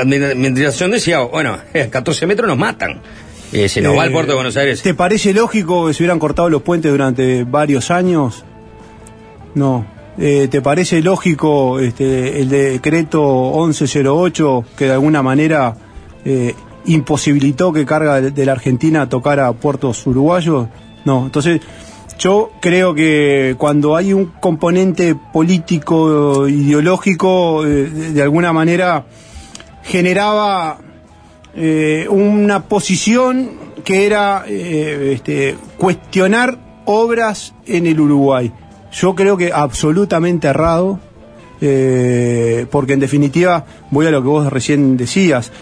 administración 0.00 0.90
decía, 0.90 1.20
bueno, 1.20 1.58
a 1.74 1.90
14 1.90 2.26
metros 2.26 2.48
nos 2.48 2.58
matan. 2.58 3.00
Eh, 3.52 3.68
se 3.68 3.80
nos 3.80 3.96
va 3.96 4.02
al 4.02 4.12
puerto 4.12 4.32
de 4.32 4.34
Buenos 4.34 4.56
Aires. 4.56 4.82
¿Te 4.82 4.94
parece 4.94 5.32
lógico 5.32 5.86
que 5.86 5.94
se 5.94 6.02
hubieran 6.02 6.18
cortado 6.18 6.50
los 6.50 6.62
puentes 6.62 6.90
durante 6.90 7.44
varios 7.44 7.90
años? 7.90 8.44
No. 9.54 9.86
Eh, 10.18 10.48
¿Te 10.50 10.60
parece 10.60 11.00
lógico 11.00 11.78
este, 11.78 12.40
el 12.40 12.48
decreto 12.48 13.52
1108 13.54 14.64
que 14.76 14.86
de 14.86 14.92
alguna 14.92 15.22
manera 15.22 15.76
eh, 16.24 16.54
imposibilitó 16.88 17.72
que 17.72 17.86
carga 17.86 18.20
de, 18.20 18.46
la 18.46 18.52
Argentina 18.52 19.08
tocara 19.08 19.52
puertos 19.52 20.06
uruguayos? 20.06 20.68
No. 21.04 21.26
Entonces, 21.26 21.60
yo 22.18 22.50
creo 22.60 22.94
que 22.94 23.54
cuando 23.56 23.94
hay 23.94 24.12
un 24.12 24.32
componente 24.40 25.14
político, 25.14 26.48
ideológico, 26.48 27.64
eh, 27.64 27.88
de, 27.88 28.22
alguna 28.22 28.52
manera 28.52 29.06
generaba 29.84 30.78
eh, 31.54 32.06
una 32.10 32.64
posición 32.64 33.50
que 33.84 34.04
era 34.04 34.44
eh, 34.46 35.12
este, 35.14 35.56
cuestionar 35.78 36.58
obras 36.84 37.54
en 37.66 37.86
el 37.86 38.00
Uruguay 38.00 38.52
yo 38.90 39.14
creo 39.14 39.36
que 39.36 39.52
absolutamente 39.52 40.48
errado, 40.48 40.98
porque 42.70 42.92
en 42.94 43.00
definitiva, 43.00 43.66
voy 43.90 44.06
a 44.06 44.10
lo 44.10 44.22
que 44.22 44.28
vos 44.28 44.50
recién 44.50 44.96
decías, 44.96 45.52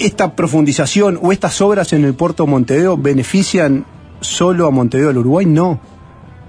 esta 0.00 0.34
profundización 0.34 1.18
o 1.22 1.32
estas 1.32 1.60
obras 1.60 1.92
en 1.92 2.04
el 2.04 2.14
puerto 2.14 2.46
Montevideo 2.46 2.96
benefician 2.96 3.84
solo 4.20 4.66
a 4.66 4.70
Montevideo, 4.70 5.10
al 5.10 5.18
Uruguay, 5.18 5.46
no. 5.46 5.80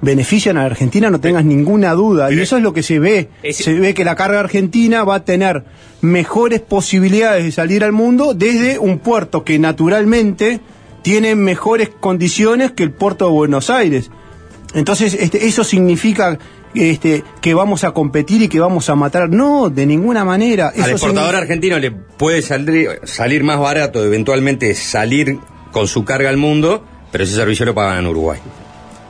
benefician 0.02 0.58
a 0.58 0.62
la 0.62 0.68
Argentina, 0.68 1.10
no 1.10 1.20
tengas 1.20 1.44
ninguna 1.44 1.94
duda. 1.94 2.32
Y 2.32 2.40
eso 2.40 2.58
es 2.58 2.64
lo 2.64 2.74
que 2.74 2.84
se 2.84 3.00
ve. 3.00 3.30
Se 3.52 3.74
ve 3.74 3.94
que 3.94 4.06
la 4.06 4.16
carga 4.16 4.40
argentina 4.40 5.04
va 5.04 5.16
a 5.16 5.26
tener 5.26 5.66
mejores 6.02 6.62
posibilidades 6.62 7.44
de 7.44 7.52
salir 7.52 7.84
al 7.84 7.92
mundo 7.92 8.34
desde 8.34 8.80
un 8.80 9.00
puerto 9.00 9.44
que 9.44 9.60
naturalmente 9.60 10.62
tiene 11.02 11.36
mejores 11.36 11.90
condiciones 11.90 12.72
que 12.72 12.84
el 12.84 12.92
puerto 12.92 13.26
de 13.26 13.32
Buenos 13.32 13.70
Aires. 13.70 14.10
Entonces, 14.74 15.18
este, 15.20 15.48
eso 15.48 15.64
significa 15.64 16.38
este, 16.74 17.24
que 17.42 17.54
vamos 17.54 17.84
a 17.84 17.92
competir 17.92 18.42
y 18.42 18.48
que 18.48 18.60
vamos 18.60 18.90
a 18.90 18.96
matar. 18.96 19.30
No, 19.30 19.70
de 19.70 19.86
ninguna 19.86 20.24
manera. 20.26 20.68
Al 20.70 20.74
Eso 20.76 20.90
exportador 20.92 21.32
significa- 21.32 21.38
argentino 21.38 21.80
le 21.80 21.92
puede 21.92 22.42
salir, 22.42 23.00
salir 23.04 23.44
más 23.44 23.60
barato 23.60 24.04
eventualmente 24.04 24.74
salir 24.76 25.40
con 25.72 25.88
su 25.88 26.04
carga 26.06 26.30
al 26.30 26.38
mundo, 26.38 26.84
pero 27.12 27.24
ese 27.24 27.36
servicio 27.36 27.66
lo 27.66 27.74
pagan 27.76 28.00
en 28.00 28.08
Uruguay. 28.08 28.40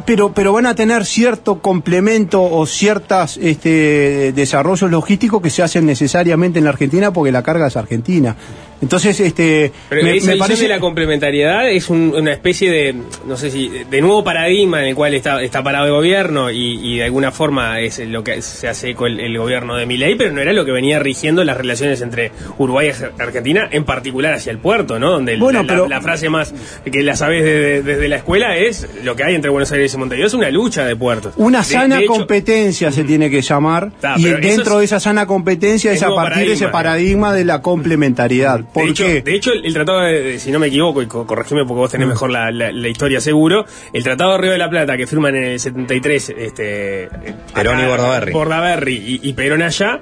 pero, 0.06 0.34
pero 0.34 0.54
van 0.54 0.66
a 0.66 0.74
tener 0.76 1.06
cierto 1.06 1.62
complemento 1.62 2.42
o 2.42 2.66
ciertos 2.66 3.38
este, 3.38 4.32
desarrollos 4.34 4.90
logísticos 4.90 5.42
que 5.42 5.50
se 5.50 5.62
hacen 5.62 5.86
necesariamente 5.86 6.58
en 6.60 6.66
la 6.66 6.72
Argentina 6.72 7.12
porque 7.14 7.32
la 7.32 7.44
carga 7.44 7.68
es 7.68 7.76
argentina. 7.78 8.36
Entonces, 8.82 9.20
este, 9.20 9.72
Pero 9.90 10.04
me, 10.04 10.10
esa 10.16 10.28
me 10.28 10.34
visión 10.34 10.40
parece 10.40 10.62
de 10.64 10.70
la 10.70 10.80
complementariedad 10.80 11.70
es 11.70 11.90
un- 11.90 12.14
una 12.16 12.32
especie 12.32 12.72
de, 12.72 12.96
no 13.28 13.36
sé 13.36 13.52
si, 13.52 13.70
de 13.90 14.02
nuevo 14.02 14.24
paradigma 14.24 14.82
en 14.82 14.88
el 14.90 14.96
cual 14.96 15.14
está, 15.14 15.42
está 15.44 15.62
parado 15.64 15.86
el 15.88 15.92
gobierno 15.92 16.50
y, 16.50 16.80
y 16.82 16.98
de 16.98 17.04
alguna 17.04 17.32
forma 17.32 17.80
es 17.82 18.00
lo 18.00 18.24
que 18.24 18.42
se 18.42 18.68
hace 18.70 18.92
eco 18.92 19.06
el, 19.06 19.20
el 19.20 19.38
gobierno 19.38 19.76
de 19.76 19.86
Milei, 19.86 20.16
pero 20.16 20.32
no 20.32 20.40
era 20.40 20.54
lo 20.54 20.64
que 20.64 20.72
venía 20.72 21.00
rigiendo 21.00 21.44
las 21.44 21.58
relaciones 21.58 22.02
entre 22.02 22.32
Uruguay 22.58 22.90
y 23.18 23.22
Argentina, 23.22 23.68
en 23.72 23.84
particular 23.84 24.34
hacia 24.36 24.52
el 24.52 24.60
puerto, 24.60 24.98
¿no? 24.98 25.12
Donde 25.12 25.34
el- 25.34 25.40
Bueno, 25.40 25.62
la, 25.64 25.68
pero- 25.68 25.88
la 25.90 26.00
frase 26.02 26.30
más 26.30 26.54
que 26.90 27.04
la 27.04 27.16
sabes 27.18 27.44
desde, 27.44 27.84
desde 27.84 28.08
la 28.08 28.16
escuela 28.16 28.56
es 28.58 28.88
lo 29.04 29.16
que 29.16 29.24
hay 29.26 29.36
entre 29.36 29.50
Buenos 29.52 29.72
Aires 29.74 29.94
y 29.94 29.98
Montevideo 29.98 30.28
es 30.28 30.34
una 30.34 30.50
lucha 30.52 30.86
de 30.86 30.96
puertos. 30.96 31.34
Una 31.38 31.60
De- 31.60 31.66
sana 31.66 31.98
de 31.98 32.04
hecho- 32.04 32.14
competencia 32.14 32.92
se 32.94 33.04
tiene 33.04 33.30
que 33.30 33.42
llamar 33.42 33.92
y 34.18 34.24
dentro 34.24 34.76
es- 34.76 34.80
de 34.80 34.86
esa 34.86 35.00
sana 35.02 35.26
competencia 35.26 35.92
es, 35.92 36.02
a 36.02 36.16
partir 36.16 36.48
de 36.48 36.54
ese 36.54 36.68
paradigma 36.70 37.34
de 37.34 37.44
la 37.44 37.62
complementariedad. 37.62 38.62
¿Por 38.74 38.86
de 38.86 38.92
hecho, 38.92 39.06
qué? 39.06 39.22
de 39.22 39.36
hecho, 39.36 39.52
el, 39.54 39.66
el 39.66 39.74
tratado 39.74 40.02
de, 40.02 40.38
si 40.40 40.52
no 40.52 40.60
me 40.60 40.68
equivoco, 40.68 41.02
y 41.02 41.08
co- 41.08 41.26
corregime 41.26 41.62
porque 41.66 41.80
vos 41.80 41.92
tenés 41.92 42.08
Mm. 42.08 42.10
mejor 42.12 42.30
la, 42.30 42.52
la- 42.52 42.72
la 42.72 42.88
historia 42.88 43.20
seguro, 43.20 43.66
el 43.94 44.04
tratado 44.04 44.34
de 44.34 44.38
Río 44.38 44.52
de 44.52 44.58
la 44.60 44.70
Plata 44.70 44.96
que 44.96 45.08
firman 45.08 45.36
en 45.36 45.44
el 45.46 45.60
73, 45.60 46.34
este, 46.38 47.10
Perón 47.54 47.80
y 47.80 47.86
Bordaberry. 47.86 48.32
Bordaberry 48.32 48.96
y, 49.24 49.30
y 49.30 49.34
Perón 49.34 49.62
allá, 49.64 50.00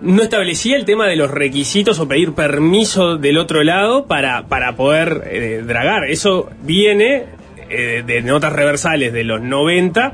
no 0.00 0.22
establecía 0.22 0.76
el 0.76 0.84
tema 0.84 1.06
de 1.06 1.14
los 1.16 1.30
requisitos 1.30 1.98
o 2.00 2.08
pedir 2.08 2.32
permiso 2.32 3.18
del 3.18 3.38
otro 3.38 3.62
lado 3.62 4.06
para, 4.06 4.48
para 4.48 4.74
poder 4.74 5.22
eh, 5.30 5.62
dragar. 5.64 6.04
Eso 6.10 6.50
viene 6.62 7.24
eh, 7.70 8.02
de 8.04 8.22
notas 8.22 8.52
reversales 8.52 9.12
de 9.12 9.22
los 9.22 9.40
90 9.40 10.12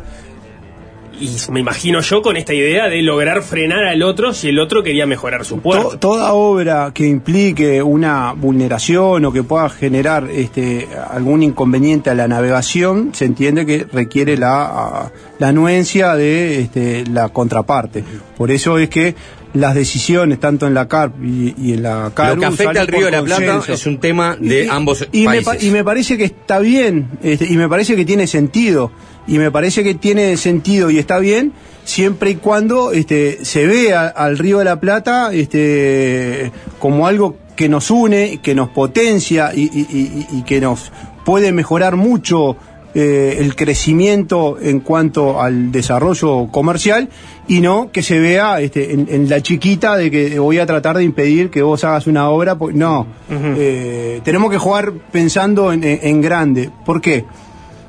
y 1.20 1.36
me 1.50 1.60
imagino 1.60 2.00
yo 2.00 2.22
con 2.22 2.36
esta 2.36 2.54
idea 2.54 2.88
de 2.88 3.02
lograr 3.02 3.42
frenar 3.42 3.84
al 3.84 4.02
otro 4.02 4.32
si 4.32 4.48
el 4.48 4.58
otro 4.58 4.82
quería 4.82 5.06
mejorar 5.06 5.44
su 5.44 5.60
puerto. 5.60 5.90
To- 5.90 5.98
toda 5.98 6.32
obra 6.32 6.90
que 6.94 7.06
implique 7.06 7.82
una 7.82 8.32
vulneración 8.32 9.24
o 9.24 9.32
que 9.32 9.42
pueda 9.42 9.68
generar 9.68 10.28
este, 10.30 10.88
algún 11.10 11.42
inconveniente 11.42 12.10
a 12.10 12.14
la 12.14 12.28
navegación, 12.28 13.10
se 13.14 13.24
entiende 13.24 13.66
que 13.66 13.86
requiere 13.92 14.36
la, 14.36 14.64
a- 14.64 15.12
la 15.38 15.48
anuencia 15.48 16.14
de 16.14 16.60
este, 16.60 17.04
la 17.10 17.28
contraparte. 17.28 18.04
Por 18.36 18.50
eso 18.50 18.78
es 18.78 18.88
que 18.88 19.14
las 19.54 19.74
decisiones, 19.74 20.38
tanto 20.40 20.66
en 20.66 20.74
la 20.74 20.86
CARP 20.86 21.14
y, 21.24 21.54
y 21.58 21.72
en 21.72 21.82
la 21.82 22.12
CARU... 22.14 22.34
Lo 22.34 22.40
que 22.40 22.46
afecta 22.46 22.80
al 22.82 22.86
Río 22.86 23.06
de 23.06 23.10
la 23.12 23.22
Plata 23.22 23.62
es 23.72 23.86
un 23.86 23.98
tema 23.98 24.36
de 24.38 24.66
Y- 24.66 24.68
ambos 24.68 25.08
y 25.10 25.26
me, 25.26 25.40
pa- 25.40 25.52
países. 25.52 25.68
y 25.68 25.70
me 25.72 25.82
parece 25.84 26.18
que 26.18 26.24
está 26.24 26.58
bien, 26.58 27.08
este, 27.22 27.46
y 27.46 27.56
me 27.56 27.66
parece 27.68 27.96
que 27.96 28.04
tiene 28.04 28.26
sentido, 28.26 28.92
y 29.28 29.38
me 29.38 29.50
parece 29.52 29.84
que 29.84 29.94
tiene 29.94 30.36
sentido 30.36 30.90
y 30.90 30.98
está 30.98 31.18
bien 31.18 31.52
siempre 31.84 32.30
y 32.30 32.34
cuando 32.36 32.92
este, 32.92 33.44
se 33.44 33.66
vea 33.66 34.06
al 34.08 34.38
Río 34.38 34.58
de 34.58 34.64
la 34.64 34.80
Plata 34.80 35.30
este, 35.32 36.50
como 36.78 37.06
algo 37.06 37.36
que 37.56 37.68
nos 37.68 37.90
une, 37.90 38.38
que 38.42 38.54
nos 38.54 38.68
potencia 38.70 39.52
y, 39.54 39.62
y- 39.62 39.86
y- 39.90 40.38
y 40.38 40.42
que 40.42 40.60
nos 40.60 40.92
puede 41.24 41.52
mejorar 41.52 41.96
mucho 41.96 42.56
eh, 42.94 43.36
el 43.40 43.54
crecimiento 43.54 44.56
en 44.60 44.80
cuanto 44.80 45.40
al 45.42 45.70
desarrollo 45.72 46.48
comercial 46.50 47.08
y 47.46 47.60
no 47.60 47.90
que 47.92 48.02
se 48.02 48.18
vea 48.18 48.60
este, 48.60 48.92
en, 48.94 49.08
en 49.10 49.28
la 49.28 49.40
chiquita 49.42 49.96
de 49.96 50.10
que 50.10 50.38
voy 50.38 50.58
a 50.58 50.66
tratar 50.66 50.96
de 50.96 51.04
impedir 51.04 51.50
que 51.50 51.60
vos 51.62 51.84
hagas 51.84 52.06
una 52.06 52.30
obra. 52.30 52.56
po- 52.56 52.72
No, 52.72 53.06
Eh, 53.30 54.20
tenemos 54.24 54.50
que 54.50 54.58
jugar 54.58 54.92
pensando 55.12 55.72
en, 55.72 55.84
en- 55.84 56.00
en 56.02 56.20
grande. 56.22 56.70
¿Por 56.86 57.00
qué? 57.00 57.24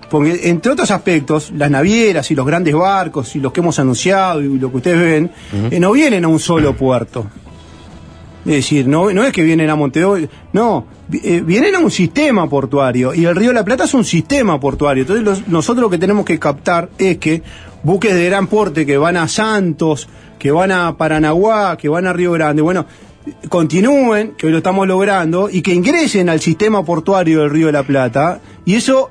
Porque 0.10 0.50
entre 0.50 0.72
otros 0.72 0.90
aspectos, 0.92 1.52
las 1.56 1.70
navieras 1.70 2.30
y 2.32 2.36
los 2.36 2.46
grandes 2.46 2.74
barcos 2.74 3.36
y 3.36 3.40
los 3.40 3.52
que 3.54 3.62
hemos 3.62 3.78
anunciado 3.80 4.42
y 4.42 4.58
lo 4.60 4.72
que 4.72 4.78
ustedes 4.78 5.00
ven, 5.00 5.32
eh, 5.72 5.80
no 5.80 5.92
vienen 5.92 6.26
a 6.26 6.28
un 6.28 6.40
solo 6.40 6.76
puerto. 6.76 7.28
Es 8.46 8.54
decir, 8.56 8.88
no, 8.88 9.12
no 9.12 9.24
es 9.24 9.34
que 9.34 9.44
vienen 9.44 9.70
a 9.70 9.76
Montevideo, 9.76 10.28
no, 10.54 10.86
eh, 11.12 11.42
vienen 11.46 11.76
a 11.76 11.80
un 11.80 11.92
sistema 11.92 12.50
portuario 12.50 13.14
y 13.14 13.26
el 13.26 13.36
Río 13.36 13.50
de 13.50 13.56
la 13.56 13.66
Plata 13.66 13.84
es 13.84 13.94
un 13.94 14.06
sistema 14.06 14.60
portuario. 14.60 15.02
Entonces 15.04 15.24
los- 15.26 15.48
nosotros 15.48 15.84
lo 15.84 15.90
que 15.90 15.98
tenemos 15.98 16.26
que 16.26 16.40
captar 16.40 16.90
es 16.98 17.18
que 17.18 17.44
buques 17.84 18.14
de 18.16 18.26
gran 18.26 18.48
porte 18.48 18.86
que 18.86 18.98
van 18.98 19.18
a 19.18 19.28
Santos, 19.28 20.08
que 20.40 20.52
van 20.52 20.72
a 20.72 20.96
Paranaguá, 20.98 21.78
que 21.78 21.90
van 21.90 22.08
a 22.08 22.14
Río 22.14 22.32
Grande, 22.32 22.62
bueno, 22.62 22.86
continúen, 23.50 24.34
que 24.38 24.48
hoy 24.48 24.52
lo 24.52 24.58
estamos 24.60 24.88
logrando, 24.88 25.50
y 25.52 25.62
que 25.62 25.74
ingresen 25.74 26.30
al 26.30 26.40
sistema 26.40 26.84
portuario 26.84 27.42
del 27.42 27.50
Río 27.50 27.68
de 27.68 27.74
la 27.74 27.84
Plata, 27.84 28.40
y 28.66 28.76
eso 28.76 29.10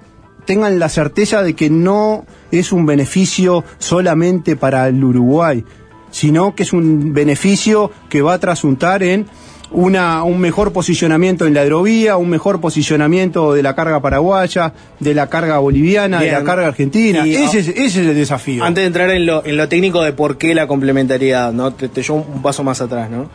tengan 0.48 0.78
la 0.78 0.88
certeza 0.88 1.42
de 1.42 1.52
que 1.52 1.68
no 1.68 2.24
es 2.50 2.72
un 2.72 2.86
beneficio 2.86 3.64
solamente 3.76 4.56
para 4.56 4.88
el 4.88 5.04
Uruguay, 5.04 5.62
sino 6.10 6.54
que 6.54 6.62
es 6.62 6.72
un 6.72 7.12
beneficio 7.12 7.90
que 8.08 8.22
va 8.22 8.32
a 8.32 8.38
trasuntar 8.38 9.02
en 9.02 9.26
una, 9.70 10.22
un 10.22 10.40
mejor 10.40 10.72
posicionamiento 10.72 11.46
en 11.46 11.52
la 11.52 11.66
hidrovía, 11.66 12.16
un 12.16 12.30
mejor 12.30 12.62
posicionamiento 12.62 13.52
de 13.52 13.62
la 13.62 13.74
carga 13.74 14.00
paraguaya, 14.00 14.72
de 14.98 15.12
la 15.12 15.26
carga 15.26 15.58
boliviana, 15.58 16.22
de 16.22 16.32
la 16.32 16.42
carga 16.42 16.68
argentina. 16.68 17.26
Y, 17.26 17.34
ese, 17.34 17.58
es, 17.58 17.68
ese 17.68 17.84
es 17.84 17.96
el 17.96 18.14
desafío. 18.14 18.64
Antes 18.64 18.80
de 18.80 18.86
entrar 18.86 19.10
en 19.10 19.26
lo, 19.26 19.44
en 19.44 19.58
lo 19.58 19.68
técnico 19.68 20.02
de 20.02 20.14
por 20.14 20.38
qué 20.38 20.54
la 20.54 20.66
complementariedad, 20.66 21.52
¿no? 21.52 21.74
Te, 21.74 21.90
te 21.90 22.02
llevo 22.02 22.26
un 22.26 22.40
paso 22.40 22.64
más 22.64 22.80
atrás, 22.80 23.10
¿no? 23.10 23.28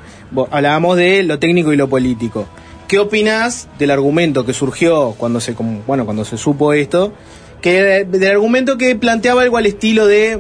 Hablábamos 0.50 0.98
de 0.98 1.22
lo 1.22 1.38
técnico 1.38 1.74
y 1.74 1.78
lo 1.78 1.88
político. 1.88 2.48
¿Qué 2.88 3.00
opinás 3.00 3.68
del 3.80 3.92
argumento 3.92 4.46
que 4.46 4.54
surgió 4.54 5.16
cuando 5.18 5.40
se, 5.40 5.56
bueno, 5.88 6.06
cuando 6.06 6.26
se 6.26 6.38
supo 6.38 6.74
esto? 6.74 7.14
Que 7.62 8.06
del 8.06 8.32
argumento 8.32 8.78
que 8.78 8.96
planteaba 8.96 9.42
algo 9.42 9.58
al 9.58 9.66
estilo 9.66 10.06
de 10.06 10.40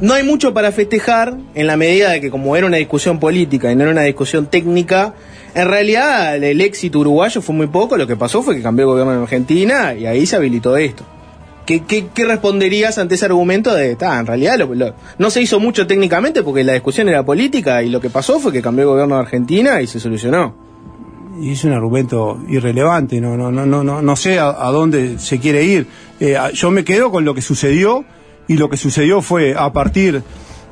no 0.00 0.14
hay 0.14 0.22
mucho 0.24 0.54
para 0.54 0.72
festejar 0.72 1.36
en 1.54 1.66
la 1.66 1.76
medida 1.76 2.10
de 2.10 2.20
que 2.22 2.30
como 2.30 2.56
era 2.56 2.66
una 2.66 2.78
discusión 2.78 3.20
política 3.20 3.70
y 3.70 3.76
no 3.76 3.82
era 3.82 3.92
una 3.92 4.02
discusión 4.02 4.46
técnica, 4.46 5.14
en 5.54 5.68
realidad 5.68 6.36
el, 6.42 6.60
éxito 6.62 7.00
uruguayo 7.00 7.42
fue 7.42 7.54
muy 7.54 7.66
poco, 7.66 7.96
lo 7.98 8.06
que 8.06 8.16
pasó 8.16 8.42
fue 8.42 8.56
que 8.56 8.62
cambió 8.62 8.84
el 8.84 8.90
gobierno 8.92 9.12
en 9.14 9.20
Argentina 9.20 9.94
y 9.94 10.06
ahí 10.06 10.24
se 10.24 10.36
habilitó 10.36 10.76
esto. 10.78 11.04
¿Qué, 11.66 12.08
responderías 12.24 12.98
ante 12.98 13.14
ese 13.14 13.26
argumento 13.26 13.72
de, 13.74 13.94
"Ta, 13.94 14.18
en 14.18 14.26
realidad 14.26 14.58
lo- 14.58 14.94
no 15.18 15.30
se 15.30 15.40
hizo 15.42 15.60
mucho 15.60 15.86
técnicamente 15.86 16.42
porque 16.42 16.64
la 16.64 16.72
discusión 16.72 17.08
era 17.08 17.22
política 17.24 17.82
y 17.82 17.90
lo 17.90 18.00
que 18.00 18.10
pasó 18.10 18.40
fue 18.40 18.50
que 18.52 18.62
cambió 18.62 18.84
el 18.84 18.88
gobierno 18.90 19.14
de 19.16 19.20
Argentina 19.20 19.80
y 19.82 19.86
se 19.86 20.00
solucionó? 20.00 20.69
Y 21.40 21.52
es 21.52 21.64
un 21.64 21.72
argumento 21.72 22.38
irrelevante, 22.48 23.20
no, 23.20 23.36
no, 23.36 23.50
no, 23.50 23.66
no, 23.66 23.82
no, 23.82 24.02
no 24.02 24.16
sé 24.16 24.38
a, 24.38 24.48
a 24.48 24.70
dónde 24.70 25.18
se 25.18 25.38
quiere 25.38 25.64
ir. 25.64 25.86
Eh, 26.20 26.36
yo 26.52 26.70
me 26.70 26.84
quedo 26.84 27.10
con 27.10 27.24
lo 27.24 27.34
que 27.34 27.42
sucedió, 27.42 28.04
y 28.50 28.56
lo 28.56 28.68
que 28.68 28.76
sucedió 28.76 29.22
fue 29.22 29.54
a 29.56 29.72
partir 29.72 30.22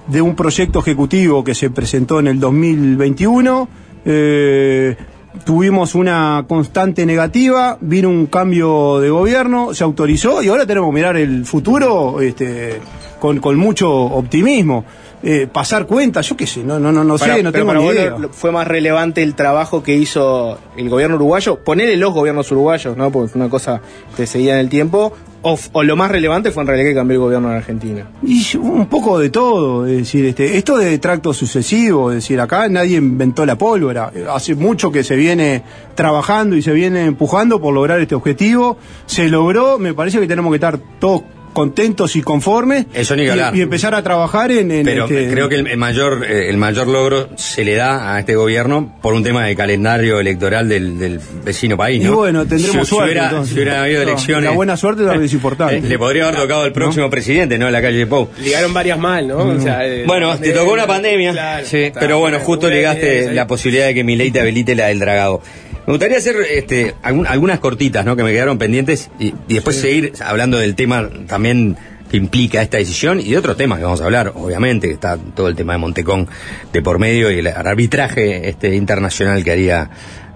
de 0.09 0.21
un 0.21 0.35
proyecto 0.35 0.81
ejecutivo 0.81 1.45
que 1.45 1.55
se 1.55 1.71
presentó 1.71 2.19
en 2.19 2.27
el 2.27 2.41
2021, 2.41 3.69
eh, 4.05 4.97
tuvimos 5.45 5.95
una 5.95 6.45
constante 6.49 7.07
negativa, 7.07 7.79
vino 7.81 8.09
un 8.09 8.27
cambio 8.27 8.99
de 8.99 9.11
gobierno, 9.11 9.75
se 9.75 9.85
autorizó 9.85 10.43
y 10.43 10.49
ahora 10.49 10.67
tenemos 10.67 10.91
que 10.91 10.95
mirar 10.95 11.17
el 11.17 11.45
futuro 11.45 12.21
este, 12.21 12.81
con 13.21 13.57
mucho 13.57 13.89
optimismo. 13.91 14.85
Eh, 15.23 15.49
pasar 15.53 15.87
cuentas, 15.87 16.29
yo 16.29 16.37
qué 16.37 16.47
sé, 16.47 16.63
no, 16.63 16.79
no, 16.79 16.93
no, 16.93 17.03
no 17.03 17.19
sé, 17.19 17.43
no 17.43 17.51
tengo 17.51 17.75
ni 17.75 17.87
idea. 17.87 18.17
fue 18.31 18.53
más 18.53 18.69
relevante 18.69 19.21
el 19.23 19.35
trabajo 19.35 19.83
que 19.83 19.97
hizo 19.97 20.59
el 20.77 20.89
gobierno 20.89 21.17
uruguayo, 21.17 21.59
ponerle 21.65 21.97
los 21.97 22.15
gobiernos 22.15 22.51
uruguayos, 22.53 22.97
¿no? 22.97 23.11
Porque 23.11 23.33
fue 23.33 23.41
una 23.41 23.51
cosa 23.51 23.81
que 24.17 24.29
seguía 24.29 24.55
en 24.55 24.61
el 24.61 24.69
tiempo, 24.69 25.13
o, 25.43 25.83
lo 25.83 25.97
más 25.97 26.11
relevante 26.11 26.51
fue 26.53 26.63
en 26.63 26.69
realidad 26.69 26.91
que 26.91 26.95
cambió 26.95 27.15
el 27.15 27.21
gobierno 27.21 27.51
de 27.51 27.57
Argentina. 27.57 28.07
Y 28.23 28.57
un 28.57 28.87
poco 28.87 29.19
de 29.19 29.31
todo, 29.31 29.87
es 29.87 29.99
decir, 29.99 30.25
este, 30.25 30.57
esto 30.57 30.77
de 30.77 30.99
tracto 30.99 31.33
sucesivo, 31.33 32.11
es 32.11 32.17
decir, 32.17 32.41
acá 32.41 32.69
nadie 32.69 32.99
inventó 32.99 33.45
la 33.45 33.57
pólvora, 33.57 34.13
hace 34.33 34.55
mucho 34.55 34.93
que 34.93 35.03
se 35.03 35.17
viene 35.17 35.63
trabajando 35.95 36.55
y 36.55 36.63
se 36.63 36.73
viene 36.73 37.07
empujando 37.07 37.61
por 37.61 37.75
lograr 37.75 38.01
este 38.01 38.15
objetivo, 38.15 38.79
se 39.07 39.29
logró, 39.29 39.79
me 39.79 39.95
parece 39.95 40.21
que 40.21 40.27
tenemos 40.27 40.53
que 40.53 40.57
estar 40.57 40.79
todos 40.99 41.23
contentos 41.59 42.15
y 42.15 42.23
conformes 42.23 42.87
Eso 42.95 43.17
ni 43.17 43.27
que 43.27 43.35
y, 43.55 43.61
empezar 43.63 43.93
a 43.93 44.03
trabajar 44.05 44.53
en, 44.53 44.71
en 44.71 44.85
Pero 44.85 45.07
este- 45.07 45.29
creo 45.29 45.49
que 45.49 45.57
el, 45.57 45.77
mayor 45.77 46.25
eh, 46.25 46.49
el 46.51 46.57
mayor 46.57 46.87
logro 46.87 47.31
se 47.37 47.65
le 47.65 47.75
da 47.75 48.15
a 48.15 48.21
este 48.21 48.37
gobierno 48.37 48.95
por 49.03 49.13
un 49.15 49.25
tema 49.25 49.45
de 49.45 49.57
calendario 49.57 50.21
electoral 50.21 50.69
del, 50.69 50.97
del 51.01 51.21
vecino 51.45 51.77
país, 51.77 52.01
y 52.01 52.05
¿no? 52.07 52.15
bueno, 52.15 52.47
tendremos 52.47 52.87
Si- 52.87 52.91
si 52.91 52.95
suerte. 52.95 53.11
hubiera- 53.13 53.25
entonces. 53.31 53.49
si 53.55 53.61
hubiera 53.61 53.83
habido 53.83 54.05
No, 54.05 54.09
elecciones. 54.11 54.45
La 54.45 54.51
buena 54.53 54.77
suerte 54.77 55.03
también 55.03 55.25
es 55.25 55.33
importante. 55.33 55.77
eh, 55.79 55.81
le 55.89 55.99
podría 55.99 56.29
haber 56.29 56.37
tocado 56.41 56.65
el 56.65 56.73
próximo 56.73 57.11
presidente, 57.11 57.59
¿no? 57.59 57.67
En 57.67 57.73
la 57.73 57.83
calle 57.83 57.99
de 57.99 58.07
Pou. 58.07 58.29
Ligaron 58.41 58.73
varias 58.73 58.99
mal, 59.01 59.27
¿no? 59.27 59.39
O 59.39 59.61
sea, 59.61 59.85
eh, 59.85 60.05
Bueno, 60.07 60.39
te 60.39 60.53
tocó 60.53 60.73
una 60.75 60.87
pandemia, 60.87 61.33
claro, 61.33 61.67
sí, 61.67 61.79
está, 61.79 61.99
pero 61.99 62.21
bueno, 62.21 62.39
justo 62.39 62.69
ahí. 62.69 63.35
la 63.35 63.47
posibilidad 63.49 63.87
de 63.87 63.95
que 63.95 64.05
Milei 64.05 64.31
te 64.31 64.41
habilite 64.41 64.77
la 64.77 64.87
del 64.87 65.01
dragado. 65.01 65.43
Me 65.89 65.95
gustaría 65.95 66.19
hacer 66.19 66.37
este, 66.51 66.95
algún- 67.03 67.27
algunas 67.27 67.61
cortitas, 67.61 68.05
¿no? 68.05 68.15
Que 68.15 68.23
me 68.23 68.31
quedaron 68.31 68.59
pendientes 68.59 69.11
y, 69.19 69.29
y 69.49 69.55
después 69.55 69.77
seguir 69.81 70.13
hablando 70.23 70.59
del 70.59 70.75
tema 70.75 71.09
también 71.27 71.79
que 72.11 72.19
implica 72.19 72.61
esta 72.61 72.77
decisión 72.77 73.21
y 73.21 73.31
de 73.31 73.39
otros 73.39 73.57
temas 73.57 73.79
que 73.79 73.85
vamos 73.85 74.03
a 74.03 74.05
hablar, 74.05 74.33
obviamente, 74.35 74.87
que 74.89 74.93
está 74.93 75.17
todo 75.35 75.49
el 75.49 75.57
tema 75.57 75.73
de 75.73 75.79
Montecón 75.79 76.29
de 76.75 76.83
por 76.83 76.99
medio 76.99 77.31
y 77.31 77.39
el 77.39 77.47
arbitraje 77.47 78.51
este 78.51 78.75
internacional 78.77 79.43
que 79.43 79.51
haría 79.51 79.89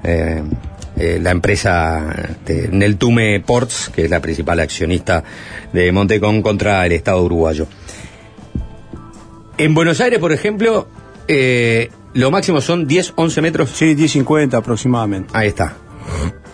eh, 0.05 0.43
eh, 0.97 1.19
la 1.23 1.33
empresa 1.33 2.15
este, 2.31 2.69
Neltume 2.73 3.41
Ports, 3.41 3.91
que 3.95 4.05
es 4.05 4.11
la 4.11 4.21
principal 4.21 4.59
accionista 4.59 5.23
de 5.71 5.93
Montecón 5.93 6.41
contra 6.41 6.87
el 6.87 6.93
Estado 6.93 7.23
uruguayo. 7.23 7.67
En 9.59 9.75
Buenos 9.75 10.01
Aires, 10.01 10.19
por 10.19 10.33
ejemplo, 10.33 10.89
eh, 11.29 11.91
lo 12.15 12.31
máximo 12.31 12.61
son 12.61 12.87
10, 12.87 13.15
11 13.17 13.43
metros. 13.43 13.71
Sí, 13.71 13.95
10.50 13.95 14.55
aproximadamente. 14.55 15.31
Ahí 15.33 15.49
está. 15.49 15.77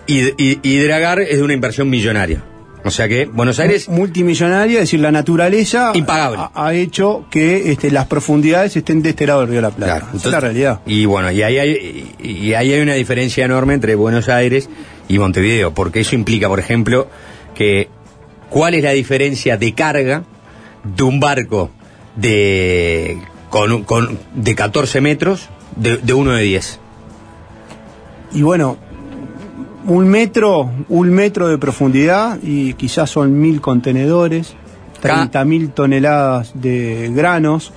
Y, 0.07 0.29
y, 0.43 0.61
y 0.63 0.79
dragar 0.79 1.21
es 1.21 1.37
de 1.37 1.43
una 1.43 1.55
inversión 1.55 1.91
millonaria. 1.91 2.43
O 2.85 2.91
sea 2.91 3.09
que 3.09 3.27
Buenos 3.27 3.59
Aires... 3.59 3.89
Multimillonaria, 3.89 4.75
es 4.75 4.81
decir, 4.85 5.01
la 5.01 5.11
naturaleza 5.11 5.91
Impagable. 5.95 6.39
Ha, 6.39 6.67
ha 6.67 6.75
hecho 6.75 7.27
que 7.31 7.73
este, 7.73 7.91
las 7.91 8.07
profundidades 8.07 8.77
estén 8.77 9.03
de 9.03 9.11
este 9.11 9.27
lado 9.27 9.41
del 9.41 9.49
río 9.51 9.57
de 9.59 9.63
la 9.63 9.71
Plata. 9.71 9.99
Claro, 10.01 10.17
Esa 10.17 10.29
es 10.29 10.33
la 10.33 10.41
realidad. 10.41 10.81
Y 10.87 11.05
bueno, 11.05 11.31
y 11.31 11.43
ahí, 11.43 11.59
hay, 11.59 12.15
y 12.19 12.55
ahí 12.55 12.73
hay 12.73 12.81
una 12.81 12.95
diferencia 12.95 13.45
enorme 13.45 13.75
entre 13.75 13.95
Buenos 13.95 14.29
Aires 14.29 14.71
y 15.09 15.19
Montevideo, 15.19 15.75
porque 15.75 16.01
eso 16.01 16.15
implica, 16.15 16.49
por 16.49 16.61
ejemplo, 16.61 17.09
que 17.55 17.89
cuál 18.49 18.75
es 18.75 18.83
la 18.83 18.93
diferencia 18.93 19.57
de 19.57 19.75
carga 19.75 20.23
de 20.85 21.03
un 21.03 21.21
barco 21.21 21.71
de 22.17 23.19
con, 23.51 23.85
con- 23.85 24.19
de 24.35 24.55
14 24.55 25.01
metros 25.01 25.49
de, 25.77 25.97
de 25.99 26.13
uno 26.15 26.33
de 26.33 26.43
10. 26.43 26.81
Y 28.33 28.43
bueno, 28.43 28.77
un 29.87 30.07
metro, 30.09 30.71
un 30.89 31.11
metro 31.11 31.49
de 31.49 31.59
profundidad 31.59 32.39
y 32.43 32.75
quizás 32.75 33.11
son 33.11 33.39
mil 33.41 33.61
contenedores, 33.61 34.55
30 35.01 35.45
mil 35.45 35.71
toneladas 35.71 36.51
de 36.55 37.11
granos. 37.15 37.73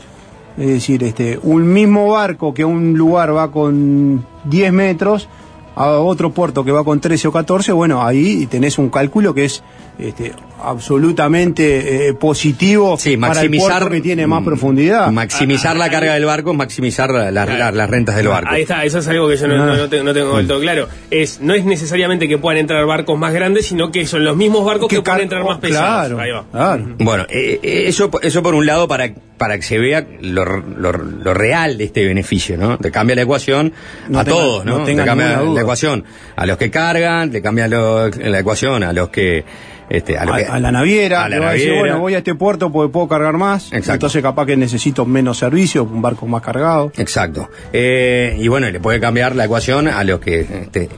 Es 0.57 0.68
decir, 0.68 1.03
este, 1.03 1.39
un 1.43 1.72
mismo 1.72 2.10
barco 2.10 2.53
que 2.53 2.64
a 2.64 2.68
un 2.68 2.98
lugar 2.98 3.34
va 3.35 3.52
con 3.52 4.26
10 4.45 4.73
metros, 4.73 5.30
a 5.76 5.91
otro 5.91 6.31
puerto 6.31 6.65
que 6.65 6.73
va 6.73 6.84
con 6.84 6.99
13 6.99 7.30
o 7.30 7.31
14, 7.31 7.72
bueno, 7.72 8.06
ahí 8.06 8.45
tenés 8.48 8.77
un 8.77 8.89
cálculo 8.89 9.34
que 9.34 9.45
es 9.45 9.64
este, 9.98 10.34
absolutamente 10.64 12.08
eh, 12.10 12.14
positivo 12.14 12.98
Sí, 12.98 13.18
para 13.18 13.42
el 13.42 13.52
puerto 13.52 13.90
que 13.90 14.02
tiene 14.02 14.28
más 14.28 14.42
mm, 14.42 14.46
profundidad. 14.46 15.12
Maximizar 15.12 15.76
la 15.76 15.90
carga 15.90 16.14
del 16.14 16.26
barco, 16.26 16.54
maximizar 16.54 17.10
la- 17.12 17.32
la- 17.32 17.46
la- 17.46 17.72
las 17.72 17.90
rentas 17.90 18.16
del 18.16 18.28
barco. 18.28 18.50
Ahí 18.52 18.64
está, 18.64 18.84
eso 18.86 19.00
es 19.00 19.08
algo 19.08 19.28
que 19.28 19.38
yo 19.38 19.48
no, 19.48 19.56
Ah. 19.56 19.66
no- 19.66 19.78
no 19.78 19.90
tengo, 19.90 20.04
no 20.04 20.14
tengo 20.14 20.38
del 20.38 20.48
todo 20.48 20.60
claro. 20.60 20.88
Es, 21.10 21.40
no 21.42 21.54
es 21.54 21.66
necesariamente 21.66 22.28
que 22.28 22.38
puedan 22.38 22.60
entrar 22.60 22.86
barcos 22.86 23.18
más 23.18 23.34
grandes, 23.34 23.66
sino 23.68 23.92
que 23.92 24.06
son 24.06 24.24
los 24.24 24.36
mismos 24.36 24.66
barcos 24.66 24.88
que, 24.88 25.02
pueden 25.02 25.22
entrar 25.22 25.44
más 25.44 25.60
pesados. 25.60 26.08
Claro, 26.10 26.20
Ahí 26.20 26.32
va. 26.32 26.46
claro. 26.52 26.86
Bueno, 27.00 27.26
eh, 27.30 27.60
eh, 27.62 27.84
eso, 27.88 28.10
eso 28.22 28.44
por 28.44 28.56
un 28.56 28.66
lado 28.66 28.88
para, 28.88 29.12
para 29.38 29.56
que 29.58 29.64
se 29.64 29.78
vea 29.80 30.06
lo, 30.22 30.46
lo- 30.46 30.92
lo 30.94 31.34
real 31.34 31.78
de 31.78 31.86
este 31.86 32.06
beneficio, 32.06 32.58
¿no? 32.58 32.78
Te 32.78 32.92
cambia 32.92 33.16
la 33.16 33.24
ecuación 33.24 33.74
No 34.10 34.20
a 34.20 34.24
tenga- 34.24 34.38
todos, 34.38 34.66
¿no? 34.66 34.84
Te 34.84 34.96
cambia 34.96 35.42
la 35.42 35.62
ecuación 35.62 36.04
a 36.36 36.46
los 36.46 36.58
que 36.58 36.70
cargan, 36.70 37.32
te 37.32 37.42
cambia 37.42 37.68
lo- 37.68 38.10
la 38.10 38.40
ecuación 38.40 38.84
a 38.84 38.94
los 38.94 39.10
que... 39.10 39.44
Este, 39.90 40.18
a, 40.18 40.22
a, 40.22 40.26
los 40.26 40.38
que- 40.38 40.46
a 40.46 40.51
la 40.60 40.72
naviera, 40.72 41.23
a 41.23 41.30
la 41.30 41.36
le 41.38 41.40
va 41.40 41.49
a 41.49 41.53
decir, 41.53 41.68
naviera. 41.69 41.88
bueno, 41.90 41.99
voy 42.02 42.14
a 42.15 42.19
este 42.19 42.36
puerto 42.36 42.72
porque 42.72 42.91
puedo 42.91 43.07
cargar 43.07 43.38
más, 43.38 43.65
Exacto. 43.73 43.94
entonces 43.94 44.22
capaz 44.22 44.45
que 44.45 44.57
necesito 44.57 45.06
menos 45.06 45.38
servicio, 45.38 45.84
un 45.84 46.02
barco 46.02 46.28
más 46.28 46.41
cargado. 46.41 46.91
Exacto. 46.98 47.49
Eh, 47.73 48.36
y 48.40 48.48
bueno, 48.48 48.69
le 48.69 48.80
puede 48.80 48.99
cambiar 48.99 49.36
la 49.36 49.45
ecuación 49.45 49.88
a 49.88 50.03
los 50.03 50.19
que 50.19 50.41
este, 50.41 50.90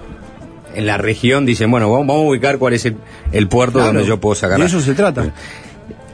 en 0.75 0.85
la 0.87 0.97
región 0.97 1.45
dicen, 1.45 1.69
bueno, 1.69 1.91
vamos, 1.91 2.07
vamos 2.07 2.25
a 2.25 2.29
ubicar 2.29 2.57
cuál 2.57 2.73
es 2.73 2.85
el, 2.85 2.95
el 3.31 3.47
puerto 3.47 3.73
Claro, 3.79 3.93
donde 3.93 4.07
yo 4.07 4.19
puedo 4.19 4.35
sacar. 4.35 4.59
De 4.59 4.65
eso 4.65 4.81
se 4.81 4.93
trata. 4.93 5.31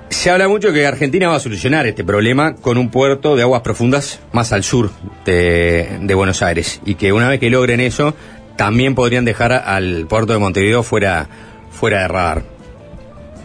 Se 0.10 0.32
habla 0.32 0.48
mucho 0.48 0.74
que 0.74 0.88
Argentina 0.88 1.30
va 1.30 1.36
a 1.36 1.40
solucionar 1.40 1.86
este 1.86 2.04
problema 2.04 2.56
con 2.56 2.78
un 2.80 2.90
puerto 2.90 3.36
de 3.36 3.44
aguas 3.44 3.62
profundas 3.62 4.20
más 4.32 4.52
al 4.52 4.64
sur 4.64 4.90
de, 5.24 6.00
de 6.02 6.14
Buenos 6.16 6.42
Aires 6.42 6.82
y 6.84 6.96
que 6.96 7.14
una 7.14 7.30
vez 7.30 7.40
que 7.40 7.50
logren 7.52 7.80
eso, 7.80 8.16
también 8.56 8.96
podrían 8.96 9.24
dejar 9.24 9.54
al 9.54 10.08
puerto 10.10 10.34
de 10.34 10.40
Montevideo 10.40 10.82
fuera, 10.84 11.30
fuera 11.72 12.02
de 12.02 12.08
radar. 12.08 12.44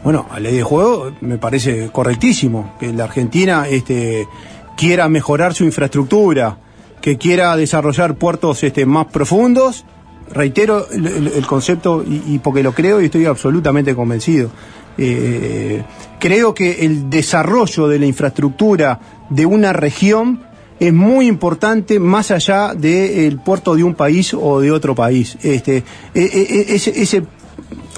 Bueno, 0.04 0.26
a 0.30 0.38
ley 0.38 0.54
de 0.54 0.62
juego 0.62 1.12
me 1.22 1.38
parece 1.38 1.88
correctísimo 1.90 2.74
que 2.78 2.92
la 2.92 3.04
Argentina 3.04 3.66
este, 3.66 4.28
quiera 4.76 5.08
mejorar 5.08 5.54
su 5.54 5.64
infraestructura, 5.64 6.58
que 7.00 7.16
quiera 7.16 7.56
desarrollar 7.56 8.16
puertos 8.16 8.62
este, 8.62 8.84
más 8.84 9.06
profundos. 9.06 9.86
Reitero 10.30 10.86
el, 10.90 11.46
concepto 11.46 12.04
y, 12.06 12.34
y 12.34 12.38
porque 12.38 12.62
lo 12.62 12.72
creo 12.72 13.00
y 13.00 13.06
estoy 13.06 13.24
absolutamente 13.24 13.94
convencido. 13.94 14.50
Eh, 14.98 15.82
creo 16.20 16.52
que 16.52 16.84
el 16.84 17.08
desarrollo 17.08 17.88
de 17.88 17.98
la 17.98 18.06
infraestructura 18.06 19.00
de 19.30 19.46
una 19.46 19.72
región 19.72 20.42
es 20.80 20.92
muy 20.92 21.28
importante 21.28 21.98
más 21.98 22.30
allá 22.30 22.74
del 22.74 23.38
puerto 23.38 23.74
de 23.74 23.84
un 23.84 23.94
país 23.94 24.34
o 24.34 24.60
de 24.60 24.70
otro 24.70 24.94
país. 24.94 25.38
Este, 25.42 25.78
e- 25.78 25.84
e- 26.14 26.60
e- 26.60 26.74
ese, 26.74 26.90
ese, 27.00 27.22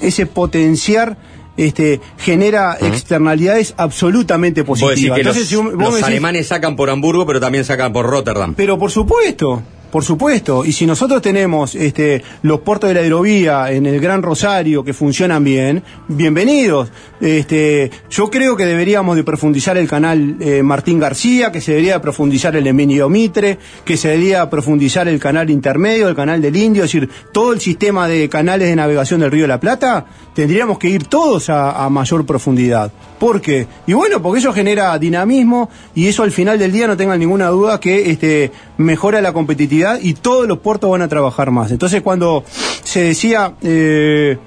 ese 0.01 0.25
potenciar 0.25 1.17
este, 1.57 1.99
genera 2.17 2.77
externalidades 2.79 3.73
absolutamente 3.77 4.61
Vos 4.61 4.79
decís 4.79 4.89
positivas. 4.91 5.15
que 5.15 5.21
Entonces, 5.21 5.41
los, 5.43 5.49
si 5.49 5.55
vos 5.55 5.65
me 5.75 5.83
los 5.83 5.95
decís- 5.95 6.03
alemanes 6.05 6.47
sacan 6.47 6.75
por 6.75 6.89
Hamburgo, 6.89 7.25
pero 7.25 7.39
también 7.39 7.65
sacan 7.65 7.91
por 7.91 8.05
Rotterdam. 8.05 8.53
pero 8.55 8.77
por 8.77 8.91
supuesto, 8.91 9.61
por 9.97 10.03
supuesto. 10.03 10.63
Y 10.63 10.73
si 10.73 10.85
nosotros 10.85 11.23
tenemos 11.23 11.73
este, 11.73 12.21
los 12.43 12.59
puertos 12.59 12.87
de 12.87 12.93
la 12.93 13.01
hidrovía 13.01 13.71
en 13.71 13.87
el 13.87 13.99
Gran 13.99 14.21
Rosario 14.21 14.83
que 14.83 14.93
funcionan 14.93 15.43
bien, 15.43 15.81
bienvenidos. 16.07 16.91
Este, 17.19 17.89
yo 18.07 18.29
creo 18.29 18.55
que 18.55 18.67
deberíamos 18.67 19.15
de 19.15 19.23
profundizar 19.23 19.75
el 19.75 19.87
canal 19.87 20.35
eh, 20.39 20.61
Martín 20.61 20.99
García, 20.99 21.51
que 21.51 21.61
se 21.61 21.71
debería 21.71 21.93
de 21.93 21.99
profundizar 22.01 22.55
el 22.55 22.67
Emilio 22.67 23.09
Mitre, 23.09 23.57
que 23.83 23.97
se 23.97 24.09
debería 24.09 24.47
profundizar 24.51 25.07
el 25.07 25.19
canal 25.19 25.49
intermedio, 25.49 26.07
el 26.07 26.15
canal 26.15 26.43
del 26.43 26.55
Indio, 26.55 26.83
es 26.83 26.91
decir, 26.91 27.09
todo 27.31 27.51
el 27.51 27.59
sistema 27.59 28.07
de 28.07 28.29
canales 28.29 28.67
de 28.67 28.75
navegación 28.75 29.21
del 29.21 29.31
Río 29.31 29.45
de 29.45 29.47
la 29.47 29.59
Plata, 29.59 30.05
tendríamos 30.35 30.77
que 30.77 30.89
ir 30.89 31.05
todos 31.05 31.49
a, 31.49 31.83
a 31.83 31.89
mayor 31.89 32.23
profundidad. 32.23 32.91
¿Por 33.19 33.41
qué? 33.41 33.65
Y 33.87 33.93
bueno, 33.93 34.21
porque 34.21 34.41
eso 34.41 34.53
genera 34.53 34.95
dinamismo 34.99 35.71
y 35.95 36.05
eso 36.05 36.21
al 36.21 36.31
final 36.31 36.59
del 36.59 36.71
día 36.71 36.85
no 36.85 36.95
tengan 36.95 37.19
ninguna 37.19 37.47
duda 37.47 37.79
que 37.79 38.11
este, 38.11 38.51
mejora 38.77 39.21
la 39.21 39.33
competitividad 39.33 39.86
y 40.01 40.13
todos 40.13 40.47
los 40.47 40.59
puertos 40.59 40.89
van 40.89 41.01
a 41.01 41.07
trabajar 41.07 41.51
más. 41.51 41.71
Entonces 41.71 42.01
cuando 42.01 42.43
se 42.83 43.01
decía 43.03 43.53
eh, 43.61 44.37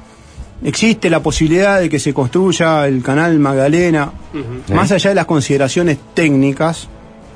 existe 0.62 1.08
la 1.08 1.22
posibilidad 1.22 1.80
de 1.80 1.88
que 1.88 1.98
se 1.98 2.12
construya 2.12 2.86
el 2.86 3.02
canal 3.02 3.38
Magdalena, 3.38 4.12
más 4.72 4.92
allá 4.92 5.10
de 5.10 5.14
las 5.16 5.26
consideraciones 5.26 5.98
técnicas, 6.14 6.88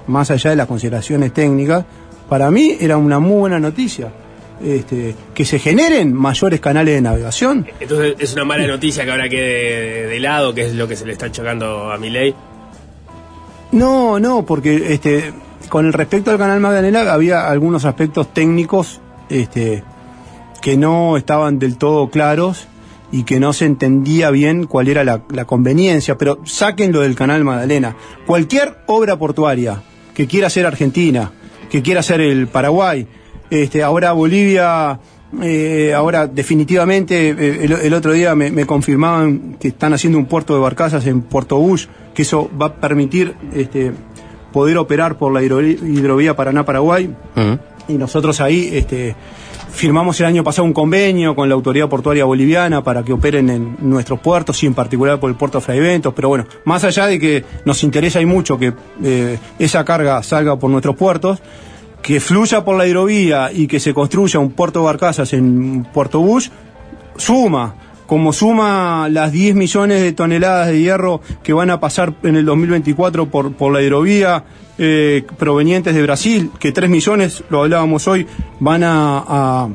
más 0.06 0.31
allá 0.31 0.51
de 0.51 0.56
las 0.56 0.66
consideraciones 0.66 1.32
técnicas, 1.32 1.85
para 2.28 2.51
mí 2.51 2.76
era 2.81 2.97
una 2.97 3.18
muy 3.18 3.39
buena 3.40 3.59
noticia. 3.59 4.12
Este, 4.62 5.16
que 5.35 5.44
se 5.44 5.59
generen 5.59 6.14
mayores 6.14 6.60
canales 6.60 6.94
de 6.94 7.01
navegación. 7.02 7.66
Entonces 7.81 8.14
es 8.18 8.32
una 8.35 8.44
mala 8.44 8.66
noticia 8.66 9.05
que 9.05 9.10
ahora 9.10 9.28
quede 9.28 10.02
de, 10.02 10.06
de 10.06 10.20
lado, 10.20 10.55
que 10.55 10.66
es 10.66 10.74
lo 10.74 10.86
que 10.86 10.94
se 10.94 11.05
le 11.05 11.12
está 11.12 11.31
chocando 11.31 11.90
a 11.90 11.98
Milei. 11.98 12.35
No, 13.72 14.20
no, 14.20 14.47
porque 14.47 14.94
este, 14.94 15.32
con 15.75 15.87
el 15.87 15.93
respecto 15.93 16.31
al 16.31 16.39
canal 16.39 16.61
Magdalena 16.61 17.01
había 17.13 17.49
algunos 17.51 17.85
aspectos 17.85 18.33
técnicos 18.33 19.01
este, 19.29 19.83
que 20.63 20.77
no 20.77 21.17
estaban 21.17 21.59
del 21.59 21.79
todo 21.79 22.11
claros 22.11 22.69
y 23.11 23.25
que 23.25 23.41
no 23.41 23.53
se 23.53 23.65
entendía 23.65 24.31
bien 24.31 24.67
cuál 24.69 24.87
era 24.87 25.03
la, 25.03 25.45
conveniencia, 25.47 26.17
pero 26.17 26.39
sáquenlo 26.45 27.01
del 27.01 27.17
canal 27.17 27.43
Magdalena. 27.43 27.97
Cualquier 28.25 28.85
obra 28.87 29.19
portuaria 29.19 29.83
que 30.15 30.29
quiera 30.29 30.47
hacer 30.47 30.65
Argentina, 30.65 31.33
que 31.69 31.83
quiera 31.83 31.99
hacer 31.99 32.21
el 32.21 32.47
Paraguay, 32.47 33.09
este, 33.51 33.83
ahora 33.83 34.13
Bolivia, 34.13 35.01
eh, 35.43 35.93
ahora 35.93 36.29
definitivamente, 36.29 37.31
eh, 37.31 37.65
el, 37.83 37.95
otro 37.95 38.13
día 38.13 38.37
me, 38.37 38.53
me 38.53 38.65
confirmaban 38.65 39.57
que 39.59 39.67
están 39.67 39.93
haciendo 39.93 40.21
un 40.21 40.27
puerto 40.27 40.55
de 40.55 40.61
barcazas 40.61 41.05
en 41.09 41.23
Puerto 41.23 41.57
Bush, 41.57 41.87
que 42.15 42.23
eso 42.23 42.49
va 42.57 42.67
a 42.67 42.75
permitir 42.77 43.35
este, 43.53 43.93
poder 44.55 44.78
operar 44.78 45.18
por 45.18 45.32
la 45.35 45.43
hidro- 45.43 45.60
hidrovía 45.60 46.35
Paraná-Paraguay. 46.35 47.14
Y 47.89 47.93
nosotros 47.94 48.40
ahí 48.40 48.70
este, 48.72 49.14
Firmamos 49.74 50.20
el 50.20 50.26
año 50.26 50.44
pasado 50.44 50.64
un 50.66 50.72
convenio 50.72 51.35
con 51.35 51.48
la 51.48 51.56
Autoridad 51.56 51.89
Portuaria 51.89 52.24
Boliviana 52.24 52.85
para 52.85 53.02
que 53.02 53.12
operen 53.12 53.51
en 53.51 53.76
nuestros 53.81 54.20
puertos, 54.20 54.62
y 54.62 54.66
en 54.66 54.74
particular 54.74 55.18
por 55.18 55.28
el 55.28 55.35
puerto 55.36 55.59
de 55.59 55.64
Fraiventos, 55.64 56.14
pero 56.14 56.28
bueno, 56.28 56.44
más 56.64 56.85
allá 56.85 57.06
de 57.06 57.18
que 57.18 57.44
nos 57.64 57.82
interesa 57.82 58.20
y 58.20 58.24
mucho 58.24 58.56
que 58.56 58.72
eh, 59.02 59.36
esa 59.59 59.85
carga 59.85 60.22
salga 60.22 60.56
por 60.56 60.70
nuestros 60.70 60.94
puertos, 60.94 61.40
que 62.02 62.20
fluya 62.20 62.64
por 62.64 62.76
la 62.76 62.86
hidrovía 62.86 63.51
y 63.52 63.66
que 63.66 63.81
se 63.81 63.93
construya 63.93 64.39
un 64.39 64.52
puerto 64.52 64.78
de 64.78 64.85
barcazas 64.85 65.32
en 65.32 65.85
Puerto 65.93 66.20
Bush, 66.20 66.51
suma, 67.16 67.74
como 68.06 68.32
suma 68.32 69.09
las 69.10 69.32
10 69.32 69.55
millones 69.55 70.02
de 70.02 70.12
toneladas 70.12 70.68
de 70.68 70.81
hierro 70.81 71.20
que 71.43 71.52
van 71.52 71.70
a 71.70 71.81
pasar 71.81 72.14
en 72.22 72.36
el 72.36 72.44
2024 72.44 73.31
por, 73.31 73.55
por 73.55 73.72
la 73.72 73.82
hidrovía 73.82 74.44
eh, 74.76 75.24
provenientes 75.39 75.94
de 75.94 76.02
Brasil, 76.02 76.51
que 76.59 76.72
3 76.72 76.90
millones, 76.90 77.44
lo 77.48 77.62
hablábamos 77.62 78.06
hoy, 78.09 78.26
van 78.60 78.82
a, 78.85 79.68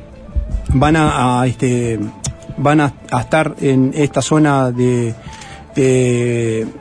van 0.73 0.95
a, 0.95 1.43
este 1.47 1.99
van 2.57 2.81
a, 2.81 2.93
estar 3.19 3.56
en 3.61 3.91
esta 3.95 4.22
zona 4.22 4.72
de 4.72 5.15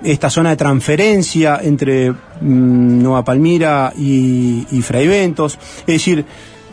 esta 0.03 0.29
zona 0.29 0.51
de 0.51 0.57
transferencia 0.57 1.61
entre 1.63 2.11
mm, 2.11 3.03
Nueva 3.03 3.25
Palmira 3.25 3.93
y, 3.97 4.67
y. 4.73 4.81
Es 4.81 5.87
decir, 5.87 6.25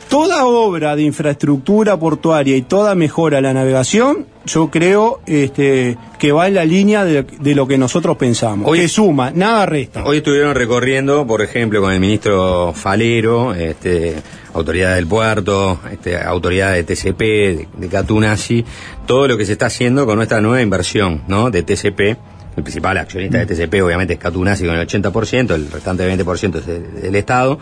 toda 0.09 0.45
obra 0.45 0.95
de 0.95 1.03
infraestructura 1.03 1.97
portuaria 1.97 2.55
y 2.55 2.61
toda 2.61 2.95
mejora 2.95 3.39
a 3.39 3.41
la 3.41 3.53
navegación, 3.53 4.25
yo 4.45 4.69
creo 4.69 5.21
este, 5.25 5.97
que 6.19 6.31
va 6.31 6.47
en 6.47 6.55
la 6.55 6.65
línea 6.65 7.03
de, 7.03 7.23
de 7.23 7.55
lo 7.55 7.67
que 7.67 7.77
nosotros 7.77 8.17
pensamos. 8.17 8.71
que 8.75 8.87
suma, 8.87 9.31
nada 9.31 9.65
resta. 9.65 10.03
Hoy 10.03 10.17
estuvieron 10.17 10.55
recorriendo, 10.55 11.25
por 11.25 11.41
ejemplo, 11.41 11.81
con 11.81 11.91
el 11.91 11.99
ministro 11.99 12.73
Falero, 12.73 13.53
este, 13.53 14.15
autoridad 14.53 14.95
del 14.95 15.07
puerto, 15.07 15.79
este, 15.91 16.17
autoridad 16.17 16.73
de 16.73 16.83
TCP, 16.83 17.19
de, 17.19 17.67
de 17.77 17.87
Catunasi, 17.89 18.63
todo 19.05 19.27
lo 19.27 19.37
que 19.37 19.45
se 19.45 19.53
está 19.53 19.67
haciendo 19.67 20.05
con 20.05 20.17
nuestra 20.17 20.41
nueva 20.41 20.61
inversión, 20.61 21.23
¿no? 21.27 21.49
De 21.49 21.63
TCP. 21.63 22.17
El 22.55 22.63
principal 22.63 22.97
accionista 22.97 23.37
de 23.39 23.45
TCP 23.45 23.81
obviamente 23.83 24.13
es 24.13 24.19
Catunasi 24.19 24.65
con 24.65 24.75
el 24.75 24.87
80%, 24.87 25.51
el 25.53 25.71
restante 25.71 26.09
20% 26.09 26.55
es 26.57 26.65
del, 26.65 27.01
del 27.01 27.15
Estado. 27.15 27.59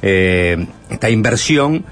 Eh, 0.00 0.66
esta 0.90 1.10
inversión 1.10 1.84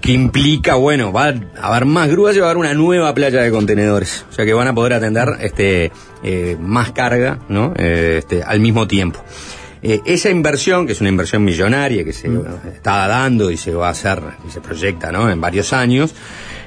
que 0.00 0.12
implica, 0.12 0.74
bueno, 0.74 1.12
va 1.12 1.28
a 1.28 1.68
haber 1.68 1.84
más 1.84 2.08
grúas 2.08 2.36
y 2.36 2.40
va 2.40 2.46
a 2.46 2.50
haber 2.50 2.58
una 2.58 2.74
nueva 2.74 3.14
playa 3.14 3.42
de 3.42 3.50
contenedores. 3.50 4.24
O 4.30 4.32
sea 4.32 4.44
que 4.44 4.52
van 4.52 4.68
a 4.68 4.74
poder 4.74 4.92
atender 4.92 5.36
este 5.40 5.90
eh, 6.22 6.56
más 6.60 6.92
carga, 6.92 7.38
¿no? 7.48 7.72
Eh, 7.76 8.16
este, 8.18 8.42
al 8.42 8.60
mismo 8.60 8.86
tiempo. 8.86 9.20
Eh, 9.86 10.00
esa 10.06 10.30
inversión, 10.30 10.86
que 10.86 10.92
es 10.92 11.00
una 11.02 11.10
inversión 11.10 11.44
millonaria 11.44 12.02
que 12.04 12.12
se 12.14 12.28
bueno, 12.28 12.58
está 12.74 13.06
dando 13.06 13.50
y 13.50 13.58
se 13.58 13.74
va 13.74 13.88
a 13.88 13.90
hacer, 13.90 14.18
y 14.48 14.50
se 14.50 14.62
proyecta, 14.62 15.12
¿no? 15.12 15.30
En 15.30 15.38
varios 15.38 15.74
años, 15.74 16.14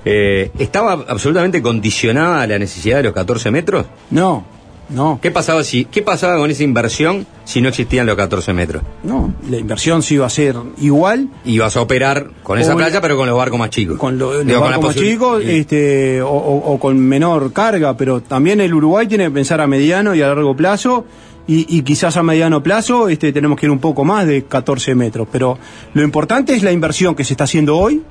eh, 0.06 0.52
¿estaba 0.60 0.94
absolutamente 1.08 1.60
condicionada 1.60 2.44
a 2.44 2.48
la 2.48 2.60
necesidad 2.60 2.98
de 2.98 3.04
los 3.04 3.14
14 3.14 3.50
metros? 3.50 3.88
No, 4.12 4.46
no. 4.90 5.20
¿Qué 5.22 5.32
pasaba 5.32 5.64
si, 5.64 5.86
qué 5.86 6.02
pasaba 6.02 6.38
con 6.38 6.50
esa 6.52 6.64
inversión 6.64 7.26
si 7.46 7.62
no 7.62 7.70
existían 7.70 8.06
los 8.06 8.16
14 8.16 8.54
metros? 8.54 8.84
No, 9.04 9.34
la 9.50 9.58
inversión 9.58 10.02
sí 10.02 10.16
iba 10.16 10.26
a 10.26 10.30
ser 10.30 10.56
igual. 10.80 11.30
Ibas 11.46 11.76
a 11.78 11.82
operar 11.82 12.30
con 12.44 12.58
esa 12.60 12.76
playa, 12.76 13.02
pero 13.02 13.18
con 13.18 13.28
los 13.28 13.38
barcos 13.38 13.60
más 13.60 13.70
chicos. 13.70 13.98
Con 13.98 14.18
lo- 14.18 14.44
los 14.44 14.54
con 14.54 14.62
barcos 14.70 14.86
más 14.86 14.96
chicos 14.96 15.44
este, 15.44 16.22
o, 16.22 16.30
o- 16.30 16.74
o 16.74 16.80
con 16.80 16.98
menor 17.00 17.52
carga, 17.54 17.96
pero 17.98 18.22
también 18.22 18.62
el 18.62 18.74
Uruguay 18.74 19.08
tiene 19.08 19.26
que 19.26 19.32
pensar 19.32 19.62
a 19.62 19.68
mediano 19.68 20.16
y 20.16 20.22
a 20.22 20.28
largo 20.28 20.56
plazo. 20.56 21.06
Y, 21.50 21.66
y 21.78 21.82
quizás 21.84 22.18
a 22.18 22.24
mediano 22.24 22.62
plazo 22.62 23.08
este, 23.08 23.32
tenemos 23.32 23.58
que 23.58 23.68
ir 23.68 23.72
un 23.72 23.80
poco 23.80 24.04
más 24.04 24.28
de 24.28 24.44
14 24.44 24.96
metros. 24.96 25.30
Pero 25.32 25.58
lo 25.94 26.04
importante 26.04 26.54
es 26.54 26.62
la 26.62 26.74
inversión 26.74 27.16
que 27.16 27.24
se 27.24 27.34
está 27.34 27.46
haciendo 27.46 27.78
hoy, 27.78 28.02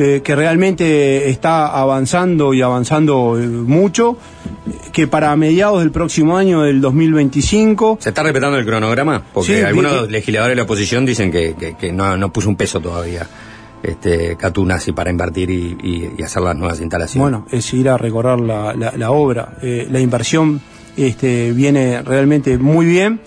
eh, 0.00 0.20
que 0.22 0.34
realmente 0.36 1.28
está 1.28 1.66
avanzando 1.66 2.54
y 2.54 2.62
avanzando 2.62 3.36
eh, 3.36 3.46
mucho, 3.46 4.16
que 4.92 5.06
para 5.08 5.34
mediados 5.34 5.80
del 5.80 5.90
próximo 5.90 6.36
año, 6.36 6.62
del 6.62 6.80
2025, 6.80 7.98
¿Se 8.00 8.10
está 8.10 8.22
respetando 8.22 8.56
el 8.58 8.64
cronograma? 8.64 9.22
Porque 9.34 9.56
Sí, 9.58 9.62
algunos 9.64 10.08
legisladores 10.10 10.52
de 10.52 10.56
la 10.56 10.62
oposición 10.62 11.04
dicen 11.04 11.30
que, 11.32 11.54
que- 11.58 11.74
que 11.76 11.92
no, 11.92 12.16
no 12.16 12.32
puso 12.32 12.48
un 12.48 12.56
peso 12.56 12.80
todavía 12.80 13.26
este 13.82 14.36
Catunasi 14.36 14.92
para 14.92 15.10
invertir 15.10 15.50
y, 15.50 15.76
y- 15.82 16.10
y 16.18 16.22
hacer 16.22 16.42
las 16.42 16.56
nuevas 16.56 16.80
instalaciones. 16.80 17.22
Bueno, 17.30 17.46
es 17.50 17.72
ir 17.74 17.88
a 17.88 17.96
recorrer 17.98 18.38
la, 18.40 18.74
la- 18.74 18.92
la 18.96 19.10
obra. 19.10 19.56
Eh, 19.62 19.86
la 19.90 20.00
inversión 20.00 20.60
este, 20.96 21.52
viene 21.52 22.02
realmente 22.02 22.56
muy 22.58 22.86
bien. 22.86 23.20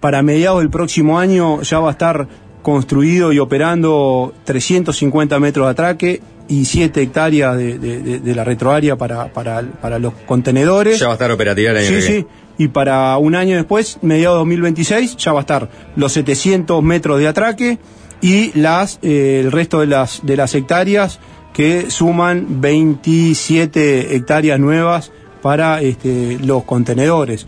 Para 0.00 0.22
mediados 0.22 0.60
del 0.60 0.70
próximo 0.70 1.18
año 1.18 1.62
ya 1.62 1.80
va 1.80 1.88
a 1.88 1.92
estar 1.92 2.28
construido 2.70 3.32
y 3.32 3.38
operando 3.38 4.34
350 4.42 5.38
metros 5.38 5.66
de 5.68 5.70
atraque 5.70 6.20
y 6.48 6.64
7 6.64 7.00
hectáreas 7.00 7.56
de, 7.56 7.78
de- 7.78 8.18
de- 8.18 8.34
la 8.34 8.42
retroárea 8.42 8.96
para, 8.96 9.32
para, 9.32 9.62
para 9.80 10.00
los 10.00 10.12
contenedores. 10.26 10.98
ya 10.98 11.06
va 11.06 11.12
a 11.12 11.14
estar 11.14 11.30
operativa 11.30 11.70
el 11.70 11.76
año 11.76 11.86
Sí, 11.86 11.94
que 11.94 12.00
viene. 12.00 12.16
sí. 12.22 12.26
Y 12.58 12.68
para 12.68 13.16
un 13.18 13.36
año 13.36 13.54
después, 13.54 13.98
mediados 14.02 14.34
de 14.36 14.38
2026, 14.40 15.16
ya 15.16 15.32
va 15.32 15.38
a 15.40 15.42
estar 15.42 15.68
los 15.94 16.10
700 16.12 16.82
metros 16.82 17.20
de 17.20 17.28
atraque 17.28 17.78
y 18.20 18.50
las 18.58 18.98
eh, 19.02 19.42
el 19.44 19.52
resto 19.52 19.78
de 19.78 19.86
las 19.86 20.26
de 20.26 20.36
las 20.36 20.52
hectáreas 20.56 21.20
que 21.52 21.88
suman 21.88 22.60
27 22.60 24.16
hectáreas 24.16 24.58
nuevas 24.58 25.12
para 25.40 25.80
este, 25.82 26.38
los 26.42 26.64
contenedores. 26.64 27.46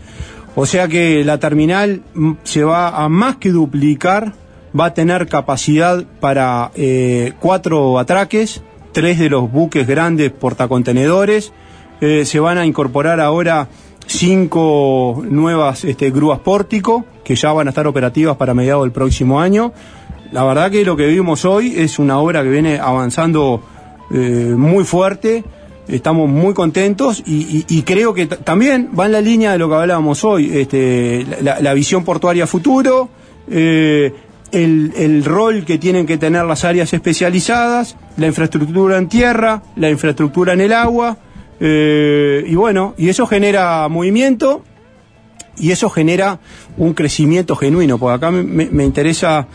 O 0.55 0.65
sea 0.65 0.87
que 0.87 1.25
la 1.25 1.39
terminal 1.39 2.03
mm, 2.13 2.31
se 2.43 2.63
va 2.63 3.03
a 3.03 3.09
más 3.09 3.35
que 3.37 3.49
duplicar, 3.49 4.33
va 4.77 4.85
a 4.85 4.93
tener 4.93 5.27
capacidad 5.27 6.03
para 6.19 6.71
eh, 6.75 7.33
cuatro 7.39 7.99
atraques, 7.99 8.61
tres 8.91 9.19
de 9.19 9.29
los 9.29 9.51
buques 9.51 9.87
grandes 9.87 10.31
portacontenedores, 10.31 11.51
eh, 12.01 12.25
se 12.25 12.39
van 12.39 12.57
a 12.57 12.65
incorporar 12.65 13.19
ahora 13.19 13.67
cinco 14.05 15.21
nuevas 15.29 15.83
este, 15.83 16.09
grúas 16.11 16.39
pórtico 16.39 17.05
que 17.23 17.35
ya 17.35 17.51
van 17.51 17.67
a 17.67 17.69
estar 17.69 17.85
operativas 17.85 18.37
para 18.37 18.53
mediados 18.53 18.83
del 18.83 18.91
próximo 18.91 19.39
año. 19.39 19.73
La 20.31 20.43
verdad 20.43 20.71
que 20.71 20.83
lo 20.85 20.95
que 20.95 21.07
vimos 21.07 21.45
hoy 21.45 21.73
es 21.77 21.99
una 21.99 22.19
obra 22.19 22.43
que 22.43 22.49
viene 22.49 22.79
avanzando 22.79 23.61
eh, 24.11 24.53
muy 24.55 24.83
fuerte. 24.83 25.43
Estamos 25.87 26.29
muy 26.29 26.53
contentos 26.53 27.23
y, 27.25 27.81
creo 27.81 28.13
que 28.13 28.27
también 28.27 28.91
va 28.97 29.07
en 29.07 29.11
la 29.11 29.21
línea 29.21 29.53
de 29.53 29.57
lo 29.57 29.69
que 29.69 29.75
hablábamos 29.75 30.23
hoy, 30.23 30.51
este, 30.55 31.25
la, 31.41 31.73
visión 31.73 32.05
portuaria 32.05 32.45
futuro, 32.45 33.09
el, 34.51 34.93
el 34.95 35.23
rol 35.25 35.65
que 35.65 35.77
tienen 35.77 36.05
que 36.05 36.17
tener 36.17 36.45
las 36.45 36.63
áreas 36.65 36.93
especializadas, 36.93 37.95
la 38.17 38.27
infraestructura 38.27 38.97
en 38.97 39.07
tierra, 39.09 39.61
la 39.75 39.89
infraestructura 39.89 40.53
en 40.53 40.61
el 40.61 40.73
agua, 40.73 41.17
eh, 41.59 42.43
y 42.47 42.55
bueno, 42.55 42.93
y 42.97 43.09
eso 43.09 43.27
genera 43.27 43.87
movimiento 43.89 44.63
y 45.57 45.71
eso 45.71 45.89
genera 45.89 46.39
un 46.77 46.93
crecimiento 46.93 47.55
genuino, 47.55 47.97
porque 47.97 48.15
acá 48.15 48.31
me, 48.31 48.43
me- 48.69 48.83
interesa 48.85 49.45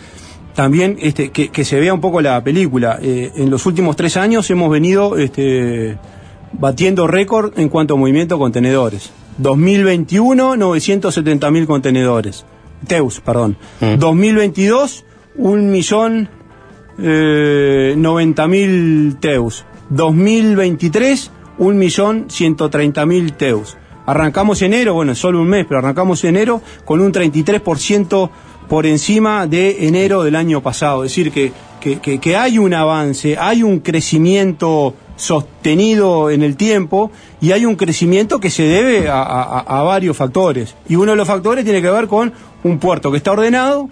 también 0.54 0.98
este, 1.00 1.30
que, 1.30 1.48
que 1.48 1.64
se 1.64 1.80
vea 1.80 1.94
un 1.94 2.00
poco 2.02 2.20
la 2.20 2.44
película. 2.44 2.98
Eh, 3.00 3.32
en 3.36 3.50
los 3.50 3.64
últimos 3.66 3.96
tres 3.96 4.16
años 4.18 4.50
hemos 4.50 4.70
venido 4.70 5.16
este, 5.16 5.96
batiendo 6.52 7.06
récord 7.06 7.58
en 7.58 7.68
cuanto 7.70 7.94
a 7.94 7.96
movimiento 7.96 8.34
de 8.36 8.38
contenedores. 8.40 9.10
2021, 9.38 10.56
970 10.56 11.50
mil 11.50 11.66
contenedores. 11.66 12.44
Teus, 12.86 13.20
perdón. 13.20 13.56
2022, 13.98 15.04
un 15.36 15.70
millón 15.70 16.28
eh, 16.98 17.94
90 17.96 18.48
mil 18.48 19.16
Teus. 19.20 19.64
2023, 19.90 21.30
un 21.58 21.76
millón 21.78 22.26
130 22.28 23.06
mil 23.06 23.32
Teus. 23.34 23.76
Arrancamos 24.06 24.60
enero, 24.62 24.94
bueno, 24.94 25.14
solo 25.14 25.40
un 25.40 25.48
mes, 25.48 25.64
pero 25.66 25.78
arrancamos 25.78 26.22
enero 26.24 26.60
con 26.84 27.00
un 27.00 27.12
33% 27.12 28.30
por 28.68 28.86
encima 28.86 29.46
de 29.46 29.86
enero 29.86 30.22
del 30.22 30.36
año 30.36 30.60
pasado. 30.62 31.04
Es 31.04 31.10
decir, 31.12 31.32
que, 31.32 31.52
que, 31.80 31.98
que- 32.00 32.18
que 32.18 32.36
hay 32.36 32.58
un 32.58 32.74
avance, 32.74 33.36
hay 33.38 33.62
un 33.62 33.80
crecimiento 33.80 34.94
sostenido 35.16 36.30
en 36.30 36.42
el 36.42 36.56
tiempo 36.56 37.10
y 37.44 37.52
hay 37.52 37.66
un 37.66 37.76
crecimiento 37.76 38.40
que 38.40 38.48
se 38.48 38.62
debe 38.62 39.06
a, 39.10 39.82
varios 39.84 40.16
factores. 40.16 40.74
Y 40.88 40.96
uno 40.96 41.10
de 41.10 41.16
los 41.18 41.28
factores 41.28 41.62
tiene 41.62 41.82
que 41.82 41.90
ver 41.90 42.08
con 42.08 42.32
un 42.62 42.78
puerto 42.78 43.10
que 43.10 43.18
está 43.18 43.32
ordenado, 43.32 43.90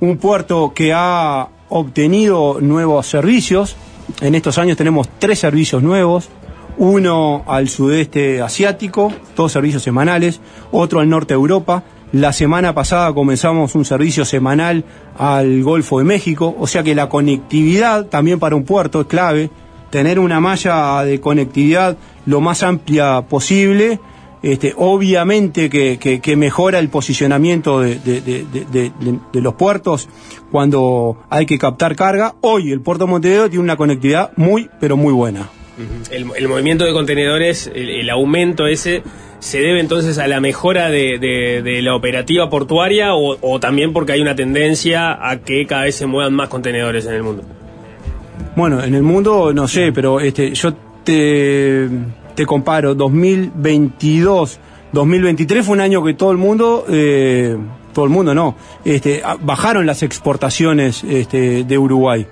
un 0.00 0.16
puerto 0.16 0.72
que 0.74 0.94
ha 0.94 1.46
obtenido 1.68 2.56
nuevos 2.62 3.06
servicios. 3.06 3.76
En 4.22 4.34
estos 4.34 4.56
años 4.56 4.78
tenemos 4.78 5.10
tres 5.18 5.40
servicios 5.40 5.82
nuevos, 5.82 6.30
uno 6.78 7.44
al 7.46 7.68
sudeste 7.68 8.40
asiático, 8.40 9.12
dos 9.36 9.52
servicios 9.52 9.82
semanales, 9.82 10.40
otro 10.72 11.00
al 11.00 11.10
norte 11.10 11.34
de 11.34 11.40
Europa. 11.40 11.82
La 12.12 12.32
semana 12.32 12.72
pasada 12.72 13.12
comenzamos 13.12 13.74
un 13.74 13.84
servicio 13.84 14.24
semanal 14.24 14.86
al 15.18 15.62
Golfo 15.62 15.98
de 15.98 16.06
México, 16.06 16.56
o 16.58 16.66
sea 16.66 16.82
que 16.82 16.94
la 16.94 17.10
conectividad 17.10 18.06
también 18.06 18.38
para 18.38 18.56
un 18.56 18.64
puerto 18.64 19.02
es 19.02 19.06
clave, 19.06 19.50
tener 19.90 20.18
una 20.18 20.40
malla 20.40 21.04
de 21.04 21.20
conectividad 21.20 21.96
lo 22.26 22.40
más 22.40 22.62
amplia 22.62 23.22
posible 23.28 24.00
este, 24.46 24.74
obviamente 24.76 25.68
que, 25.68 26.36
mejora 26.36 26.78
el 26.78 26.88
posicionamiento 26.88 27.80
de, 27.80 28.92
los 29.32 29.54
puertos 29.54 30.08
cuando 30.52 31.18
hay 31.30 31.46
que 31.46 31.58
captar 31.58 31.96
carga. 31.96 32.34
Hoy 32.42 32.70
el 32.70 32.80
puerto 32.80 33.06
de 33.06 33.10
Montevideo 33.10 33.48
tiene 33.48 33.64
una 33.64 33.76
conectividad 33.76 34.30
muy, 34.36 34.70
pero 34.78 34.96
muy 34.96 35.12
buena. 35.12 35.50
El, 36.12 36.48
movimiento 36.48 36.84
de 36.84 36.92
contenedores, 36.92 37.68
el, 37.74 38.08
aumento 38.08 38.68
ese, 38.68 39.02
¿se 39.40 39.58
debe 39.58 39.80
entonces 39.80 40.16
a 40.18 40.28
la 40.28 40.40
mejora 40.40 40.90
de, 40.90 41.80
la 41.82 41.96
operativa 41.96 42.48
portuaria 42.48 43.14
o 43.14 43.58
también 43.58 43.92
porque 43.92 44.12
hay 44.12 44.20
una 44.20 44.36
tendencia 44.36 45.28
a 45.28 45.38
que 45.38 45.66
cada 45.66 45.82
vez 45.82 45.96
se 45.96 46.06
muevan 46.06 46.34
más 46.34 46.48
contenedores 46.48 47.04
en 47.06 47.14
el 47.14 47.24
mundo? 47.24 47.55
Bueno, 48.56 48.82
en 48.82 48.94
el 48.94 49.02
mundo 49.02 49.52
no 49.54 49.68
sé, 49.68 49.92
pero 49.92 50.18
este, 50.20 50.52
yo 50.54 50.72
te, 51.04 51.88
te 52.34 52.46
comparo 52.46 52.94
2022, 52.94 54.58
2023 54.92 55.64
fue 55.66 55.74
un 55.74 55.80
año 55.80 56.02
que 56.02 56.14
todo 56.14 56.32
el 56.32 56.38
mundo, 56.38 56.84
eh, 56.88 57.56
todo 57.92 58.04
el 58.06 58.10
mundo 58.10 58.34
no, 58.34 58.56
este, 58.84 59.22
bajaron 59.40 59.84
las 59.86 60.02
exportaciones 60.02 61.04
este, 61.04 61.64
de 61.64 61.78
Uruguay. 61.78 62.26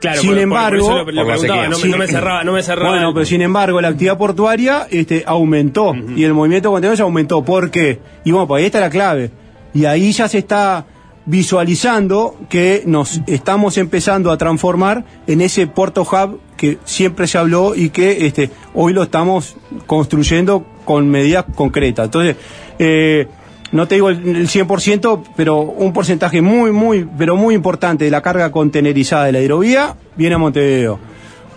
Claro, 0.00 0.20
sin 0.20 0.30
por- 0.30 0.38
embargo, 0.38 0.86
por 0.86 0.94
eso 0.96 1.04
lo- 1.04 1.12
lo 1.12 1.26
preguntaba, 1.26 1.68
no 1.68 1.78
me- 1.78 1.88
no 1.88 1.96
me 1.96 2.06
cerraba- 2.06 2.44
no 2.44 2.52
me 2.52 2.62
cerraba 2.62 2.90
Bueno, 2.90 3.08
el- 3.08 3.14
pero 3.14 3.26
sin 3.26 3.42
embargo, 3.42 3.80
la 3.80 3.88
actividad 3.88 4.18
portuaria 4.18 4.86
este, 4.90 5.24
aumentó 5.26 5.94
y 6.14 6.24
el 6.24 6.34
movimiento 6.34 6.68
de 6.68 6.72
contenedores 6.74 7.00
aumentó. 7.00 7.42
¿Por 7.44 7.70
qué? 7.70 7.98
Y 8.24 8.30
bueno, 8.30 8.46
pues 8.46 8.60
ahí 8.60 8.66
está 8.66 8.80
la 8.80 8.90
clave. 8.90 9.30
Y 9.72 9.86
ahí 9.86 10.12
ya 10.12 10.28
se 10.28 10.38
está 10.38 10.84
visualizando 11.26 12.36
que 12.48 12.82
nos 12.86 13.20
estamos 13.26 13.78
empezando 13.78 14.30
a 14.30 14.36
transformar 14.36 15.04
en 15.26 15.40
ese 15.40 15.66
puerto 15.66 16.02
hub 16.02 16.40
que 16.56 16.78
siempre 16.84 17.26
se 17.26 17.38
habló 17.38 17.74
y 17.74 17.90
que 17.90 18.26
este, 18.26 18.50
hoy 18.74 18.92
lo 18.92 19.02
estamos 19.02 19.56
construyendo 19.86 20.66
con 20.84 21.08
medidas 21.08 21.46
concretas. 21.54 22.06
Entonces, 22.06 22.36
eh, 22.78 23.26
no 23.72 23.88
te 23.88 23.96
digo 23.96 24.10
el, 24.10 24.36
el 24.36 24.48
100%, 24.48 25.22
pero 25.34 25.60
un 25.60 25.92
porcentaje 25.92 26.42
muy, 26.42 26.70
muy, 26.70 27.08
pero 27.16 27.36
muy 27.36 27.54
importante 27.54 28.04
de 28.04 28.10
la 28.10 28.20
carga 28.20 28.52
contenerizada 28.52 29.24
de 29.24 29.32
la 29.32 29.40
hidrovía 29.40 29.96
viene 30.16 30.34
a 30.34 30.38
Montevideo. 30.38 30.98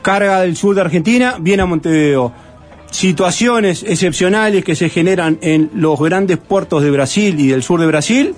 Carga 0.01 0.41
del 0.41 0.55
sur 0.55 0.73
de 0.73 0.81
Argentina 0.81 1.35
viene 1.39 1.63
a 1.63 1.65
Montevideo. 1.65 2.31
Situaciones 2.89 3.83
excepcionales 3.83 4.63
que 4.63 4.75
se 4.75 4.87
generan 4.87 5.37
en 5.41 5.69
los 5.75 5.99
grandes 5.99 6.37
puertos 6.37 6.81
de 6.81 6.89
Brasil 6.89 7.37
y 7.37 7.47
del 7.47 7.61
sur 7.61 7.81
de 7.81 7.87
Brasil 7.87 8.33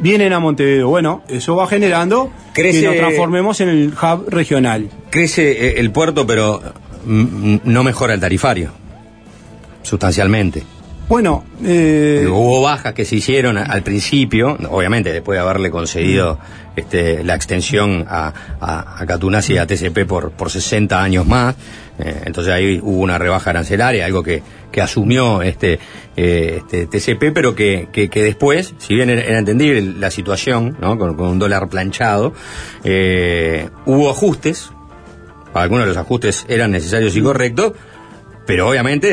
vienen 0.00 0.32
a 0.32 0.40
Montevideo. 0.40 0.88
Bueno, 0.88 1.22
eso 1.28 1.54
va 1.56 1.66
generando 1.66 2.30
Crece- 2.54 2.80
que 2.80 2.86
nos 2.86 2.96
transformemos 2.96 3.60
en 3.60 3.68
el 3.68 3.88
hub 3.94 4.28
regional. 4.28 4.88
Crece 5.10 5.50
eh, 5.68 5.74
el 5.80 5.90
puerto, 5.92 6.26
pero 6.26 6.60
mm, 7.04 7.20
mm, 7.54 7.60
no 7.64 7.84
mejora 7.84 8.14
el 8.14 8.20
tarifario, 8.20 8.70
sustancialmente. 9.82 10.62
Bueno, 11.08 11.42
eh, 11.64 12.24
Hubo 12.30 12.62
bajas 12.62 12.94
que 12.94 13.04
se 13.04 13.16
hicieron 13.16 13.58
al 13.58 13.82
principio, 13.82 14.56
obviamente 14.70 15.12
después 15.12 15.36
de 15.36 15.42
haberle 15.42 15.68
concedido 15.70 16.38
este, 16.76 17.24
la 17.24 17.34
extensión 17.34 18.06
a, 18.08 18.32
a, 18.60 19.02
a 19.02 19.06
Catunasi 19.06 19.54
y 19.54 19.58
a 19.58 19.66
TCP 19.66 20.06
por, 20.06 20.30
por 20.30 20.50
60 20.50 21.02
años 21.02 21.26
más. 21.26 21.56
Eh, 22.02 22.22
entonces 22.24 22.52
ahí 22.52 22.80
hubo 22.82 23.00
una 23.00 23.18
rebaja 23.18 23.50
arancelaria, 23.50 24.06
algo 24.06 24.22
que, 24.22 24.42
que 24.70 24.80
asumió 24.80 25.42
este, 25.42 25.78
eh, 26.16 26.60
este 26.60 26.86
TCP, 26.86 27.32
pero 27.34 27.54
que, 27.54 27.88
que, 27.92 28.08
después, 28.22 28.74
si 28.78 28.94
bien 28.94 29.10
era, 29.10 29.22
era 29.22 29.38
entendible 29.38 29.82
la 29.82 30.10
situación, 30.10 30.76
¿no? 30.80 30.98
con, 30.98 31.16
con 31.16 31.28
un 31.28 31.38
dólar 31.38 31.68
planchado, 31.68 32.32
eh, 32.84 33.68
hubo 33.86 34.10
ajustes, 34.10 34.70
algunos 35.54 35.84
de 35.84 35.88
los 35.88 35.96
ajustes 35.96 36.46
eran 36.48 36.70
necesarios 36.70 37.16
y 37.16 37.22
correctos, 37.22 37.72
pero 38.50 38.68
obviamente 38.68 39.06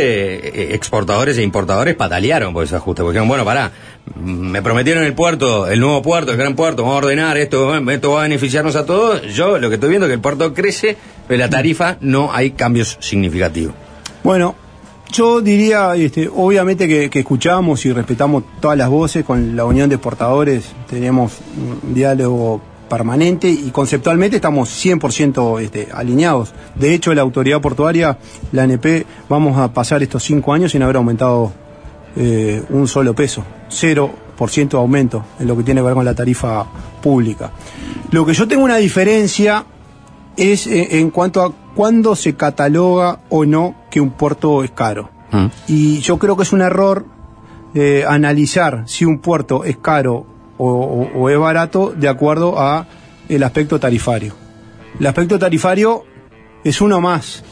eh, 0.47 0.73
exportadores 0.73 1.37
e 1.37 1.43
importadores 1.43 1.95
patalearon 1.95 2.55
por 2.55 2.63
ese 2.63 2.75
ajuste, 2.75 3.03
porque 3.03 3.13
dijeron, 3.13 3.27
bueno, 3.27 3.45
pará, 3.45 3.71
mm, 4.15 4.31
me 4.49 4.63
prometieron 4.63 5.03
el 5.03 5.13
puerto, 5.13 5.67
el 5.67 5.79
nuevo 5.79 6.01
puerto, 6.01 6.31
el 6.31 6.39
gran 6.39 6.55
puerto, 6.55 6.81
vamos 6.81 6.95
a 6.95 7.05
ordenar 7.05 7.37
esto, 7.37 7.77
esto 7.91 8.11
va 8.13 8.21
a 8.21 8.23
beneficiarnos 8.23 8.75
a 8.75 8.87
todos. 8.87 9.21
Yo 9.35 9.59
lo 9.59 9.69
que 9.69 9.75
estoy 9.75 9.89
viendo 9.89 10.07
es 10.07 10.09
que 10.09 10.15
el 10.15 10.21
puerto 10.21 10.55
crece, 10.55 10.97
pero 11.27 11.37
la 11.37 11.51
tarifa 11.51 11.97
no 12.01 12.33
hay 12.33 12.49
cambios 12.49 12.97
significativos. 12.99 13.75
Bueno, 14.23 14.55
yo 15.11 15.39
diría, 15.39 15.93
este, 15.95 16.27
obviamente 16.35 16.87
que, 16.87 17.11
que 17.11 17.19
escuchamos 17.19 17.85
y 17.85 17.93
respetamos 17.93 18.43
todas 18.59 18.75
las 18.75 18.89
voces 18.89 19.23
con 19.23 19.55
la 19.55 19.65
Unión 19.65 19.87
de 19.87 19.97
Exportadores, 19.97 20.63
tenemos 20.89 21.33
un 21.55 21.93
diálogo 21.93 22.59
permanente 22.87 23.49
y 23.49 23.69
conceptualmente 23.71 24.37
estamos 24.37 24.69
100% 24.69 25.61
este, 25.61 25.89
alineados. 25.93 26.53
De 26.75 26.93
hecho, 26.93 27.13
la 27.13 27.21
autoridad 27.21 27.61
portuaria, 27.61 28.17
la 28.51 28.63
ANP, 28.63 29.05
vamos 29.29 29.57
a 29.57 29.73
pasar 29.73 30.03
estos 30.03 30.23
cinco 30.23 30.53
años 30.53 30.71
sin 30.71 30.83
haber 30.83 30.95
aumentado 30.95 31.51
eh, 32.15 32.63
un 32.69 32.87
solo 32.87 33.13
peso, 33.13 33.43
0% 33.69 34.69
de 34.69 34.77
aumento 34.77 35.23
en 35.39 35.47
lo 35.47 35.57
que 35.57 35.63
tiene 35.63 35.81
que 35.81 35.85
ver 35.85 35.93
con 35.93 36.05
la 36.05 36.15
tarifa 36.15 36.65
pública. 37.01 37.51
Lo 38.11 38.25
que 38.25 38.33
yo 38.33 38.47
tengo 38.47 38.63
una 38.63 38.77
diferencia 38.77 39.65
es 40.35 40.67
eh, 40.67 40.99
en 40.99 41.11
cuanto 41.11 41.43
a 41.43 41.53
cuándo 41.75 42.15
se 42.15 42.35
cataloga 42.35 43.19
o 43.29 43.45
no 43.45 43.75
que 43.91 44.01
un 44.01 44.11
puerto 44.11 44.63
es 44.63 44.71
caro. 44.71 45.09
Y 45.67 45.99
yo 45.99 46.17
creo 46.17 46.37
que 46.37 46.43
es 46.43 46.53
un 46.53 46.61
error 46.61 47.05
eh, 47.75 48.05
analizar 48.07 48.83
si 48.87 49.03
un 49.03 49.19
puerto 49.19 49.65
es 49.65 49.77
caro 49.77 50.25
o, 50.57 51.29
es 51.29 51.37
barato 51.37 51.93
de 51.95 52.07
acuerdo 52.07 52.59
a 52.59 52.87
el 53.29 53.43
aspecto 53.43 53.79
tarifario. 53.79 54.33
El 54.99 55.05
aspecto 55.05 55.37
tarifario 55.37 56.03
es 56.63 56.81
uno 56.81 56.99
más 57.01 57.43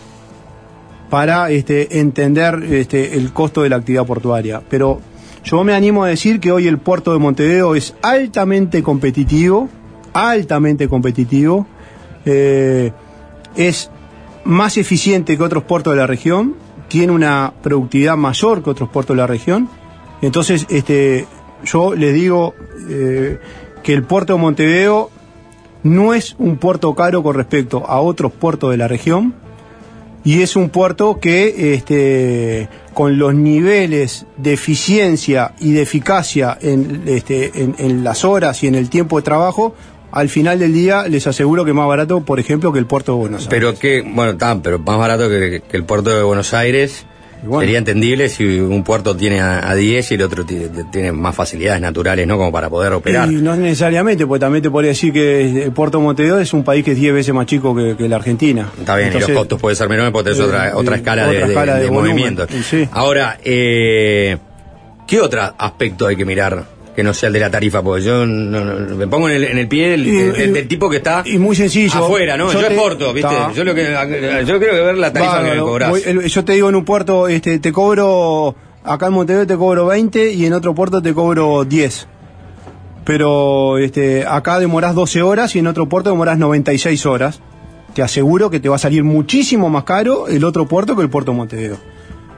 para 1.09 1.51
este, 1.51 1.99
entender 1.99 2.63
este, 2.63 3.17
el 3.17 3.31
costo 3.31 3.61
de 3.61 3.69
la 3.69 3.77
actividad 3.77 4.05
portuaria. 4.05 4.61
Pero 4.69 4.99
yo 5.43 5.63
me 5.63 5.73
animo 5.73 6.03
a 6.03 6.07
decir 6.07 6.39
que 6.39 6.51
hoy 6.51 6.67
el 6.67 6.79
puerto 6.79 7.13
de 7.13 7.19
Montevideo 7.19 7.75
es 7.75 7.93
altamente 8.01 8.81
competitivo, 8.81 9.69
altamente 10.13 10.87
competitivo, 10.87 11.67
eh, 12.25 12.91
es 13.55 13.91
más 14.43 14.77
eficiente 14.77 15.37
que 15.37 15.43
otros 15.43 15.63
puertos 15.63 15.93
de 15.93 15.99
la 15.99 16.07
región, 16.07 16.55
tiene 16.87 17.13
una 17.13 17.53
productividad 17.61 18.17
mayor 18.17 18.63
que 18.63 18.69
otros 18.71 18.89
puertos 18.89 19.15
de 19.15 19.21
la 19.21 19.27
región. 19.27 19.69
Entonces, 20.21 20.65
este, 20.69 21.27
yo 21.65 21.95
les 21.95 22.13
digo 22.13 22.55
eh, 22.89 23.39
que 23.83 23.93
el 23.93 24.03
puerto 24.03 24.33
de 24.33 24.39
Montevideo 24.39 25.09
no 25.83 26.13
es 26.13 26.35
un 26.39 26.57
puerto 26.57 26.95
caro 26.95 27.21
con 27.21 27.35
respecto 27.35 27.85
a 27.85 27.99
otros 28.01 28.31
puertos 28.31 28.71
de 28.71 28.77
la 28.77 28.87
región 28.87 29.35
y 30.23 30.41
es 30.41 30.55
un 30.55 30.69
puerto 30.69 31.19
que 31.19 31.75
este, 31.75 32.67
con 32.95 33.19
los 33.19 33.35
niveles 33.35 34.25
de 34.37 34.53
eficiencia 34.53 35.53
y 35.59 35.73
de 35.73 35.83
eficacia 35.83 36.57
en, 36.59 37.03
este, 37.05 37.51
en, 37.61 37.75
en 37.77 38.03
las 38.03 38.25
horas 38.25 38.63
y 38.63 38.67
en 38.67 38.73
el 38.73 38.89
tiempo 38.89 39.17
de 39.17 39.23
trabajo, 39.23 39.75
al 40.11 40.29
final 40.29 40.57
del 40.57 40.73
día 40.73 41.07
les 41.07 41.27
aseguro 41.27 41.63
que 41.63 41.71
es 41.71 41.75
más 41.75 41.87
barato, 41.87 42.21
por 42.21 42.39
ejemplo, 42.39 42.73
que 42.73 42.79
el 42.79 42.87
puerto 42.87 43.11
de 43.11 43.17
Buenos 43.19 43.41
Aires. 43.41 43.49
Pero 43.51 43.77
que, 43.77 44.01
bueno, 44.01 44.31
está, 44.31 44.59
pero 44.59 44.79
más 44.79 44.97
barato 44.97 45.29
que, 45.29 45.61
que 45.69 45.77
el 45.77 45.83
puerto 45.83 46.09
de 46.09 46.23
Buenos 46.23 46.53
Aires. 46.55 47.05
Sería 47.59 47.77
entendible 47.77 48.29
si 48.29 48.59
un 48.59 48.83
puerto 48.83 49.15
tiene 49.15 49.39
a, 49.39 49.69
a 49.69 49.75
10 49.75 50.11
y 50.11 50.13
el 50.15 50.21
otro 50.21 50.45
tiene, 50.45 50.69
tiene 50.91 51.11
más 51.11 51.35
facilidades 51.35 51.81
naturales, 51.81 52.25
¿no? 52.27 52.37
Como 52.37 52.51
para 52.51 52.69
poder 52.69 52.93
operar. 52.93 53.31
Y 53.31 53.35
no 53.35 53.55
necesariamente, 53.55 54.25
porque 54.25 54.41
también 54.41 54.63
te 54.63 54.69
podría 54.69 54.89
decir 54.89 55.13
que 55.13 55.63
el 55.65 55.71
Puerto 55.71 55.99
Montevideo 55.99 56.39
es 56.39 56.53
un 56.53 56.63
país 56.63 56.83
que 56.83 56.91
es 56.91 56.97
10 56.99 57.13
veces 57.13 57.33
más 57.33 57.45
chico 57.45 57.75
que, 57.75 57.95
que 57.95 58.09
la 58.09 58.17
Argentina. 58.17 58.69
Está 58.77 58.95
bien, 58.95 59.11
y 59.15 59.19
los 59.19 59.29
costos 59.29 59.59
pueden 59.59 59.75
ser 59.75 59.89
menores 59.89 60.11
porque 60.11 60.31
tenés 60.31 60.39
eh, 60.39 60.43
otra, 60.43 60.77
otra 60.77 60.95
eh, 60.95 60.97
escala 60.97 61.27
otra 61.27 61.39
de, 61.39 61.45
escala 61.45 61.75
de 61.75 61.81
de 61.81 61.87
volumen. 61.89 62.11
movimiento. 62.11 62.47
Sí. 62.63 62.87
Ahora, 62.91 63.37
eh, 63.43 64.37
¿qué 65.07 65.19
otro 65.19 65.53
aspecto 65.57 66.07
hay 66.07 66.15
que 66.15 66.25
mirar 66.25 66.74
que 66.95 67.03
no 67.03 67.13
sea 67.13 67.27
el 67.27 67.33
de 67.33 67.39
la 67.41 67.49
tarifa? 67.49 67.81
Porque 67.83 68.03
yo 68.03 68.25
no- 68.25 68.63
no- 68.63 68.95
me 68.95 69.07
pongo 69.07 69.27
en 69.29 69.35
el, 69.35 69.43
en 69.43 69.57
el 69.57 69.67
pie 69.67 69.89
del, 69.91 70.07
Y- 70.07 70.11
del 70.51 70.67
tipo 70.67 70.89
que 70.89 70.97
está 70.97 71.23
y 71.25 71.37
muy 71.37 71.55
sencillo. 71.55 72.03
afuera, 72.05 72.37
¿no? 72.37 72.47
Yo, 72.51 72.61
Yo 72.61 72.67
te- 72.67 72.73
exporto, 72.73 73.13
¿viste? 73.13 73.33
Yo, 73.55 73.63
lo 73.63 73.75
que, 73.75 73.83
yo 74.47 74.59
quiero 74.59 74.73
ver 74.85 74.97
la 74.97 75.11
tarifa 75.11 75.43
que 75.43 75.51
me. 75.51 75.59
Voy- 75.61 76.01
el- 76.05 76.25
yo 76.25 76.45
te 76.45 76.53
digo 76.53 76.69
en 76.69 76.75
un 76.75 76.85
puerto, 76.85 77.27
este, 77.27 77.59
te 77.59 77.71
cobro, 77.71 78.55
acá 78.83 79.07
en 79.07 79.13
Montevideo 79.13 79.45
te 79.47 79.57
cobro 79.57 79.85
20 79.87 80.31
y 80.31 80.45
en 80.45 80.53
otro 80.53 80.73
puerto 80.73 81.01
te 81.01 81.13
cobro 81.13 81.65
10. 81.65 82.07
Pero 83.03 83.77
este, 83.77 84.25
acá 84.25 84.59
demorás 84.59 84.95
12 84.95 85.21
horas 85.21 85.55
y 85.55 85.59
en 85.59 85.67
otro 85.67 85.87
puerto 85.87 86.09
demorás 86.09 86.37
96 86.37 87.05
horas. 87.05 87.39
Te 87.93 88.01
aseguro 88.01 88.49
que 88.49 88.59
te 88.59 88.67
va 88.67 88.75
a 88.75 88.79
salir 88.79 89.03
muchísimo 89.03 89.69
más 89.69 89.83
caro 89.85 90.27
el 90.27 90.43
otro 90.43 90.65
puerto 90.65 90.95
que 90.95 91.01
el 91.03 91.09
puerto 91.09 91.31
de 91.31 91.37
Montevideo. 91.37 91.77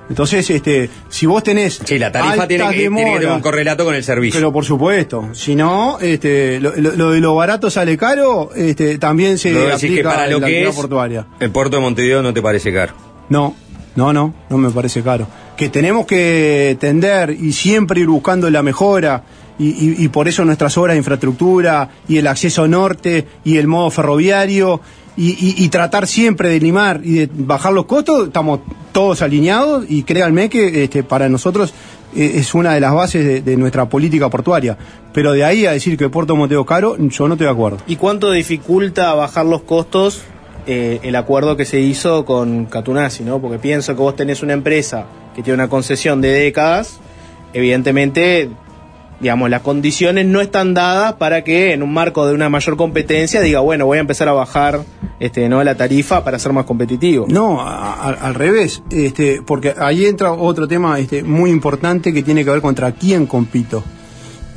Entonces, 0.09 0.49
este, 0.49 0.89
si 1.09 1.25
vos 1.25 1.43
tenés. 1.43 1.81
Sí, 1.83 1.99
la 1.99 2.11
tarifa 2.11 2.47
tiene 2.47 2.63
que, 2.65 2.69
tiene 2.73 2.89
que 2.89 2.95
tener 2.95 3.09
demoras, 3.19 3.35
un 3.35 3.41
correlato 3.41 3.83
con 3.85 3.93
el 3.95 4.03
servicio. 4.03 4.39
Pero 4.39 4.53
por 4.53 4.63
supuesto, 4.65 5.29
si 5.33 5.53
no, 5.55 5.99
este, 5.99 6.59
lo, 6.59 6.73
lo- 6.75 6.93
lo 6.95 7.11
de 7.11 7.19
lo 7.19 7.35
barato 7.35 7.69
sale 7.69 7.97
caro, 7.97 8.51
este, 8.55 8.97
también 8.97 9.37
se 9.37 9.51
decís 9.51 9.73
aplica 9.73 9.95
que 9.95 10.03
para 10.03 10.25
en 10.25 10.31
lo 10.31 10.39
la 10.39 10.47
que 10.47 10.67
es, 10.67 10.75
portuaria. 10.75 11.25
el 11.39 11.51
puerto 11.51 11.77
de 11.77 11.81
Montevideo 11.81 12.21
no 12.23 12.33
te 12.33 12.41
parece 12.41 12.73
caro. 12.73 12.93
No, 13.29 13.55
no, 13.95 14.13
no, 14.13 14.33
no 14.49 14.57
me 14.57 14.69
parece 14.71 15.01
caro. 15.03 15.27
Que 15.57 15.69
tenemos 15.69 16.05
que 16.05 16.77
tender 16.79 17.31
y 17.31 17.51
siempre 17.51 17.99
ir 17.99 18.07
buscando 18.07 18.49
la 18.49 18.63
mejora 18.63 19.23
y, 19.59 19.69
y- 19.69 19.95
y 20.05 20.07
por 20.09 20.27
eso 20.27 20.45
nuestras 20.45 20.77
obras 20.77 20.93
de 20.93 20.99
infraestructura 20.99 21.89
y 22.07 22.17
el 22.17 22.27
acceso 22.27 22.67
norte 22.67 23.25
y 23.43 23.57
el 23.57 23.67
modo 23.67 23.89
ferroviario 23.89 24.79
y, 25.17 25.29
y- 25.31 25.55
y 25.65 25.69
tratar 25.69 26.05
siempre 26.05 26.47
de 26.49 26.59
limar 26.59 27.01
y 27.03 27.13
de 27.13 27.29
bajar 27.33 27.73
los 27.73 27.85
costos, 27.87 28.27
estamos 28.27 28.59
todos 28.97 29.21
alineados 29.21 29.85
y 29.87 30.01
créanme 30.01 30.49
que 30.49 30.83
este, 30.83 31.03
para 31.03 31.29
nosotros 31.29 31.71
eh, 32.15 32.31
es 32.37 32.55
una 32.55 32.73
de 32.73 32.79
las 32.79 32.95
bases 32.95 33.45
de, 33.45 33.55
nuestra 33.55 33.87
política 33.87 34.27
portuaria. 34.27 34.75
Pero 35.13 35.33
de 35.33 35.45
ahí 35.45 35.67
a 35.67 35.71
decir 35.71 35.99
que 35.99 36.09
puerto 36.09 36.35
Monteo 36.35 36.65
caro, 36.65 36.97
yo 36.97 37.27
no 37.27 37.35
estoy 37.35 37.45
de 37.45 37.53
acuerdo. 37.53 37.77
¿Y 37.85 37.97
cuánto 37.97 38.31
dificulta 38.31 39.13
bajar 39.13 39.45
los 39.45 39.61
costos 39.61 40.23
eh, 40.65 40.99
el 41.03 41.15
acuerdo 41.15 41.55
que 41.55 41.63
se 41.65 41.79
hizo 41.79 42.25
con 42.25 42.65
Catunasi, 42.65 43.23
¿no? 43.23 43.39
Porque 43.39 43.59
pienso 43.59 43.95
que 43.95 44.01
vos 44.01 44.15
tenés 44.15 44.41
una 44.41 44.53
empresa 44.53 45.05
que 45.35 45.43
tiene 45.43 45.53
una 45.53 45.69
concesión 45.69 46.19
de 46.19 46.29
décadas, 46.29 46.99
evidentemente, 47.53 48.49
digamos, 49.19 49.49
las 49.49 49.61
condiciones 49.61 50.25
no 50.25 50.41
están 50.41 50.73
dadas 50.73 51.13
para 51.13 51.43
que 51.43 51.73
en 51.73 51.83
un 51.83 51.93
marco 51.93 52.25
de 52.27 52.33
una 52.33 52.49
mayor 52.49 52.77
competencia 52.77 53.41
diga, 53.41 53.59
bueno, 53.61 53.85
voy 53.85 53.97
a 53.97 54.01
empezar 54.01 54.27
a 54.27 54.33
bajar 54.33 54.81
este, 55.19 55.49
¿no? 55.49 55.63
la 55.63 55.75
tarifa 55.75 56.23
para 56.23 56.37
ser 56.39 56.53
más 56.53 56.65
competitivo. 56.65 57.25
No, 57.29 57.61
a- 57.61 58.11
al 58.11 58.35
revés, 58.35 58.83
este, 58.91 59.41
porque 59.45 59.73
ahí 59.79 60.05
entra 60.05 60.31
otro 60.31 60.67
tema 60.67 60.99
este, 60.99 61.23
muy 61.23 61.49
importante 61.49 62.13
que 62.13 62.21
tiene 62.23 62.43
que 62.45 62.51
ver 62.51 62.61
contra 62.61 62.91
quién 62.91 63.25
compito. 63.25 63.83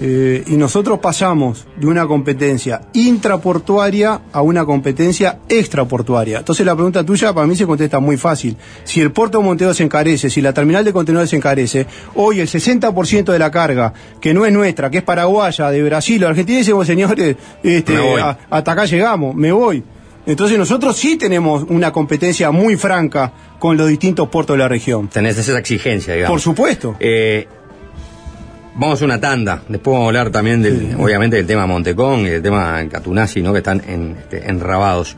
Eh, 0.02 0.44
y 0.46 0.56
nosotros 0.56 0.98
pasamos 0.98 1.66
de 1.76 1.86
una 1.86 2.06
competencia 2.06 2.80
intraportuaria 2.94 4.20
a 4.32 4.40
una 4.42 4.64
competencia 4.64 5.38
extraportuaria. 5.48 6.38
Entonces 6.38 6.64
la 6.64 6.74
pregunta 6.74 7.04
tuya 7.04 7.32
para 7.32 7.46
mí 7.46 7.54
se 7.54 7.66
contesta 7.66 8.00
muy 8.00 8.16
fácil. 8.16 8.56
Si 8.84 9.00
el 9.00 9.12
puerto 9.12 9.38
de 9.38 9.44
Montevideo 9.44 9.74
se 9.74 9.82
encarece, 9.84 10.30
si 10.30 10.40
la 10.40 10.52
terminal 10.52 10.84
de 10.84 10.92
contenedores 10.92 11.30
se 11.30 11.36
encarece, 11.36 11.86
hoy 12.14 12.40
el 12.40 12.48
60% 12.48 13.32
de 13.32 13.38
la 13.38 13.50
carga, 13.50 13.92
que 14.20 14.32
no 14.32 14.46
es 14.46 14.52
nuestra, 14.52 14.90
que 14.90 14.98
es 14.98 15.04
paraguaya, 15.04 15.70
de 15.70 15.82
Brasil 15.82 16.24
o 16.24 16.28
Argentina, 16.28 16.58
decimos, 16.58 16.86
señores, 16.86 17.36
este, 17.62 17.96
a- 18.20 18.38
hasta 18.50 18.72
acá 18.72 18.84
llegamos, 18.86 19.34
me 19.34 19.52
voy. 19.52 19.82
Entonces 20.26 20.58
nosotros 20.58 20.96
sí 20.96 21.16
tenemos 21.16 21.64
una 21.68 21.92
competencia 21.92 22.50
muy 22.50 22.76
franca 22.76 23.32
con 23.58 23.76
los 23.76 23.88
distintos 23.88 24.28
puertos 24.28 24.54
de 24.54 24.58
la 24.62 24.68
región. 24.68 25.08
Tenés 25.08 25.38
esa 25.38 25.58
exigencia, 25.58 26.14
digamos. 26.14 26.32
Por 26.34 26.40
supuesto. 26.40 26.94
Eh, 27.00 27.48
vamos 28.80 29.02
a 29.02 29.04
una 29.04 29.20
tanda. 29.20 29.62
Después 29.68 29.92
vamos 29.92 30.06
a 30.06 30.08
hablar 30.08 30.30
también, 30.30 30.62
del, 30.62 30.96
obviamente, 30.98 31.36
del 31.36 31.46
tema 31.46 31.66
Montecón 31.66 32.20
y 32.20 32.30
del 32.30 32.42
tema 32.42 32.82
Catunasi, 32.88 33.42
¿no? 33.42 33.52
Que 33.52 33.58
están 33.58 33.82
en, 33.86 34.16
este, 34.18 34.48
enrabados. 34.48 35.16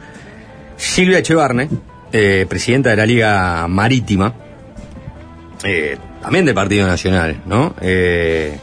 Silvia 0.76 1.18
Echevarne, 1.18 1.68
eh, 2.12 2.44
presidenta 2.48 2.90
de 2.90 2.96
la 2.96 3.06
Liga 3.06 3.68
Marítima, 3.68 4.34
eh, 5.62 5.96
también 6.20 6.44
del 6.44 6.56
Partido 6.56 6.88
Nacional, 6.88 7.40
¿no? 7.46 7.74
Eh, 7.80 8.58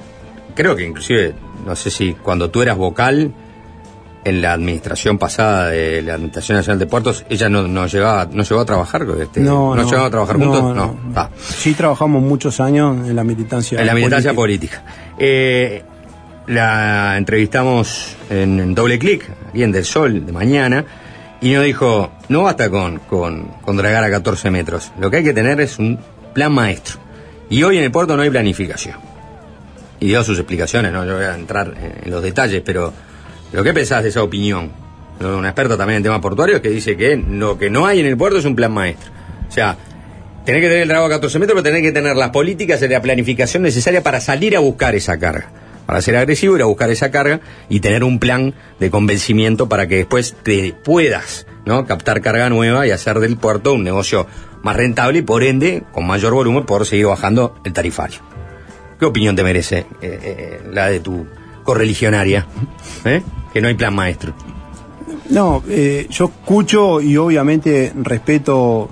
creo 0.54 0.76
que 0.76 0.86
inclusive, 0.86 1.34
no 1.66 1.76
sé 1.78 1.90
si 1.92 2.14
cuando 2.14 2.50
tú 2.52 2.62
eras 2.62 2.76
vocal 2.76 3.34
en 4.30 4.42
la 4.42 4.54
administración 4.54 5.18
pasada 5.18 5.68
de 5.70 6.02
la 6.02 6.14
Administración 6.14 6.58
Nacional 6.58 6.80
de 6.80 6.86
Puertos, 6.86 7.26
ella 7.30 7.50
no, 7.50 7.68
no 7.68 7.88
llegaba, 7.88 8.28
no 8.32 8.44
llegó 8.44 8.62
a 8.62 8.66
trabajar, 8.66 9.06
este, 9.20 9.40
No, 9.42 9.76
no. 9.76 9.84
llegaba 9.84 10.08
a 10.08 10.10
trabajar 10.10 10.38
No, 10.40 10.46
juntos, 10.46 10.64
no, 10.64 10.74
no. 10.76 11.00
Ah. 11.16 11.30
Sí 11.38 11.74
trabajamos 11.74 12.22
muchos 12.22 12.60
años 12.60 13.08
en 13.08 13.16
la 13.16 13.24
militancia. 13.24 13.80
En 13.80 13.86
la 13.88 13.94
militancia 13.94 14.34
política. 14.34 14.84
Eh, 15.18 15.84
la 16.48 17.16
entrevistamos 17.18 18.16
en, 18.30 18.60
en 18.60 18.74
doble 18.76 18.98
clic, 18.98 19.30
aquí 19.50 19.64
en 19.64 19.72
Del 19.72 19.86
Sol, 19.86 20.26
de 20.26 20.32
mañana, 20.32 20.84
y 21.42 21.54
nos 21.54 21.64
dijo, 21.64 22.12
no 22.28 22.44
basta 22.44 22.70
con, 22.70 23.00
con, 23.00 23.46
con 23.62 23.78
dragar 23.78 24.04
a 24.04 24.10
14 24.10 24.50
metros, 24.52 24.92
lo 25.00 25.10
que 25.12 25.18
hay 25.18 25.24
que 25.24 25.34
tener 25.34 25.62
es 25.62 25.78
un 25.80 26.00
plan 26.34 26.52
maestro. 26.52 27.00
Y 27.50 27.64
hoy 27.64 27.78
en 27.78 27.84
el 27.84 27.92
puerto 27.92 28.16
no 28.16 28.22
hay 28.24 28.30
planificación. 28.30 28.96
Y 30.00 30.08
dio 30.08 30.24
sus 30.24 30.38
explicaciones, 30.40 30.92
no 30.94 31.06
yo 31.06 31.16
voy 31.16 31.26
a 31.26 31.36
entrar 31.36 31.68
en, 31.78 32.06
en 32.06 32.12
los 32.12 32.22
detalles, 32.24 32.62
pero 32.66 32.94
lo 33.52 33.64
que 33.64 33.74
pensás 33.74 34.04
de 34.04 34.10
esa 34.10 34.24
opinión, 34.24 34.72
una 35.20 35.50
experta 35.50 35.78
también 35.78 35.98
en 35.98 36.04
temas 36.04 36.20
portuarios 36.20 36.62
que 36.62 36.70
dice 36.70 36.96
que 36.96 37.16
lo 37.18 37.58
que 37.58 37.70
no 37.70 37.86
hay 37.86 38.00
en 38.00 38.06
el 38.06 38.18
puerto 38.18 38.40
es 38.40 38.46
un 38.46 38.56
plan 38.56 38.72
maestro. 38.72 39.12
O 39.48 39.52
sea, 39.52 39.78
Tenés 40.50 40.64
que 40.64 40.68
tener 40.68 40.82
el 40.82 40.88
dragado 40.88 41.06
a 41.06 41.10
14 41.12 41.38
metros, 41.38 41.62
pero 41.62 41.64
tenés 41.64 41.84
que 41.84 41.92
tener 41.92 42.16
las 42.16 42.32
políticas 42.32 42.82
y 42.82 42.88
la 42.88 43.04
planificación 43.04 43.62
necesaria 43.62 44.02
para 44.02 44.20
salir 44.20 44.56
a 44.56 44.60
buscar 44.60 44.96
esa 44.96 45.20
carga. 45.20 45.52
Para 45.86 46.02
ser 46.02 46.18
agresivo, 46.18 46.56
ir 46.56 46.64
a 46.64 46.66
buscar 46.66 46.90
esa 46.90 47.12
carga 47.12 47.40
y 47.70 47.82
tener 47.82 48.04
un 48.04 48.18
plan 48.18 48.56
de 48.80 48.90
convencimiento 48.90 49.70
para 49.70 49.88
que 49.88 49.98
después 49.98 50.36
te 50.42 50.74
puedas 50.84 51.46
¿no? 51.66 51.86
captar 51.86 52.22
carga 52.22 52.50
nueva 52.50 52.88
y 52.88 52.90
hacer 52.90 53.20
del 53.20 53.38
puerto 53.38 53.74
un 53.74 53.84
negocio 53.84 54.26
más 54.64 54.76
rentable 54.76 55.20
y 55.20 55.22
por 55.22 55.44
ende, 55.44 55.84
con 55.92 56.08
mayor 56.08 56.34
volumen, 56.34 56.66
poder 56.66 56.88
seguir 56.88 57.06
bajando 57.06 57.54
el 57.64 57.72
tarifario. 57.74 58.20
¿Qué 59.00 59.06
opinión 59.06 59.36
te 59.36 59.44
merece 59.44 59.86
eh, 60.02 60.20
eh, 60.24 60.62
la 60.72 60.90
de 60.90 61.00
tu 61.00 61.28
correligionaria? 61.70 62.48
¿Eh? 63.06 63.22
Que 63.54 63.62
no 63.62 63.68
hay 63.68 63.76
plan 63.76 63.94
maestro. 63.94 64.34
No, 65.30 65.62
eh, 65.70 66.08
yo 66.10 66.26
escucho 66.26 67.00
y 67.00 67.16
obviamente 67.16 67.94
respeto 67.96 68.90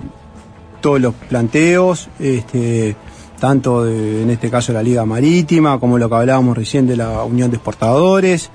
todos 0.80 1.00
los 1.00 1.12
planteos, 1.28 2.08
este, 2.20 2.94
tanto 3.40 3.84
de, 3.84 4.22
en 4.22 4.30
este 4.30 4.48
caso 4.48 4.70
de 4.70 4.78
la 4.78 4.84
Liga 4.84 5.04
Marítima, 5.04 5.80
como 5.80 5.98
lo 5.98 6.08
que 6.08 6.14
hablábamos 6.14 6.56
recién 6.56 6.86
de 6.86 6.96
la 6.96 7.24
Unión 7.24 7.50
de 7.50 7.56
Exportadores, 7.56 8.50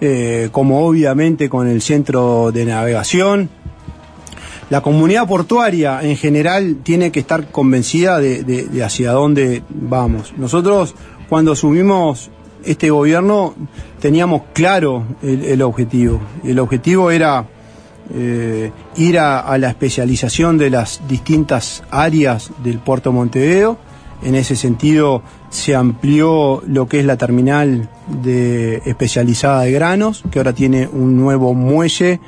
eh, 0.00 0.48
como 0.52 0.86
obviamente 0.86 1.50
con 1.50 1.68
el 1.68 1.82
Centro 1.82 2.52
de 2.52 2.64
Navegación. 2.64 3.50
La 4.70 4.80
comunidad 4.80 5.28
portuaria 5.28 6.00
en 6.00 6.16
general 6.16 6.78
tiene 6.82 7.12
que 7.12 7.20
estar 7.20 7.50
convencida 7.50 8.20
de, 8.20 8.82
hacia 8.82 9.12
dónde 9.12 9.62
vamos. 9.68 10.32
Nosotros 10.38 10.94
cuando 11.28 11.52
asumimos 11.52 12.30
este 12.66 12.90
gobierno 12.90 13.54
teníamos 14.00 14.42
claro 14.52 15.04
el, 15.22 15.62
objetivo. 15.62 16.20
El 16.44 16.58
objetivo 16.58 17.10
era 17.10 17.46
eh, 18.14 18.70
ir 18.96 19.18
a, 19.18 19.56
la 19.58 19.68
especialización 19.68 20.58
de 20.58 20.70
las 20.70 21.06
distintas 21.08 21.82
áreas 21.90 22.50
del 22.62 22.78
puerto 22.78 23.12
Montevideo. 23.12 23.78
En 24.22 24.34
ese 24.34 24.56
sentido 24.56 25.22
se 25.50 25.74
amplió 25.74 26.62
lo 26.66 26.88
que 26.88 27.00
es 27.00 27.06
la 27.06 27.16
terminal 27.16 27.88
especializada 28.24 29.62
de 29.62 29.72
granos, 29.72 30.22
que 30.30 30.38
ahora 30.38 30.52
tiene 30.52 30.86
un 30.86 31.16
nuevo 31.16 31.54
muelle. 31.54 32.20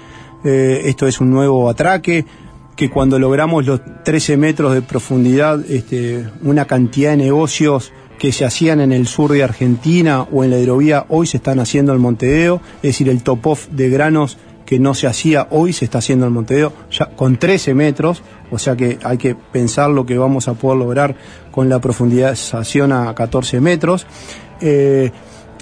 Eh, 0.44 0.82
esto 0.84 1.06
es 1.06 1.20
un 1.20 1.30
nuevo 1.30 1.68
atraque 1.68 2.24
que 2.78 2.90
cuando 2.90 3.18
logramos 3.18 3.66
los 3.66 3.80
13 4.04 4.36
metros 4.36 4.72
de 4.72 4.82
profundidad, 4.82 5.68
este, 5.68 6.28
una 6.42 6.64
cantidad 6.64 7.10
de 7.10 7.16
negocios 7.16 7.92
que 8.18 8.32
se 8.32 8.44
hacían 8.44 8.80
en 8.80 8.92
el 8.92 9.06
sur 9.06 9.32
de 9.32 9.42
Argentina 9.42 10.22
o 10.22 10.44
en 10.44 10.50
la 10.50 10.58
hidrovía 10.58 11.06
hoy 11.08 11.26
se 11.26 11.38
están 11.38 11.60
haciendo 11.60 11.92
en 11.92 12.00
Montevideo, 12.00 12.60
es 12.76 12.82
decir, 12.82 13.08
el 13.08 13.22
top-off 13.22 13.68
de 13.68 13.88
granos 13.88 14.36
que 14.66 14.78
no 14.78 14.92
se 14.92 15.06
hacía 15.06 15.46
hoy 15.50 15.72
se 15.72 15.86
está 15.86 15.98
haciendo 15.98 16.26
en 16.26 16.32
Montevideo 16.32 16.74
ya 16.90 17.06
con 17.06 17.38
13 17.38 17.72
metros, 17.72 18.22
o 18.50 18.58
sea 18.58 18.76
que 18.76 18.98
hay 19.02 19.16
que 19.16 19.34
pensar 19.34 19.88
lo 19.90 20.04
que 20.04 20.18
vamos 20.18 20.46
a 20.48 20.54
poder 20.54 20.78
lograr 20.78 21.16
con 21.50 21.68
la 21.68 21.80
profundización 21.80 22.92
a 22.92 23.14
14 23.14 23.60
metros. 23.60 24.06
Eh, 24.60 25.10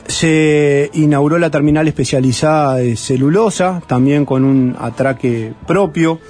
se 0.09 0.91
inauguró 0.95 1.39
la 1.39 1.51
terminal 1.51 1.87
especializada 1.89 2.77
de 2.77 2.97
celulosa, 2.97 3.83
también 3.87 4.25
con 4.25 4.45
un 4.45 4.77
atraque 4.79 5.53
propio. 5.67 6.21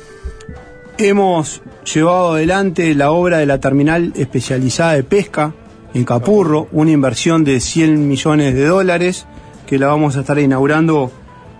Hemos 0.98 1.62
llevado 1.84 2.34
adelante 2.34 2.94
la 2.94 3.10
obra 3.10 3.38
de 3.38 3.46
la 3.46 3.60
terminal 3.60 4.12
especializada 4.16 4.94
de 4.94 5.02
pesca 5.02 5.54
en 5.96 6.04
Capurro, 6.04 6.68
una 6.72 6.90
inversión 6.90 7.42
de 7.42 7.58
100 7.58 8.06
millones 8.06 8.54
de 8.54 8.66
dólares 8.66 9.24
que 9.66 9.78
la 9.78 9.86
vamos 9.86 10.14
a 10.16 10.20
estar 10.20 10.38
inaugurando 10.38 11.10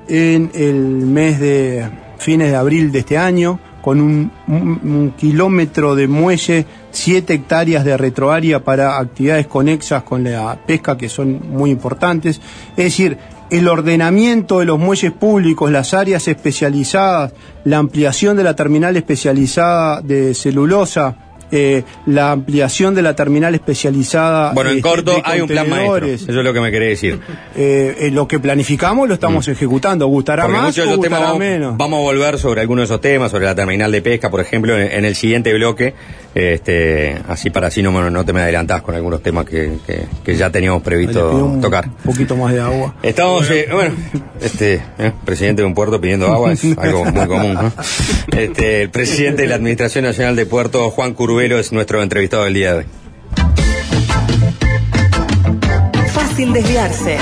en 0.09 0.51
el 0.53 0.77
mes 0.77 1.41
de 1.41 1.89
fines 2.19 2.51
de 2.51 2.57
abril 2.57 2.93
de 2.93 2.99
este 2.99 3.17
año, 3.17 3.59
con 3.81 3.99
un, 3.99 5.15
kilómetro 5.17 5.95
de 5.95 6.07
muelle, 6.07 6.67
7 6.91 7.33
hectáreas 7.33 7.83
de 7.87 7.97
retroárea 7.97 8.63
para 8.63 8.99
actividades 8.99 9.47
conexas 9.47 10.03
con 10.03 10.25
la 10.25 10.59
pesca 10.67 10.99
que 10.99 11.09
son 11.09 11.41
muy 11.49 11.71
importantes. 11.71 12.39
Es 12.77 12.85
decir, 12.85 13.17
el 13.49 13.67
ordenamiento 13.69 14.59
de 14.59 14.67
los 14.67 14.79
muelles 14.79 15.13
públicos, 15.13 15.71
las 15.71 15.95
áreas 15.95 16.29
especializadas, 16.29 17.33
la 17.65 17.79
ampliación 17.79 18.37
de 18.37 18.45
la 18.45 18.55
terminal 18.55 18.99
especializada 18.99 20.03
de 20.03 20.35
celulosa, 20.35 21.26
eh, 21.51 21.85
la 22.07 22.33
ampliación 22.33 22.95
de 22.95 23.03
la 23.03 23.15
terminal 23.15 23.55
especializada 23.55 24.53
Bueno, 24.53 24.71
en 24.71 24.79
este, 24.79 24.89
corto 24.89 25.23
hay 25.25 25.41
un 25.41 25.49
plan 25.49 25.69
maestro. 25.69 26.07
Eso 26.07 26.27
es 26.29 26.45
lo 26.45 26.53
que 26.53 26.61
me 26.61 26.71
querés 26.71 27.01
decir. 27.01 27.21
Eh, 27.57 27.97
eh, 28.01 28.11
lo 28.11 28.27
que 28.27 28.39
planificamos 28.39 29.09
lo 29.09 29.15
estamos 29.15 29.47
ejecutando. 29.49 30.07
¿Gustará 30.07 30.45
Porque 30.45 30.59
más 30.59 30.79
o 30.79 30.97
gustará 30.97 31.19
vamos, 31.27 31.39
menos? 31.39 31.77
vamos 31.77 31.99
a 31.99 32.03
volver 32.03 32.39
sobre 32.39 32.61
algunos 32.61 32.83
de 32.83 32.95
esos 32.95 33.01
temas, 33.01 33.31
sobre 33.31 33.47
la 33.47 33.55
terminal 33.55 33.91
de 33.93 34.03
pesca, 34.03 34.31
por 34.31 34.41
ejemplo, 34.41 34.79
en, 34.79 34.91
en 34.91 35.05
el 35.05 35.15
siguiente 35.15 35.53
bloque. 35.55 35.95
Este, 36.39 37.17
así 37.29 37.49
para 37.49 37.69
así 37.69 37.83
no, 37.83 38.11
no 38.11 38.25
te 38.27 38.35
me 38.35 38.43
adelantás 38.43 38.83
con 38.83 38.95
algunos 38.95 39.23
temas 39.23 39.47
que, 39.47 39.79
que- 39.87 40.05
que 40.23 40.37
ya 40.37 40.51
teníamos 40.51 40.83
previsto 40.83 41.31
un 41.35 41.63
tocar. 41.63 41.89
poquito 42.05 42.37
más 42.37 42.53
de 42.53 42.61
agua. 42.61 42.95
Estamos, 43.03 43.51
eh, 43.51 43.67
bueno, 43.73 43.95
este, 44.43 44.83
eh, 44.99 45.13
presidente 45.25 45.63
de 45.63 45.67
un 45.67 45.73
puerto 45.73 45.99
pidiendo 45.99 46.27
agua 46.31 46.53
es 46.53 46.63
algo 46.79 47.07
muy 47.07 47.27
común, 47.27 47.55
¿no? 47.55 47.73
Este, 48.39 48.83
el 48.83 48.91
presidente 48.91 49.43
de 49.43 49.49
la 49.49 49.55
Administración 49.55 50.05
Nacional 50.05 50.37
de 50.37 50.45
Puertos, 50.45 50.93
Juan 50.93 51.15
Curvelo, 51.15 51.59
es 51.59 51.73
nuestro 51.73 52.03
entrevistado 52.03 52.45
del 52.45 52.53
día 52.53 52.73
de 52.75 52.79
hoy. 52.81 52.85
Fácil 56.13 56.53
desviarse. 56.53 57.17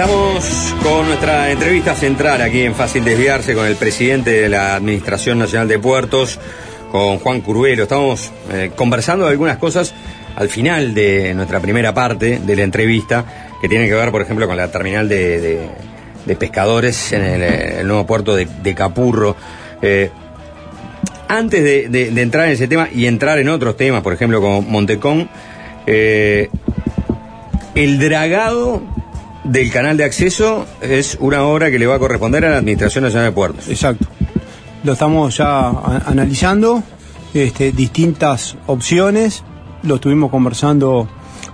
Estamos 0.00 0.74
con 0.82 1.06
nuestra 1.08 1.50
entrevista 1.50 1.94
central 1.94 2.40
aquí 2.40 2.62
en 2.62 2.74
Fácil 2.74 3.04
Desviarse 3.04 3.54
con 3.54 3.66
el 3.66 3.76
presidente 3.76 4.30
de 4.30 4.48
la 4.48 4.76
Administración 4.76 5.38
Nacional 5.38 5.68
de 5.68 5.78
Puertos, 5.78 6.38
con 6.90 7.18
Juan 7.18 7.42
Curvelo. 7.42 7.82
Estamos 7.82 8.32
eh, 8.50 8.70
conversando 8.74 9.26
de 9.26 9.32
algunas 9.32 9.58
cosas 9.58 9.92
al 10.36 10.48
final 10.48 10.94
de 10.94 11.34
nuestra 11.34 11.60
primera 11.60 11.92
parte 11.92 12.38
de 12.38 12.56
la 12.56 12.62
entrevista, 12.62 13.26
que 13.60 13.68
tiene 13.68 13.88
que 13.88 13.94
ver, 13.94 14.10
por 14.10 14.22
ejemplo, 14.22 14.46
con 14.46 14.56
la 14.56 14.70
terminal 14.70 15.06
de, 15.06 15.68
pescadores 16.38 17.12
en 17.12 17.20
el, 17.20 17.42
eh, 17.42 17.80
el 17.80 17.86
nuevo 17.86 18.06
puerto 18.06 18.34
de, 18.34 18.74
Capurro. 18.74 19.36
Eh, 19.82 20.10
antes 21.28 21.62
de, 21.62 22.22
entrar 22.22 22.46
en 22.46 22.52
ese 22.52 22.68
tema 22.68 22.88
y 22.90 23.04
entrar 23.04 23.38
en 23.38 23.50
otros 23.50 23.76
temas, 23.76 24.02
por 24.02 24.14
ejemplo, 24.14 24.40
como 24.40 24.62
Montecón, 24.62 25.28
el 25.84 26.48
dragado 27.98 28.82
del 29.44 29.70
canal 29.72 29.96
de 29.96 30.04
acceso 30.04 30.66
es 30.80 31.16
una 31.20 31.42
obra 31.44 31.70
que 31.70 31.78
le 31.78 31.86
va 31.86 31.96
a 31.96 31.98
corresponder 31.98 32.44
a 32.44 32.50
la 32.50 32.58
Administración 32.58 33.04
Nacional 33.04 33.28
de 33.30 33.32
Puertos. 33.32 33.68
Exacto. 33.68 34.06
Lo 34.84 34.92
estamos 34.94 35.36
ya 35.36 35.68
analizando, 36.06 36.82
este, 37.34 37.72
distintas 37.72 38.56
opciones. 38.66 39.42
Lo 39.82 39.96
estuvimos 39.96 40.30
conversando 40.30 41.08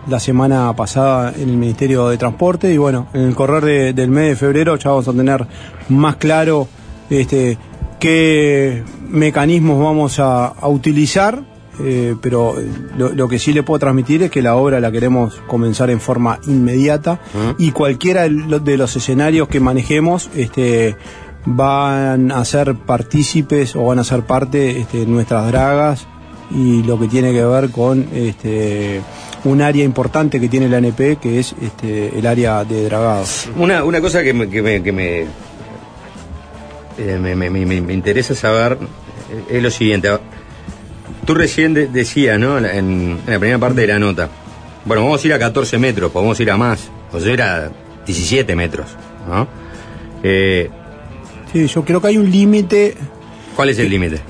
la 0.09 0.21
semana 0.21 0.73
pasada 0.75 1.33
en 1.37 1.49
el 1.49 1.57
Ministerio 1.57 2.09
de 2.09 2.17
Transporte 2.19 2.73
y 2.73 2.77
bueno, 2.77 3.09
en 3.15 3.23
el 3.23 3.35
correr 3.35 3.65
de- 3.65 3.93
del 3.93 4.11
mes 4.11 4.31
de 4.31 4.37
febrero 4.37 4.77
ya 4.77 4.91
vamos 4.91 5.09
a 5.09 5.13
tener 5.13 5.47
más 5.89 6.17
claro 6.17 6.69
este, 7.11 7.57
qué 7.99 8.83
mecanismos 9.09 9.83
vamos 9.83 10.19
a, 10.21 10.47
a 10.47 10.69
utilizar, 10.69 11.43
eh, 11.81 12.15
pero 12.21 12.59
eh, 12.61 12.67
lo, 12.97 13.11
lo 13.11 13.29
que 13.29 13.39
sí 13.39 13.53
le 13.53 13.63
puedo 13.63 13.79
transmitir 13.79 14.23
es 14.23 14.31
que 14.31 14.43
la 14.43 14.57
obra 14.57 14.81
la 14.81 14.91
queremos 14.91 15.41
comenzar 15.47 15.91
en 15.91 16.01
forma 16.01 16.39
inmediata 16.47 17.21
y 17.59 17.71
cualquiera 17.73 18.23
de 18.23 18.31
lo- 18.31 18.59
de 18.61 18.77
los 18.77 18.97
escenarios 18.97 19.49
que 19.49 19.61
manejemos 19.61 20.31
este, 20.35 20.97
van 21.45 22.33
a 22.33 22.45
ser 22.45 22.75
partícipes 22.75 23.77
o 23.77 23.85
van 23.87 23.99
a 23.99 24.05
ser 24.05 24.23
parte 24.23 24.81
este, 24.81 25.07
nuestras 25.07 25.47
dragas 25.49 26.07
y 26.51 26.83
lo 26.85 26.99
que 26.99 27.09
tiene 27.09 27.33
que 27.33 27.45
ver 27.45 27.71
con 27.71 28.07
este, 28.15 29.01
un 29.45 29.61
área 29.63 29.85
importante 29.85 30.41
que 30.41 30.49
tiene 30.49 30.69
la 30.69 30.79
ANP 30.79 31.19
que 31.21 31.39
es 31.41 31.55
este, 31.61 32.19
el 32.19 32.27
área 32.27 32.65
de 32.65 32.85
dragado. 32.85 33.25
Una, 33.57 33.85
una 33.85 34.01
cosa 34.01 34.23
que 34.23 34.33
me, 34.33 34.49
que 34.49 34.63
me, 34.63 34.83
que 34.83 34.93
me, 34.93 35.21
eh, 36.99 37.19
me- 37.21 37.35
me- 37.37 37.51
me- 37.51 37.81
me 37.81 37.93
interesa 37.93 38.35
saber 38.35 38.79
eh, 39.31 39.57
es 39.57 39.63
lo 39.63 39.71
siguiente. 39.71 40.09
Tú 41.25 41.35
recién 41.35 41.75
de- 41.75 41.87
decías, 41.89 42.39
¿no? 42.39 42.59
En, 42.59 42.67
en 42.67 43.19
la 43.27 43.39
primera 43.39 43.59
parte 43.59 43.81
de 43.83 43.87
la 43.89 43.99
nota. 43.99 44.29
Bueno, 44.85 45.03
vamos 45.05 45.23
a 45.25 45.27
ir 45.27 45.33
a 45.35 45.39
14 45.39 45.79
metros, 45.79 46.11
podemos 46.13 46.39
ir 46.41 46.51
a 46.51 46.57
más. 46.57 46.89
Podemos 47.11 47.33
ir 47.33 47.43
a 47.43 47.71
17 48.07 48.55
metros, 48.57 48.87
¿no? 49.29 49.47
Eh, 50.23 50.71
Sí, 51.53 51.67
yo 51.69 51.85
creo 51.85 52.01
que 52.01 52.09
hay 52.09 52.17
un 52.19 52.31
límite 52.31 52.95
¿Cuál 53.55 53.71
es 53.71 53.79
el 53.79 53.89
límite? 53.89 54.21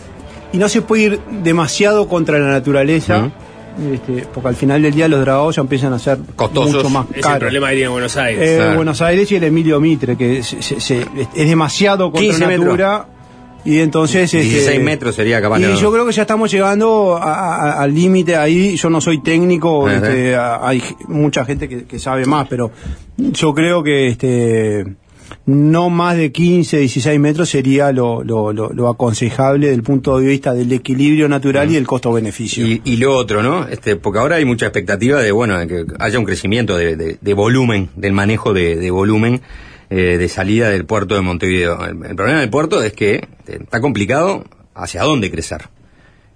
y 0.52 0.58
no 0.58 0.68
se 0.68 0.82
puede 0.82 1.02
ir 1.02 1.20
demasiado 1.42 2.08
contra 2.08 2.38
la 2.38 2.48
naturaleza. 2.50 3.30
este, 3.92 4.26
porque 4.32 4.48
al 4.48 4.54
final 4.56 4.80
del 4.82 4.94
día 4.94 5.06
los 5.08 5.20
dragados 5.20 5.56
ya 5.56 5.60
empiezan 5.62 5.92
a 5.92 5.98
ser 5.98 6.18
Costosos. 6.36 6.76
mucho 6.76 6.88
más 6.88 7.06
Es 7.10 7.16
el 7.16 7.22
caros. 7.22 7.38
problema 7.40 7.68
que 7.68 7.74
tiene 7.74 7.88
Buenos 7.88 8.16
Aires. 8.16 8.42
Eh, 8.50 8.56
Claro. 8.56 8.76
Buenos 8.76 9.02
Aires 9.02 9.30
y 9.32 9.36
el 9.36 9.44
Emilio 9.44 9.80
Mitre, 9.80 10.16
que 10.16 10.42
se- 10.42 10.62
se- 10.62 10.80
se- 10.80 11.06
es 11.34 11.48
demasiado 11.48 12.04
contra 12.10 12.20
15 12.22 12.46
metros. 12.46 12.64
natura. 12.66 13.06
Y 13.66 13.80
entonces. 13.80 14.30
16 14.30 14.66
este, 14.68 14.78
metros 14.78 15.14
sería 15.14 15.40
capaz 15.42 15.58
Y 15.58 15.62
no. 15.62 15.74
yo 15.74 15.92
creo 15.92 16.06
que 16.06 16.12
ya 16.12 16.22
estamos 16.22 16.50
llegando 16.50 17.16
a- 17.16 17.56
a- 17.56 17.82
al 17.82 17.94
límite 17.94 18.36
ahí. 18.36 18.76
Yo 18.76 18.88
no 18.90 19.00
soy 19.00 19.22
técnico, 19.22 19.88
este, 19.90 20.34
a- 20.36 20.66
hay 20.66 20.82
mucha 21.08 21.44
gente 21.44 21.68
que, 21.68 21.84
que 21.84 21.98
sabe 21.98 22.24
más, 22.26 22.46
pero 22.48 22.70
yo 23.16 23.52
creo 23.54 23.82
que 23.82 24.06
este 24.08 24.84
no 25.44 25.90
más 25.90 26.16
de 26.16 26.30
15, 26.30 26.78
16 26.78 27.18
metros 27.18 27.48
sería 27.50 27.90
lo, 27.92 28.22
lo, 28.22 28.52
lo- 28.52 28.70
lo 28.72 28.88
aconsejable 28.88 29.66
desde 29.66 29.76
el 29.76 29.82
punto 29.82 30.18
de 30.18 30.26
vista 30.28 30.54
del 30.54 30.70
equilibrio 30.72 31.28
natural 31.28 31.70
y 31.70 31.76
el 31.76 31.86
costo-beneficio. 31.86 32.64
Y, 32.66 32.80
y 32.84 32.96
lo 32.96 33.16
otro, 33.16 33.42
¿no? 33.42 33.66
Este, 33.66 33.96
porque 33.96 34.20
ahora 34.20 34.36
hay 34.36 34.44
mucha 34.44 34.66
expectativa 34.66 35.20
de, 35.20 35.32
bueno, 35.32 35.58
de 35.58 35.66
que 35.66 35.84
haya 35.98 36.18
un 36.18 36.24
crecimiento 36.24 36.76
de, 36.76 36.94
de- 36.96 37.18
de 37.20 37.34
volumen, 37.34 37.90
del 37.96 38.12
manejo 38.12 38.52
de, 38.54 38.76
de 38.76 38.90
volumen 38.90 39.40
eh, 39.90 40.16
de 40.18 40.28
salida 40.28 40.70
del 40.70 40.84
puerto 40.84 41.14
de 41.14 41.20
Montevideo. 41.20 41.84
El, 41.84 42.04
el 42.04 42.16
problema 42.16 42.40
del 42.40 42.50
puerto 42.50 42.82
es 42.82 42.92
que 42.92 43.16
este, 43.38 43.62
está 43.62 43.80
complicado 43.80 44.44
hacia 44.74 45.02
dónde 45.02 45.30
crecer 45.30 45.68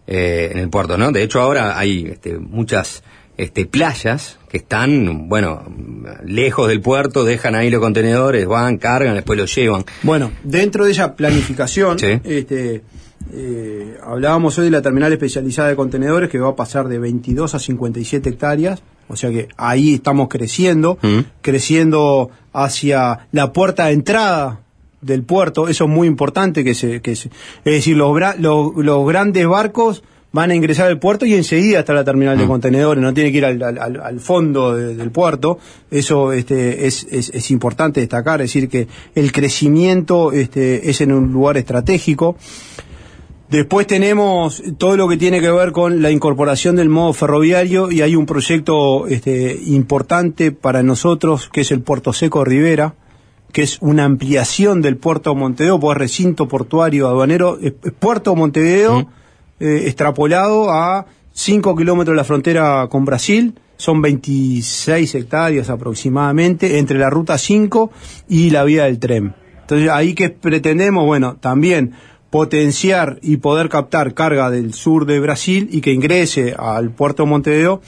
eh, 0.06 0.50
en 0.52 0.58
el 0.58 0.70
puerto, 0.70 0.98
¿no? 0.98 1.12
De 1.12 1.22
hecho, 1.22 1.40
ahora 1.40 1.78
hay 1.78 2.06
este, 2.06 2.38
muchas 2.38 3.04
este, 3.36 3.64
playas 3.66 4.38
que 4.48 4.56
están, 4.56 5.28
bueno, 5.28 5.64
lejos 6.24 6.68
del 6.68 6.80
puerto, 6.80 7.24
dejan 7.24 7.54
ahí 7.54 7.70
los 7.70 7.80
contenedores, 7.80 8.46
van, 8.46 8.78
cargan, 8.78 9.14
después 9.14 9.38
los 9.38 9.54
llevan. 9.54 9.84
Bueno, 10.02 10.32
dentro 10.42 10.84
de 10.84 10.90
esa 10.90 11.14
planificación, 11.14 11.96
este, 12.24 12.82
eh, 13.32 13.96
hablábamos 14.02 14.58
hoy 14.58 14.64
de 14.64 14.70
la 14.72 14.82
terminal 14.82 15.12
especializada 15.12 15.68
de 15.68 15.76
contenedores 15.76 16.28
que 16.28 16.38
va 16.38 16.48
a 16.48 16.56
pasar 16.56 16.88
de 16.88 16.98
22 16.98 17.54
a 17.54 17.58
57 17.58 18.28
hectáreas, 18.30 18.82
o 19.10 19.16
sea 19.16 19.30
que 19.30 19.48
ahí 19.56 19.94
estamos 19.94 20.28
creciendo, 20.28 20.98
creciendo 21.42 22.30
hacia 22.52 23.26
la 23.32 23.52
puerta 23.52 23.86
de 23.86 23.92
entrada 23.92 24.60
del 25.02 25.22
puerto, 25.24 25.68
eso 25.68 25.84
es 25.84 25.90
muy 25.90 26.06
importante 26.08 26.62
que 26.64 26.74
se, 26.74 27.00
que 27.00 27.16
se- 27.16 27.28
es 27.64 27.72
decir, 27.74 27.96
los, 27.96 28.16
los, 28.38 28.72
los 28.76 29.06
grandes 29.08 29.46
barcos 29.46 30.02
van 30.32 30.52
a 30.52 30.54
ingresar 30.54 30.86
al 30.86 30.98
puerto 31.00 31.26
y 31.26 31.34
enseguida 31.34 31.80
está 31.80 31.92
la 31.92 32.04
terminal 32.04 32.38
de 32.38 32.46
contenedores, 32.46 33.02
no 33.02 33.12
tiene 33.12 33.32
que 33.32 33.38
ir 33.38 33.44
al, 33.46 33.60
al- 33.62 33.78
al- 33.78 34.00
al 34.00 34.20
fondo 34.20 34.74
de- 34.76 34.94
del 34.94 35.10
puerto, 35.10 35.58
eso 35.90 36.32
este, 36.32 36.86
es, 36.86 37.04
es, 37.10 37.30
es 37.30 37.50
importante 37.50 37.98
destacar, 38.00 38.40
es 38.40 38.48
decir, 38.52 38.68
que 38.68 38.86
el 39.14 39.32
crecimiento 39.32 40.30
este, 40.32 40.88
es 40.88 41.00
en 41.00 41.12
un 41.12 41.32
lugar 41.32 41.56
estratégico. 41.56 42.36
Después 43.50 43.86
tenemos 43.88 44.62
todo 44.78 44.96
lo 44.96 45.08
que 45.08 45.16
tiene 45.16 45.40
que 45.40 45.50
ver 45.50 45.72
con 45.72 46.02
la 46.02 46.10
incorporación 46.12 46.76
del 46.76 46.88
modo 46.88 47.12
ferroviario 47.12 47.90
y 47.90 48.00
hay 48.00 48.14
un 48.14 48.24
proyecto 48.24 49.08
este, 49.08 49.58
importante 49.66 50.52
para 50.52 50.84
nosotros 50.84 51.48
que 51.52 51.62
es 51.62 51.72
el 51.72 51.80
Puerto 51.80 52.12
Seco 52.12 52.44
Rivera, 52.44 52.94
que 53.52 53.62
es 53.62 53.78
una 53.80 54.04
ampliación 54.04 54.80
del 54.82 54.96
puerto 54.98 55.30
de 55.30 55.36
Montevideo, 55.40 55.80
pues 55.80 55.98
recinto 55.98 56.46
portuario 56.46 57.08
aduanero, 57.08 57.58
es- 57.60 57.72
es 57.82 57.92
puerto 57.92 58.30
de 58.30 58.36
Montevideo 58.36 59.10
eh, 59.58 59.82
extrapolado 59.86 60.70
a 60.70 61.06
5 61.32 61.74
kilómetros 61.74 62.12
de 62.14 62.16
la 62.18 62.24
frontera 62.24 62.86
con 62.88 63.04
Brasil, 63.04 63.54
son 63.76 64.00
26 64.00 65.12
hectáreas 65.16 65.70
aproximadamente 65.70 66.78
entre 66.78 66.98
la 67.00 67.10
ruta 67.10 67.36
5 67.36 67.90
y 68.28 68.50
la 68.50 68.62
vía 68.62 68.84
del 68.84 69.00
tren. 69.00 69.34
Entonces 69.62 69.88
ahí 69.90 70.14
que 70.14 70.30
pretendemos, 70.30 71.04
bueno, 71.04 71.36
también 71.40 71.92
potenciar 72.30 73.18
y 73.22 73.36
poder 73.38 73.68
captar 73.68 74.14
carga 74.14 74.50
del 74.50 74.72
sur 74.72 75.04
de 75.06 75.20
Brasil 75.20 75.68
y 75.70 75.80
que 75.80 75.92
ingrese 75.92 76.54
al 76.58 76.90
puerto 76.90 77.24
de 77.24 77.28
Montevideo 77.28 77.80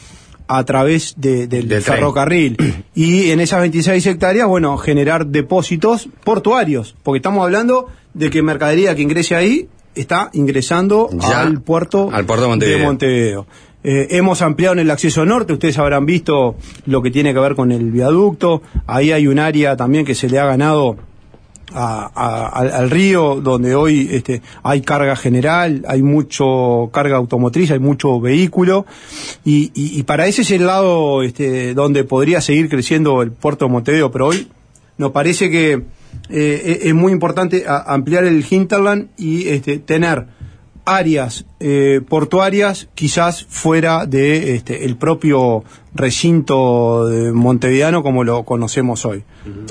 a 0.49 0.65
través 0.65 1.15
de- 1.17 1.47
del, 1.47 1.69
Del 1.69 1.83
tren. 1.83 1.97
ferrocarril. 1.97 2.57
Y 2.95 3.31
en 3.31 3.41
esas 3.41 3.61
26 3.61 4.05
hectáreas, 4.07 4.47
bueno, 4.49 4.77
generar 4.77 5.27
depósitos 5.27 6.09
portuarios, 6.25 6.95
porque 7.03 7.19
estamos 7.19 7.43
hablando 7.45 7.87
de 8.13 8.29
que 8.29 8.43
mercadería 8.43 8.95
que 8.95 9.01
ingrese 9.03 9.35
ahí 9.35 9.69
está 9.95 10.29
ingresando 10.35 11.09
Ya, 11.13 11.41
al 11.43 11.63
puerto, 11.63 12.11
al 12.13 12.27
puerto 12.27 12.43
de 12.43 12.49
Montevideo. 12.49 12.85
Montevideo. 12.85 13.47
Eh, 13.85 14.09
hemos 14.11 14.43
ampliado 14.43 14.75
en 14.75 14.81
el 14.81 14.91
acceso 14.91 15.25
norte, 15.25 15.53
ustedes 15.55 15.79
habrán 15.79 16.05
visto 16.07 16.57
lo 16.87 17.03
que 17.03 17.11
tiene 17.11 17.33
que 17.35 17.41
ver 17.41 17.55
con 17.55 17.73
el 17.73 17.91
viaducto, 17.91 18.63
ahí 18.87 19.11
hay 19.13 19.27
un 19.27 19.39
área 19.39 19.77
también 19.77 20.05
que 20.05 20.15
se 20.15 20.29
le 20.29 20.39
ha 20.39 20.45
ganado 20.47 20.97
a- 21.75 22.11
a- 22.15 22.47
al, 22.49 22.73
al 22.73 22.91
río, 22.91 23.41
donde 23.41 23.75
hoy 23.75 24.09
este, 24.13 24.43
hay 24.63 24.81
carga 24.83 25.17
general, 25.17 25.85
hay 25.89 26.03
mucho 26.03 26.91
carga 26.93 27.17
automotriz, 27.17 27.71
hay 27.71 27.79
mucho 27.79 28.21
vehículo, 28.21 28.87
y, 29.45 29.71
y- 29.75 30.03
para 30.05 30.27
ese 30.27 30.43
es 30.43 30.51
el 30.51 30.67
lado 30.67 31.23
este, 31.23 31.75
donde 31.75 32.05
podría 32.05 32.41
seguir 32.41 32.69
creciendo 32.69 33.23
el 33.23 33.33
puerto 33.33 33.67
de 33.67 33.71
Montevideo, 33.73 34.11
pero 34.11 34.29
hoy 34.29 34.49
nos 34.99 35.11
parece 35.13 35.51
que 35.51 35.83
eh, 36.29 36.63
es- 36.81 36.87
es 36.87 36.95
muy 36.95 37.13
importante 37.13 37.65
ampliar 37.67 38.25
el 38.25 38.45
hinterland 38.49 39.09
y 39.17 39.49
este, 39.49 39.79
tener 39.79 40.27
áreas 40.85 41.45
eh, 41.61 42.01
portuarias 42.09 42.89
quizás 42.95 43.45
fuera 43.49 44.07
de 44.07 44.55
este, 44.55 44.85
el 44.85 44.97
propio 44.97 45.65
recinto 45.95 47.07
de 47.09 47.33
montevideano 47.33 48.03
como 48.03 48.25
lo 48.25 48.45
conocemos 48.45 49.05
hoy. 49.05 49.23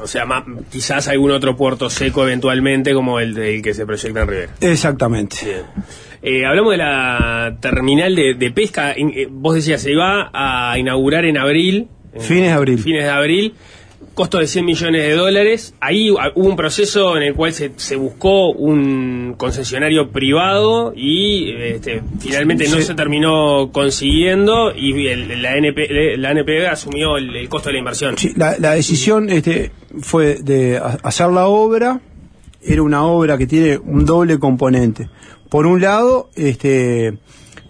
O 0.02 0.08
sea, 0.08 0.26
ma- 0.26 0.46
quizás 0.72 1.08
algún 1.08 1.32
otro 1.32 1.56
puerto 1.56 1.90
seco 1.90 2.24
eventualmente 2.24 2.94
como 2.94 3.20
el, 3.20 3.34
del 3.34 3.62
que 3.62 3.74
se 3.74 3.86
proyecta 3.86 4.22
en 4.22 4.28
Rivera. 4.28 4.52
Exactamente. 4.62 5.38
Eh, 6.22 6.46
hablamos 6.46 6.72
de 6.72 6.78
la 6.78 7.58
terminal 7.60 8.16
de, 8.16 8.36
de 8.36 8.52
pesca. 8.52 8.98
In- 8.98 9.12
eh, 9.16 9.28
vos 9.30 9.56
decías, 9.56 9.82
se 9.82 9.92
iba 9.92 10.30
a 10.34 10.78
inaugurar 10.78 11.26
en 11.26 11.38
abril. 11.38 11.88
en 12.14 12.22
Fines 12.22 12.44
de 12.48 12.52
abril. 12.52 12.78
Fines 12.80 13.04
de 13.04 13.10
abril. 13.10 13.56
Costo 14.14 14.38
de 14.40 14.48
100 14.48 14.66
millones 14.66 15.04
de 15.04 15.14
dólares. 15.14 15.74
Ahí 15.80 16.14
ah, 16.20 16.32
hubo 16.36 16.48
un 16.50 16.56
proceso 16.56 17.16
en 17.18 17.24
el 17.24 17.34
cual 17.34 17.54
se, 17.54 17.72
se 17.78 17.96
buscó 17.96 18.52
un 18.52 19.36
concesionario 19.38 20.10
privado 20.10 20.94
y 20.96 21.52
este, 21.52 22.02
finalmente 22.20 22.68
no 22.68 22.78
Sí. 22.78 22.84
se 22.84 22.94
terminó 22.96 23.70
consiguiendo 23.72 24.76
y 24.76 25.08
el- 25.08 25.42
la, 25.42 25.56
NP, 25.58 26.18
la 26.18 26.32
NPD 26.32 26.68
asumió 26.68 27.18
el, 27.18 27.36
el 27.36 27.50
costo 27.50 27.70
de 27.70 27.74
la 27.74 27.80
inversión. 27.80 28.18
Sí, 28.18 28.34
la, 28.36 28.56
la 28.60 28.72
decisión 28.74 29.30
este, 29.30 29.72
fue 30.02 30.36
de 30.42 30.78
ha- 30.78 30.98
hacer 31.04 31.28
la 31.30 31.48
obra, 31.48 32.02
era 32.64 32.82
una 32.84 33.06
obra 33.06 33.38
que 33.38 33.48
tiene 33.48 33.78
un 33.78 34.06
doble 34.06 34.38
componente. 34.40 35.10
Por 35.50 35.66
un 35.66 35.82
lado, 35.82 36.30
este, 36.36 37.18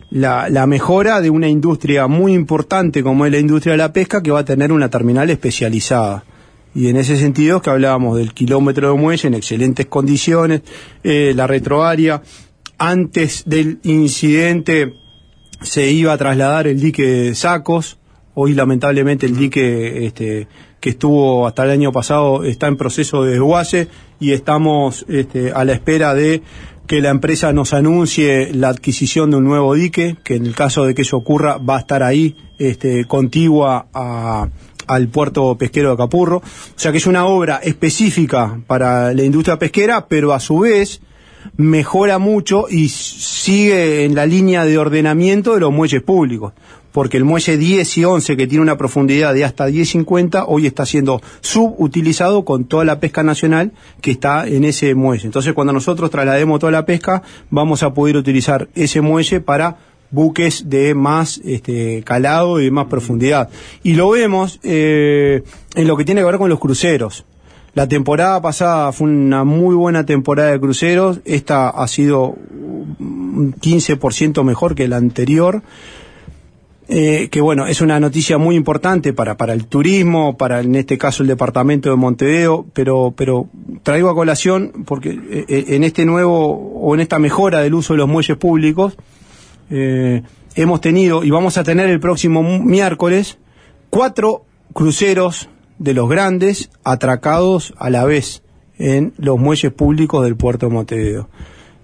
la, 0.10 0.50
la 0.50 0.68
mejora 0.68 1.22
de 1.22 1.30
una 1.30 1.48
industria 1.48 2.08
muy 2.08 2.34
importante 2.34 3.02
como 3.04 3.26
es 3.26 3.32
la 3.32 3.40
industria 3.40 3.72
de 3.74 3.78
la 3.78 3.94
pesca, 3.94 4.22
que 4.22 4.32
va 4.32 4.40
a 4.40 4.46
tener 4.46 4.72
una 4.72 4.90
terminal 4.90 5.30
especializada. 5.30 6.24
Y 6.74 6.88
en 6.88 6.96
ese 6.98 7.18
sentido 7.18 7.58
es 7.58 7.64
que 7.64 7.70
hablábamos 7.70 8.18
del 8.18 8.34
kilómetro 8.34 8.92
de 8.94 8.98
muelle 9.00 9.28
en 9.28 9.34
excelentes 9.34 9.86
condiciones, 9.88 10.62
eh, 11.04 11.34
la 11.36 11.46
retroárea. 11.48 12.22
Antes 12.78 13.44
del 13.46 13.80
incidente 13.84 14.94
se 15.62 15.92
iba 15.92 16.14
a 16.14 16.18
trasladar 16.18 16.68
el 16.68 16.80
dique 16.80 17.04
de 17.06 17.36
Sacos. 17.36 17.98
Hoy 18.34 18.54
lamentablemente 18.54 19.26
el 19.26 19.36
dique 19.36 20.06
este, 20.06 20.48
que 20.80 20.92
estuvo 20.92 21.46
hasta 21.46 21.66
el 21.66 21.72
año 21.72 21.92
pasado 21.92 22.44
está 22.46 22.68
en 22.68 22.78
proceso 22.78 23.24
de 23.24 23.32
desguace 23.32 23.88
y 24.20 24.32
estamos 24.32 25.06
este, 25.10 25.52
a 25.52 25.66
la 25.66 25.74
espera 25.74 26.14
de 26.16 26.42
que 26.88 27.02
la 27.02 27.10
empresa 27.10 27.54
nos 27.54 27.74
anuncie 27.74 28.54
la 28.54 28.70
adquisición 28.70 29.30
de 29.32 29.38
un 29.38 29.44
nuevo 29.46 29.76
dique, 29.76 30.16
que 30.24 30.36
en 30.36 30.46
el 30.46 30.56
caso 30.56 30.86
de 30.86 30.96
que 30.96 31.04
eso 31.04 31.18
ocurra 31.18 31.58
va 31.58 31.78
a 31.78 31.80
estar 31.82 32.02
ahí, 32.04 32.36
este, 32.58 33.06
contigua 33.06 33.88
a- 33.94 34.50
al 34.92 35.08
puerto 35.08 35.58
pesquero 35.58 35.92
de 35.92 35.98
Capurro. 35.98 36.38
O 36.38 36.44
sea 36.76 36.92
que 36.92 36.98
es 36.98 37.08
una 37.08 37.26
obra 37.26 37.62
específica 37.64 38.60
para 38.68 39.14
la 39.14 39.24
industria 39.24 39.58
pesquera, 39.58 40.08
pero 40.08 40.34
a 40.34 40.40
su 40.40 40.60
vez 40.60 41.02
mejora 41.58 42.20
mucho 42.20 42.66
y 42.70 42.90
sigue 42.90 44.06
en 44.06 44.16
la 44.16 44.26
línea 44.26 44.66
de 44.66 44.78
ordenamiento 44.78 45.54
de 45.54 45.62
los 45.62 45.72
muelles 45.72 46.04
públicos. 46.04 46.54
Porque 46.92 47.16
el 47.16 47.24
muelle 47.24 47.56
10 47.56 47.98
y 48.00 48.04
11, 48.04 48.36
que 48.36 48.48
tiene 48.48 48.64
una 48.64 48.78
profundidad 48.78 49.34
de 49.34 49.46
hasta 49.46 49.70
10.50, 49.70 50.44
hoy 50.46 50.68
está 50.68 50.86
siendo 50.86 51.22
subutilizado 51.40 52.44
con 52.44 52.66
toda 52.66 52.84
la 52.84 53.00
pesca 53.00 53.24
nacional 53.24 53.72
que 54.02 54.12
está 54.12 54.46
en 54.46 54.66
ese 54.66 54.94
muelle. 54.94 55.26
Entonces, 55.26 55.54
cuando 55.54 55.72
nosotros 55.72 56.12
traslademos 56.12 56.60
toda 56.60 56.74
la 56.74 56.86
pesca, 56.86 57.24
vamos 57.50 57.82
a 57.84 57.94
poder 57.94 58.18
utilizar 58.18 58.68
ese 58.76 59.00
muelle 59.00 59.40
para 59.40 59.78
buques 60.12 60.70
de 60.70 60.94
más 60.94 61.42
este, 61.44 62.04
calado 62.04 62.60
y 62.60 62.66
de 62.66 62.72
más 62.72 62.88
profundidad. 62.88 63.50
Y 63.84 63.94
lo 63.94 64.10
vemos 64.10 64.60
eh, 64.64 65.44
en 65.76 65.88
lo 65.88 65.98
que 65.98 66.06
tiene 66.06 66.22
que 66.22 66.26
ver 66.26 66.38
con 66.38 66.50
los 66.50 66.60
cruceros. 66.60 67.26
La 67.74 67.88
temporada 67.88 68.42
pasada 68.42 68.92
fue 68.92 69.08
una 69.08 69.46
muy 69.46 69.76
buena 69.76 70.06
temporada 70.06 70.52
de 70.52 70.60
cruceros. 70.60 71.22
Esta 71.24 71.70
ha 71.70 71.88
sido 71.88 72.36
un 73.00 73.56
15% 73.60 74.44
mejor 74.44 74.76
que 74.76 74.90
la 74.90 74.98
anterior. 74.98 75.64
Eh, 76.94 77.30
que 77.30 77.40
bueno, 77.40 77.68
es 77.68 77.80
una 77.80 78.02
noticia 78.02 78.38
muy 78.38 78.58
importante 78.58 79.14
para, 79.14 79.38
para 79.38 79.54
el 79.54 79.66
turismo, 79.66 80.36
para 80.36 80.60
en 80.60 80.76
este 80.76 80.98
caso 80.98 81.24
el 81.24 81.30
departamento 81.30 81.90
de 81.90 81.96
Montevideo, 81.96 82.66
pero, 82.74 83.14
pero 83.16 83.48
traigo 83.84 84.10
a 84.10 84.14
colación 84.14 84.84
porque 84.86 85.12
eh, 85.12 85.46
eh, 85.48 85.66
en 85.70 85.86
este 85.86 86.04
nuevo 86.06 86.50
o 86.50 86.94
en 86.94 87.00
esta 87.00 87.18
mejora 87.18 87.62
del 87.62 87.76
uso 87.76 87.94
de 87.94 88.00
los 88.00 88.10
muelles 88.10 88.36
públicos, 88.36 88.98
eh, 89.72 90.22
hemos 90.56 90.82
tenido 90.82 91.24
y 91.24 91.32
vamos 91.32 91.58
a 91.58 91.64
tener 91.64 91.90
el 91.90 92.00
próximo 92.00 92.44
miércoles 92.44 93.38
cuatro 93.90 94.46
cruceros 94.74 95.50
de 95.80 95.94
los 95.94 96.10
grandes 96.10 96.70
atracados 96.84 97.74
a 97.78 97.90
la 97.90 98.06
vez 98.06 98.44
en 98.78 99.14
los 99.18 99.40
muelles 99.40 99.72
públicos 99.72 100.24
del 100.24 100.36
puerto 100.36 100.68
de 100.68 100.74
Montevideo. 100.74 101.30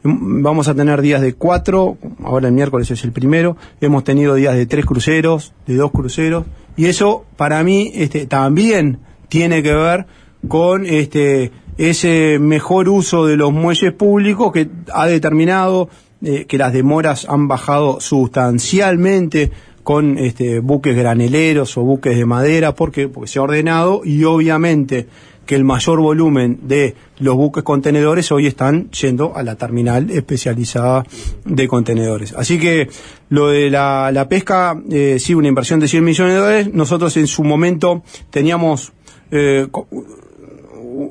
Mm, 0.03 0.43
Vamos 0.43 0.67
a 0.67 0.75
tener 0.75 1.01
días 1.01 1.21
de 1.21 1.33
cuatro, 1.33 1.97
ahora 2.23 2.47
el 2.47 2.53
miércoles 2.53 2.91
es 2.91 3.03
el 3.03 3.11
primero, 3.11 3.57
hemos 3.81 4.03
tenido 4.03 4.35
días 4.35 4.55
de 4.55 4.65
tres 4.65 4.85
cruceros, 4.85 5.53
de 5.65 5.75
dos 5.75 5.91
cruceros, 5.91 6.45
y 6.75 6.85
eso 6.85 7.25
para 7.37 7.63
mí 7.63 7.91
este, 7.95 8.27
también 8.27 8.99
tiene 9.29 9.63
que 9.63 9.73
ver 9.73 10.05
con 10.47 10.85
este, 10.85 11.51
ese 11.77 12.37
mejor 12.39 12.89
uso 12.89 13.25
de 13.25 13.37
los 13.37 13.51
muelles 13.51 13.93
públicos 13.93 14.51
que 14.51 14.69
ha 14.93 15.07
determinado 15.07 15.89
eh, 16.23 16.45
que 16.45 16.57
las 16.57 16.73
demoras 16.73 17.27
han 17.29 17.47
bajado 17.47 17.99
sustancialmente 17.99 19.51
con 19.83 20.17
este, 20.17 20.59
buques 20.59 20.95
graneleros 20.95 21.77
o 21.77 21.83
buques 21.83 22.17
de 22.17 22.25
madera, 22.25 22.75
porque, 22.75 23.07
porque 23.07 23.29
se 23.29 23.39
ha 23.39 23.43
ordenado 23.43 24.01
y 24.03 24.23
obviamente 24.25 25.07
que 25.47 25.55
el 25.55 25.63
mayor 25.63 25.99
volumen 25.99 26.59
de 26.63 26.93
los 27.19 27.35
buques 27.35 27.63
contenedores 27.63 28.31
hoy 28.31 28.45
están 28.45 28.91
yendo 28.91 29.35
a 29.35 29.43
la 29.43 29.55
terminal 29.55 30.11
especializada 30.11 31.05
de 31.45 31.67
contenedores. 31.67 32.33
Así 32.33 32.59
que 32.59 32.89
lo 33.29 33.47
de 33.47 33.69
la, 33.69 34.11
la 34.11 34.27
pesca, 34.27 34.77
eh, 34.91 35.17
sí, 35.19 35.33
una 35.33 35.47
inversión 35.47 35.79
de 35.79 35.87
100 35.87 36.03
millones 36.03 36.33
de 36.33 36.39
dólares. 36.39 36.73
Nosotros 36.73 37.15
en 37.17 37.27
su 37.27 37.43
momento 37.43 38.03
teníamos 38.29 38.91
eh, 39.31 39.67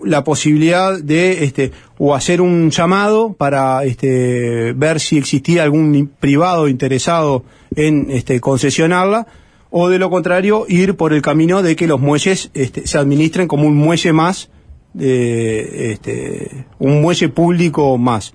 la 0.04 0.24
posibilidad 0.24 0.98
de 0.98 1.44
este 1.44 1.72
o 1.98 2.14
hacer 2.14 2.40
un 2.40 2.70
llamado 2.70 3.32
para 3.32 3.84
este 3.84 4.72
ver 4.74 5.00
si 5.00 5.18
existía 5.18 5.62
algún 5.62 6.10
privado 6.20 6.68
interesado 6.68 7.44
en 7.74 8.10
este 8.10 8.40
concesionarla 8.40 9.26
o 9.70 9.88
de 9.88 9.98
lo 9.98 10.10
contrario 10.10 10.64
ir 10.68 10.96
por 10.96 11.12
el 11.12 11.22
camino 11.22 11.62
de 11.62 11.76
que 11.76 11.86
los 11.86 12.00
muelles 12.00 12.50
este, 12.54 12.86
se 12.86 12.98
administren 12.98 13.48
como 13.48 13.66
un 13.66 13.76
muelle 13.76 14.12
más 14.12 14.50
de 14.92 15.92
este 15.92 16.66
un 16.78 17.02
muelle 17.02 17.28
público 17.28 17.98
más. 17.98 18.34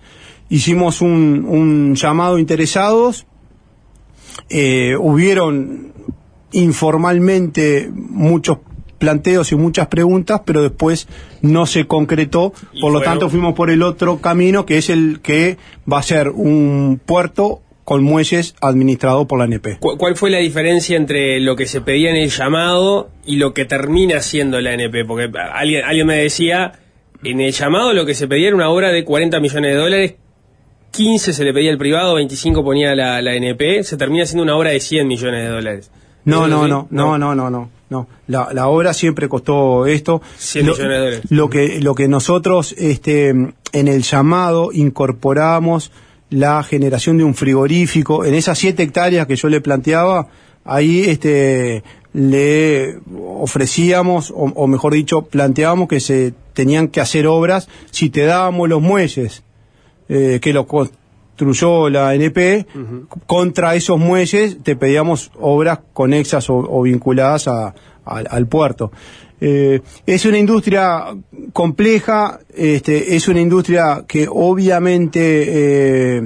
Hicimos 0.49 1.02
un, 1.02 1.45
un 1.48 1.95
llamado 1.95 2.38
interesados 2.38 3.26
eh, 4.49 4.95
hubieron 4.99 5.94
informalmente 6.52 7.90
muchos 7.94 8.60
planteos 9.02 9.52
y 9.52 9.56
muchas 9.56 9.88
preguntas, 9.88 10.41
pero 10.45 10.61
después 10.61 11.07
no 11.41 11.65
se 11.65 11.86
concretó. 11.88 12.53
Y 12.72 12.80
Por 12.80 12.94
lo 12.94 13.02
tanto, 13.02 13.30
fuimos 13.30 13.53
por 13.56 13.69
el 13.69 13.82
otro 13.84 14.19
camino, 14.19 14.65
que 14.65 14.78
es 14.78 14.90
el 14.90 15.19
que 15.22 15.57
va 15.91 15.98
a 15.99 16.03
ser 16.03 16.30
un 16.30 17.02
puerto 17.06 17.61
con 17.84 18.03
muelles 18.03 18.56
administrado 18.61 19.28
por 19.28 19.40
la. 19.40 19.48
¿Cu- 19.80 19.98
¿Cuál 19.98 20.15
fue 20.15 20.30
la 20.30 20.38
diferencia 20.38 20.95
entre 20.95 21.40
lo 21.41 21.56
que 21.57 21.65
se 21.65 21.82
pedía 21.82 22.11
en 22.11 22.15
el 22.15 22.30
llamado 22.30 23.10
y 23.26 23.36
lo 23.38 23.53
que 23.53 23.65
termina 23.65 24.22
siendo 24.22 24.61
la 24.61 24.73
NP? 24.76 25.03
Porque 25.06 25.30
alguien, 25.53 25.84
alguien 25.84 26.07
me 26.07 26.15
decía, 26.18 26.73
en 27.23 27.41
el 27.41 27.52
llamado 27.52 27.91
lo 27.94 28.06
que 28.06 28.14
se 28.14 28.28
pedía 28.28 28.48
era 28.48 28.56
una 28.56 28.69
obra 28.69 28.91
de 28.91 29.03
40 29.03 29.40
millones 29.41 29.73
de 29.73 29.78
dólares, 29.78 30.14
15 30.91 31.34
se 31.34 31.44
le 31.44 31.53
pedía 31.53 31.72
al 31.72 31.78
privado, 31.78 32.14
25 32.15 32.64
ponía 32.64 32.94
la, 32.95 33.22
la 33.22 33.34
NP, 33.36 33.84
se 33.84 33.98
termina 33.98 34.26
siendo 34.26 34.44
una 34.44 34.56
obra 34.56 34.69
de 34.72 34.80
100 34.80 35.07
millones 35.07 35.44
de 35.44 35.49
dólares. 35.49 35.91
No, 36.26 36.38
¿Eso 36.38 36.45
es 36.45 36.52
no, 36.52 36.68
no, 36.68 36.88
no, 36.91 37.18
no, 37.18 37.36
no, 37.36 37.49
no, 37.49 37.69
no. 37.92 38.08
La, 38.26 38.54
la 38.54 38.70
obra 38.70 38.94
siempre 38.94 39.28
costó 39.28 39.86
esto. 39.86 40.22
100 40.38 40.66
lo, 40.66 40.72
millones 40.72 40.92
de 40.92 40.98
dólares. 40.98 41.22
Lo 41.30 41.50
que, 41.50 41.82
lo 41.82 41.94
que 41.94 42.08
nosotros, 42.08 42.74
este, 42.78 43.30
en 43.30 43.54
el 43.74 44.02
llamado 44.02 44.72
incorporamos 44.72 45.92
la 46.30 46.64
generación 46.64 47.18
de 47.18 47.26
un 47.26 47.36
frigorífico 47.36 48.24
en 48.24 48.34
esas 48.34 48.58
siete 48.58 48.84
hectáreas 48.84 49.28
que 49.28 49.36
yo 49.36 49.50
le 49.50 49.60
planteaba. 49.60 50.30
Ahí, 50.64 51.02
este, 51.02 51.84
le 52.14 53.00
ofrecíamos, 53.38 54.32
o, 54.32 54.46
o 54.56 54.68
mejor 54.68 54.94
dicho, 54.94 55.24
planteábamos 55.24 55.90
que 55.90 56.00
se 56.00 56.34
tenían 56.54 56.88
que 56.88 57.02
hacer 57.02 57.28
obras 57.28 57.68
si 57.92 58.10
te 58.10 58.22
dábamos 58.22 58.70
los 58.70 58.82
muelles 58.82 59.44
eh, 60.08 60.40
que 60.42 60.54
lo 60.54 60.66
construyó 61.46 61.90
la 61.90 62.14
NP, 62.14 62.66
contra 63.26 63.74
esos 63.76 63.98
muelles 63.98 64.58
te 64.64 64.76
pedíamos 64.76 65.32
obras 65.40 65.80
conexas 65.94 66.50
o, 66.50 66.56
o 66.58 66.84
vinculadas 66.84 67.48
a- 67.48 67.74
al- 68.06 68.28
al 68.30 68.48
puerto. 68.48 68.92
Eh, 69.44 69.82
es 70.06 70.26
una 70.26 70.38
industria 70.38 71.06
compleja, 71.52 72.40
este, 72.56 73.16
es 73.16 73.28
una 73.28 73.42
industria 73.42 74.06
que 74.08 74.28
obviamente 74.30 76.18
eh, 76.18 76.22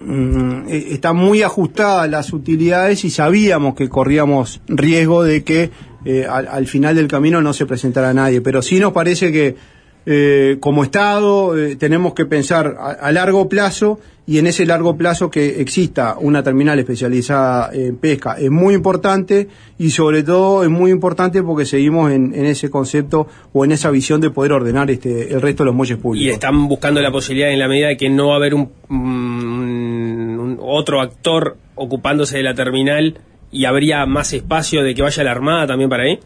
mm, 0.00 0.68
eh, 0.68 0.86
está 0.92 1.12
muy 1.12 1.42
ajustada 1.42 2.04
a 2.04 2.08
las 2.08 2.32
utilidades 2.32 3.04
y 3.04 3.10
sabíamos 3.10 3.74
que 3.74 3.90
corríamos 3.90 4.62
riesgo 4.68 5.22
de 5.22 5.44
que 5.44 5.70
eh, 6.06 6.26
al, 6.28 6.48
al 6.48 6.66
final 6.66 6.96
del 6.96 7.08
camino 7.08 7.42
no 7.42 7.52
se 7.52 7.66
presentara 7.66 8.14
nadie. 8.14 8.40
Pero 8.40 8.62
sí 8.62 8.78
nos 8.80 8.92
parece 8.94 9.30
que 9.30 9.56
eh, 10.06 10.56
como 10.60 10.84
Estado 10.84 11.56
eh, 11.58 11.76
tenemos 11.76 12.14
que 12.14 12.26
pensar 12.26 12.76
a, 12.78 12.90
a 12.90 13.12
largo 13.12 13.48
plazo 13.48 13.98
y 14.26 14.38
en 14.38 14.46
ese 14.46 14.64
largo 14.64 14.96
plazo 14.96 15.30
que 15.30 15.60
exista 15.60 16.16
una 16.18 16.42
terminal 16.42 16.78
especializada 16.78 17.70
en 17.74 17.96
pesca 17.96 18.36
es 18.38 18.50
muy 18.50 18.74
importante 18.74 19.48
y 19.78 19.90
sobre 19.90 20.22
todo 20.22 20.62
es 20.64 20.70
muy 20.70 20.90
importante 20.90 21.42
porque 21.42 21.66
seguimos 21.66 22.10
en, 22.10 22.34
en 22.34 22.46
ese 22.46 22.70
concepto 22.70 23.26
o 23.52 23.64
en 23.64 23.72
esa 23.72 23.90
visión 23.90 24.20
de 24.22 24.30
poder 24.30 24.52
ordenar 24.52 24.90
este 24.90 25.32
el 25.32 25.42
resto 25.42 25.62
de 25.62 25.66
los 25.66 25.74
muelles 25.74 25.98
Y 25.98 26.00
públicos. 26.00 26.32
están 26.34 26.68
buscando 26.68 27.00
la 27.02 27.10
posibilidad 27.10 27.50
en 27.50 27.58
la 27.58 27.68
medida 27.68 27.88
de 27.88 27.96
que 27.96 28.08
no 28.08 28.28
va 28.28 28.34
a 28.34 28.36
haber 28.36 28.54
un, 28.54 28.70
mm, 28.88 30.40
un 30.40 30.58
otro 30.60 31.00
actor 31.00 31.56
ocupándose 31.74 32.38
de 32.38 32.42
la 32.44 32.54
terminal 32.54 33.18
y 33.50 33.66
habría 33.66 34.04
más 34.06 34.32
espacio 34.32 34.82
de 34.82 34.94
que 34.94 35.02
vaya 35.02 35.22
la 35.22 35.30
Armada 35.32 35.66
también 35.66 35.90
para 35.90 36.04
ahí. 36.04 36.18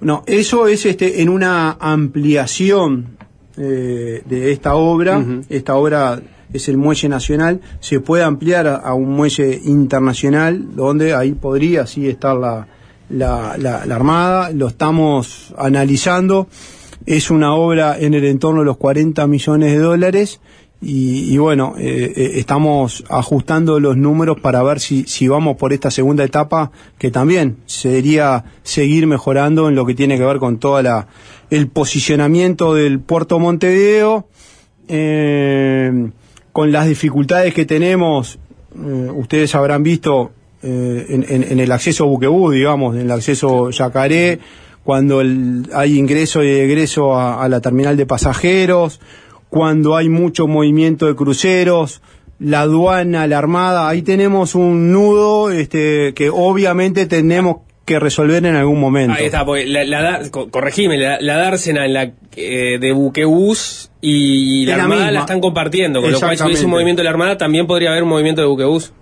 No, 0.00 0.22
eso 0.26 0.66
es 0.68 0.84
este 0.84 1.22
en 1.22 1.28
una 1.28 1.76
ampliación 1.80 3.15
eh, 3.56 4.22
de 4.24 4.52
esta 4.52 4.74
obra. 4.74 5.24
Esta 5.48 5.74
obra 5.76 6.20
es 6.52 6.68
el 6.68 6.76
muelle 6.76 7.08
nacional. 7.08 7.60
Se 7.80 8.00
puede 8.00 8.22
ampliar 8.24 8.66
a, 8.66 8.76
a 8.76 8.94
un 8.94 9.10
muelle 9.10 9.60
internacional, 9.64 10.74
donde 10.76 11.14
ahí 11.14 11.32
podría 11.32 11.86
sí 11.86 12.08
estar 12.08 12.36
la, 12.36 12.66
la, 13.08 13.56
la- 13.58 13.84
la 13.86 13.94
Armada. 13.96 14.50
Lo 14.52 14.68
estamos 14.68 15.54
analizando. 15.58 16.48
Es 17.04 17.30
una 17.30 17.54
obra 17.54 17.96
en 17.98 18.14
el 18.14 18.24
entorno 18.24 18.60
de 18.60 18.66
los 18.66 18.76
40 18.78 19.26
millones 19.26 19.72
de 19.72 19.78
dólares. 19.78 20.40
Y, 20.82 21.32
y 21.32 21.38
bueno, 21.38 21.74
eh, 21.78 22.12
eh, 22.14 22.32
estamos 22.34 23.02
ajustando 23.08 23.80
los 23.80 23.96
números 23.96 24.38
para 24.40 24.62
ver 24.62 24.78
si, 24.78 25.04
si 25.04 25.26
vamos 25.26 25.56
por 25.56 25.72
esta 25.72 25.90
segunda 25.90 26.22
etapa, 26.22 26.70
que 26.98 27.10
también 27.10 27.56
sería 27.64 28.44
seguir 28.62 29.06
mejorando 29.06 29.68
en 29.70 29.74
lo 29.74 29.86
que 29.86 29.94
tiene 29.94 30.18
que 30.18 30.24
ver 30.24 30.36
con 30.38 30.58
toda 30.58 30.82
la 30.82 31.06
el 31.50 31.68
posicionamiento 31.68 32.74
del 32.74 33.00
puerto 33.00 33.38
Montevideo, 33.38 34.28
eh, 34.88 36.10
con 36.52 36.72
las 36.72 36.88
dificultades 36.88 37.52
que 37.54 37.64
tenemos, 37.66 38.38
eh, 38.74 39.10
ustedes 39.14 39.54
habrán 39.54 39.82
visto 39.82 40.32
eh, 40.62 41.06
en, 41.10 41.42
en- 41.52 41.60
el 41.60 41.70
acceso 41.72 42.06
Buquebú, 42.06 42.50
digamos, 42.50 42.94
en 42.96 43.02
el 43.02 43.10
acceso 43.10 43.70
Yacaré, 43.70 44.38
cuando 44.82 45.20
hay 45.20 45.98
ingreso 45.98 46.42
y 46.42 46.48
egreso 46.48 47.14
a, 47.14 47.42
a 47.44 47.48
la 47.48 47.60
terminal 47.60 47.96
de 47.96 48.06
pasajeros, 48.06 49.00
cuando 49.50 49.96
hay 49.96 50.08
mucho 50.08 50.46
movimiento 50.46 51.06
de 51.06 51.14
cruceros, 51.14 52.00
la 52.38 52.62
aduana, 52.62 53.26
la 53.26 53.38
armada, 53.38 53.88
ahí 53.88 54.02
tenemos 54.02 54.54
un 54.54 54.92
nudo 54.92 55.50
este, 55.50 56.14
que 56.14 56.30
obviamente 56.30 57.06
tenemos 57.06 57.58
que 57.86 57.98
resolver 57.98 58.44
en 58.44 58.54
algún 58.56 58.78
momento. 58.80 59.14
Ahí 59.16 59.24
está, 59.26 59.46
porque 59.46 59.64
la, 59.64 60.20
corregime, 60.50 60.98
la, 60.98 61.18
la 61.20 61.36
dársena 61.38 61.86
la, 61.88 62.10
eh, 62.36 62.78
de 62.78 62.92
buquebús 62.92 63.90
y 64.02 64.66
la, 64.66 64.74
Armada 64.74 64.94
misma. 64.96 65.10
la 65.12 65.20
están 65.20 65.40
compartiendo, 65.40 66.02
con 66.02 66.12
lo 66.12 66.20
cual 66.20 66.36
si 66.36 66.44
hubiese 66.44 66.64
un 66.66 66.72
movimiento 66.72 67.00
de 67.00 67.04
la 67.04 67.10
Armada 67.10 67.38
también 67.38 67.66
podría 67.66 67.90
haber 67.90 68.02
un 68.02 68.08
movimiento 68.10 68.42
de 68.42 68.48
buquebús. 68.48 68.92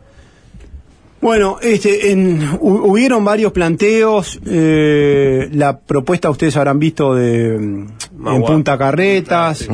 Bueno, 1.20 1.56
este, 1.62 2.10
en, 2.12 2.42
hu- 2.58 2.82
hubieron 2.84 3.24
varios 3.24 3.52
planteos. 3.52 4.38
eh, 4.46 5.48
la 5.52 5.78
propuesta 5.78 6.28
ustedes 6.28 6.54
habrán 6.58 6.78
visto 6.78 7.14
de 7.14 7.58
mm, 7.58 7.62
en 7.62 7.88
Magua. 8.18 8.46
Punta 8.46 8.76
Carretas, 8.76 9.66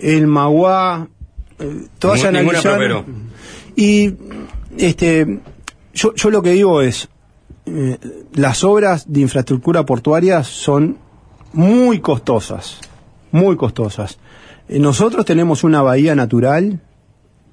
el 0.00 0.26
Maguá, 0.26 1.06
eh, 1.60 1.82
todas 2.00 2.20
se 2.20 2.32
Ninguna 2.32 2.58
analizaron. 2.58 3.04
Y 3.76 4.12
este, 4.78 5.38
yo, 5.94 6.12
yo 6.16 6.30
lo 6.30 6.42
que 6.42 6.50
digo 6.50 6.82
es, 6.82 7.08
eh, 7.72 7.98
las 8.34 8.64
obras 8.64 9.12
de 9.12 9.20
infraestructura 9.20 9.86
portuaria 9.86 10.42
son 10.42 10.98
muy 11.52 12.00
costosas, 12.00 12.80
muy 13.30 13.56
costosas. 13.56 14.18
Eh, 14.68 14.78
nosotros 14.78 15.24
tenemos 15.24 15.62
una 15.62 15.82
bahía 15.82 16.14
natural 16.14 16.80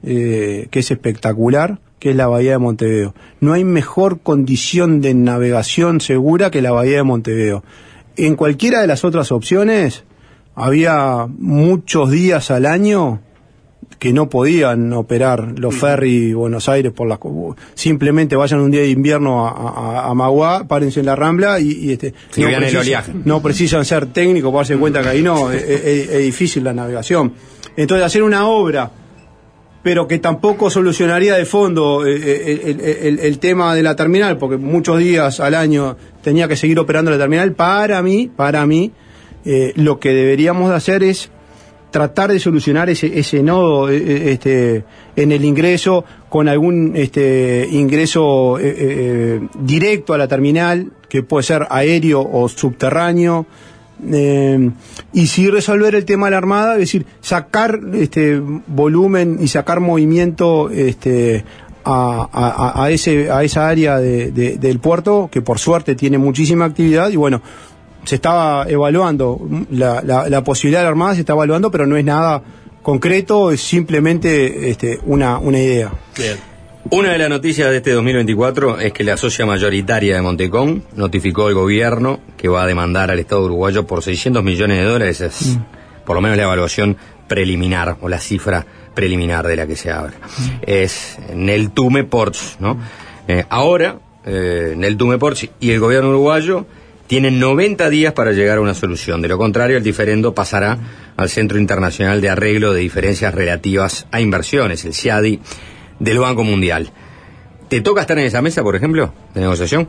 eh, 0.03 0.67
que 0.71 0.79
es 0.79 0.91
espectacular, 0.91 1.79
que 1.99 2.11
es 2.11 2.15
la 2.15 2.27
bahía 2.27 2.51
de 2.51 2.57
Montevideo. 2.57 3.13
No 3.39 3.53
hay 3.53 3.63
mejor 3.63 4.19
condición 4.21 5.01
de 5.01 5.13
navegación 5.13 6.01
segura 6.01 6.51
que 6.51 6.61
la 6.61 6.71
bahía 6.71 6.97
de 6.97 7.03
Montevideo. 7.03 7.63
En 8.15 8.35
cualquiera 8.35 8.81
de 8.81 8.87
las 8.87 9.03
otras 9.03 9.31
opciones 9.31 10.03
había 10.55 11.27
muchos 11.27 12.09
días 12.09 12.49
al 12.49 12.65
año 12.65 13.21
que 13.99 14.13
no 14.13 14.29
podían 14.29 14.93
operar 14.93 15.57
los 15.59 15.73
ferries 15.75 16.35
Buenos 16.35 16.69
Aires 16.69 16.91
por 16.91 17.07
las 17.07 17.17
simplemente 17.73 18.35
vayan 18.35 18.59
un 18.59 18.69
día 18.71 18.81
de 18.81 18.89
invierno 18.89 19.47
a, 19.47 19.51
a, 19.51 20.09
a 20.09 20.13
Maguá, 20.13 20.67
párense 20.67 20.99
en 20.99 21.07
la 21.07 21.15
Rambla 21.15 21.59
y, 21.59 21.71
y, 21.71 21.91
este 21.93 22.13
el 22.35 22.51
precisan- 23.03 23.21
no 23.25 23.41
precisan 23.41 23.85
ser 23.85 24.05
técnicos 24.07 24.51
para 24.51 24.59
darse 24.59 24.77
cuenta 24.77 25.01
que 25.01 25.09
ahí 25.09 25.21
no 25.23 25.51
es, 25.51 25.63
es- 25.67 26.09
es 26.09 26.19
difícil 26.23 26.63
la 26.63 26.73
navegación. 26.73 27.33
Entonces 27.75 28.05
hacer 28.05 28.21
una 28.23 28.47
obra 28.47 28.91
pero 29.83 30.05
que 30.07 30.19
tampoco 30.19 30.69
solucionaría 30.69 31.35
de 31.35 31.45
fondo 31.45 32.05
eh, 32.05 32.13
eh, 32.17 32.61
el, 32.65 32.81
el- 32.81 33.19
el 33.19 33.39
tema 33.39 33.73
de 33.73 33.83
la 33.83 33.95
terminal, 33.95 34.37
porque 34.37 34.57
muchos 34.57 34.99
días 34.99 35.39
al 35.39 35.55
año 35.55 35.95
tenía 36.21 36.47
que 36.49 36.57
seguir 36.57 36.77
operando 36.77 37.09
la 37.09 37.17
terminal. 37.17 37.53
Para 37.53 38.01
mí, 38.01 38.29
para 38.35 38.65
mí, 38.65 38.91
eh, 39.45 39.71
lo 39.75 39.97
que 39.99 40.09
deberíamos 40.13 40.69
de 40.71 40.75
hacer 40.75 41.03
es 41.03 41.29
tratar 41.91 42.31
de 42.31 42.39
solucionar 42.39 42.89
ese, 42.89 43.17
ese 43.19 43.41
nodo 43.43 43.89
eh, 43.89 43.97
eh, 43.97 44.31
este, 44.33 44.83
en 45.15 45.31
el 45.31 45.43
ingreso 45.45 46.03
con 46.29 46.47
algún 46.49 46.93
este, 46.95 47.67
ingreso 47.71 48.57
eh, 48.59 49.39
directo 49.59 50.13
a 50.13 50.17
la 50.17 50.27
terminal, 50.27 50.91
que 51.09 51.23
puede 51.23 51.43
ser 51.43 51.65
aéreo 51.69 52.21
o 52.21 52.49
subterráneo. 52.49 53.45
Eh, 54.11 54.69
y 55.13 55.25
sí 55.27 55.49
resolver 55.49 55.95
el 55.95 56.05
tema 56.05 56.27
de 56.27 56.31
la 56.31 56.37
armada, 56.37 56.73
es 56.73 56.79
decir, 56.81 57.05
sacar 57.21 57.79
este 57.95 58.39
volumen 58.67 59.37
y 59.41 59.47
sacar 59.47 59.79
movimiento 59.79 60.69
este 60.69 61.43
a, 61.83 62.27
a- 62.31 62.83
a 62.83 62.91
ese 62.91 63.31
a 63.31 63.43
esa 63.43 63.67
área 63.67 63.97
de- 63.97 64.29
del 64.31 64.79
puerto 64.79 65.29
que 65.31 65.41
por 65.41 65.57
suerte 65.57 65.95
tiene 65.95 66.17
muchísima 66.19 66.65
actividad 66.65 67.09
y 67.09 67.15
bueno 67.15 67.41
se 68.07 68.15
estaba 68.15 68.65
evaluando 68.67 69.39
la, 69.71 70.01
la- 70.03 70.27
la 70.29 70.43
posibilidad 70.43 70.79
de 70.79 70.85
la 70.85 70.89
armada 70.89 71.13
se 71.13 71.19
está 71.21 71.33
evaluando 71.33 71.69
pero 71.69 71.85
no 71.85 71.95
es 71.97 72.05
nada 72.05 72.41
concreto 72.81 73.51
es 73.51 73.61
simplemente 73.61 74.69
este 74.69 74.99
una 75.05 75.37
una 75.39 75.59
idea 75.59 75.91
Una 76.89 77.11
de 77.11 77.17
las 77.17 77.29
noticias 77.29 77.69
de 77.69 77.77
este 77.77 77.91
2024 77.91 78.79
es 78.79 78.93
que 78.93 79.03
la 79.03 79.17
socia 79.17 79.45
mayoritaria 79.45 80.15
de 80.15 80.21
Montecón 80.21 80.83
notificó 80.95 81.47
al 81.47 81.53
gobierno 81.53 82.21
que 82.37 82.47
va 82.47 82.63
a 82.63 82.65
demandar 82.65 83.11
al 83.11 83.19
Estado 83.19 83.43
uruguayo 83.43 83.85
por 83.85 84.01
600 84.01 84.41
millones 84.41 84.77
de 84.77 84.83
dólares. 84.85 85.19
Es 85.19 85.57
por 86.05 86.15
lo 86.15 86.21
menos 86.21 86.37
la 86.37 86.43
evaluación 86.43 86.95
preliminar 87.27 87.97
o 87.99 88.07
la 88.07 88.19
cifra 88.19 88.65
preliminar 88.95 89.45
de 89.45 89.57
la 89.57 89.67
que 89.67 89.75
se 89.75 89.91
habla. 89.91 90.13
Es 90.61 91.17
Neltume 91.35 92.05
Ports, 92.05 92.55
¿no? 92.61 92.77
Eh, 93.27 93.43
ahora, 93.49 93.97
eh, 94.25 94.73
Neltume 94.77 95.17
Ports 95.17 95.45
y 95.59 95.71
el 95.71 95.81
gobierno 95.81 96.11
uruguayo 96.11 96.65
tienen 97.07 97.39
90 97.39 97.89
días 97.89 98.13
para 98.13 98.31
llegar 98.33 98.57
a 98.57 98.61
una 98.61 98.73
solución. 98.73 99.21
De 99.21 99.27
lo 99.27 99.37
contrario, 99.37 99.77
el 99.77 99.83
diferendo 99.83 100.33
pasará 100.35 100.77
al 101.15 101.29
Centro 101.29 101.57
Internacional 101.57 102.19
de 102.21 102.29
Arreglo 102.29 102.73
de 102.73 102.81
Diferencias 102.81 103.33
Relativas 103.33 104.07
a 104.11 104.19
Inversiones, 104.21 104.83
el 104.85 104.93
CIADI, 104.93 105.39
del 105.99 106.19
Banco 106.19 106.43
Mundial. 106.43 106.89
¿Te 107.69 107.81
toca 107.81 108.01
estar 108.01 108.17
en 108.19 108.25
esa 108.25 108.41
mesa, 108.41 108.61
por 108.63 108.75
ejemplo, 108.75 109.13
de 109.33 109.41
negociación? 109.41 109.87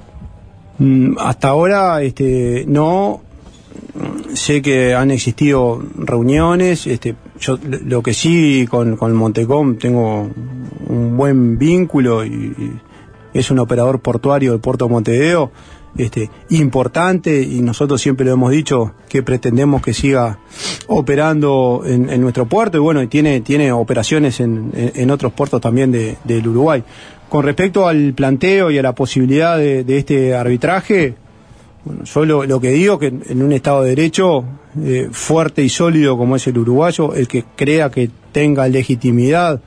Mm, 0.79 1.17
Hasta 1.19 1.49
ahora, 1.49 2.03
este, 2.03 2.65
no. 2.67 3.23
Sé 4.35 4.63
que 4.63 4.95
han 4.95 5.11
existido 5.11 5.83
reuniones. 5.97 6.87
Este, 6.87 7.15
yo 7.41 7.59
lo- 7.87 8.03
que 8.03 8.15
sí 8.15 8.67
con, 8.69 8.97
con 8.97 9.13
Montecom 9.15 9.77
tengo 9.77 10.31
un 10.87 11.17
buen 11.17 11.59
vínculo 11.59 12.25
y, 12.25 12.31
y 12.31 12.73
es 13.39 13.51
un 13.51 13.59
operador 13.59 14.01
portuario 14.01 14.53
del 14.53 14.61
puerto 14.61 14.87
de 14.87 14.91
Montevideo, 14.93 15.53
este, 15.99 16.31
importante 16.51 17.43
y 17.43 17.61
nosotros 17.61 18.01
siempre 18.01 18.25
lo 18.25 18.33
hemos 18.33 18.51
dicho 18.53 18.95
que 19.09 19.23
pretendemos 19.23 19.83
que 19.83 19.93
siga 19.93 20.39
operando 20.87 21.83
en, 21.87 22.09
en 22.09 22.21
nuestro 22.21 22.47
puerto 22.47 22.79
y 22.79 22.81
bueno, 22.81 23.03
y 23.03 23.09
tiene, 23.09 23.41
tiene 23.41 23.73
operaciones 23.73 24.41
en, 24.41 24.71
en- 24.75 25.11
otros 25.11 25.33
puertos 25.33 25.61
también 25.61 25.91
de- 25.93 26.17
del 26.25 26.47
Uruguay. 26.49 26.83
Con 27.29 27.45
respecto 27.45 27.87
al 27.87 28.15
planteo 28.15 28.71
y 28.71 28.79
a 28.79 28.83
la 28.83 28.95
posibilidad 28.95 29.59
de, 29.59 29.85
este 29.99 30.35
arbitraje, 30.35 31.15
bueno, 31.85 32.05
yo 32.05 32.25
lo, 32.25 32.61
que 32.61 32.71
digo 32.71 32.99
que 32.99 33.09
en, 33.09 33.23
en 33.29 33.43
un 33.43 33.53
Estado 33.53 33.83
de 33.83 33.91
Derecho 33.91 34.45
eh, 34.83 35.09
fuerte 35.13 35.63
y 35.63 35.69
sólido 35.69 36.17
como 36.17 36.37
es 36.37 36.47
el 36.47 36.57
uruguayo, 36.59 37.15
el 37.15 37.29
que 37.29 37.45
crea 37.57 37.91
que 37.91 38.09
tenga 38.33 38.67
legitimidad 38.69 39.61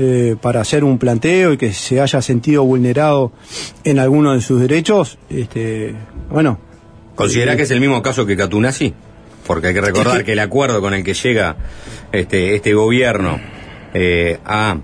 eh, 0.00 0.36
para 0.40 0.60
hacer 0.60 0.84
un 0.84 0.96
planteo 0.96 1.54
y 1.54 1.56
que 1.56 1.72
se 1.72 2.00
haya 2.00 2.22
sentido 2.22 2.62
vulnerado 2.62 3.32
en 3.82 3.98
alguno 3.98 4.32
de 4.32 4.40
sus 4.40 4.60
derechos, 4.60 5.18
este, 5.28 5.92
bueno. 6.30 6.60
¿Considera 7.16 7.54
eh, 7.54 7.56
que 7.56 7.64
es 7.64 7.70
el 7.72 7.80
mismo 7.80 8.00
caso 8.00 8.24
que 8.24 8.36
Catunasi? 8.36 8.94
Porque 9.44 9.66
hay 9.66 9.74
que 9.74 9.80
recordar 9.80 10.24
que 10.24 10.34
el 10.34 10.38
acuerdo 10.38 10.80
con 10.80 10.94
el 10.94 11.02
que 11.02 11.14
llega 11.14 11.56
este, 12.12 12.54
este 12.54 12.74
gobierno 12.74 13.40
eh, 13.92 14.38
a, 14.44 14.76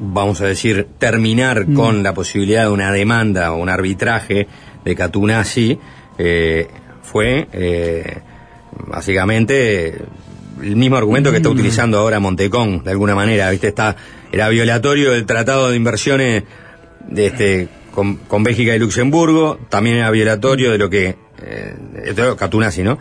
vamos 0.00 0.40
a 0.40 0.46
decir, 0.46 0.88
terminar 0.98 1.68
Mm. 1.68 1.74
con 1.74 2.02
la 2.02 2.12
posibilidad 2.12 2.64
de 2.64 2.70
una 2.70 2.90
demanda 2.90 3.52
o 3.52 3.58
un 3.58 3.68
arbitraje 3.68 4.48
de 4.84 4.96
Catunasi 4.96 5.78
fue 7.04 7.46
básicamente 8.88 10.04
el 10.62 10.76
mismo 10.76 10.96
argumento 10.96 11.30
que 11.30 11.38
está 11.38 11.48
Mm. 11.48 11.52
utilizando 11.52 11.98
ahora 11.98 12.20
Montecón, 12.20 12.82
de 12.84 12.90
alguna 12.90 13.14
manera, 13.14 13.50
¿viste? 13.50 13.68
Está, 13.68 13.96
era 14.32 14.48
violatorio 14.48 15.12
del 15.12 15.26
Tratado 15.26 15.70
de 15.70 15.76
Inversiones 15.76 16.44
de 17.08 17.26
este, 17.26 17.68
con, 17.92 18.16
con 18.16 18.42
Bélgica 18.44 18.74
y 18.74 18.78
Luxemburgo, 18.78 19.58
también 19.68 19.96
era 19.96 20.10
violatorio 20.10 20.70
de 20.70 20.78
lo 20.78 20.88
que, 20.88 21.16
eh, 21.42 21.74
esto 22.04 22.36
Catunasi, 22.36 22.82
¿no? 22.84 22.96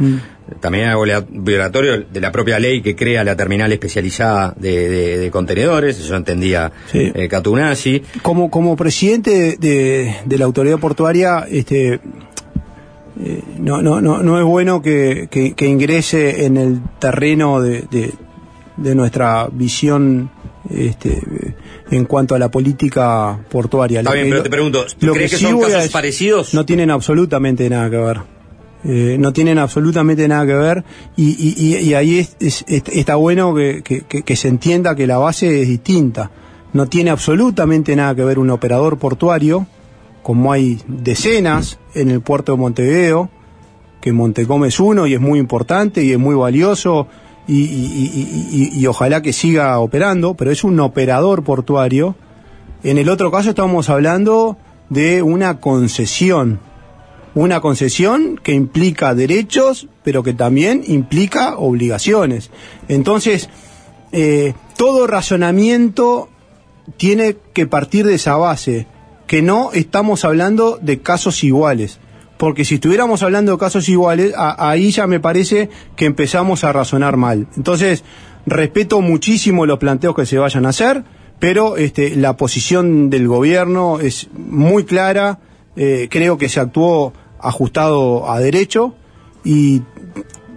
También 0.62 0.86
era 0.86 0.96
viola- 0.96 1.26
violatorio 1.30 2.06
de 2.12 2.22
la 2.22 2.32
propia 2.32 2.58
ley 2.58 2.82
que 2.82 2.96
crea 2.96 3.24
la 3.24 3.36
terminal 3.36 3.72
especializada 3.72 4.56
de, 4.58 4.90
de- 4.90 5.18
de 5.20 5.30
contenedores, 5.32 6.00
eso 6.00 6.16
entendía 6.16 6.72
Sí. 6.92 7.12
eh, 7.14 7.28
Catunasi. 7.28 8.02
como, 8.24 8.50
como 8.50 8.76
presidente 8.76 9.58
de, 9.60 10.16
de 10.26 10.38
la 10.40 10.46
autoridad 10.46 10.80
portuaria, 10.80 11.46
este, 11.52 12.00
eh, 13.22 13.44
no, 13.58 13.82
no, 13.82 14.00
no, 14.02 14.24
no 14.24 14.38
es 14.40 14.46
bueno 14.46 14.82
que, 14.82 15.28
que- 15.30 15.54
que 15.54 15.68
ingrese 15.68 16.46
en 16.46 16.58
el 16.58 16.82
terreno 17.00 17.62
de, 17.62 17.82
de- 17.92 18.14
de 18.78 18.96
nuestra 18.96 19.48
visión 19.52 20.30
este, 20.70 21.22
en 21.92 22.06
cuanto 22.06 22.36
a 22.36 22.40
la 22.40 22.50
política 22.50 23.40
portuaria. 23.50 24.00
Está 24.00 24.12
Lo 24.12 24.16
bien, 24.16 24.26
que- 24.28 24.32
pero 24.32 24.44
te 24.44 24.50
pregunto, 24.50 24.86
¿tú 24.98 25.08
lo 25.08 25.14
crees 25.14 25.32
que 25.32 25.38
sí 25.38 25.46
son 25.46 25.56
a 25.56 25.60
casos 25.62 25.74
decir- 25.74 25.92
parecidos? 25.92 26.54
No 26.54 26.66
tienen 26.66 26.92
absolutamente 26.92 27.70
nada 27.70 27.90
que 27.90 27.98
ver. 27.98 28.20
Eh, 28.86 29.18
no 29.20 29.34
tienen 29.34 29.58
absolutamente 29.58 30.26
nada 30.30 30.46
que 30.46 30.54
ver 30.54 30.84
y, 31.18 31.32
y- 31.32 31.56
y- 31.58 31.78
y 31.90 31.94
ahí 31.96 32.20
es- 32.20 32.38
es- 32.40 32.64
es- 32.68 32.84
está 32.94 33.16
bueno 33.16 33.54
que, 33.54 33.82
que- 33.84 34.02
que- 34.02 34.22
que 34.24 34.36
se 34.38 34.48
entienda 34.48 34.96
que 34.96 35.06
la 35.08 35.18
base 35.18 35.62
es 35.62 35.68
distinta. 35.68 36.32
No 36.72 36.86
tiene 36.88 37.10
absolutamente 37.10 37.94
nada 37.98 38.16
que 38.16 38.24
ver 38.24 38.40
un 38.40 38.50
operador 38.52 38.98
portuario, 38.98 39.68
como 40.24 40.52
hay 40.52 40.80
decenas 40.88 41.80
en 41.94 42.12
el 42.12 42.22
puerto 42.22 42.54
de 42.54 42.58
Montevideo, 42.58 43.30
que 44.02 44.14
Montecom 44.14 44.66
es 44.66 44.80
uno 44.80 45.08
y 45.08 45.14
es 45.14 45.22
muy 45.22 45.40
importante 45.40 46.04
y 46.04 46.12
es 46.12 46.20
muy 46.20 46.36
valioso 46.36 47.08
y, 47.48 48.86
ojalá 48.86 49.22
que 49.22 49.34
siga 49.34 49.80
operando, 49.80 50.36
pero 50.36 50.52
es 50.52 50.64
un 50.64 50.80
operador 50.80 51.44
portuario. 51.44 52.16
En 52.84 52.98
el 52.98 53.10
otro 53.10 53.32
caso 53.32 53.50
estamos 53.50 53.90
hablando 53.90 54.58
de 54.90 55.24
una 55.24 55.60
concesión, 55.60 56.60
una 57.34 57.60
concesión 57.60 58.40
que 58.42 58.54
implica 58.54 59.16
derechos, 59.16 59.88
pero 60.04 60.22
que 60.22 60.34
también 60.34 60.84
implica 60.86 61.58
obligaciones. 61.58 62.52
Entonces, 62.88 63.50
eh, 64.12 64.54
todo 64.78 65.08
razonamiento 65.08 66.30
tiene 66.98 67.36
que 67.54 67.66
partir 67.66 68.06
de 68.06 68.16
esa 68.16 68.36
base, 68.36 68.88
que 69.30 69.44
no 69.44 69.70
estamos 69.74 70.26
hablando 70.26 70.80
de 70.82 71.02
casos 71.02 71.44
iguales. 71.44 72.00
Porque 72.40 72.66
si 72.66 72.76
estuviéramos 72.76 73.22
hablando 73.22 73.52
de 73.52 73.60
casos 73.60 73.88
iguales, 73.88 74.34
ahí 74.36 74.90
ya 74.90 75.06
me 75.06 75.20
parece 75.20 75.70
que 75.96 76.06
empezamos 76.06 76.64
a 76.64 76.74
razonar 76.74 77.16
mal. 77.16 77.46
Entonces, 77.56 78.04
respeto 78.48 79.02
muchísimo 79.02 79.68
los 79.68 79.78
planteos 79.78 80.16
que 80.16 80.26
se 80.26 80.40
vayan 80.40 80.66
a 80.66 80.70
hacer, 80.70 81.04
pero 81.38 81.78
este, 81.78 82.16
la 82.16 82.38
posición 82.38 83.12
del 83.12 83.28
gobierno 83.28 84.00
es 84.00 84.30
muy 84.34 84.84
clara, 84.84 85.38
eh, 85.76 86.08
creo 86.10 86.40
que 86.40 86.50
se 86.50 86.60
actuó 86.60 87.14
ajustado 87.40 88.32
a 88.32 88.40
derecho 88.40 88.96
y 89.44 89.84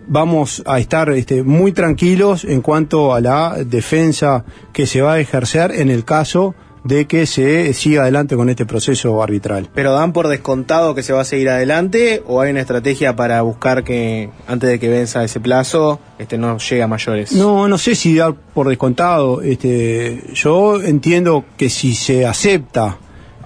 vamos 0.08 0.62
a 0.64 0.78
estar 0.78 1.10
este, 1.10 1.42
muy 1.42 1.72
tranquilos 1.72 2.44
en 2.44 2.62
cuanto 2.62 3.12
a 3.12 3.20
la 3.20 3.54
defensa 3.66 4.46
que 4.72 4.86
se 4.86 5.02
va 5.02 5.14
a 5.14 5.20
ejercer 5.20 5.72
en 5.72 5.90
el 5.90 6.06
caso 6.06 6.54
de 6.84 7.06
que 7.06 7.26
se 7.26 7.72
siga 7.74 8.02
adelante 8.02 8.36
con 8.36 8.50
este 8.50 8.66
proceso 8.66 9.22
arbitral. 9.22 9.68
¿Pero 9.74 9.92
dan 9.92 10.12
por 10.12 10.28
descontado 10.28 10.94
que 10.94 11.02
se 11.02 11.12
va 11.12 11.22
a 11.22 11.24
seguir 11.24 11.48
adelante 11.48 12.22
o 12.26 12.40
hay 12.40 12.50
una 12.50 12.60
estrategia 12.60 13.14
para 13.14 13.40
buscar 13.42 13.84
que 13.84 14.30
antes 14.46 14.68
de 14.68 14.78
que 14.78 14.88
venza 14.88 15.22
ese 15.22 15.40
plazo 15.40 16.00
este 16.18 16.38
no 16.38 16.58
llegue 16.58 16.82
a 16.82 16.88
mayores? 16.88 17.32
No, 17.32 17.68
no 17.68 17.78
sé 17.78 17.94
si 17.94 18.16
dar 18.16 18.34
por 18.34 18.68
descontado. 18.68 19.42
Este, 19.42 20.22
yo 20.34 20.80
entiendo 20.82 21.44
que 21.56 21.70
si 21.70 21.94
se 21.94 22.26
acepta 22.26 22.98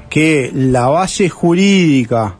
que 0.08 0.50
la 0.54 0.86
base 0.86 1.28
jurídica 1.28 2.36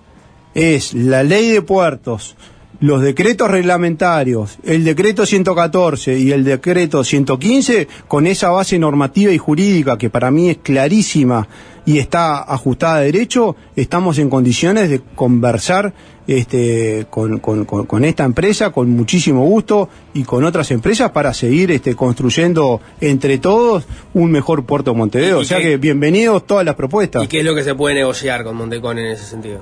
es 0.55 0.95
la 0.95 1.23
ley 1.23 1.51
de 1.51 1.61
puertos, 1.61 2.37
los 2.81 3.01
decretos 3.03 3.51
reglamentarios, 3.51 4.59
el 4.65 4.85
decreto 4.85 5.25
114 5.27 6.19
y 6.19 6.33
el 6.33 6.45
decreto 6.45 7.03
115, 7.05 7.89
con 8.09 8.27
esa 8.27 8.51
base 8.51 8.79
normativa 8.79 9.33
y 9.33 9.39
jurídica 9.39 9.97
que 9.97 10.11
para 10.11 10.31
mí 10.31 10.51
es 10.51 10.59
clarísima 10.59 11.49
y 11.87 11.99
está 11.99 12.39
ajustada 12.43 12.97
a 12.97 13.01
derecho, 13.01 13.55
estamos 13.77 14.19
en 14.19 14.29
condiciones 14.29 14.91
de 14.91 15.01
conversar 15.15 15.95
este, 16.27 17.07
con, 17.09 17.39
con- 17.39 17.65
con- 17.65 17.87
con 17.87 18.05
esta 18.05 18.25
empresa 18.25 18.71
con 18.71 18.91
muchísimo 18.91 19.45
gusto 19.45 19.89
y 20.13 20.25
con 20.25 20.43
otras 20.45 20.71
empresas 20.73 21.13
para 21.13 21.33
seguir 21.33 21.71
este, 21.71 21.95
construyendo 21.95 22.81
entre 23.01 23.39
todos 23.39 23.85
un 24.13 24.33
mejor 24.33 24.65
puerto 24.67 24.91
de 24.91 24.97
Montevideo. 24.99 25.39
¿Y 25.39 25.43
O 25.43 25.45
sea 25.45 25.59
qué- 25.59 25.63
que 25.65 25.77
bienvenidos 25.77 26.45
todas 26.47 26.65
las 26.67 26.75
propuestas. 26.75 27.23
¿Y 27.25 27.29
qué 27.29 27.39
es 27.39 27.45
lo 27.45 27.55
que 27.55 27.63
se 27.63 27.75
puede 27.77 27.95
negociar 27.95 28.43
con 28.43 28.57
Montecón 28.57 28.99
en 28.99 29.07
ese 29.07 29.25
sentido? 29.25 29.61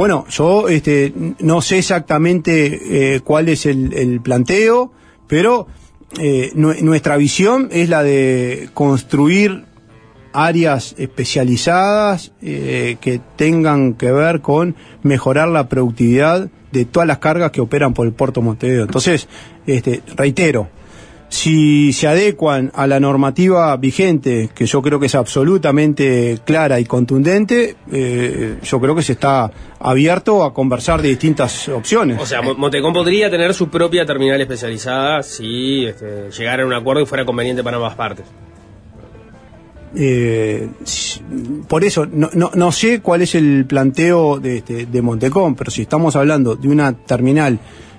Bueno, 0.00 0.24
yo 0.30 0.70
este, 0.70 1.12
no 1.40 1.60
sé 1.60 1.76
exactamente 1.76 3.16
eh, 3.16 3.20
cuál 3.20 3.50
es 3.50 3.66
el, 3.66 4.22
planteo, 4.22 4.90
pero 5.26 5.66
eh, 6.18 6.52
nue- 6.54 6.80
nuestra 6.80 7.18
visión 7.18 7.68
es 7.70 7.90
la 7.90 8.02
de 8.02 8.70
construir 8.72 9.66
áreas 10.32 10.94
especializadas 10.96 12.32
eh, 12.40 12.96
que 13.02 13.20
tengan 13.36 13.92
que 13.92 14.10
ver 14.10 14.40
con 14.40 14.74
mejorar 15.02 15.48
la 15.48 15.68
productividad 15.68 16.48
de 16.72 16.86
todas 16.86 17.06
las 17.06 17.18
cargas 17.18 17.50
que 17.50 17.60
operan 17.60 17.92
por 17.92 18.06
el 18.06 18.14
puerto 18.14 18.40
Montevideo. 18.40 18.84
Entonces, 18.84 19.28
este, 19.66 20.00
reitero, 20.16 20.70
si 21.30 21.92
se 21.92 22.08
adecuan 22.08 22.70
a 22.74 22.86
la 22.88 22.98
normativa 23.00 23.74
vigente, 23.76 24.50
que 24.54 24.66
yo 24.66 24.82
creo 24.82 24.98
que 24.98 25.06
es 25.06 25.14
absolutamente 25.14 26.38
clara 26.44 26.80
y 26.80 26.84
contundente, 26.84 27.76
eh, 27.92 28.56
yo 28.62 28.80
creo 28.80 28.94
que 28.96 29.02
se 29.02 29.12
está 29.12 29.50
abierto 29.78 30.42
a 30.42 30.52
conversar 30.52 31.00
de 31.00 31.08
distintas 31.08 31.68
opciones. 31.68 32.20
O 32.20 32.26
sea, 32.26 32.42
Mo- 32.42 32.56
Montecón 32.56 32.92
podría 32.92 33.30
tener 33.30 33.54
su 33.54 33.68
propia 33.68 34.04
terminal 34.04 34.40
especializada 34.40 35.22
si 35.22 35.86
este, 35.86 36.30
llegara 36.36 36.64
a 36.64 36.66
un 36.66 36.72
acuerdo 36.74 37.02
y 37.02 37.06
fuera 37.06 37.24
conveniente 37.24 37.62
para 37.62 37.76
ambas 37.76 37.94
partes. 37.94 38.26
Eh, 39.94 40.68
por 41.68 41.84
eso, 41.84 42.06
no, 42.06 42.30
no, 42.34 42.50
no 42.54 42.70
sé 42.72 43.00
cuál 43.00 43.22
es 43.22 43.34
el 43.34 43.64
planteo 43.66 44.38
de, 44.38 44.58
este, 44.58 44.86
de 44.86 45.02
Montecom, 45.02 45.54
pero 45.56 45.70
si 45.70 45.82
estamos 45.82 46.14
hablando 46.14 46.54
de 46.54 46.68
una 46.68 46.92
terminal 46.92 47.58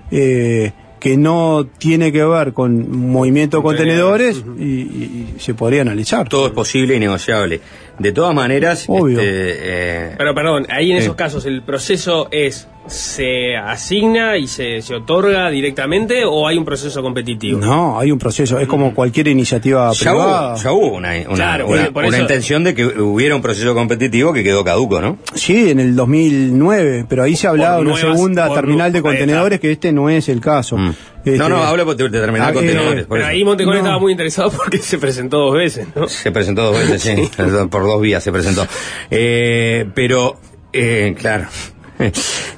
eh, 0.09 0.71
que 1.01 1.17
no 1.17 1.65
tiene 1.79 2.11
que 2.11 2.23
ver 2.23 2.53
con 2.53 3.09
movimiento 3.09 3.57
de 3.57 3.63
contenedores, 3.63 4.43
y, 4.59 4.63
y- 4.63 5.33
y 5.35 5.39
se 5.39 5.55
podría 5.55 5.81
analizar. 5.81 6.29
Todo 6.29 6.45
es 6.45 6.53
posible 6.53 6.95
y 6.95 6.99
negociable. 6.99 7.59
De 8.01 8.11
todas 8.11 8.33
maneras, 8.33 8.85
Obvio. 8.87 9.19
este, 9.19 9.29
eh, 9.29 10.15
Pero 10.17 10.33
perdón, 10.33 10.65
ahí 10.69 10.91
en 10.91 10.97
Sí. 10.97 11.03
esos 11.03 11.15
casos 11.15 11.45
el 11.45 11.61
proceso 11.61 12.27
es 12.31 12.67
se 12.87 13.55
asigna 13.55 14.37
y 14.37 14.47
se, 14.47 14.81
se 14.81 14.95
otorga 14.95 15.49
directamente 15.51 16.25
o 16.25 16.47
hay 16.47 16.57
un 16.57 16.65
proceso 16.65 17.03
competitivo. 17.03 17.59
No, 17.59 17.99
hay 17.99 18.11
un 18.11 18.17
proceso, 18.17 18.59
es 18.59 18.67
como 18.67 18.95
cualquier 18.95 19.27
iniciativa 19.27 19.91
ya 19.93 19.99
privada. 20.11 20.53
hubo, 20.55 20.63
ya 20.63 20.71
hubo 20.71 20.87
una, 20.95 21.09
una, 21.27 21.35
Claro, 21.35 21.67
una- 21.67 21.91
por 21.91 22.05
una 22.05 22.15
eso- 22.17 22.23
intención 22.23 22.63
de 22.63 22.73
que 22.73 22.85
hubiera 22.87 23.35
un 23.35 23.41
proceso 23.43 23.75
competitivo 23.75 24.33
que 24.33 24.43
quedó 24.43 24.63
caduco, 24.63 24.99
¿no? 24.99 25.19
Sí, 25.35 25.69
en 25.69 25.79
el 25.79 25.95
2009, 25.95 27.05
pero 27.07 27.21
ahí 27.23 27.35
se 27.35 27.47
hablaba 27.47 27.75
de 27.75 27.81
una 27.81 27.91
nuevas- 27.91 28.17
segunda 28.17 28.53
terminal 28.53 28.91
de 28.91 29.01
contenedores 29.03 29.59
que 29.59 29.71
este 29.71 29.91
no 29.91 30.09
es 30.09 30.27
el 30.27 30.41
caso. 30.41 30.75
Este, 31.23 31.37
No, 31.37 31.49
no, 31.49 31.57
hablo 31.63 31.85
de, 31.93 32.09
de 32.09 32.19
terminal 32.19 32.49
Ah, 32.49 32.53
contenedores. 32.53 33.03
eh, 33.03 33.05
por 33.07 33.17
Pero 33.17 33.21
eso. 33.27 33.31
ahí 33.31 33.43
Montecón 33.43 33.73
No. 33.73 33.79
estaba 33.79 33.99
muy 33.99 34.11
interesado 34.11 34.51
porque 34.57 34.77
se 34.79 34.97
presentó 34.97 35.37
dos 35.37 35.53
veces, 35.55 35.87
¿no? 35.95 36.07
Se 36.07 36.31
presentó 36.31 36.63
dos 36.71 36.77
veces, 36.79 37.01
sí, 37.01 37.29
por 37.69 37.83
dos 37.83 38.01
vías 38.01 38.23
se 38.23 38.31
presentó. 38.31 38.65
Eh, 39.09 39.85
pero, 39.93 40.39
eh, 40.73 41.15
claro. 41.19 41.47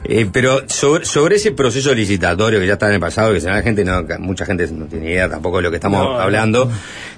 Eh, 0.06 0.28
pero 0.32 0.62
sobre, 0.70 1.04
sobre 1.06 1.36
ese 1.36 1.52
proceso 1.52 1.94
licitatorio 1.94 2.60
que 2.60 2.68
ya 2.68 2.74
está 2.74 2.88
en 2.88 2.94
el 2.96 3.00
pasado, 3.02 3.34
que 3.34 3.42
se- 3.42 3.50
la 3.50 3.62
gente 3.62 3.84
no, 3.86 4.06
mucha 4.20 4.46
gente 4.46 4.68
no 4.72 4.86
tiene 4.86 5.12
idea 5.12 5.30
tampoco 5.30 5.58
de 5.58 5.64
lo 5.64 5.70
que 5.70 5.78
estamos 5.78 6.00
No, 6.02 6.14
no. 6.14 6.20
hablando, 6.20 6.70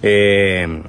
eh, 0.04 0.82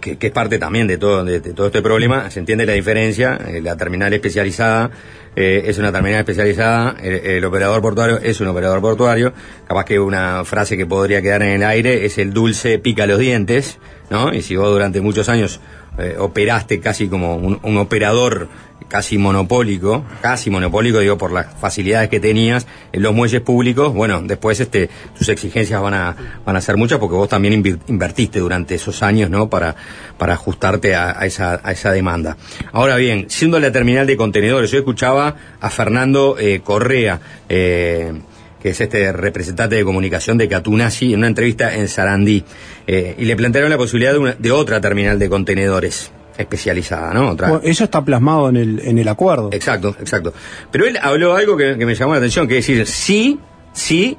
que, 0.00 0.16
que 0.16 0.26
es 0.28 0.32
parte 0.32 0.58
también 0.58 0.86
de 0.86 0.96
todo, 0.98 1.24
de, 1.24 1.40
de 1.40 1.52
todo 1.52 1.66
este 1.66 1.82
problema, 1.82 2.30
se 2.30 2.40
entiende 2.40 2.64
la 2.66 2.72
diferencia, 2.72 3.38
eh, 3.48 3.60
la 3.62 3.76
terminal 3.76 4.12
especializada 4.12 4.90
eh, 5.36 5.62
es 5.66 5.78
una 5.78 5.92
terminal 5.92 6.20
especializada, 6.20 6.96
el, 7.02 7.14
el 7.14 7.44
operador 7.44 7.80
portuario 7.80 8.18
es 8.18 8.40
un 8.40 8.48
operador 8.48 8.80
portuario, 8.80 9.32
capaz 9.66 9.84
que 9.84 10.00
una 10.00 10.44
frase 10.44 10.76
que 10.76 10.86
podría 10.86 11.22
quedar 11.22 11.42
en 11.42 11.50
el 11.50 11.62
aire 11.62 12.04
es 12.04 12.18
el 12.18 12.32
dulce 12.32 12.78
pica 12.78 13.06
los 13.06 13.18
dientes, 13.18 13.78
¿no? 14.10 14.32
Y 14.32 14.42
si 14.42 14.56
vos 14.56 14.70
durante 14.70 15.00
muchos 15.00 15.28
años 15.28 15.60
eh, 15.98 16.16
operaste 16.18 16.80
casi 16.80 17.08
como 17.08 17.36
un, 17.36 17.60
un 17.62 17.76
operador 17.78 18.48
casi 18.90 19.16
monopólico, 19.16 20.04
casi 20.20 20.50
monopólico, 20.50 20.98
digo, 20.98 21.16
por 21.16 21.32
las 21.32 21.46
facilidades 21.58 22.10
que 22.10 22.20
tenías 22.20 22.66
en 22.92 23.02
los 23.02 23.14
muelles 23.14 23.40
públicos, 23.40 23.94
bueno, 23.94 24.20
después 24.22 24.58
este, 24.60 24.90
tus 25.16 25.28
exigencias 25.30 25.80
van 25.80 25.94
a, 25.94 26.16
van 26.44 26.56
a 26.56 26.60
ser 26.60 26.76
muchas 26.76 26.98
porque 26.98 27.14
vos 27.14 27.28
también 27.28 27.54
invertiste 27.86 28.40
durante 28.40 28.74
esos 28.74 29.02
años, 29.02 29.30
¿no? 29.30 29.48
Para, 29.48 29.76
para 30.18 30.34
ajustarte 30.34 30.94
a, 30.94 31.18
a 31.18 31.24
esa, 31.24 31.60
a 31.62 31.72
esa 31.72 31.92
demanda. 31.92 32.36
Ahora 32.72 32.96
bien, 32.96 33.26
siendo 33.30 33.58
la 33.60 33.70
terminal 33.72 34.06
de 34.06 34.16
contenedores, 34.16 34.70
yo 34.72 34.78
escuchaba 34.78 35.36
a 35.60 35.70
Fernando 35.70 36.36
eh, 36.38 36.60
Correa, 36.64 37.20
eh, 37.48 38.12
que 38.60 38.70
es 38.70 38.80
este 38.80 39.10
representante 39.12 39.76
de 39.76 39.84
comunicación 39.84 40.36
de 40.36 40.48
Catunasi, 40.48 41.12
en 41.14 41.20
una 41.20 41.28
entrevista 41.28 41.74
en 41.76 41.88
Sarandí, 41.88 42.44
eh, 42.86 43.14
y 43.16 43.24
le 43.24 43.36
plantearon 43.36 43.70
la 43.70 43.78
posibilidad 43.78 44.12
de, 44.12 44.18
una- 44.18 44.34
de 44.36 44.50
otra 44.52 44.80
terminal 44.80 45.18
de 45.18 45.28
contenedores 45.30 46.10
especializada, 46.38 47.12
¿no? 47.12 47.30
Otra, 47.30 47.48
Bueno, 47.48 47.64
eso 47.64 47.84
está 47.84 48.04
plasmado 48.04 48.48
en 48.48 48.56
el, 48.56 48.80
en 48.80 48.98
el 48.98 49.08
acuerdo. 49.08 49.50
Exacto, 49.52 49.94
exacto. 50.00 50.32
Pero 50.70 50.86
él 50.86 50.98
habló 51.00 51.34
algo 51.34 51.56
que, 51.56 51.76
que 51.78 51.86
me 51.86 51.94
llamó 51.94 52.12
la 52.12 52.18
atención, 52.18 52.48
que 52.48 52.58
es 52.58 52.66
decir, 52.66 52.86
sí, 52.86 53.38
sí, 53.72 54.16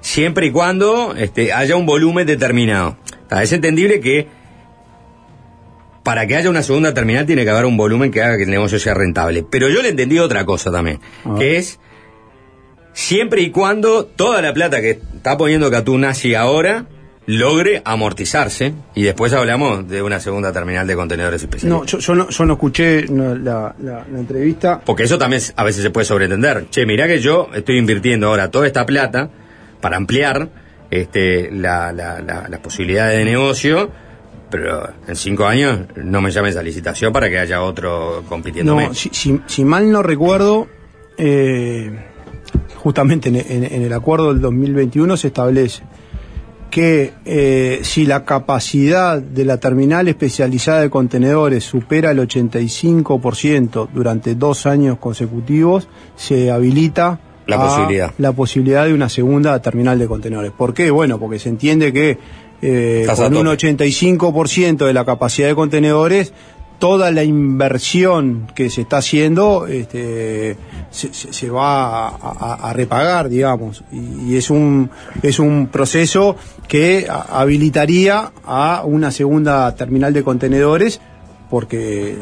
siempre 0.00 0.46
y 0.46 0.50
cuando 0.50 1.14
este, 1.16 1.52
haya 1.52 1.76
un 1.76 1.86
volumen 1.86 2.26
determinado. 2.26 2.96
Es 3.30 3.52
entendible 3.52 4.00
que 4.00 4.28
para 6.02 6.26
que 6.26 6.36
haya 6.36 6.48
una 6.48 6.62
segunda 6.62 6.94
terminal 6.94 7.26
tiene 7.26 7.44
que 7.44 7.50
haber 7.50 7.66
un 7.66 7.76
volumen 7.76 8.10
que 8.10 8.22
haga 8.22 8.38
que 8.38 8.44
el 8.44 8.50
negocio 8.50 8.78
sea 8.78 8.94
rentable. 8.94 9.44
Pero 9.48 9.68
yo 9.68 9.82
le 9.82 9.90
entendí 9.90 10.18
otra 10.18 10.46
cosa 10.46 10.70
también, 10.70 11.00
que 11.38 11.58
es 11.58 11.78
siempre 12.94 13.42
y 13.42 13.50
cuando 13.50 14.06
toda 14.06 14.40
la 14.40 14.54
plata 14.54 14.80
que 14.80 14.90
está 14.90 15.36
poniendo 15.36 15.70
Catunasi 15.70 16.34
ahora 16.34 16.86
logre 17.30 17.82
amortizarse 17.84 18.72
y 18.94 19.02
después 19.02 19.34
hablamos 19.34 19.86
de 19.86 20.00
una 20.00 20.18
segunda 20.18 20.50
terminal 20.50 20.86
de 20.86 20.94
contenedores 20.96 21.42
especiales. 21.42 21.78
No, 21.78 21.84
yo, 21.84 21.98
yo 21.98 22.14
no, 22.14 22.30
yo 22.30 22.44
no 22.46 22.54
escuché 22.54 23.02
la, 23.06 23.34
la- 23.34 23.74
la 24.10 24.18
entrevista. 24.18 24.80
Porque 24.82 25.02
eso 25.02 25.18
también 25.18 25.42
a 25.54 25.62
veces 25.62 25.82
se 25.82 25.90
puede 25.90 26.06
sobreentender. 26.06 26.68
Che, 26.70 26.86
mirá 26.86 27.06
que 27.06 27.20
yo 27.20 27.50
estoy 27.54 27.76
invirtiendo 27.76 28.28
ahora 28.28 28.50
toda 28.50 28.66
esta 28.66 28.86
plata 28.86 29.28
para 29.82 29.98
ampliar 29.98 30.48
este, 30.90 31.50
la, 31.52 31.92
la, 31.92 32.58
posibilidades 32.62 33.18
de 33.18 33.24
negocio, 33.26 33.90
pero 34.50 34.88
en 35.06 35.14
cinco 35.14 35.44
años 35.44 35.80
no 35.96 36.22
me 36.22 36.30
llames 36.30 36.56
a 36.56 36.62
licitación 36.62 37.12
para 37.12 37.28
que 37.28 37.38
haya 37.38 37.60
otro 37.60 38.24
compitiéndome. 38.26 38.86
No, 38.88 38.94
si, 38.94 39.10
si- 39.12 39.38
si 39.46 39.64
mal 39.66 39.92
no 39.92 40.02
recuerdo, 40.02 40.66
eh, 41.18 41.90
justamente 42.76 43.28
en, 43.28 43.36
en- 43.36 43.64
en 43.64 43.82
el 43.82 43.92
acuerdo 43.92 44.32
del 44.32 44.40
2021 44.40 45.14
se 45.18 45.26
establece 45.26 45.82
que 46.70 47.12
eh, 47.24 47.80
si 47.82 48.04
la 48.04 48.24
capacidad 48.24 49.18
de 49.20 49.44
la 49.44 49.56
terminal 49.58 50.06
especializada 50.08 50.80
de 50.82 50.90
contenedores 50.90 51.64
supera 51.64 52.10
el 52.10 52.18
85% 52.18 53.88
durante 53.92 54.34
dos 54.34 54.66
años 54.66 54.98
consecutivos, 54.98 55.88
se 56.16 56.50
habilita 56.50 57.20
La 57.46 57.56
a 57.56 57.66
posibilidad. 57.66 58.12
la 58.18 58.32
posibilidad 58.32 58.84
de 58.86 58.94
una 58.94 59.08
segunda 59.08 59.60
terminal 59.62 59.98
de 59.98 60.06
contenedores. 60.06 60.52
¿Por 60.52 60.74
qué? 60.74 60.90
Bueno, 60.90 61.18
porque 61.18 61.38
se 61.38 61.48
entiende 61.48 61.92
que 61.92 62.18
eh, 62.60 63.06
con 63.06 63.36
un 63.36 63.44
tope. 63.44 63.72
85% 63.72 64.86
de 64.86 64.92
la 64.92 65.04
capacidad 65.04 65.48
de 65.48 65.54
contenedores, 65.54 66.32
toda 66.78 67.10
la 67.10 67.24
inversión 67.24 68.46
que 68.54 68.70
se 68.70 68.82
está 68.82 68.98
haciendo 68.98 69.66
este, 69.66 70.56
se, 70.90 71.12
se- 71.12 71.50
va 71.50 72.08
a, 72.08 72.16
a- 72.16 72.70
a 72.70 72.72
repagar, 72.72 73.28
digamos, 73.28 73.82
y, 73.92 74.32
y 74.32 74.36
es 74.36 74.48
un 74.50 74.90
es 75.22 75.38
un 75.38 75.68
proceso 75.72 76.36
que 76.68 77.06
habilitaría 77.08 78.30
a 78.44 78.82
una 78.84 79.10
segunda 79.10 79.74
terminal 79.74 80.12
de 80.12 80.22
contenedores 80.22 81.00
porque 81.50 82.12
eh, 82.12 82.16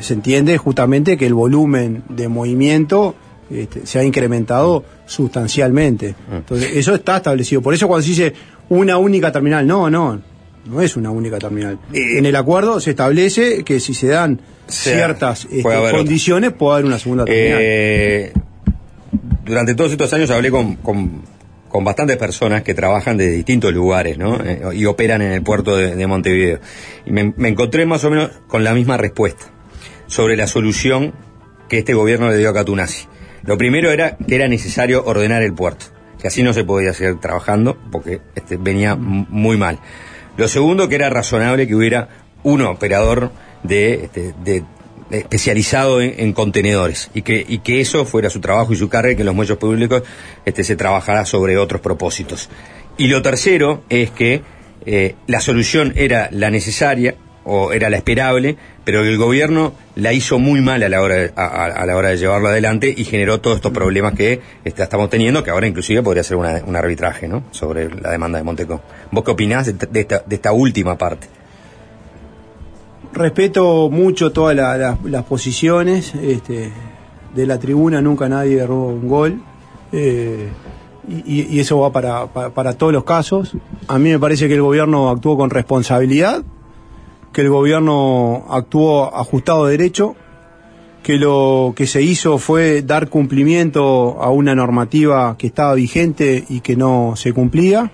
se 0.00 0.14
entiende 0.14 0.56
justamente 0.58 1.16
que 1.16 1.26
el 1.26 1.34
volumen 1.34 2.02
de 2.08 2.28
movimiento 2.28 3.14
este, 3.50 3.86
se 3.86 3.98
ha 3.98 4.04
incrementado 4.04 4.82
sustancialmente. 5.04 6.14
Entonces, 6.32 6.70
eso 6.74 6.94
está 6.94 7.18
establecido. 7.18 7.60
Por 7.60 7.74
eso 7.74 7.86
cuando 7.86 8.02
se 8.02 8.08
dice 8.10 8.32
una 8.70 8.96
única 8.96 9.30
terminal, 9.30 9.66
no, 9.66 9.90
no, 9.90 10.20
no 10.66 10.80
es 10.80 10.96
una 10.96 11.10
única 11.10 11.38
terminal. 11.38 11.78
en 11.92 12.26
el 12.26 12.36
acuerdo 12.36 12.80
se 12.80 12.90
establece 12.90 13.64
que 13.64 13.80
si 13.80 13.94
se 13.94 14.08
dan 14.08 14.40
ciertas 14.68 15.46
este, 15.50 15.66
otra. 15.66 15.90
condiciones, 15.90 16.52
puede 16.52 16.74
haber 16.74 16.86
una 16.86 16.98
segunda 16.98 17.24
terminal. 17.24 17.58
Eh, 17.60 18.32
durante 19.44 19.74
todos 19.74 19.92
estos 19.92 20.12
años 20.12 20.30
hablé 20.30 20.50
con, 20.50 20.76
con, 20.76 21.22
con 21.68 21.84
bastantes 21.84 22.16
personas 22.16 22.62
que 22.62 22.74
trabajan 22.74 23.16
de 23.16 23.30
distintos 23.30 23.72
lugares 23.72 24.18
¿no? 24.18 24.38
Eh, 24.44 24.62
y 24.74 24.84
operan 24.86 25.20
en 25.22 25.32
el 25.32 25.42
puerto 25.42 25.76
de, 25.76 25.96
de 25.96 26.06
Montevideo. 26.06 26.60
Y 27.06 27.10
me, 27.10 27.32
me 27.36 27.48
encontré 27.48 27.84
más 27.86 28.04
o 28.04 28.10
menos 28.10 28.30
con 28.46 28.64
la 28.64 28.74
misma 28.74 28.96
respuesta 28.96 29.46
sobre 30.06 30.36
la 30.36 30.46
solución 30.46 31.12
que 31.68 31.78
este 31.78 31.94
gobierno 31.94 32.28
le 32.30 32.36
dio 32.36 32.50
a 32.50 32.54
Catunasi. 32.54 33.06
Lo 33.44 33.58
primero 33.58 33.90
era 33.90 34.16
que 34.16 34.34
era 34.36 34.46
necesario 34.46 35.04
ordenar 35.04 35.42
el 35.42 35.54
puerto, 35.54 35.86
que 36.20 36.28
así 36.28 36.42
no 36.42 36.52
se 36.52 36.64
podía 36.64 36.92
seguir 36.94 37.18
trabajando 37.18 37.76
porque 37.90 38.20
este, 38.34 38.56
venía 38.56 38.94
muy 38.94 39.56
mal. 39.56 39.80
Lo 40.36 40.48
segundo 40.48 40.88
que 40.88 40.94
era 40.94 41.10
razonable 41.10 41.66
que 41.66 41.74
hubiera 41.74 42.08
un 42.42 42.62
operador 42.62 43.30
de, 43.62 44.04
este, 44.04 44.34
especializado 45.10 46.00
en, 46.00 46.14
en 46.18 46.32
contenedores 46.32 47.10
y 47.14 47.22
que, 47.22 47.44
y 47.46 47.58
que 47.58 47.80
eso 47.80 48.04
fuera 48.04 48.30
su 48.30 48.40
trabajo 48.40 48.72
y 48.72 48.76
su 48.76 48.88
carga 48.88 49.12
y 49.12 49.16
que 49.16 49.22
en 49.22 49.26
los 49.26 49.34
muelles 49.34 49.56
públicos 49.58 50.02
este, 50.44 50.64
se 50.64 50.76
trabajara 50.76 51.24
sobre 51.24 51.58
otros 51.58 51.80
propósitos. 51.80 52.48
Y 52.96 53.08
lo 53.08 53.22
tercero 53.22 53.84
es 53.88 54.10
que 54.10 54.42
eh, 54.84 55.14
la 55.26 55.40
solución 55.40 55.92
era 55.96 56.28
la 56.32 56.50
necesaria 56.50 57.14
o 57.44 57.72
era 57.72 57.90
la 57.90 57.96
esperable, 57.96 58.56
pero 58.84 59.00
el 59.02 59.16
gobierno 59.18 59.72
la 59.96 60.12
hizo 60.12 60.38
muy 60.38 60.60
mal 60.60 60.82
a 60.82 60.88
la 60.88 61.00
hora 61.02 61.14
de, 61.16 61.32
a, 61.36 61.84
la 61.86 61.96
hora 61.96 62.10
de 62.10 62.16
llevarlo 62.18 62.48
adelante 62.48 62.94
y 62.96 63.04
generó 63.04 63.40
todos 63.40 63.56
estos 63.56 63.72
problemas 63.72 64.14
que 64.14 64.40
este, 64.64 64.82
estamos 64.82 65.10
teniendo, 65.10 65.42
que 65.42 65.50
ahora 65.50 65.66
inclusive 65.66 66.02
podría 66.02 66.22
ser 66.22 66.36
una- 66.36 66.62
un 66.66 66.76
arbitraje 66.76 67.26
¿no? 67.28 67.42
sobre 67.50 67.88
la 68.00 68.10
demanda 68.10 68.38
de 68.38 68.44
Monteco. 68.44 68.80
¿Vos 69.10 69.24
qué 69.24 69.30
opinás 69.32 69.66
de, 69.66 70.00
esta, 70.00 70.22
de 70.24 70.34
esta 70.36 70.52
última 70.52 70.96
parte? 70.96 71.26
Respeto 73.12 73.90
mucho 73.90 74.32
todas 74.32 74.56
la- 74.56 74.76
la- 74.78 74.98
las 75.04 75.24
posiciones. 75.24 76.14
Este, 76.14 76.70
de 77.34 77.46
la 77.46 77.58
tribuna 77.58 78.00
nunca 78.00 78.28
nadie 78.28 78.64
roba 78.66 78.86
un 78.92 79.08
gol. 79.08 79.42
eh, 79.92 80.48
y, 81.26 81.58
eso 81.58 81.80
va 81.80 81.90
para, 81.92 82.26
para 82.28 82.74
todos 82.74 82.92
los 82.92 83.02
casos. 83.04 83.54
A 83.88 83.98
mí 83.98 84.08
me 84.10 84.18
parece 84.20 84.46
que 84.48 84.54
el 84.54 84.62
gobierno 84.62 85.10
actuó 85.10 85.36
con 85.36 85.50
responsabilidad, 85.50 86.42
que 87.32 87.40
el 87.40 87.48
gobierno 87.48 88.46
actuó 88.50 89.14
ajustado 89.14 89.64
a 89.64 89.70
derecho, 89.70 90.14
que 91.02 91.16
lo 91.16 91.72
que 91.74 91.86
se 91.86 92.02
hizo 92.02 92.38
fue 92.38 92.82
dar 92.82 93.08
cumplimiento 93.08 94.22
a 94.22 94.30
una 94.30 94.54
normativa 94.54 95.36
que 95.36 95.48
estaba 95.48 95.74
vigente 95.74 96.44
y 96.48 96.60
que 96.60 96.76
no 96.76 97.14
se 97.16 97.32
cumplía 97.32 97.90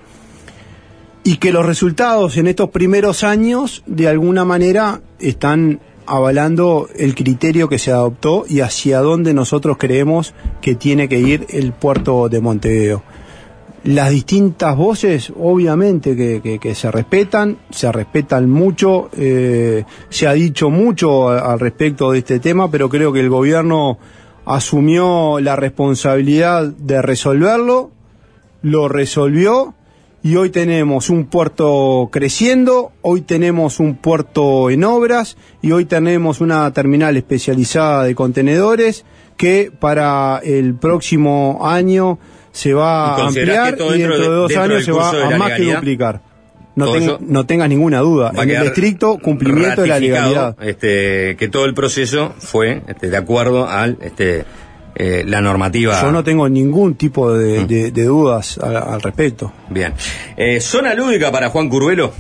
y 1.25 1.37
que 1.37 1.53
los 1.53 1.67
resultados 1.67 2.39
en 2.39 2.47
estos 2.47 2.71
primeros 2.71 3.23
años 3.23 3.83
de 3.87 4.09
alguna 4.09 4.47
manera 4.47 5.03
están 5.19 5.81
avalando 6.07 6.89
el 6.97 7.15
criterio 7.15 7.69
que 7.69 7.79
se 7.79 7.93
adoptó 7.93 8.45
y 8.49 8.61
hacia 8.61 9.01
dónde 9.01 9.35
nosotros 9.35 9.77
creemos 9.79 10.33
que 10.63 10.75
tiene 10.75 11.07
que 11.07 11.19
ir 11.21 11.47
el 11.51 11.73
puerto 11.73 12.31
de 12.31 12.41
Montevideo. 12.41 13.03
Las 13.89 14.11
distintas 14.11 14.77
voces, 14.77 15.33
obviamente, 15.41 16.15
que, 16.15 16.59
que- 16.61 16.75
se 16.75 16.91
respetan, 16.91 17.57
se 17.71 17.91
respetan 17.91 18.51
mucho, 18.51 19.09
eh, 19.17 19.85
se 20.11 20.27
ha 20.27 20.35
dicho 20.35 20.69
mucho 20.69 21.31
al 21.31 21.59
respecto 21.59 22.13
de 22.13 22.19
este 22.19 22.39
tema, 22.39 22.71
pero 22.71 22.91
creo 22.91 23.15
que 23.15 23.21
el 23.21 23.31
gobierno 23.31 23.97
asumió 24.45 25.41
la 25.41 25.57
responsabilidad 25.57 26.65
de 26.67 27.01
resolverlo, 27.01 27.91
lo 28.61 28.89
resolvió 28.89 29.75
y 30.23 30.37
hoy 30.37 30.51
tenemos 30.51 31.09
un 31.09 31.25
puerto 31.25 32.11
creciendo, 32.13 32.93
hoy 33.01 33.23
tenemos 33.23 33.81
un 33.81 33.95
puerto 33.97 34.69
en 34.69 34.85
obras 34.85 35.39
y 35.63 35.71
hoy 35.73 35.87
tenemos 35.87 36.43
una 36.43 36.71
terminal 36.75 37.17
especializada 37.17 38.05
de 38.05 38.15
contenedores 38.15 39.07
que 39.39 39.73
para 39.79 40.41
el 40.45 40.75
próximo 40.75 41.61
año 41.63 42.19
se 42.59 42.75
va 42.75 43.15
¿Y 43.19 43.21
a 43.21 43.27
ampliar 43.27 43.71
que 43.71 43.77
todo 43.79 43.95
y 43.95 43.99
dentro 44.01 44.17
de 44.19 44.23
de- 44.29 44.35
dos 44.35 44.49
dentro 44.49 44.65
años 44.65 44.85
se 44.85 44.93
va 44.93 45.11
a 45.11 45.39
más 45.39 45.53
que 45.53 45.63
duplicar. 45.75 46.21
No, 46.75 46.93
ten- 46.93 47.17
no 47.21 47.45
tengas 47.47 47.69
ninguna 47.69 47.99
duda, 48.01 48.33
en 48.37 48.51
el 48.51 48.63
estricto 48.67 49.19
cumplimiento 49.19 49.83
de 49.83 49.89
la 49.89 49.99
legalidad. 50.01 50.57
Este, 50.63 51.37
que 51.37 51.49
todo 51.49 51.65
el 51.65 51.75
proceso 51.75 52.35
fue 52.39 52.83
este, 52.87 53.11
de 53.11 53.17
acuerdo 53.17 53.69
al 53.69 53.99
este, 54.01 54.45
eh, 54.95 55.25
la 55.27 55.41
normativa. 55.41 56.01
Yo 56.01 56.11
no 56.13 56.23
tengo 56.25 56.49
ningún 56.49 56.95
tipo 56.95 57.33
de, 57.33 57.65
de- 57.67 57.91
de 57.91 58.05
dudas 58.05 58.59
al- 58.59 58.77
al 58.77 59.01
respecto. 59.03 59.53
Bien. 59.71 59.93
Eh, 60.37 60.61
zona 60.61 60.95
lúdica 60.95 61.31
para 61.33 61.49
Juan 61.51 61.69
Curvelo. 61.69 62.13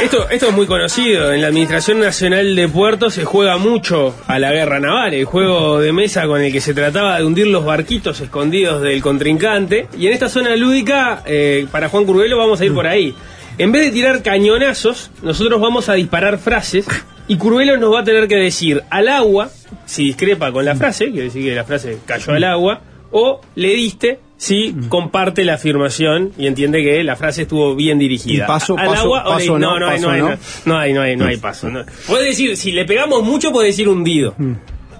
Esto, 0.00 0.28
esto 0.30 0.48
es 0.48 0.54
muy 0.54 0.66
conocido. 0.66 1.32
En 1.32 1.42
la 1.42 1.48
Administración 1.48 2.00
Nacional 2.00 2.56
de 2.56 2.68
Puertos 2.68 3.14
se 3.14 3.24
juega 3.24 3.58
mucho 3.58 4.14
a 4.26 4.38
la 4.38 4.52
guerra 4.52 4.80
naval, 4.80 5.14
el 5.14 5.24
juego 5.24 5.78
de 5.78 5.92
mesa 5.92 6.26
con 6.26 6.40
el 6.40 6.52
que 6.52 6.60
se 6.60 6.74
trataba 6.74 7.18
de 7.18 7.24
hundir 7.24 7.48
los 7.48 7.64
barquitos 7.64 8.20
escondidos 8.20 8.82
del 8.82 9.02
contrincante. 9.02 9.88
Y 9.98 10.06
en 10.06 10.12
esta 10.12 10.28
zona 10.28 10.56
lúdica, 10.56 11.22
eh, 11.26 11.66
para 11.70 11.88
Juan 11.88 12.04
Curvelo, 12.06 12.38
vamos 12.38 12.60
a 12.60 12.64
ir 12.64 12.74
por 12.74 12.86
ahí. 12.86 13.14
En 13.58 13.72
vez 13.72 13.82
de 13.84 13.90
tirar 13.90 14.22
cañonazos, 14.22 15.10
nosotros 15.22 15.60
vamos 15.60 15.88
a 15.88 15.94
disparar 15.94 16.38
frases 16.38 16.86
y 17.30 17.36
Curvelo 17.36 17.76
nos 17.76 17.94
va 17.94 18.00
a 18.00 18.04
tener 18.04 18.26
que 18.26 18.34
decir 18.34 18.82
al 18.90 19.06
agua, 19.08 19.50
si 19.86 20.02
discrepa 20.04 20.50
con 20.50 20.64
la 20.64 20.74
frase, 20.74 21.06
quiere 21.12 21.24
decir 21.26 21.44
que 21.44 21.54
la 21.54 21.62
frase 21.62 21.98
cayó 22.04 22.32
al 22.32 22.42
agua, 22.42 22.80
o 23.12 23.40
le 23.54 23.68
diste 23.74 24.18
si 24.36 24.74
comparte 24.88 25.44
la 25.44 25.54
afirmación 25.54 26.32
y 26.36 26.48
entiende 26.48 26.82
que 26.82 27.04
la 27.04 27.14
frase 27.14 27.42
estuvo 27.42 27.76
bien 27.76 28.00
dirigida. 28.00 28.44
Y 28.44 28.46
paso, 28.48 28.76
al 28.76 28.88
paso, 28.88 29.02
agua 29.02 29.22
o 29.26 29.38
le- 29.38 29.44
paso 29.44 29.58
no, 29.60 29.78
no, 29.78 29.86
paso 29.86 30.02
no, 30.06 30.10
hay, 30.12 30.20
no. 30.22 30.28
no, 30.64 30.78
hay, 30.78 30.92
no 30.92 31.02
hay, 31.02 31.16
no 31.16 31.26
hay 31.26 31.36
paso. 31.36 31.68
no. 31.70 31.84
Puede 32.08 32.26
decir, 32.26 32.56
si 32.56 32.72
le 32.72 32.84
pegamos 32.84 33.22
mucho, 33.22 33.52
puede 33.52 33.68
decir 33.68 33.88
hundido. 33.88 34.34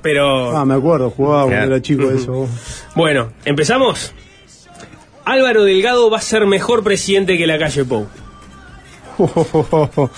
Pero. 0.01 0.57
Ah, 0.57 0.65
me 0.65 0.74
acuerdo, 0.74 1.11
jugaba 1.11 1.47
cuando 1.47 1.66
era 1.66 1.82
chico 1.82 2.12
eso. 2.12 2.48
Bueno, 2.94 3.32
¿empezamos? 3.44 4.12
Álvaro 5.24 5.65
Delgado 5.65 6.09
va 6.11 6.19
a 6.19 6.23
ser 6.23 6.47
mejor 6.47 6.85
presidente 6.85 7.36
que 7.36 7.47
la 7.48 7.59
calle 7.59 7.85
Pou. 7.85 8.07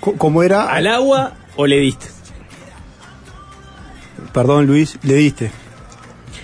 ¿Cómo 0.00 0.42
era? 0.42 0.72
¿Al 0.72 0.86
agua 0.86 1.34
o 1.56 1.66
le 1.66 1.78
diste? 1.78 2.06
Perdón, 4.32 4.66
Luis, 4.66 4.98
le 5.02 5.14
diste. 5.14 5.50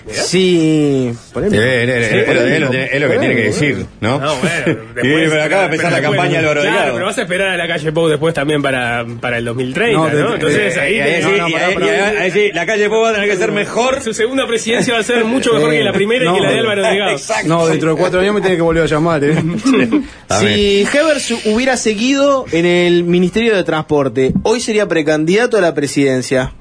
Sí. 0.09 1.11
Es- 1.11 1.33
es 1.35 3.01
lo- 3.01 3.09
que- 3.09 3.17
tiene 3.19 3.35
que 3.35 3.43
decir, 3.43 3.85
¿no? 3.99 4.19
No, 4.19 4.35
bueno, 4.37 5.43
acaba 5.43 5.61
de 5.63 5.65
empezar 5.75 5.91
la 5.91 6.01
campaña 6.01 6.39
Álvaro 6.39 6.61
Claro, 6.61 6.75
Delgado. 6.75 6.93
pero 6.93 7.05
vas 7.05 7.17
a 7.17 7.21
esperar 7.23 7.47
a 7.49 7.57
la 7.57 7.67
calle 7.67 7.91
Pou 7.91 8.07
después 8.07 8.33
también 8.33 8.61
para, 8.61 9.05
para 9.19 9.37
el 9.37 9.45
2030, 9.45 9.97
No, 9.97 10.09
¿no? 10.09 10.33
Entonces 10.35 10.75
Eh, 10.77 10.79
ahí 10.79 10.95
y 10.95 11.21
sí, 11.23 11.29
y 11.29 12.39
y 12.49 12.51
la 12.53 12.65
calle 12.65 12.89
Pou 12.89 13.01
va 13.03 13.09
a 13.09 13.13
tener 13.13 13.29
que 13.29 13.35
ser 13.35 13.51
mejor. 13.51 14.01
Su 14.01 14.13
segunda 14.13 14.47
presidencia 14.47 14.93
va 14.93 14.99
a 14.99 15.03
ser 15.03 15.25
mucho 15.25 15.53
mejor 15.53 15.71
que 15.71 15.83
la 15.83 15.93
primera 15.93 16.23
y 16.23 16.27
No, 16.27 16.35
que 16.35 16.41
la 16.41 16.51
de 16.51 16.59
Álvaro 16.59 16.81
Delgado. 16.83 17.11
Exacto. 17.11 17.47
No, 17.47 17.67
dentro 17.67 17.91
de 17.93 17.97
cuatro 17.99 18.19
años 18.21 18.33
me 18.33 18.41
tiene 18.41 18.55
que 18.55 18.61
volver 18.61 18.83
a 18.83 18.87
llamar, 18.87 19.23
¿eh? 19.23 19.35
Si 20.39 20.81
Hebers 20.93 21.31
hubiera 21.45 21.77
seguido 21.77 22.45
en 22.51 22.65
el 22.65 23.03
Ministerio 23.03 23.55
de 23.55 23.63
Transporte, 23.63 24.33
hoy 24.43 24.59
sería 24.61 24.87
precandidato 24.87 25.57
a 25.57 25.61
la 25.61 25.73
presidencia. 25.73 26.53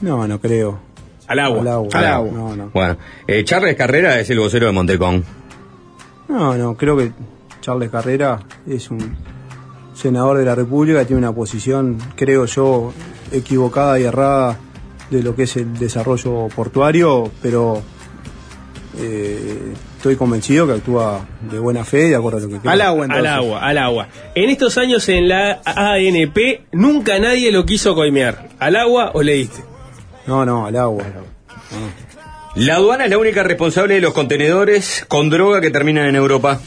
No, 0.00 0.26
no 0.28 0.40
creo. 0.40 0.78
Al 1.26 1.38
agua. 1.38 1.60
Al 1.60 1.68
agua. 1.68 1.88
Al 1.92 2.06
agua. 2.06 2.32
No, 2.32 2.56
no. 2.56 2.70
Bueno, 2.72 2.96
eh, 3.26 3.44
Charles 3.44 3.76
Carrera 3.76 4.20
es 4.20 4.28
el 4.30 4.38
vocero 4.38 4.66
de 4.66 4.72
Montecón. 4.72 5.24
No, 6.28 6.56
no, 6.56 6.76
creo 6.76 6.96
que 6.96 7.12
Charles 7.60 7.90
Carrera 7.90 8.40
es 8.66 8.90
un 8.90 9.16
senador 9.94 10.38
de 10.38 10.44
la 10.44 10.54
República, 10.54 11.04
tiene 11.04 11.18
una 11.18 11.32
posición, 11.32 11.98
creo 12.16 12.46
yo, 12.46 12.92
equivocada 13.32 13.98
y 13.98 14.04
errada 14.04 14.58
de 15.10 15.22
lo 15.22 15.34
que 15.36 15.44
es 15.44 15.56
el 15.56 15.78
desarrollo 15.78 16.48
portuario, 16.54 17.30
pero 17.40 17.82
eh, 18.98 19.74
estoy 19.96 20.16
convencido 20.16 20.66
que 20.66 20.74
actúa 20.74 21.26
de 21.50 21.58
buena 21.58 21.84
fe, 21.84 22.08
de 22.08 22.16
acuerdo 22.16 22.38
a 22.38 22.40
lo 22.42 22.48
que 22.48 22.58
creo. 22.58 22.72
Al 22.72 22.80
agua, 22.80 23.04
entonces. 23.04 23.30
Al 23.30 23.38
agua, 23.38 23.60
al 23.60 23.78
agua. 23.78 24.08
En 24.34 24.50
estos 24.50 24.76
años 24.78 25.08
en 25.08 25.28
la 25.28 25.60
ANP 25.64 26.66
nunca 26.72 27.18
nadie 27.18 27.50
lo 27.52 27.64
quiso 27.64 27.94
coimear. 27.94 28.50
¿Al 28.58 28.76
agua 28.76 29.12
o 29.14 29.22
le 29.22 29.34
diste? 29.34 29.73
No, 30.26 30.44
no, 30.44 30.66
al 30.66 30.76
agua. 30.76 31.04
La 32.56 32.76
aduana 32.76 33.04
es 33.04 33.10
la 33.10 33.18
única 33.18 33.42
responsable 33.42 33.94
de 33.94 34.00
los 34.00 34.12
contenedores 34.14 35.04
con 35.08 35.28
droga 35.28 35.60
que 35.60 35.70
terminan 35.70 36.06
en 36.06 36.16
Europa. 36.16 36.60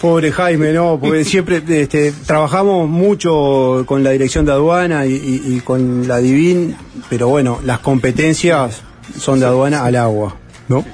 Pobre 0.00 0.30
Jaime, 0.30 0.72
no, 0.72 0.98
porque 1.00 1.24
siempre 1.26 1.60
este, 1.66 2.12
trabajamos 2.26 2.88
mucho 2.88 3.82
con 3.86 4.04
la 4.04 4.10
dirección 4.10 4.44
de 4.46 4.52
aduana 4.52 5.06
y, 5.06 5.12
y- 5.14 5.56
y 5.56 5.60
con 5.60 6.06
la 6.06 6.18
Divin, 6.18 6.76
pero 7.10 7.28
bueno, 7.28 7.60
las 7.64 7.80
competencias 7.80 8.80
son 9.18 9.40
de 9.40 9.46
aduana 9.46 9.84
al 9.84 9.96
agua, 9.96 10.36
¿no? 10.68 10.84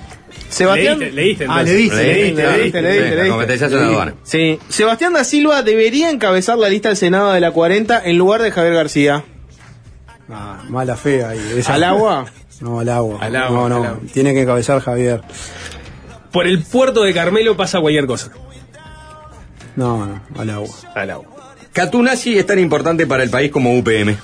Sebastián. 0.49 0.99
Le 1.01 1.07
diste, 1.07 1.17
le 1.17 1.23
diste, 1.29 1.47
Ah, 1.49 1.63
le 1.63 1.75
diste, 1.75 1.97
le 1.97 2.15
diste, 2.15 2.43
le 2.43 2.63
diste, 2.63 2.83
le 2.83 2.89
diste, 2.93 3.03
le 3.11 3.11
La 3.11 3.23
diste. 3.23 3.29
competencia 3.31 3.69
son 3.69 3.79
de 3.81 3.85
aduana. 3.85 4.15
Sí. 4.23 4.59
Sebastián 4.69 5.13
da 5.13 5.25
Silva 5.25 5.63
debería 5.63 6.11
encabezar 6.11 6.57
la 6.59 6.69
lista 6.69 6.89
del 6.89 6.97
Senado 6.97 7.33
de 7.33 7.41
la 7.41 7.51
40 7.51 8.03
en 8.05 8.17
lugar 8.17 8.41
de 8.41 8.53
Javier 8.53 8.75
García. 8.75 9.25
Ah, 10.31 10.63
mala 10.69 10.97
fe 10.97 11.25
ahí. 11.25 11.63
¿Al 11.67 11.85
agua? 11.85 12.25
No, 12.61 12.81
al 12.81 12.89
agua. 12.89 13.19
Al 13.21 13.37
agua, 13.37 13.57
No, 13.57 13.69
no, 13.69 13.77
al 13.77 13.85
agua. 13.87 14.01
tiene 14.13 14.33
que 14.33 14.43
encabezar 14.43 14.81
Javier. 14.81 15.21
Por 16.33 16.47
el 16.47 16.63
puerto 16.63 17.03
de 17.03 17.13
Carmelo 17.13 17.57
pasa 17.57 17.81
cualquier 17.81 18.07
cosa. 18.07 18.31
No, 19.77 20.07
no, 20.07 20.21
al 20.39 20.51
agua. 20.51 20.75
Al 20.95 21.11
agua. 21.11 21.27
Catunasi 21.73 22.39
es 22.39 22.47
tan 22.47 22.59
importante 22.59 23.07
para 23.07 23.23
el 23.25 23.31
país 23.31 23.51
como 23.51 23.77
UPM. 23.77 24.17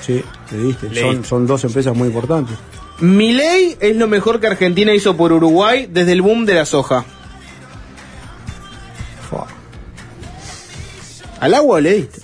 Sí, 0.00 0.22
le 0.50 0.58
diste. 0.58 0.88
Le 0.90 1.00
Son, 1.00 1.10
diste. 1.12 1.28
son 1.28 1.46
dos 1.46 1.64
empresas 1.64 1.96
muy 1.96 2.08
importantes. 2.08 2.56
Milei 3.00 3.76
es 3.80 3.96
lo 3.96 4.06
mejor 4.06 4.38
que 4.38 4.46
Argentina 4.46 4.92
hizo 4.94 5.16
por 5.16 5.32
Uruguay 5.32 5.88
desde 5.90 6.12
el 6.12 6.22
boom 6.22 6.44
de 6.44 6.54
la 6.54 6.66
soja. 6.66 7.04
Fua. 9.28 9.46
¿Al 11.40 11.54
agua 11.54 11.76
o 11.78 11.80
le 11.80 11.92
diste? 11.94 12.20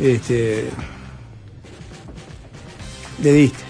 Este. 0.00 0.68
Le 3.22 3.32
diste. 3.32 3.64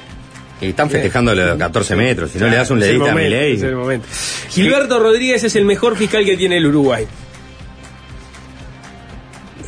Y 0.61 0.71
están 0.71 0.91
festejando 0.91 1.35
los 1.35 1.57
14 1.57 1.95
metros. 1.95 2.33
Si 2.33 2.39
no 2.39 2.49
le 2.49 2.57
das 2.57 2.71
un 2.71 2.81
ledito 2.81 3.05
a 3.05 3.09
momento, 3.11 3.31
Milei. 3.31 3.55
es 3.55 3.63
el 3.63 3.77
momento. 3.77 4.09
Gilberto 4.51 4.99
Rodríguez 4.99 5.45
es 5.45 5.55
el 5.55 5.65
mejor 5.65 5.97
fiscal 5.97 6.25
que 6.25 6.37
tiene 6.37 6.57
el 6.57 6.67
Uruguay. 6.67 7.07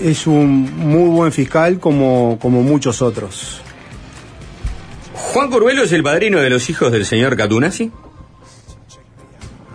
Es 0.01 0.27
un 0.27 0.63
muy 0.77 1.11
buen 1.11 1.31
fiscal 1.31 1.79
como, 1.79 2.39
como 2.41 2.63
muchos 2.63 3.03
otros. 3.03 3.61
Juan 5.15 5.49
Corbuelo 5.51 5.85
es 5.85 5.93
el 5.93 6.03
padrino 6.03 6.39
de 6.41 6.51
los 6.51 6.69
hijos 6.71 6.91
del 6.91 7.07
señor 7.07 7.37
Catunasi. 7.37 7.93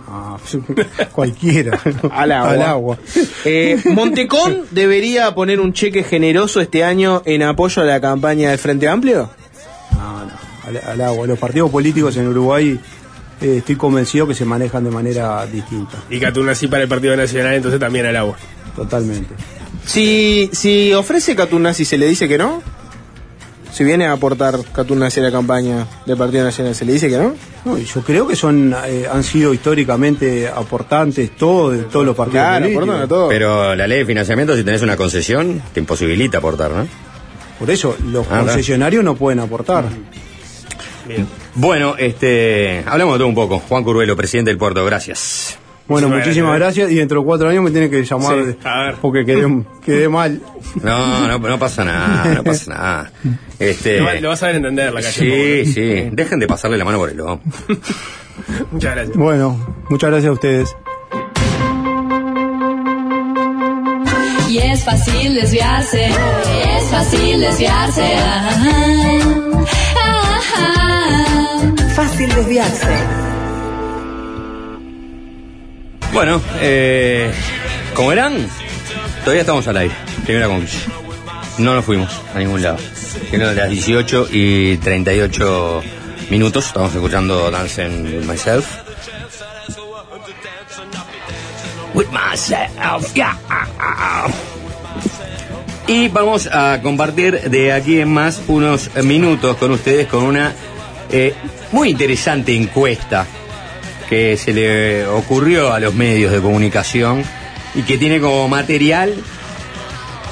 Ah, 0.10 0.38
cualquiera. 1.14 1.80
Al 2.12 2.32
agua. 2.34 2.52
Al 2.52 2.62
agua. 2.62 2.98
Eh, 3.46 3.80
Montecón 3.86 4.64
debería 4.72 5.34
poner 5.34 5.62
un 5.62 5.72
cheque 5.72 6.04
generoso 6.04 6.60
este 6.60 6.84
año 6.84 7.22
en 7.26 7.44
apoyo 7.44 7.82
a 7.82 7.86
la 7.86 8.02
campaña 8.02 8.50
del 8.50 8.60
Frente 8.60 8.90
Amplio. 8.90 9.30
Al, 10.68 10.78
al 10.78 11.02
agua. 11.02 11.28
Los 11.28 11.38
partidos 11.40 11.70
políticos 11.72 12.16
en 12.18 12.28
Uruguay 12.28 12.80
eh, 13.42 13.56
estoy 13.58 13.76
convencido 13.76 14.28
que 14.28 14.34
se 14.34 14.46
manejan 14.46 14.84
de 14.84 14.92
manera 14.92 15.46
distinta. 15.46 15.98
Y 16.10 16.20
Catunasi 16.20 16.68
para 16.68 16.84
el 16.84 16.90
Partido 16.90 17.16
Nacional, 17.16 17.54
entonces 17.54 17.80
también 17.80 18.06
al 18.06 18.16
agua. 18.16 18.36
Totalmente. 18.76 19.34
Si, 19.86 20.50
si 20.54 20.94
ofrece 20.94 21.36
Catunasi, 21.36 21.86
¿se 21.86 21.98
le 21.98 22.08
dice 22.08 22.28
que 22.28 22.38
no? 22.38 22.62
Si 23.72 23.84
viene 23.84 24.06
a 24.06 24.14
aportar 24.14 24.56
Catunasi 24.74 25.20
a 25.20 25.24
la 25.24 25.32
campaña 25.32 25.86
del 26.06 26.16
Partido 26.18 26.46
Nacional, 26.46 26.74
¿se 26.74 26.86
le 26.86 26.94
dice 26.94 27.10
que 27.10 27.18
no? 27.18 27.36
No, 27.66 27.78
yo 27.78 28.02
creo 28.02 28.26
que 28.26 28.36
son 28.36 28.74
eh, 28.88 29.06
han 29.12 29.24
sido 29.24 29.54
históricamente 29.54 30.48
aportantes 30.48 31.36
todos 31.36 31.74
de 31.74 31.84
todos 31.84 32.06
los 32.06 32.16
partidos 32.16 32.42
Claro, 32.42 32.64
políticos. 32.64 32.84
aportan 32.84 33.04
a 33.04 33.08
todo. 33.08 33.28
Pero 33.30 33.76
la 33.76 33.86
ley 33.86 34.00
de 34.00 34.06
financiamiento, 34.06 34.56
si 34.56 34.64
tenés 34.64 34.82
una 34.82 34.96
concesión, 34.96 35.62
te 35.74 35.82
imposibilita 35.82 36.38
aportar, 36.38 36.72
¿no? 36.72 36.88
Por 37.60 37.70
eso 37.70 37.98
los 38.12 38.26
Ah, 38.32 38.40
concesionarios 38.40 39.04
no 39.04 39.16
pueden 39.16 39.40
aportar. 39.42 39.86
Bueno, 41.56 41.96
este, 41.98 42.84
hablamos 42.86 43.16
de 43.16 43.20
todo 43.20 43.28
un 43.28 43.36
poco. 43.36 43.60
Juan 43.60 43.84
Curvelo, 43.84 44.16
presidente 44.16 44.52
del 44.52 44.58
puerto, 44.58 44.84
gracias. 44.86 45.58
Bueno, 45.88 46.08
Muchísimas 46.08 46.26
muchísimas 46.28 46.60
gracias. 46.60 46.92
y 46.92 46.96
dentro 46.96 47.20
de 47.20 47.26
cuatro 47.28 47.48
años 47.48 47.64
me 47.64 47.70
tienen 47.70 47.92
que 47.92 48.04
llamar 48.04 48.38
Sí, 48.44 48.58
a 48.64 48.80
ver. 48.86 48.96
porque 49.02 49.24
quedé, 49.24 49.48
quedé 49.86 50.10
mal. 50.10 50.42
No, 50.82 51.28
no, 51.28 51.38
no 51.38 51.60
pasa 51.60 51.86
nada, 51.86 52.34
no 52.34 52.44
pasa 52.44 52.72
nada. 52.74 53.12
Este, 53.60 54.00
Lo, 54.00 54.06
va- 54.06 54.16
lo 54.16 54.30
vas 54.30 54.42
a 54.42 54.48
ver 54.48 54.56
entender 54.56 54.92
la 54.92 55.02
calle. 55.02 55.64
sí, 55.66 55.72
sí, 55.74 56.10
dejen 56.12 56.40
de 56.40 56.48
pasarle 56.48 56.78
la 56.80 56.86
mano 56.86 56.98
por 56.98 57.10
el 57.12 57.22
ojo. 57.22 57.40
Muchas 58.72 58.96
gracias. 58.96 59.16
Bueno, 59.16 59.76
muchas 59.90 60.10
gracias 60.10 60.30
a 60.30 60.34
ustedes. 60.34 60.76
Y 64.50 64.58
es 64.58 64.84
fácil 64.84 65.36
desviarse, 65.36 66.06
es 66.08 66.84
fácil 66.90 67.40
desviarse. 67.42 68.16
Fácil 71.96 72.28
desviarse. 72.36 72.94
Bueno, 76.12 76.42
eh, 76.60 77.32
como 77.94 78.10
verán, 78.10 78.50
todavía 79.22 79.42
estamos 79.42 79.66
al 79.70 79.78
aire. 79.78 79.96
Primera 80.26 80.48
conclusión. 80.48 80.94
No 81.58 81.74
nos 81.74 81.86
fuimos 81.86 82.12
a 82.34 82.40
ningún 82.40 82.62
lado. 82.62 82.78
Siendo 83.30 83.54
las 83.54 83.70
18 83.70 84.28
y 84.30 84.76
38 84.78 85.84
minutos, 86.30 86.68
estamos 86.68 86.94
escuchando 86.94 87.50
Dancing 87.50 88.04
with 88.04 88.26
Myself. 88.26 88.66
With 91.94 92.08
myself, 92.12 93.14
yeah. 93.14 93.38
Y 95.88 96.10
vamos 96.10 96.50
a 96.52 96.82
compartir 96.82 97.50
de 97.50 97.72
aquí 97.72 98.02
en 98.02 98.12
más 98.12 98.42
unos 98.48 98.94
minutos 99.04 99.56
con 99.56 99.72
ustedes 99.72 100.08
con 100.08 100.24
una 100.24 100.54
eh, 101.12 101.34
muy 101.72 101.90
interesante 101.90 102.56
encuesta 102.56 103.26
que 104.10 104.38
se 104.38 104.54
le 104.54 105.08
ocurrió 105.08 105.74
a 105.74 105.80
los 105.80 105.94
medios 105.94 106.32
de 106.32 106.40
comunicación 106.40 107.24
y 107.74 107.82
que 107.84 107.98
tiene 107.98 108.20
como 108.20 108.48
material 108.48 109.14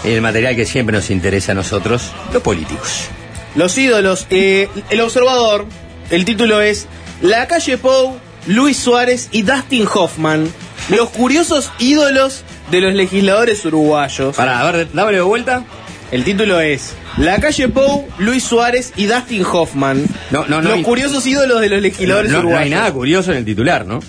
el 0.03 0.21
material 0.21 0.55
que 0.55 0.65
siempre 0.65 0.95
nos 0.95 1.09
interesa 1.09 1.53
a 1.53 1.55
nosotros, 1.55 2.11
los 2.33 2.41
políticos. 2.43 3.05
Los 3.55 3.77
ídolos. 3.77 4.27
eh, 4.29 4.67
el 4.89 5.01
observador. 5.01 5.65
El 6.09 6.25
título 6.25 6.61
es 6.61 6.87
La 7.21 7.47
calle 7.47 7.77
Pou, 7.77 8.17
Luis 8.47 8.77
Suárez 8.77 9.29
y 9.31 9.43
Dustin 9.43 9.87
Hoffman. 9.91 10.51
Los 10.89 11.09
curiosos 11.09 11.71
ídolos 11.79 12.43
de 12.69 12.81
los 12.81 12.93
legisladores 12.93 13.63
uruguayos. 13.65 14.35
Para, 14.35 14.59
a 14.59 14.71
ver, 14.71 14.91
dámelo 14.91 15.17
de 15.17 15.23
vuelta. 15.23 15.63
El 16.13 16.23
título 16.23 16.59
es 16.61 16.93
La 17.17 17.39
calle 17.39 17.67
Pou, 17.69 18.07
Luis 18.19 18.43
Suárez 18.43 18.93
y 18.95 19.07
Dustin 19.07 19.43
Hoffman. 19.51 20.05
No, 20.31 20.45
no, 20.47 20.61
no. 20.61 20.69
los 20.69 20.73
hay- 20.77 20.83
curiosos 20.83 21.25
ídolos 21.25 21.59
de 21.59 21.69
los 21.69 21.81
legisladores 21.81 22.29
no, 22.31 22.37
no 22.37 22.43
uruguayos. 22.43 22.63
hay 22.65 22.69
nada 22.69 22.91
curioso 22.93 23.31
en 23.31 23.39
el 23.39 23.45
titular, 23.45 23.85
¿no? 23.85 23.99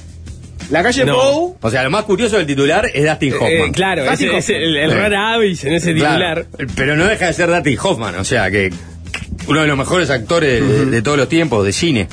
La 0.70 0.82
calle 0.82 1.04
No. 1.04 1.14
Pou. 1.14 1.56
O 1.60 1.70
sea, 1.70 1.82
lo 1.82 1.90
más 1.90 2.04
curioso 2.04 2.36
del 2.36 2.46
titular 2.46 2.90
es 2.92 3.04
Dustin 3.04 3.32
Hoffman. 3.34 3.50
Eh, 3.68 3.72
claro, 3.72 4.04
Dustin 4.04 4.28
ese 4.34 4.38
es 4.38 4.50
el, 4.50 4.76
el 4.76 4.90
Sí. 4.90 4.96
rara 4.96 5.32
avis 5.34 5.64
en 5.64 5.72
ese 5.72 5.94
Claro, 5.94 6.44
titular. 6.44 6.68
pero 6.76 6.96
no 6.96 7.06
deja 7.06 7.26
de 7.26 7.32
ser 7.32 7.48
Dustin 7.48 7.78
Hoffman, 7.82 8.14
o 8.16 8.24
sea 8.24 8.50
que 8.50 8.70
Uno 9.46 9.60
de 9.62 9.66
los 9.66 9.76
mejores 9.76 10.08
actores 10.10 10.66
de, 10.66 10.86
de 10.86 11.02
todos 11.02 11.16
los 11.18 11.28
tiempos, 11.28 11.64
de 11.66 11.72
cine. 11.72 12.08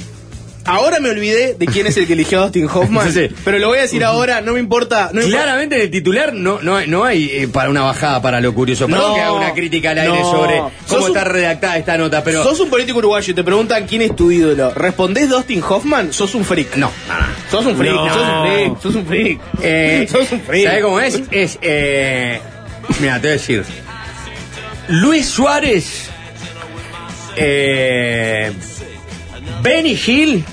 Ahora 0.63 0.99
me 0.99 1.09
olvidé 1.09 1.55
de 1.55 1.65
quién 1.65 1.87
es 1.87 1.97
el 1.97 2.05
que 2.05 2.13
eligió 2.13 2.39
a 2.39 2.43
Dustin 2.43 2.67
Hoffman, 2.71 3.11
Sí. 3.11 3.29
pero 3.43 3.57
lo 3.57 3.69
voy 3.69 3.79
a 3.79 3.81
decir 3.81 4.03
ahora, 4.03 4.41
no 4.41 4.53
me 4.53 4.59
importa. 4.59 5.07
No 5.11 5.19
me 5.21 5.25
importa. 5.25 5.43
Claramente 5.43 5.75
en 5.75 5.81
el 5.81 5.89
titular 5.91 6.33
no, 6.33 6.59
no, 6.61 6.85
no 6.85 7.03
hay 7.03 7.29
eh, 7.31 7.47
para 7.47 7.69
una 7.69 7.81
bajada 7.81 8.21
para 8.21 8.39
lo 8.39 8.53
curioso. 8.53 8.85
Perdón 8.87 9.09
No, 9.09 9.15
que 9.15 9.21
haga 9.21 9.31
una 9.33 9.53
crítica 9.53 9.91
al 9.91 9.99
aire 9.99 10.19
no. 10.19 10.31
sobre 10.31 10.61
cómo 10.87 11.01
un- 11.05 11.07
está 11.07 11.23
redactada 11.23 11.77
esta 11.77 11.97
nota, 11.97 12.23
pero. 12.23 12.43
Sos 12.43 12.59
un 12.59 12.69
político 12.69 12.99
uruguayo 12.99 13.31
y 13.31 13.35
te 13.35 13.43
preguntan 13.43 13.87
quién 13.87 14.03
es 14.03 14.15
tu 14.15 14.29
ídolo. 14.31 14.71
¿Respondés 14.75 15.29
Dustin 15.29 15.63
Hoffman? 15.67 16.13
Sos 16.13 16.35
un 16.35 16.45
freak. 16.45 16.75
No, 16.77 16.91
Sos 17.49 17.65
un 17.65 17.75
freak, 17.75 17.95
sos 17.95 18.17
un 18.27 18.43
freak, 18.43 18.81
sos 18.81 18.95
un 18.95 19.05
freak. 19.07 19.39
Eh, 19.63 20.07
sos 20.11 20.31
un 20.31 20.41
freak. 20.41 20.65
¿Sabes 20.67 20.83
cómo 20.83 20.99
es? 20.99 21.21
Es. 21.31 21.59
Eh, 21.61 22.39
mira, 22.99 23.15
te 23.15 23.21
voy 23.21 23.29
a 23.29 23.33
decir. 23.33 23.63
Luis 24.89 25.27
Suárez. 25.27 26.09
Eh, 27.35 28.51
Benny 29.61 29.97
Hill 30.05 30.43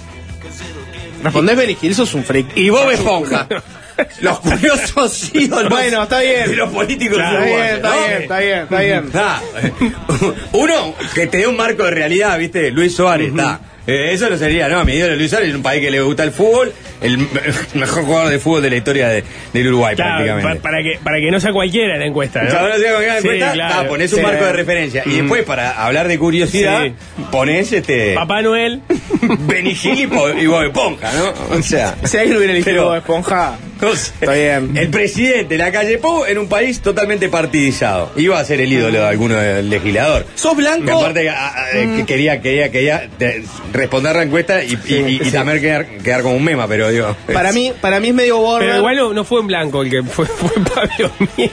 ¿Respondés 1.22 1.56
Benny 1.56 1.76
Hill? 1.80 1.94
Sos 1.94 2.14
un 2.14 2.24
freak. 2.24 2.56
y 2.56 2.70
Bob 2.70 2.90
Esponja. 2.90 3.46
Los 4.20 4.38
curiosos 4.38 5.34
ídolos. 5.34 5.70
Bueno, 5.70 6.04
está 6.04 6.20
bien. 6.20 6.48
De 6.48 6.56
los 6.56 6.70
políticos 6.70 7.18
Está 7.18 7.40
bien, 7.40 7.58
está 7.58 7.96
bien, 7.98 8.22
está 8.22 8.80
bien, 8.80 9.04
está 9.06 9.42
bien. 9.60 9.94
Uno 10.52 10.94
que 11.14 11.26
te 11.26 11.38
dé 11.38 11.46
un 11.48 11.56
marco 11.56 11.82
de 11.82 11.90
realidad, 11.90 12.38
¿viste? 12.38 12.70
Luis 12.70 12.94
Suárez, 12.94 13.30
está. 13.30 13.60
Eh, 13.88 14.12
eso 14.12 14.28
no 14.28 14.36
sería, 14.36 14.68
no, 14.68 14.84
mi 14.84 14.92
ídolo 14.92 15.16
Luis 15.16 15.30
Suárez 15.30 15.48
es 15.48 15.54
un 15.54 15.62
país 15.62 15.80
que 15.80 15.90
le 15.90 16.02
gusta 16.02 16.22
el 16.22 16.30
fútbol, 16.30 16.72
el 17.00 17.16
me- 17.16 17.26
mejor 17.80 18.04
jugador 18.04 18.30
de 18.30 18.38
fútbol 18.38 18.60
de 18.62 18.68
la 18.70 18.76
historia 18.76 19.08
de- 19.08 19.24
del 19.54 19.66
Uruguay, 19.68 19.96
Claro, 19.96 20.24
prácticamente. 20.24 20.56
pa- 20.60 20.62
para, 20.62 20.82
que, 20.82 20.98
para 21.02 21.16
que 21.18 21.30
no 21.30 21.40
sea 21.40 21.52
cualquiera 21.52 21.96
la 21.96 22.04
encuesta, 22.04 22.42
¿no? 22.42 22.58
Ahora 22.58 22.76
se 22.76 22.82
da 22.82 23.20
Sí, 23.20 23.26
cuenta, 23.26 23.52
claro. 23.52 23.74
ah, 23.78 23.84
ponés 23.88 24.12
un 24.12 24.18
Sí. 24.18 24.24
marco 24.26 24.44
de 24.44 24.52
referencia. 24.52 25.02
Y 25.06 25.10
después, 25.16 25.42
para 25.44 25.70
hablar 25.86 26.06
de 26.06 26.18
curiosidad, 26.18 26.84
Sí. 26.84 26.92
ponés 27.30 27.72
este. 27.72 28.14
Papá 28.14 28.42
Noel. 28.42 28.82
Benigil 29.22 29.98
y, 29.98 30.02
y 30.02 30.46
Bob 30.46 30.62
Esponja, 30.64 31.10
¿no? 31.12 31.56
O 31.56 31.62
sea. 31.62 31.94
Si 32.04 32.16
alguien 32.18 32.36
hubiera 32.36 32.52
elegido 32.52 32.72
Pero- 32.74 32.84
Bob 32.88 32.96
Esponja, 32.98 33.56
o 33.80 33.94
sea, 33.96 34.12
Está 34.20 34.32
bien. 34.34 34.76
El 34.76 34.88
presidente 34.90 35.54
de 35.54 35.58
la 35.58 35.70
calle 35.72 35.98
Pou 35.98 36.24
en 36.26 36.36
un 36.38 36.48
país 36.48 36.80
totalmente 36.80 37.28
partidizado. 37.28 38.12
Iba 38.16 38.38
a 38.38 38.44
ser 38.44 38.60
el 38.60 38.72
ídolo 38.72 38.98
de 39.00 39.06
alguno 39.06 39.36
del 39.36 39.70
legislador. 39.70 40.26
sos 40.34 40.54
Que 40.56 40.60
blanco. 40.62 40.98
aparte 41.00 41.28
a- 41.30 41.48
a- 41.48 41.70
eh, 41.72 41.88
que 41.98 42.04
quería, 42.06 42.40
quería, 42.40 42.70
quería 42.70 43.08
de- 43.18 43.44
responder 43.78 44.14
la 44.16 44.22
encuesta 44.24 44.62
y, 44.62 44.78
y- 44.86 44.94
y- 44.94 45.18
y 45.22 45.24
sí. 45.24 45.30
también 45.32 45.60
quedar, 45.60 45.86
quedar 45.86 46.22
como 46.22 46.36
un 46.36 46.44
mema, 46.44 46.68
pero 46.68 46.90
digo. 46.90 47.16
Para 47.32 47.52
mí, 47.52 47.72
para 47.80 48.00
mí 48.00 48.08
es 48.08 48.14
medio 48.14 48.38
border. 48.38 48.68
Pero 48.68 48.78
igual 48.78 48.96
no, 48.96 49.12
no 49.14 49.24
fue 49.24 49.40
en 49.40 49.46
blanco 49.46 49.82
el 49.82 49.90
que 49.90 50.02
fue, 50.02 50.26
fue 50.26 50.50
Pablo 50.74 51.10
Mieres. 51.36 51.52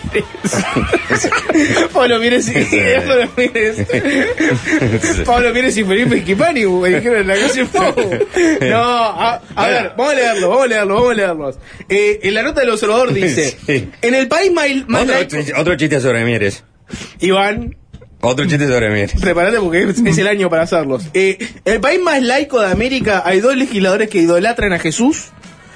Pablo 1.93 2.19
Mieres 2.19 2.49
y 2.49 3.07
Pablo 3.07 3.29
Mieres. 3.37 3.77
Pablo 5.25 5.53
Mieres 5.53 5.77
y 5.77 5.83
Felipe 5.83 6.17
Esquipani 6.17 6.65
me 6.65 6.89
dijeron 6.89 7.21
en 7.21 7.27
la 7.27 7.35
calle 7.35 7.65
Pou. 7.65 8.19
No, 8.69 8.83
a, 8.83 9.41
a 9.55 9.67
ver, 9.67 9.91
vamos 9.97 10.13
a 10.13 10.15
leerlo, 10.15 10.49
vamos 10.49 10.63
a 10.63 10.67
leerlo, 10.67 10.93
vamos 10.95 11.11
a 11.11 11.15
leerlos. 11.15 11.59
Eh, 11.89 12.19
en 12.23 12.33
la 12.33 12.43
nota 12.43 12.61
del 12.61 12.69
observador 12.71 13.13
dice: 13.13 13.57
Sí. 13.65 13.89
En 14.01 14.15
el 14.15 14.27
país 14.27 14.51
más, 14.87 15.03
Otro, 15.03 15.39
otro 15.57 15.75
chiste 15.75 15.99
sobre 16.01 16.23
Mieres. 16.25 16.63
Iván, 17.19 17.75
Otro 18.25 18.45
chiste 18.45 18.67
sobre 18.67 18.89
Mieres. 18.89 19.19
prepárate 19.19 19.59
porque 19.59 19.83
es, 19.83 20.17
el 20.17 20.27
año 20.35 20.49
para 20.49 20.63
hacerlos. 20.63 21.03
Eh, 21.13 21.37
en 21.63 21.73
el 21.73 21.79
país 21.79 21.99
más 22.01 22.21
laico 22.21 22.59
de 22.59 22.71
América 22.71 23.23
hay 23.25 23.39
dos 23.39 23.55
legisladores 23.55 24.09
que 24.09 24.19
idolatran 24.19 24.73
a 24.73 24.79
Jesús 24.79 25.25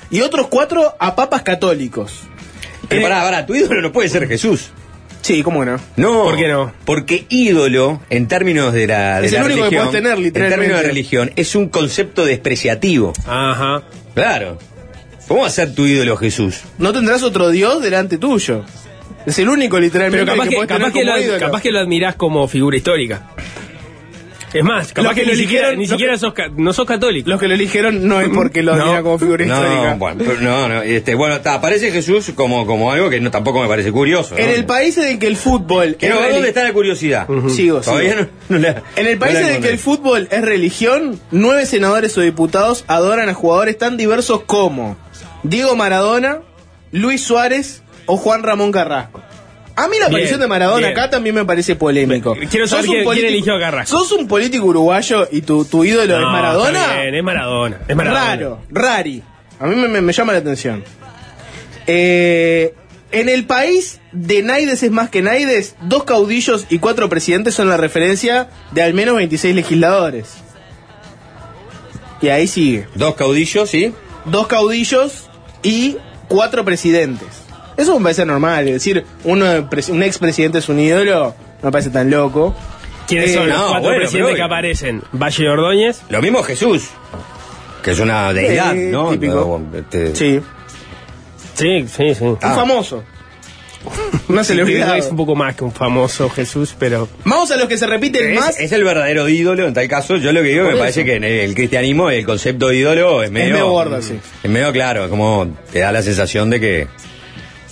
y 0.09 0.21
otros 0.21 0.47
cuatro 0.47 0.95
a 0.99 1.15
papas 1.15 1.43
católicos. 1.43 2.21
Pero 2.87 3.03
pará, 3.03 3.21
pará, 3.21 3.45
tu 3.45 3.53
ídolo 3.53 3.81
no 3.81 3.91
puede 3.91 4.09
ser 4.09 4.27
Jesús. 4.27 4.71
Sí, 5.21 5.43
cómo 5.43 5.63
no. 5.65 5.77
No. 5.97 6.23
¿Por 6.23 6.37
qué 6.37 6.47
no? 6.47 6.71
Porque 6.85 7.25
ídolo, 7.29 8.01
en 8.09 8.27
términos 8.27 8.73
de 8.73 8.87
la, 8.87 9.19
de 9.21 9.27
Es 9.27 9.33
la 9.33 9.39
el 9.41 9.45
único 9.45 9.69
que 9.69 9.75
podés 9.77 9.91
tener, 9.91 10.13
en 10.13 10.23
literalmente. 10.23 10.57
términos 10.57 10.81
de 10.81 10.87
religión, 10.87 11.31
es 11.35 11.55
un 11.55 11.69
concepto 11.69 12.25
despreciativo. 12.25 13.13
Ajá. 13.27 13.83
Claro. 14.15 14.57
¿Cómo 15.27 15.41
va 15.41 15.47
a 15.47 15.51
ser 15.51 15.75
tu 15.75 15.85
ídolo 15.85 16.17
Jesús? 16.17 16.61
No 16.79 16.91
tendrás 16.93 17.21
otro 17.21 17.49
Dios 17.49 17.83
delante 17.83 18.17
tuyo. 18.17 18.63
Es 19.25 19.37
el 19.39 19.49
único 19.49 19.79
literalmente 19.79 20.25
Pero 20.25 20.37
capaz 20.37 20.49
que, 20.49 20.55
capaz, 20.55 20.93
lo, 21.33 21.39
capaz 21.39 21.61
que 21.61 21.71
lo 21.71 21.79
admirás 21.79 22.15
como 22.15 22.47
figura 22.47 22.77
histórica. 22.77 23.27
Es 24.51 24.63
más, 24.63 24.87
capaz 24.93 25.09
Los 25.09 25.13
que, 25.13 25.21
que 25.21 25.27
lo 25.27 25.33
ni 25.33 25.39
siquiera, 25.41 25.75
ni 25.75 25.85
siquiera 25.87 26.13
que- 26.13 26.17
sos, 26.19 26.33
ca- 26.33 26.49
no 26.55 26.73
sos 26.73 26.87
católico. 26.87 27.29
Los 27.29 27.39
que 27.39 27.47
lo 27.47 27.53
eligieron 27.53 28.07
no 28.07 28.19
es 28.19 28.29
porque 28.29 28.63
lo 28.63 28.75
No. 28.75 28.81
admiran 28.81 29.03
como 29.03 29.19
figura 29.19 29.45
histórica. 29.45 29.91
No, 29.91 29.97
bueno, 29.97 30.23
pero 30.25 30.41
no, 30.41 30.67
no, 30.67 30.81
este, 30.81 31.13
bueno, 31.13 31.35
está, 31.35 31.53
aparece 31.53 31.91
Jesús 31.91 32.31
como, 32.33 32.65
como 32.65 32.91
algo 32.91 33.11
que 33.11 33.19
no, 33.19 33.29
tampoco 33.29 33.61
me 33.61 33.67
parece 33.67 33.91
curioso. 33.91 34.33
¿no? 34.33 34.41
En 34.43 34.49
el 34.49 34.65
país 34.65 34.97
en 34.97 35.07
el 35.07 35.19
que 35.19 35.27
el 35.27 35.37
fútbol 35.37 35.97
es 35.99 36.09
dónde 36.33 36.47
está 36.47 36.63
la 36.63 36.73
curiosidad. 36.73 37.27
Sigo, 37.49 37.81
Todavía 37.81 38.13
sigo. 38.13 38.27
no, 38.49 38.57
no 38.57 38.59
la- 38.59 38.81
En 38.95 39.05
el 39.05 39.19
país 39.19 39.37
en 39.37 39.49
el 39.49 39.61
que 39.61 39.69
el 39.69 39.77
fútbol 39.77 40.27
es 40.31 40.41
religión, 40.41 41.19
nueve 41.29 41.67
senadores 41.67 42.17
o 42.17 42.21
diputados 42.21 42.85
adoran 42.87 43.29
a 43.29 43.35
jugadores 43.35 43.77
tan 43.77 43.97
diversos 43.97 44.41
como 44.47 44.97
Diego 45.43 45.75
Maradona, 45.75 46.39
Luis 46.91 47.21
Suárez 47.21 47.83
o 48.11 48.17
Juan 48.17 48.43
Ramón 48.43 48.71
Carrasco. 48.71 49.21
A 49.75 49.87
mí 49.87 49.93
la 49.97 50.07
Bien, 50.07 50.11
aparición 50.11 50.39
de 50.41 50.47
Maradona 50.47 50.87
bien. 50.87 50.91
acá 50.99 51.09
también 51.09 51.35
me 51.35 51.45
parece 51.45 51.75
polémico. 51.75 52.35
Quiero 52.49 52.67
saber 52.67 52.85
Sos 52.85 52.95
un 53.05 53.13
quién- 53.13 53.25
eligió 53.27 53.55
a 53.55 53.59
Carrasco. 53.59 53.97
¿Sos 53.97 54.11
un 54.11 54.27
político 54.27 54.65
uruguayo 54.65 55.27
y 55.31 55.41
tu, 55.41 55.63
tu 55.63 55.85
ídolo 55.85 56.15
es 56.17 56.21
Maradona? 56.21 56.81
está 56.81 57.01
bien, 57.03 57.15
es 57.15 57.23
Maradona. 57.23 57.77
Es 57.87 57.95
Maradona. 57.95 58.25
Raro, 58.25 58.59
rari. 58.69 59.23
A 59.59 59.67
mí 59.67 59.75
me, 59.75 59.87
me- 59.87 60.01
me 60.01 60.11
llama 60.11 60.33
la 60.33 60.39
atención. 60.39 60.83
Eh, 61.87 62.73
en 63.11 63.29
el 63.29 63.45
país 63.45 63.99
de 64.11 64.43
Naides 64.43 64.83
es 64.83 64.91
más 64.91 65.09
que 65.09 65.21
Naides, 65.21 65.75
dos 65.81 66.03
caudillos 66.03 66.65
y 66.69 66.79
cuatro 66.79 67.07
presidentes 67.09 67.55
son 67.55 67.69
la 67.69 67.77
referencia 67.77 68.49
de 68.71 68.83
al 68.83 68.93
menos 68.93 69.15
26 69.15 69.55
legisladores. 69.55 70.33
Y 72.21 72.27
ahí 72.29 72.47
sigue. 72.47 72.87
Dos 72.95 73.15
caudillos, 73.15 73.69
¿sí? 73.69 73.93
Dos 74.25 74.47
caudillos 74.47 75.29
y 75.63 75.97
cuatro 76.27 76.65
presidentes. 76.65 77.27
Eso 77.79 77.97
me 77.99 78.03
parece 78.03 78.25
normal. 78.25 78.67
Es 78.67 78.73
decir, 78.75 79.05
uno, 79.23 79.45
pres- 79.69 79.89
un 79.89 80.03
expresidente 80.03 80.59
es 80.59 80.69
un 80.69 80.79
ídolo, 80.79 81.33
no 81.61 81.65
me 81.67 81.71
parece 81.71 81.89
tan 81.89 82.09
loco. 82.11 82.55
¿Quiénes 83.07 83.31
Eh, 83.31 83.33
son 83.35 83.47
los 83.49 83.57
no, 83.57 83.63
cuatro 83.69 83.81
bueno, 83.81 83.97
presidentes 84.01 84.35
que 84.35 84.41
aparecen? 84.43 85.01
Valle 85.13 85.43
de 85.43 85.49
Ordóñez. 85.49 86.01
Lo 86.09 86.21
mismo 86.21 86.43
Jesús, 86.43 86.89
que 87.83 87.91
es 87.91 87.99
una 87.99 88.31
deidad, 88.33 88.75
Eh, 88.75 88.89
¿no? 88.91 89.09
típico. 89.11 89.59
No, 89.71 89.77
este- 89.77 90.15
Sí. 90.15 90.39
Sí, 91.55 91.85
sí, 91.87 92.15
sí. 92.15 92.25
Ah. 92.41 92.49
Un 92.49 92.55
famoso. 92.55 93.03
Una 94.27 94.43
celebridad. 94.43 94.97
Es 94.97 95.07
un 95.07 95.15
poco 95.17 95.35
más 95.35 95.55
que 95.55 95.63
un 95.63 95.71
famoso 95.71 96.29
Jesús, 96.29 96.75
pero. 96.77 97.07
Vamos 97.23 97.49
a 97.51 97.55
los 97.57 97.67
que 97.67 97.77
se 97.77 97.87
repiten 97.87 98.31
Es, 98.31 98.39
más. 98.39 98.59
es 98.59 98.71
el 98.73 98.83
verdadero 98.83 99.27
ídolo, 99.29 99.67
en 99.67 99.73
tal 99.73 99.87
caso, 99.87 100.17
yo 100.17 100.31
lo 100.33 100.41
que 100.41 100.49
digo 100.49 100.65
me 100.65 100.71
eso. 100.71 100.79
parece 100.79 101.05
que 101.05 101.15
en 101.15 101.23
el, 101.23 101.31
el 101.31 101.55
cristianismo 101.55 102.09
el 102.11 102.25
concepto 102.25 102.67
de 102.67 102.75
ídolo 102.77 103.23
es 103.23 103.31
medio... 103.31 103.53
medio 103.53 103.69
gordo, 103.71 104.01
sí. 104.01 104.19
Es 104.43 104.49
medio 104.51 104.71
claro, 104.73 105.09
como 105.09 105.47
te 105.71 105.79
da 105.79 105.91
la 105.93 106.01
sensación 106.01 106.49
de 106.49 106.59
que, 106.59 106.87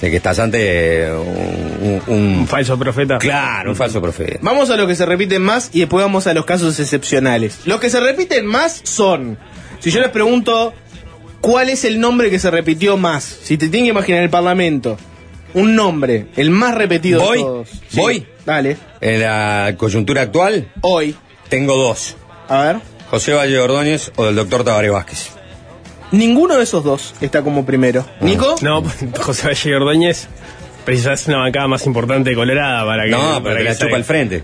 de 0.02 0.11
que 0.11 0.18
estás 0.18 0.38
ante 0.40 1.11
un, 1.11 2.02
un- 2.07 2.14
Un 2.40 2.48
falso 2.48 2.78
profeta. 2.78 3.18
Claro, 3.18 3.72
un 3.72 3.76
falso 3.76 4.02
profeta. 4.02 4.40
Vamos 4.41 4.69
a 4.69 4.78
los 4.78 4.88
que 4.88 4.95
se 4.95 5.06
repiten 5.06 5.41
más 5.41 5.69
y 5.74 5.80
después 5.82 6.03
vamos 6.03 6.28
a 6.28 6.34
los 6.34 6.45
casos 6.45 6.80
excepcionales. 6.80 7.60
Los 7.65 7.80
que 7.80 7.90
se 7.90 7.99
repiten 7.99 8.45
más 8.45 8.82
son, 8.84 9.38
si 9.80 9.90
yo 9.91 9.99
les 9.99 10.10
pregunto, 10.10 10.74
¿cuál 11.41 11.69
es 11.69 11.84
el 11.86 11.99
nombre 11.99 12.30
que 12.30 12.38
se 12.40 12.52
repitió 12.52 12.95
más? 12.98 13.24
Si 13.24 13.57
te 13.57 13.69
tienen 13.69 13.86
que 13.86 13.91
imaginar 13.91 14.22
el 14.24 14.30
Parlamento, 14.30 14.98
un 15.56 15.76
nombre, 15.76 16.28
el 16.36 16.52
más 16.52 16.76
repetido 16.76 17.22
¿Voy? 17.22 17.38
de 17.40 17.44
todos. 17.44 17.69
Sí, 17.90 17.99
¿Voy? 17.99 18.28
Dale, 18.45 18.78
En 19.02 19.22
la 19.22 19.74
coyuntura 19.78 20.22
actual, 20.22 20.72
hoy. 20.82 21.15
tengo 21.49 21.76
dos. 21.76 22.15
A 22.48 22.61
ver. 22.64 22.78
José 23.10 23.34
Valle 23.34 23.57
Ordóñez 23.60 24.11
o 24.15 24.26
del 24.26 24.36
doctor 24.36 24.64
Tabaré 24.64 24.90
Vázquez. 24.90 25.30
Ninguno 26.12 26.56
de 26.58 26.64
esos 26.64 26.84
dos 26.84 27.14
está 27.22 27.42
como 27.42 27.66
primero. 27.66 28.06
¿Nico? 28.22 28.56
No, 28.62 28.84
José 29.22 29.48
Valle 29.48 29.76
Ordóñez 29.76 30.28
precisás 30.86 31.28
una 31.28 31.38
bancada 31.40 31.68
más 31.68 31.86
importante 31.86 32.30
de 32.30 32.36
Colorada 32.36 32.86
para 32.86 33.04
que. 33.06 33.10
No, 33.12 33.44
para 33.44 33.58
que 33.58 33.64
la 33.64 33.76
chupa 33.78 33.96
al 33.98 34.04
frente. 34.06 34.44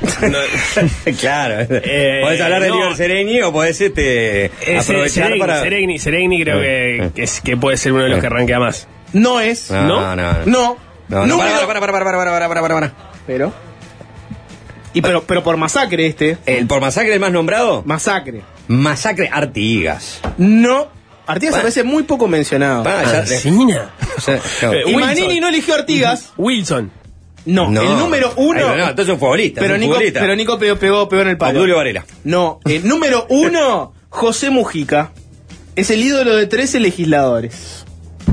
claro. 1.20 1.66
Eh, 1.70 2.20
podés 2.22 2.40
hablar 2.40 2.62
de 2.62 2.68
no. 2.68 2.94
Sereni 2.94 3.40
o 3.42 3.52
podés 3.52 3.80
este, 3.80 4.46
Eh, 4.46 4.78
aprovechar 4.80 5.10
Seregni, 5.10 5.38
para... 5.40 5.60
Seregni, 5.60 5.98
Seregni 5.98 6.42
creo 6.42 6.58
Eh, 6.58 6.62
que, 6.62 6.96
eh. 7.06 7.10
que, 7.14 7.22
es, 7.24 7.40
que 7.40 7.56
puede 7.56 7.76
ser 7.76 7.92
uno 7.92 8.02
de 8.04 8.08
los 8.10 8.18
Eh. 8.18 8.20
que 8.20 8.26
arranquea 8.26 8.58
más. 8.60 8.86
No 9.12 9.40
es. 9.40 9.70
No, 9.70 9.86
no, 9.88 10.16
no. 10.16 10.32
No. 10.46 10.76
No, 11.08 11.26
no, 11.26 11.38
para, 11.38 11.66
para, 11.66 11.80
para, 11.80 11.92
para, 11.92 12.04
para, 12.04 12.18
para, 12.18 12.48
para, 12.48 12.60
para, 12.60 12.74
para. 12.74 12.92
Pero. 13.26 13.52
Y 14.94 15.02
pero, 15.02 15.22
pero 15.24 15.42
por 15.42 15.56
masacre 15.56 16.06
este. 16.06 16.38
¿El 16.46 16.66
por 16.66 16.80
masacre 16.80 17.12
el 17.14 17.20
más 17.20 17.32
nombrado? 17.32 17.82
Masacre. 17.84 18.42
Masacre 18.68 19.28
Artigas. 19.32 20.20
No. 20.38 20.88
Artigas 21.26 21.52
Bueno. 21.52 21.58
aparece 21.58 21.82
muy 21.84 22.04
poco 22.04 22.26
mencionado. 22.26 22.84
Ah, 22.86 23.02
sea, 24.20 24.40
no. 24.62 24.72
Eh, 24.72 24.82
y. 24.86 24.96
Manini 24.96 25.40
no 25.40 25.48
eligió 25.48 25.74
Artigas. 25.74 26.32
Wilson. 26.36 26.90
No, 27.44 27.70
No. 27.70 27.82
el 27.82 27.98
número 27.98 28.32
uno. 28.36 28.60
Ay, 28.60 28.78
no, 28.78 28.88
entonces 28.88 29.06
es 29.08 29.14
un 29.14 29.20
futbolista. 29.20 29.60
pero, 29.60 29.74
un 29.74 29.80
Nico, 29.80 29.92
futbolista. 29.94 30.20
pero 30.20 30.36
Nico 30.36 30.58
pegó, 30.58 30.76
pegó, 30.76 31.08
pegó 31.08 31.22
en 31.22 31.28
el 31.28 31.38
palo. 31.38 31.58
Obdulio 31.60 31.76
Varela. 31.76 32.04
No, 32.24 32.60
el 32.64 32.86
número 32.86 33.26
uno, 33.30 33.92
José 34.08 34.50
Mujica. 34.50 35.12
Es 35.76 35.90
el 35.90 36.02
ídolo 36.02 36.34
de 36.34 36.46
13 36.46 36.80
legisladores. 36.80 37.84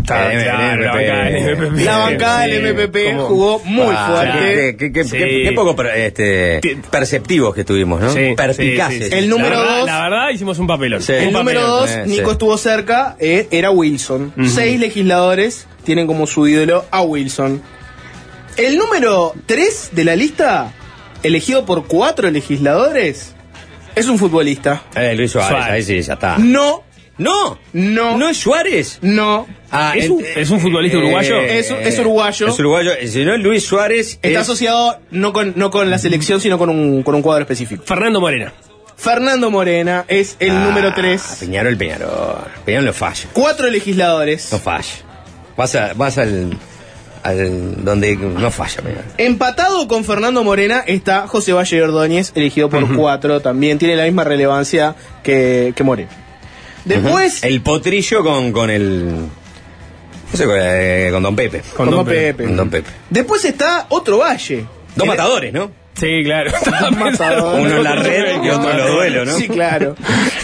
Está, 0.06 0.34
El 0.34 0.44
claro, 0.44 0.82
la 0.84 0.91
bancada 0.94 1.23
del 1.26 1.57
MPP. 1.57 1.80
La 1.86 1.98
bancada 1.98 2.45
Sí, 2.45 2.52
del 2.52 2.65
MPP 2.76 2.98
¿cómo? 3.15 3.26
jugó 3.26 3.60
muy 3.65 3.95
fuerte. 3.95 4.76
Qué, 4.77 4.91
qué- 4.91 5.03
Sí. 5.03 5.18
qué- 5.18 5.44
qué 5.45 5.52
poco 5.53 5.84
este, 5.84 6.60
perceptivos 6.91 7.56
que 7.56 7.64
tuvimos, 7.64 8.02
¿no? 8.02 8.10
Sí, 8.11 8.34
Perspicaces. 8.38 9.10
sí. 9.10 9.15
El 9.15 9.27
número 9.30 9.49
La 9.56 9.60
verdad- 9.61 9.77
dos- 9.80 9.86
La 9.88 10.02
verdad, 10.03 10.30
hicimos 10.32 10.60
un 10.60 10.68
papelón. 10.68 11.02
El 11.07 11.27
Un 11.27 11.34
número 11.34 11.60
papelón. 11.61 11.80
dos, 11.82 11.90
eh, 11.90 12.03
Nico 12.06 12.32
estuvo 12.32 12.57
cerca, 12.57 13.15
eh, 13.19 13.48
era 13.52 13.72
Wilson. 13.72 14.32
Seis 14.45 14.80
legisladores 14.80 15.68
tienen 15.84 16.06
como 16.07 16.27
su 16.27 16.48
ídolo 16.48 16.86
a 16.91 17.02
Wilson. 17.02 17.61
El 18.57 18.77
número 18.77 19.34
tres 19.48 19.90
de 19.91 20.03
la 20.06 20.15
lista, 20.15 20.72
elegido 21.23 21.65
por 21.65 21.88
cuatro 21.88 22.30
legisladores, 22.32 23.34
es 23.95 24.07
un 24.07 24.18
futbolista. 24.18 24.84
Eh, 24.95 25.14
Luis 25.15 25.32
Suárez, 25.32 25.49
Suárez. 25.49 25.73
ahí 25.73 25.84
sí, 25.84 26.02
ya 26.02 26.14
está. 26.14 26.38
No, 26.38 26.84
No, 27.18 27.58
no, 27.74 28.18
no 28.18 28.28
es 28.30 28.38
Suárez. 28.38 29.00
no. 29.02 29.48
Ah, 29.72 29.94
¿Es 29.96 30.10
ent- 30.10 30.12
un- 30.12 30.24
es 30.36 30.50
un 30.50 30.60
futbolista 30.60 30.98
uruguayo? 30.98 31.38
Es- 31.40 31.72
es 31.72 32.00
uruguayo. 32.00 32.48
Es 32.48 32.60
uruguayo. 32.60 32.92
Eh, 32.94 33.08
Si 33.08 33.24
no, 33.26 33.38
Luis 33.38 33.66
Suárez 33.66 34.20
Está 34.22 34.28
es- 34.30 34.38
asociado 34.38 35.00
no 35.12 35.32
con, 35.34 35.54
no 35.56 35.70
con 35.72 35.90
la 35.90 35.98
selección, 35.98 36.40
sino 36.42 36.58
con 36.58 36.70
un, 36.70 37.04
con 37.04 37.16
un 37.16 37.22
cuadro 37.22 37.42
específico. 37.44 37.84
Fernando 37.86 38.20
Morena. 38.22 38.54
Fernando 38.98 39.50
Morena 39.52 40.06
es 40.08 40.38
el 40.40 40.52
Ah, 40.52 40.66
número 40.66 40.94
tres. 40.94 41.38
Peñarol, 41.40 41.76
Peñarol. 41.78 42.10
Peñarol 42.66 42.86
no 42.86 42.94
falla. 42.94 43.28
Cuatro 43.34 43.70
legisladores. 43.70 44.50
No 44.52 44.60
falla. 44.60 44.94
Vas, 45.58 45.76
a- 45.76 45.94
vas 45.94 46.18
al, 46.18 46.52
al. 47.24 47.84
donde 47.84 48.16
no 48.16 48.52
falla, 48.52 48.82
Peñarol. 48.82 49.04
Empatado 49.18 49.88
con 49.88 50.04
Fernando 50.06 50.44
Morena 50.44 50.84
está 50.86 51.28
José 51.28 51.52
Valle 51.54 51.82
Ordóñez, 51.82 52.32
elegido 52.36 52.70
por 52.70 52.94
cuatro. 52.96 53.42
También 53.42 53.78
tiene 53.78 53.96
la 53.98 54.04
misma 54.06 54.24
relevancia 54.24 54.96
que, 55.24 55.74
que 55.76 55.84
Morena. 55.84 56.10
Después, 56.86 57.44
El 57.44 57.62
potrillo 57.62 58.24
con, 58.24 58.52
con 58.52 58.70
el. 58.70 59.06
No 60.32 60.38
sé, 60.38 60.45
eh, 60.48 61.10
con 61.12 61.24
Don 61.24 61.36
Pepe. 61.36 61.62
con 61.76 61.90
Don 61.90 62.06
Pepe. 62.06 62.44
Con 62.45 62.56
Don 62.57 62.70
Pepe. 62.70 62.90
Después 63.10 63.44
está 63.45 63.86
otro 63.90 64.20
Valle. 64.20 64.66
Dos 64.95 65.07
matadores, 65.07 65.52
¿no? 65.53 65.72
Sí, 65.99 66.24
claro. 66.26 66.52
Uno 67.56 67.78
en 67.78 67.84
la 67.84 67.95
red 67.95 68.44
y 68.44 68.49
otro 68.49 68.70
en 68.72 68.78
los 68.78 68.91
duelos, 68.91 69.28
¿no? 69.28 69.38
Sí, 69.38 69.48
claro. 69.48 69.95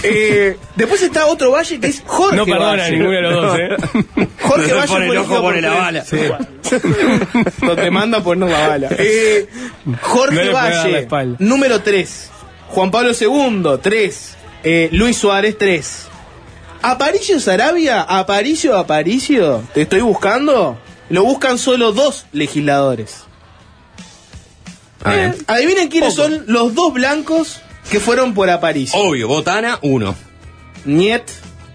Eh, 0.01 0.55
después 0.77 1.01
está 1.01 1.25
otro 1.25 1.51
Valle 1.51 1.79
que 1.79 1.87
es 1.87 2.01
Jorge 2.05 2.37
No 2.37 2.45
perdona 2.45 2.83
Valle. 2.83 2.91
ninguno 2.91 3.11
de 3.11 3.21
los 3.21 3.33
dos, 3.41 3.59
¿eh? 3.59 4.27
Jorge 4.41 4.67
Se 4.67 4.73
Valle 4.73 4.87
pone 4.87 5.07
el 5.07 5.17
ojo, 5.17 5.41
pone 5.41 5.61
la 5.61 5.73
bala. 5.75 6.05
Sí. 6.05 6.17
No 7.61 7.75
te 7.75 7.91
manda 7.91 8.19
a 8.19 8.23
poner 8.23 8.49
la 8.49 8.67
bala. 8.67 8.89
Eh, 8.97 9.45
Jorge 10.01 10.35
No 10.35 10.41
le 10.43 10.51
puede 10.51 10.63
dar 10.63 10.73
la 10.73 10.83
Valle, 10.83 10.99
espalda. 10.99 11.35
número 11.39 11.81
3. 11.81 12.29
Juan 12.69 12.89
Pablo 12.91 13.11
II, 13.19 13.63
3. 13.81 14.37
Luis 14.91 15.17
Suárez, 15.17 15.57
3. 15.57 16.07
Aparicio 16.81 17.39
Sarabia, 17.39 18.01
Aparicio, 18.01 18.77
Aparicio, 18.77 19.63
te 19.73 19.83
estoy 19.83 20.01
buscando. 20.01 20.77
Lo 21.09 21.23
buscan 21.23 21.57
solo 21.57 21.91
dos 21.91 22.25
legisladores. 22.31 23.23
Ah, 25.03 25.13
bien. 25.13 25.35
Adivinen 25.47 25.89
quiénes 25.89 26.13
son 26.15 26.43
los 26.47 26.73
dos 26.73 26.93
blancos 26.93 27.59
que 27.89 27.99
fueron 27.99 28.33
por 28.33 28.49
Aparicio. 28.49 28.99
Obvio, 28.99 29.27
Botana, 29.27 29.77
uno. 29.81 30.15
Niet, 30.85 31.23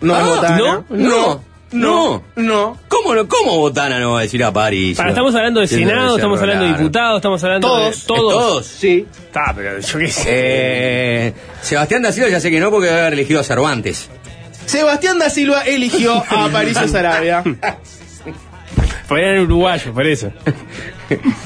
no 0.00 0.16
es 0.16 0.22
Ah, 0.22 0.26
Botana. 0.26 0.58
¿no? 0.58 0.84
no, 0.88 1.42
no, 1.72 2.22
no. 2.36 2.78
¿Cómo, 2.88 3.14
no- 3.14 3.28
¿Cómo 3.28 3.58
Botana 3.58 3.98
no 4.00 4.12
va 4.12 4.20
a 4.20 4.22
decir 4.22 4.42
a 4.42 4.52
París? 4.52 4.96
Para, 4.96 5.10
estamos 5.10 5.34
hablando 5.34 5.60
de 5.60 5.66
Senado, 5.68 6.16
estamos 6.16 6.40
hablando 6.40 6.64
de 6.64 6.72
diputados, 6.72 7.18
estamos 7.18 7.44
hablando 7.44 7.68
Todos. 7.68 8.00
de 8.00 8.06
todos. 8.06 8.32
¿Todos? 8.32 8.66
Sí. 8.66 9.06
Está, 9.26 9.52
pero 9.54 9.78
yo 9.80 9.98
qué 9.98 10.08
sé. 10.08 10.24
Eh, 10.28 11.32
Sebastián 11.62 12.02
da 12.02 12.10
Silva 12.12 12.28
ya 12.30 12.40
sé 12.40 12.50
que 12.50 12.58
no 12.60 12.70
porque 12.70 12.86
debe 12.86 13.00
haber 13.00 13.12
elegido 13.12 13.40
a 13.40 13.44
Cervantes. 13.44 14.08
Sebastián 14.66 15.18
da 15.18 15.30
Silva 15.30 15.62
eligió 15.62 16.22
a 16.30 16.44
Aparicio 16.46 16.86
Sarabia. 16.88 17.42
Porque 19.08 19.22
eran 19.24 19.44
uruguayos, 19.44 19.94
por 19.94 20.04
eso. 20.06 20.32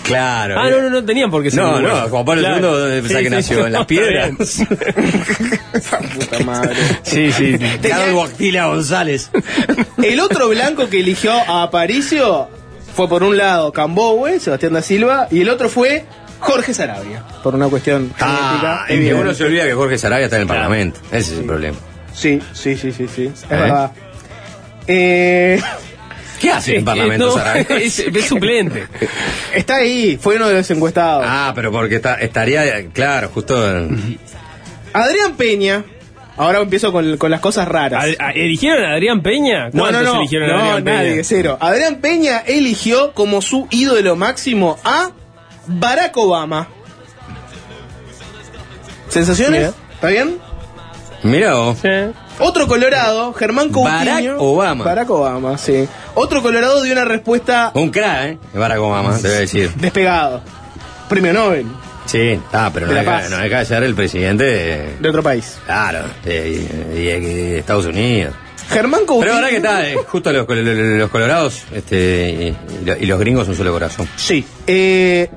Claro. 0.05 0.59
Ah, 0.59 0.70
no, 0.70 0.80
no, 0.80 0.88
no 0.90 1.05
tenían 1.05 1.30
por 1.30 1.42
qué 1.42 1.51
ser 1.51 1.60
No, 1.62 1.72
no, 1.72 1.78
uruguayos. 1.78 2.10
Juan 2.10 2.24
Pablo 2.24 2.40
Claro. 2.42 2.56
II, 2.56 2.80
¿dónde 2.80 3.02
pensás 3.02 3.18
Sí, 3.18 3.22
que 3.24 3.28
sí, 3.28 3.34
nació? 3.36 3.56
sí, 3.59 3.62
¿En 3.66 3.72
las 3.72 3.86
piedras? 3.86 4.30
bien. 4.68 6.18
Puta 6.18 6.38
madre. 6.44 6.74
Sí, 7.02 7.32
sí. 7.32 7.59
sí. 7.59 7.88
Carlos 7.88 8.14
Guactila 8.14 8.66
González. 8.66 9.30
El 10.02 10.20
otro 10.20 10.48
blanco 10.48 10.88
que 10.88 11.01
eligió 11.01 11.32
a 11.32 11.64
Aparicio 11.64 12.48
fue 12.94 13.09
por 13.09 13.22
un 13.22 13.36
lado 13.36 13.72
Cambowe, 13.72 14.40
Sebastián 14.40 14.72
da 14.72 14.80
Silva, 14.82 15.28
y 15.30 15.42
el 15.42 15.51
otro 15.51 15.68
fue 15.68 16.05
Jorge 16.38 16.72
Sarabia. 16.72 17.22
Por 17.42 17.55
una 17.55 17.68
cuestión 17.68 18.10
Ah, 18.20 18.84
genética. 18.88 19.20
uno 19.20 19.34
se 19.34 19.44
olvida 19.44 19.64
que 19.64 19.74
Jorge 19.74 19.98
Sarabia 19.98 20.24
está 20.24 20.36
en 20.36 20.42
el 20.42 20.48
Parlamento. 20.48 20.98
Ese 21.12 21.34
es 21.34 21.38
el 21.40 21.44
problema. 21.44 21.76
Sí, 22.20 22.40
sí, 22.52 22.76
sí, 22.76 22.92
sí, 22.92 23.09
sí. 23.09 23.26
Es 23.32 23.42
¿Eh? 23.44 23.47
verdad. 23.48 23.92
Eh, 24.86 25.60
¿Qué 26.38 26.51
hace 26.51 26.72
en 26.72 26.78
el 26.80 26.84
Parlamento 26.84 27.26
no, 27.26 27.32
Sarabia? 27.32 27.62
es, 27.80 27.98
es 27.98 28.24
suplente. 28.26 28.86
está 29.55 29.76
ahí, 29.76 30.18
fue 30.20 30.36
uno 30.36 30.48
de 30.48 30.55
los 30.55 30.70
encuestados. 30.70 31.24
Ah, 31.26 31.52
pero 31.55 31.72
porque 31.72 31.97
está, 31.97 32.14
estaría, 32.16 32.88
claro, 32.92 33.30
justo. 33.32 33.68
en- 33.76 34.18
Adrián 34.92 35.34
Peña. 35.36 35.84
Ahora 36.36 36.60
empiezo 36.60 36.90
con, 36.92 37.16
con 37.18 37.30
las 37.30 37.40
cosas 37.40 37.68
raras. 37.68 38.02
Ad- 38.05 38.16
a- 38.18 38.30
¿Eligieron 38.32 38.84
a 38.84 38.92
Adrián 38.94 39.22
Peña? 39.22 39.68
No, 39.68 39.70
no, 39.72 39.80
¿Cuántos 39.90 40.05
no, 40.05 40.20
eligieron 40.20 40.51
a 40.51 40.52
no, 40.52 40.60
Adrián 40.62 40.84
Peña? 40.84 40.97
nadie, 40.98 41.24
cero. 41.24 41.59
Adrián 41.60 41.97
Peña 41.97 42.38
eligió 42.47 43.12
como 43.12 43.40
su 43.42 43.66
ídolo 43.70 44.16
máximo 44.16 44.78
a 44.84 45.10
Barack 45.66 46.16
Obama. 46.16 46.68
¿Sensaciones? 49.09 49.60
Bien. 49.60 49.74
¿Está 49.94 50.09
bien? 50.09 50.38
Mira 51.22 51.55
vos. 51.55 51.78
Sí. 51.82 51.88
Otro 52.38 52.66
Colorado, 52.66 53.32
Germán 53.34 53.68
Coutinho. 53.68 53.98
Barack 53.98 54.24
Obama. 54.40 54.84
Barack 54.84 55.10
Obama, 55.10 55.59
sí. 55.59 55.86
Otro 56.14 56.42
Colorado 56.42 56.82
dio 56.82 56.92
una 56.94 57.05
respuesta 57.05 57.70
Un 57.74 57.90
crack, 57.90 58.24
¿eh? 58.30 58.38
Barack 58.55 58.80
Obama, 58.80 59.16
te 59.18 59.28
voy 59.28 59.36
a 59.36 59.40
decir. 59.40 59.70
despegado. 59.76 60.40
Premio 61.09 61.32
Nobel 61.32 61.66
Sí, 62.06 62.40
ah, 62.52 62.70
pero 62.72 62.86
no 62.86 62.92
deja, 62.94 63.05
paz. 63.05 63.30
no 63.30 63.36
deja 63.38 63.59
de 63.59 63.64
ser 63.66 63.82
el 63.84 63.94
presidente 63.94 64.44
de, 64.44 64.97
de 64.98 65.09
otro 65.09 65.22
país. 65.22 65.59
claro, 65.66 66.01
de, 66.24 66.40
de- 66.51 66.94
de- 66.94 67.20
de 67.20 67.59
Estados 67.59 67.86
Unidos. 67.86 68.34
Germán 68.68 69.01
Coutinho. 69.05 69.20
Pero 69.20 69.34
ahora 69.34 69.48
que 69.51 69.56
está, 69.56 69.88
eh, 69.88 69.97
justo 70.09 70.32
los, 70.32 70.47
los 70.48 71.10
colorados 71.10 71.62
este, 71.72 72.55
y, 72.86 72.90
y 73.02 73.06
los 73.06 73.18
gringos 73.20 73.47
un 73.48 73.55
solo 73.56 73.72
corazón. 73.72 74.09
Sí. 74.16 74.44
Eh, 74.66 75.28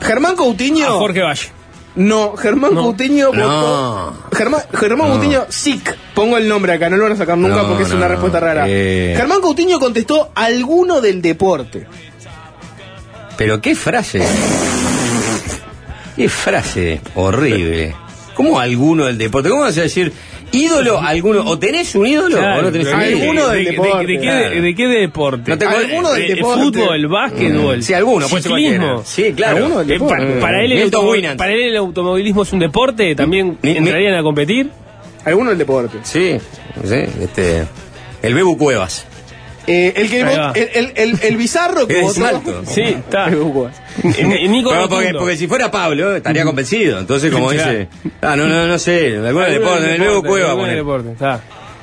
Germán 0.00 0.34
Coutinho. 0.36 0.86
A 0.88 0.90
Jorge 0.98 1.20
Valle. 1.22 1.48
No, 1.94 2.36
Germán 2.36 2.74
No. 2.74 2.82
Coutinho 2.82 3.32
No. 3.32 3.44
votó. 3.44 4.36
Germán, 4.36 4.62
Germán 4.72 5.08
No. 5.08 5.14
Coutinho, 5.14 5.46
SIC. 5.48 5.94
Pongo 6.14 6.38
el 6.38 6.48
nombre 6.48 6.72
acá, 6.72 6.88
no 6.88 6.96
lo 6.96 7.02
van 7.04 7.12
a 7.12 7.16
sacar 7.16 7.36
nunca 7.36 7.66
porque 7.66 7.82
es 7.84 7.90
una 7.92 8.08
respuesta 8.08 8.40
rara. 8.40 8.64
Eh. 8.66 9.14
Germán 9.16 9.40
Coutinho 9.40 9.78
contestó 9.78 10.30
alguno 10.34 11.00
del 11.00 11.20
deporte. 11.20 11.86
Pero 13.36 13.60
qué 13.60 13.74
frase. 13.74 14.22
Qué 16.16 16.28
frase 16.28 17.00
horrible. 17.14 17.94
¿Cómo 18.34 18.58
alguno 18.60 19.04
del 19.06 19.18
deporte? 19.18 19.48
¿Cómo 19.50 19.62
vas 19.62 19.76
a 19.78 19.82
decir 19.82 20.12
ídolo 20.52 21.00
alguno? 21.00 21.40
¿O 21.44 21.58
tenés 21.58 21.94
un 21.94 22.06
ídolo 22.06 22.36
Claro, 22.38 22.60
o 22.60 22.62
no 22.62 22.72
tenés 22.72 22.88
un 22.92 22.98
¿de- 23.00 23.10
ídolo? 23.10 23.22
Alguno 23.22 23.48
del 23.48 23.58
de, 23.58 23.64
de- 23.64 23.70
deporte. 23.76 24.06
de 24.06 24.12
qué, 24.14 24.20
Claro. 24.22 24.50
de, 24.50 24.60
de 24.60 24.74
qué 24.74 24.86
deporte? 24.88 25.50
No 25.50 25.58
te 25.58 25.64
acuerdas- 25.66 25.90
Alguno 25.90 26.12
del 26.12 26.22
Eh, 26.30 26.34
deporte. 26.34 26.62
Fútbol, 26.62 27.06
básquetbol. 27.08 27.82
Sí, 27.82 27.94
alguno, 27.94 28.28
ciclismo. 28.28 29.02
Sí, 29.04 29.32
claro. 29.34 29.56
Alguno 29.58 29.78
del 29.84 29.90
Eh, 29.92 29.98
pa- 29.98 30.06
para, 30.40 30.62
él 30.64 30.72
el 30.72 30.90
para 31.36 31.52
él 31.52 31.62
el 31.62 31.76
automovilismo 31.76 32.42
es 32.42 32.52
un 32.52 32.58
deporte, 32.58 33.14
también 33.14 33.58
Ni- 33.62 33.72
ni- 33.72 33.78
entrarían 33.78 34.14
a 34.14 34.22
competir. 34.22 34.70
Alguno 35.24 35.50
del 35.50 35.58
deporte. 35.58 35.98
Sí, 36.02 36.36
sí, 36.84 36.94
este. 37.22 37.64
El 38.22 38.34
Bebu 38.34 38.56
Cuevas. 38.56 39.06
Eh, 39.66 39.92
el 39.96 40.10
que 40.10 40.24
va. 40.24 40.52
el, 40.54 40.70
el, 40.74 40.92
el, 40.96 41.18
el 41.22 41.36
bizarro 41.36 41.86
que 41.86 42.00
Es 42.00 42.06
votó. 42.06 42.20
Malto. 42.20 42.62
Sí, 42.66 42.80
está. 42.82 43.28
Nico 43.30 44.70
Pero 44.70 44.88
porque, 44.88 45.12
porque 45.18 45.36
si 45.36 45.46
fuera 45.46 45.70
Pablo, 45.70 46.16
estaría 46.16 46.44
convencido. 46.44 46.98
Entonces, 46.98 47.30
como 47.32 47.50
dice. 47.52 47.88
Ah, 48.20 48.36
no, 48.36 48.46
no, 48.46 48.66
no 48.66 48.78
sé. 48.78 49.16
Alguno 49.16 49.44
deporte, 49.46 49.54
el 49.54 49.60
ponele. 49.62 50.68
del 50.68 50.76
deporte. 50.76 51.14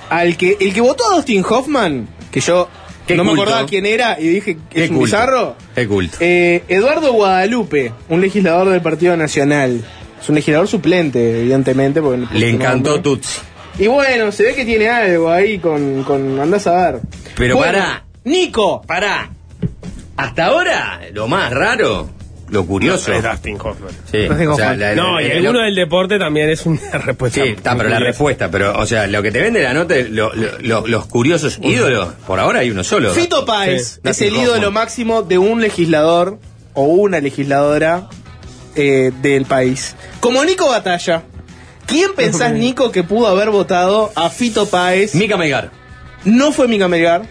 Al 0.10 0.38
que, 0.38 0.58
el 0.60 0.74
que 0.74 0.82
votó 0.82 1.10
a 1.12 1.16
Dustin 1.16 1.44
Hoffman, 1.48 2.08
que 2.32 2.40
yo 2.40 2.68
Qué 3.06 3.16
no 3.16 3.24
me 3.24 3.30
culto. 3.30 3.44
acordaba 3.44 3.68
quién 3.68 3.86
era 3.86 4.20
y 4.20 4.28
dije 4.28 4.58
que 4.70 4.84
es 4.84 4.90
un 4.90 4.98
culto. 4.98 5.06
bizarro. 5.06 5.56
Qué 5.76 5.88
culto. 5.88 6.18
Eh, 6.20 6.64
Eduardo 6.68 7.14
Guadalupe, 7.14 7.92
un 8.10 8.22
legislador 8.22 8.70
del 8.70 8.82
Partido 8.82 9.16
Nacional. 9.18 9.82
Es 10.22 10.28
un 10.28 10.36
legislador 10.36 10.68
suplente, 10.68 11.40
evidentemente. 11.42 12.02
Porque 12.02 12.26
Le 12.38 12.50
encantó 12.50 12.90
nombre. 12.96 13.04
Tutsi. 13.04 13.40
Y 13.80 13.88
bueno, 13.88 14.32
se 14.32 14.44
ve 14.44 14.56
que 14.56 14.66
tiene 14.66 14.90
algo 14.90 15.30
ahí 15.32 15.58
con. 15.60 16.04
con 16.04 16.40
andás 16.40 16.68
a 16.68 16.92
ver. 16.92 17.02
Pero 17.38 17.56
Bueno, 17.56 17.72
pará. 17.74 18.04
Nico. 18.26 18.82
Pará. 18.86 19.30
Hasta 20.18 20.46
ahora, 20.48 21.00
lo 21.14 21.30
más 21.30 21.50
raro, 21.54 22.10
lo 22.50 22.66
curioso. 22.66 23.14
Es 23.14 23.24
Dustin 23.24 23.56
Hoffman. 23.56 23.92
Sí, 24.12 24.26
Dustin 24.26 24.48
o 24.50 24.56
sea, 24.58 24.72
Hoffman. 24.72 24.80
la- 24.82 24.96
No, 24.96 25.16
la- 25.16 25.24
y 25.24 25.30
lo- 25.30 25.36
alguno 25.50 25.60
del 25.64 25.76
deporte 25.76 26.20
también 26.20 26.50
es 26.50 26.66
una 26.66 26.82
respuesta. 27.06 27.42
Sí, 27.42 27.50
está, 27.52 27.72
pero 27.78 27.88
la 27.88 27.96
curiosa. 27.96 28.04
respuesta, 28.10 28.52
pero, 28.52 28.78
o 28.78 28.86
sea, 28.86 29.08
lo 29.08 29.22
que 29.22 29.32
te 29.32 29.40
vende 29.40 29.64
la 29.64 29.74
nota, 29.74 29.96
lo- 30.10 30.34
lo- 30.36 30.60
lo- 30.60 30.88
los 30.88 31.06
curiosos 31.06 31.58
ídolos, 31.64 32.10
por 32.28 32.38
ahora 32.40 32.60
hay 32.60 32.72
uno 32.72 32.84
solo. 32.84 33.12
Fito 33.14 33.46
Páez 33.46 33.82
Sí, 33.82 33.94
es 33.96 34.04
Dustin 34.04 34.28
el 34.28 34.36
ídolo 34.36 34.54
Hoffman. 34.68 34.74
máximo 34.74 35.22
de 35.22 35.38
un 35.38 35.62
legislador 35.62 36.38
o 36.74 36.84
una 36.84 37.22
legisladora 37.22 38.10
eh, 38.76 39.12
del 39.22 39.46
país. 39.46 39.96
Como 40.20 40.44
Nico 40.44 40.68
Batalla. 40.68 41.24
¿Quién 41.90 42.14
pensás, 42.16 42.54
Nico, 42.54 42.92
que 42.92 43.04
pudo 43.04 43.28
haber 43.28 43.50
votado 43.50 44.12
a 44.16 44.30
Fito 44.30 44.68
Páez? 44.68 45.16
Mica 45.16 45.38
Melgar. 45.38 45.72
No 46.26 46.52
fue 46.52 46.68
Mica 46.68 46.88
Melgar. 46.88 47.24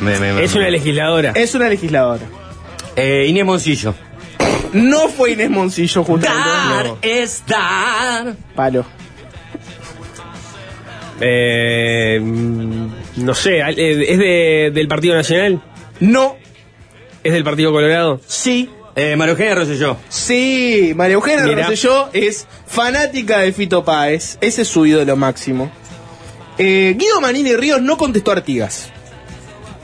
Me- 0.00 0.18
me- 0.18 0.32
me- 0.32 0.44
Es 0.44 0.54
una 0.54 0.68
legisladora. 0.70 1.32
Es 1.34 1.54
una 1.54 1.68
legisladora. 1.68 2.24
Eh, 2.96 3.26
Inés 3.28 3.44
Moncillo. 3.44 3.94
No 4.72 5.08
fue 5.08 5.32
Inés 5.32 5.50
Moncillo, 5.50 6.04
justamente. 6.04 6.48
Dar 6.48 6.86
No. 6.86 6.98
es 7.02 7.42
dar. 7.46 8.34
Palo. 8.54 8.84
Eh, 11.20 12.20
mm, 12.22 12.86
no 13.16 13.34
sé, 13.34 13.58
eh, 13.60 14.04
¿es 14.08 14.18
de, 14.18 14.70
del 14.72 14.86
Partido 14.88 15.14
Nacional? 15.16 15.60
No. 16.00 16.36
¿Es 17.24 17.32
del 17.32 17.42
Partido 17.44 17.72
Colorado? 17.72 18.20
Sí. 18.26 18.70
Eh, 19.00 19.14
María 19.16 19.30
Eugenia 19.32 19.54
Rosselló. 19.54 19.96
Sí, 20.08 20.92
María 20.96 21.14
Eugenia 21.14 21.44
Mira. 21.44 21.62
Rosselló 21.68 22.08
es 22.12 22.46
fanática 22.66 23.38
de 23.38 23.52
Fito 23.52 23.84
Páez. 23.84 24.38
Ese 24.40 24.62
es 24.62 24.68
su 24.68 24.84
ídolo 24.86 25.14
máximo. 25.16 25.70
Eh, 26.58 26.96
Guido 26.98 27.20
Manini 27.20 27.54
Ríos 27.54 27.80
no 27.80 27.96
contestó 27.96 28.32
a 28.32 28.34
Artigas. 28.34 28.90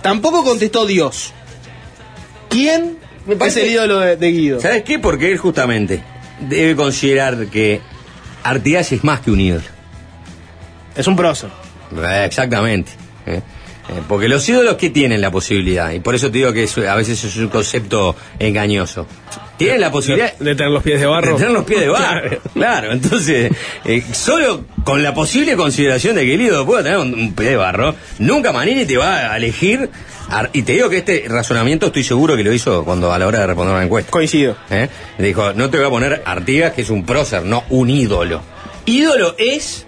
Tampoco 0.02 0.42
contestó 0.42 0.84
Dios. 0.84 1.32
¿Quién 2.48 2.98
es 3.28 3.36
parece- 3.36 3.62
el 3.62 3.70
ídolo 3.70 4.00
de, 4.00 4.16
de 4.16 4.32
Guido? 4.32 4.60
¿Sabes 4.60 4.82
qué? 4.82 4.98
Porque 4.98 5.30
él 5.30 5.38
justamente 5.38 6.02
debe 6.40 6.74
considerar 6.74 7.46
que 7.46 7.80
Artigas 8.42 8.90
es 8.90 9.04
más 9.04 9.20
que 9.20 9.30
un 9.30 9.40
ídolo. 9.40 9.64
Es 10.96 11.06
un 11.06 11.14
prócer. 11.14 11.50
Eh, 11.96 12.24
Exactamente. 12.24 12.90
¿Eh? 13.88 14.00
Porque 14.08 14.28
los 14.28 14.48
ídolos 14.48 14.76
que 14.76 14.90
tienen 14.90 15.20
la 15.20 15.30
posibilidad, 15.30 15.90
y 15.92 16.00
por 16.00 16.14
eso 16.14 16.30
te 16.30 16.38
digo 16.38 16.52
que 16.52 16.64
es- 16.64 16.78
a 16.78 16.94
veces 16.94 17.22
es 17.24 17.36
un 17.36 17.48
concepto 17.48 18.16
engañoso. 18.38 19.06
Tienen 19.56 19.80
la 19.80 19.90
posibilidad 19.92 20.36
De 20.38 20.54
tener 20.56 20.72
los 20.72 20.82
pies 20.82 20.98
de 21.00 21.06
barro. 21.06 21.28
de 21.32 21.34
tener 21.34 21.50
los 21.52 21.64
pies 21.64 21.80
de 21.80 21.88
barro. 21.88 22.38
claro, 22.54 22.92
entonces, 22.92 23.52
eh, 23.84 24.02
solo 24.12 24.64
con 24.84 25.02
la 25.02 25.14
posible 25.14 25.54
consideración 25.56 26.16
de 26.16 26.24
que 26.24 26.34
el 26.34 26.40
ídolo 26.40 26.66
pueda 26.66 26.82
tener 26.82 26.98
un, 26.98 27.14
un 27.14 27.34
pie 27.34 27.50
de 27.50 27.56
barro, 27.56 27.94
nunca 28.18 28.52
Manini 28.52 28.84
te 28.84 28.96
va 28.96 29.32
a 29.32 29.36
elegir. 29.36 29.88
a- 30.28 30.48
y 30.52 30.62
te 30.62 30.72
digo 30.72 30.88
que 30.88 30.98
este 30.98 31.26
razonamiento 31.28 31.86
estoy 31.86 32.02
seguro 32.02 32.34
que 32.36 32.42
lo 32.42 32.52
hizo 32.52 32.84
cuando 32.84 33.12
a 33.12 33.18
la 33.18 33.26
hora 33.26 33.40
de 33.40 33.46
responder 33.48 33.74
una 33.74 33.84
encuesta. 33.84 34.10
Coincido. 34.10 34.56
¿Eh? 34.70 34.88
Dijo, 35.18 35.52
no 35.52 35.68
te 35.70 35.76
voy 35.78 35.86
a 35.86 35.90
poner 35.90 36.22
Artigas, 36.24 36.72
que 36.72 36.80
es 36.82 36.90
un 36.90 37.04
prócer, 37.06 37.44
no 37.44 37.62
un 37.68 37.90
ídolo. 37.90 38.40
Ídolo 38.86 39.34
es 39.38 39.86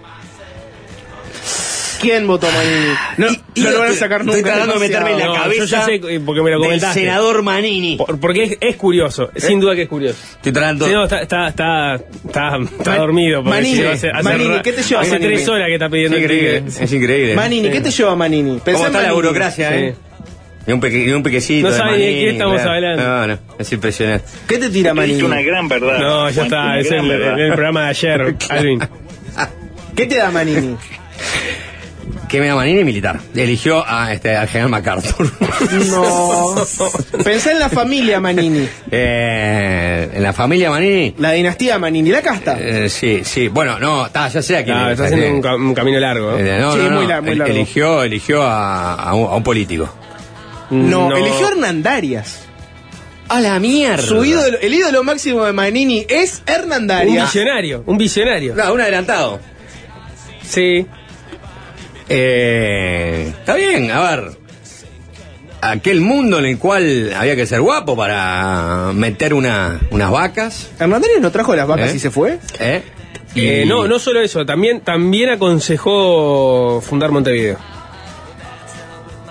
¿Quién 2.01 2.27
votó 2.27 2.47
Manini? 2.51 2.93
No, 3.17 3.27
no 3.63 3.71
lo 3.71 3.79
van 3.79 3.89
a 3.91 3.93
sacar 3.93 4.23
nunca. 4.25 4.37
Estoy 4.37 4.51
tratando 4.51 4.73
de 4.75 4.79
meterme 4.79 5.11
en 5.13 5.19
la 5.19 5.25
No, 5.27 5.33
cabeza 5.33 5.59
yo 5.59 5.65
ya 5.65 5.85
sé, 5.85 5.95
eh, 5.95 6.19
porque 6.23 6.41
me 6.41 6.51
lo 6.51 6.57
del 6.57 6.65
comentaste. 6.65 6.99
senador 6.99 7.41
Manini. 7.43 7.95
Por- 7.97 8.19
porque 8.19 8.43
es, 8.43 8.57
es 8.61 8.75
curioso, 8.75 9.31
sin 9.35 9.59
duda 9.59 9.75
que 9.75 9.83
es 9.83 9.89
curioso. 9.89 10.17
Estoy 10.35 10.51
tratando... 10.51 10.85
Sí, 10.85 10.91
no, 10.93 11.03
está, 11.05 11.21
está, 11.21 11.47
está, 11.47 11.95
está, 11.95 12.57
está 12.57 12.91
Man- 12.91 12.97
dormido. 12.99 13.41
Manini, 13.43 13.75
si 13.77 13.81
no, 13.81 13.89
hace, 13.89 14.09
hace 14.11 14.23
Manini, 14.23 14.61
¿qué 14.61 14.73
te 14.73 14.83
lleva 14.83 15.01
Hace 15.01 15.11
Manini? 15.11 15.33
tres 15.33 15.47
horas 15.49 15.67
que 15.67 15.73
está 15.73 15.85
Es 15.85 15.91
pidiendo 15.91 16.17
el 16.17 16.23
increíble, 16.23 16.63
es 16.67 16.93
increíble. 16.93 17.35
Manini, 17.35 17.69
¿qué 17.71 17.81
te 17.81 17.91
lleva 17.91 18.15
Manini? 18.15 18.59
Pensá 18.63 18.71
¿Cómo 18.73 18.77
en 18.77 18.85
está 18.87 18.89
la 18.89 19.07
Manini. 19.07 19.15
burocracia, 19.15 19.75
eh? 19.77 19.95
Y 20.67 20.71
un, 20.73 20.79
peque- 20.81 21.05
y 21.05 21.09
un 21.11 21.23
pequecito 21.23 21.67
No 21.67 21.71
de 21.73 21.79
sabe 21.79 21.97
ni 21.97 22.05
de 22.05 22.11
qué 22.13 22.29
estamos 22.31 22.61
hablando. 22.61 23.01
No, 23.03 23.27
no, 23.27 23.39
es 23.57 23.71
impresionante. 23.71 24.25
¿Qué 24.47 24.57
te 24.57 24.69
tira 24.69 24.93
Manini? 24.93 25.43
gran 25.43 25.67
verdad. 25.69 25.97
No, 25.99 26.29
ya 26.29 26.43
está, 26.43 26.77
es 26.77 26.91
el, 26.91 27.09
el 27.09 27.53
programa 27.53 27.83
de 27.83 27.87
ayer, 27.89 28.35
Alvin. 28.49 28.79
¿Qué 29.95 30.05
te 30.05 30.17
da 30.17 30.29
Manini? 30.29 30.75
¿Qué 32.27 32.41
me 32.41 32.47
da 32.47 32.55
Manini? 32.55 32.83
Militar. 32.83 33.19
Eligió 33.35 33.83
a, 33.87 34.11
este, 34.11 34.35
al 34.35 34.47
general 34.49 34.69
MacArthur. 34.69 35.31
No. 35.89 36.55
Pensá 37.23 37.51
en 37.53 37.59
la 37.59 37.69
familia 37.69 38.19
Manini. 38.19 38.67
Eh, 38.91 40.09
en 40.13 40.23
la 40.23 40.33
familia 40.33 40.69
Manini. 40.69 41.15
La 41.19 41.31
dinastía 41.31 41.79
Manini, 41.79 42.09
la 42.09 42.21
casta. 42.21 42.57
Eh, 42.59 42.89
sí, 42.89 43.21
sí. 43.23 43.47
Bueno, 43.47 43.79
no, 43.79 44.09
ta, 44.09 44.27
ya 44.27 44.41
sé 44.41 44.57
a 44.57 44.63
quién 44.65 44.75
Ah, 44.75 44.87
es. 44.87 44.99
está 44.99 45.05
haciendo 45.05 45.33
un, 45.35 45.41
ca- 45.41 45.55
un 45.55 45.73
camino 45.73 45.99
largo. 45.99 46.31
¿no? 46.31 46.37
Eh, 46.37 46.59
no, 46.59 46.73
Sí, 46.73 46.79
no, 46.79 46.89
no. 46.89 46.95
muy 46.97 47.05
lar- 47.07 47.21
muy 47.21 47.31
El- 47.31 47.37
largo. 47.39 47.53
Eligió, 47.53 48.03
eligió 48.03 48.41
a, 48.43 48.95
a 48.95 49.13
un, 49.13 49.27
a 49.31 49.35
un 49.35 49.43
político. 49.43 49.89
No, 50.69 51.15
eligió 51.15 51.47
a 51.47 51.51
Hernandarias. 51.51 52.39
A 53.29 53.39
la 53.39 53.57
mierda. 53.59 54.03
Su 54.03 54.23
ídolo, 54.25 54.57
el 54.61 54.73
ídolo 54.73 55.03
máximo 55.03 55.45
de 55.45 55.53
Manini 55.53 56.05
es 56.09 56.41
Un 56.45 56.53
Hernandarias. 56.53 57.25
visionario, 57.25 57.83
un 57.85 57.97
visionario. 57.97 58.53
No, 58.55 58.73
un 58.73 58.81
adelantado. 58.81 59.39
Sí. 60.45 60.85
Eh, 62.09 63.33
está 63.39 63.55
bien, 63.55 63.91
a 63.91 64.01
ver. 64.15 64.31
Aquel 65.59 66.01
mundo 66.01 66.37
en 66.39 66.45
el 66.45 66.57
cual 66.59 67.11
había 67.15 67.35
que 67.35 67.45
ser 67.47 67.61
guapo 67.61 67.97
para 67.97 68.91
meter 68.93 69.33
una, 69.33 69.79
unas 69.91 70.11
vacas. 70.11 70.69
Hernandarias 70.79 71.19
no 71.19 71.31
trajo 71.31 71.55
las 71.55 71.67
vacas 71.67 71.91
¿Eh? 71.91 71.95
y 71.95 71.99
se 71.99 72.11
fue. 72.11 72.39
¿eh? 72.59 72.83
Eh, 73.35 73.65
no, 73.67 73.87
no 73.87 73.99
solo 73.99 74.21
eso, 74.21 74.45
también, 74.45 74.81
también 74.81 75.29
aconsejó 75.29 76.81
fundar 76.81 77.11
Montevideo. 77.11 77.57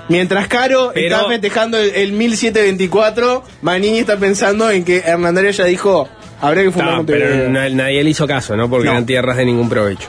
Mientras 0.09 0.47
Caro 0.47 0.93
Pero- 0.95 1.17
está 1.17 1.29
festejando 1.29 1.79
el, 1.79 1.91
el 1.95 2.13
1724, 2.13 3.43
Manini 3.63 3.99
está 3.99 4.17
pensando 4.17 4.71
en 4.71 4.85
que 4.85 4.99
Hernandarias 4.99 5.57
ya 5.57 5.65
dijo, 5.65 6.09
habría 6.41 6.65
que 6.65 6.71
fundar 6.71 6.91
Ah, 6.95 6.97
Montevideo. 6.99 7.29
pero 7.29 7.49
na- 7.51 7.69
nadie 7.71 8.05
le 8.05 8.11
hizo 8.11 8.27
caso, 8.27 8.55
¿no? 8.57 8.69
Porque 8.71 8.85
No. 8.87 8.93
eran 8.93 9.07
tierras 9.07 9.37
de 9.37 9.45
ningún 9.47 9.69
provecho. 9.69 10.09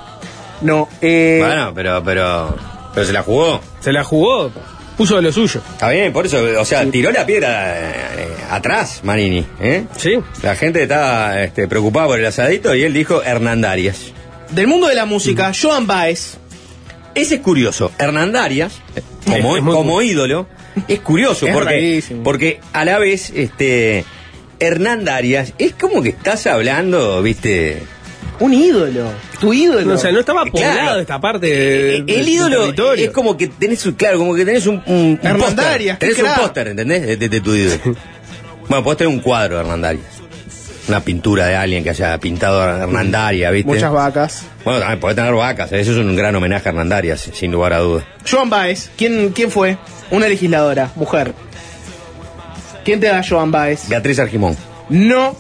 No, 0.62 0.88
eh, 1.02 1.38
Bueno, 1.40 1.72
pero, 1.76 2.04
pero, 2.04 2.56
pero 2.94 3.06
se 3.06 3.14
la 3.14 3.24
jugó. 3.24 3.62
Se 3.80 3.92
la 3.92 4.04
jugó, 4.04 4.52
puso 4.98 5.16
de 5.18 5.22
lo 5.22 5.32
suyo. 5.32 5.62
Está 5.74 5.90
bien, 5.90 6.12
por 6.12 6.26
eso, 6.26 6.40
o 6.60 6.66
sea, 6.66 6.86
tiró 6.90 7.12
la 7.12 7.26
piedra 7.26 7.76
eh, 7.80 8.28
atrás, 8.50 9.02
Manini, 9.04 9.46
¿eh? 9.62 9.84
Sí. 9.98 10.16
La 10.42 10.56
gente 10.56 10.84
estaba 10.84 11.42
este, 11.44 11.68
preocupada 11.68 12.08
por 12.08 12.20
el 12.20 12.26
asadito 12.26 12.74
y 12.76 12.84
él 12.84 12.94
dijo 12.94 13.22
Hernandarias. 13.24 14.12
del 14.50 14.68
mundo 14.68 14.88
de 14.88 14.96
la 14.96 15.06
música, 15.06 15.52
Joan 15.60 15.86
Baez. 15.88 16.38
Ese 17.14 17.36
es 17.36 17.42
curioso. 17.42 17.92
Hernandarias, 18.00 18.80
como, 19.26 19.52
Es- 19.54 19.58
es 19.58 19.64
muy 19.64 19.74
como 19.76 20.02
ídolo, 20.02 20.48
es 20.88 21.00
curioso 21.02 21.48
Es 21.48 21.54
porque, 21.54 21.70
rarísimo. 21.74 22.24
porque 22.24 22.60
a 22.74 22.86
la 22.86 22.98
vez, 23.00 23.32
este, 23.36 24.06
Hernandarias 24.60 25.54
es 25.58 25.74
como 25.74 26.02
que 26.02 26.10
estás 26.10 26.48
hablando, 26.48 27.22
viste. 27.22 27.84
Un 28.40 28.54
ídolo, 28.54 29.12
tu 29.40 29.52
ídolo. 29.54 29.96
O 29.96 29.98
sea, 29.98 30.12
no 30.12 30.20
estaba 30.20 30.46
poblado 30.46 30.74
Claro. 30.74 31.00
esta 31.00 31.20
parte 31.20 31.48
de, 31.48 31.98
Eh, 31.98 32.04
el 32.08 32.30
ídolo 32.30 32.66
es 32.94 33.10
como 33.12 33.36
que 33.36 33.48
tenés, 33.48 33.86
un- 33.86 33.94
claro, 33.94 34.20
como 34.20 34.36
que 34.36 34.46
tenés 34.46 34.68
un, 34.68 34.82
un, 34.86 35.20
un 35.22 35.28
Hernandarias, 35.28 35.98
póster. 35.98 36.16
Tenés 36.16 36.32
un 36.32 36.42
póster, 36.44 36.68
¿entendés? 36.68 37.02
De, 37.02 37.18
de- 37.18 37.30
de 37.30 37.42
tu 37.42 37.56
ídolo. 37.56 37.80
bueno, 38.70 38.84
podés 38.84 38.98
tener 39.00 39.14
un 39.14 39.20
cuadro 39.22 39.56
de 39.56 39.62
Hernandarias. 39.62 40.06
Una 40.88 41.02
pintura 41.02 41.48
de 41.48 41.56
alguien 41.56 41.84
que 41.84 41.90
haya 41.90 42.18
pintado 42.20 42.62
a 42.62 42.84
Hernandarias, 42.84 43.52
¿viste? 43.52 43.68
Muchas 43.74 43.92
vacas. 43.92 44.44
Bueno, 44.64 44.80
también 44.80 45.00
podés 45.00 45.16
tener 45.18 45.34
vacas. 45.34 45.72
Eso 45.74 45.92
es 45.92 45.98
un 45.98 46.16
gran 46.16 46.34
homenaje 46.36 46.70
a 46.70 46.72
Hernandarias, 46.72 47.30
sin 47.34 47.52
lugar 47.52 47.74
a 47.74 47.80
dudas. 47.80 48.06
Joan 48.30 48.50
Baez, 48.50 48.90
¿quién, 48.98 49.30
¿quién 49.36 49.52
fue? 49.52 49.78
Una 50.12 50.28
legisladora, 50.30 50.92
mujer. 50.96 51.34
¿Quién 52.86 53.00
te 53.02 53.08
da 53.08 53.22
Joan 53.28 53.52
Baez? 53.52 53.90
Beatriz 53.90 54.20
Argimón. 54.20 54.56
No, 54.90 55.36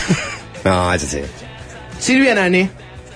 No, 0.64 0.92
ese 0.94 1.06
sí. 1.06 1.18
Silvia 2.02 2.34
Nane. 2.34 2.68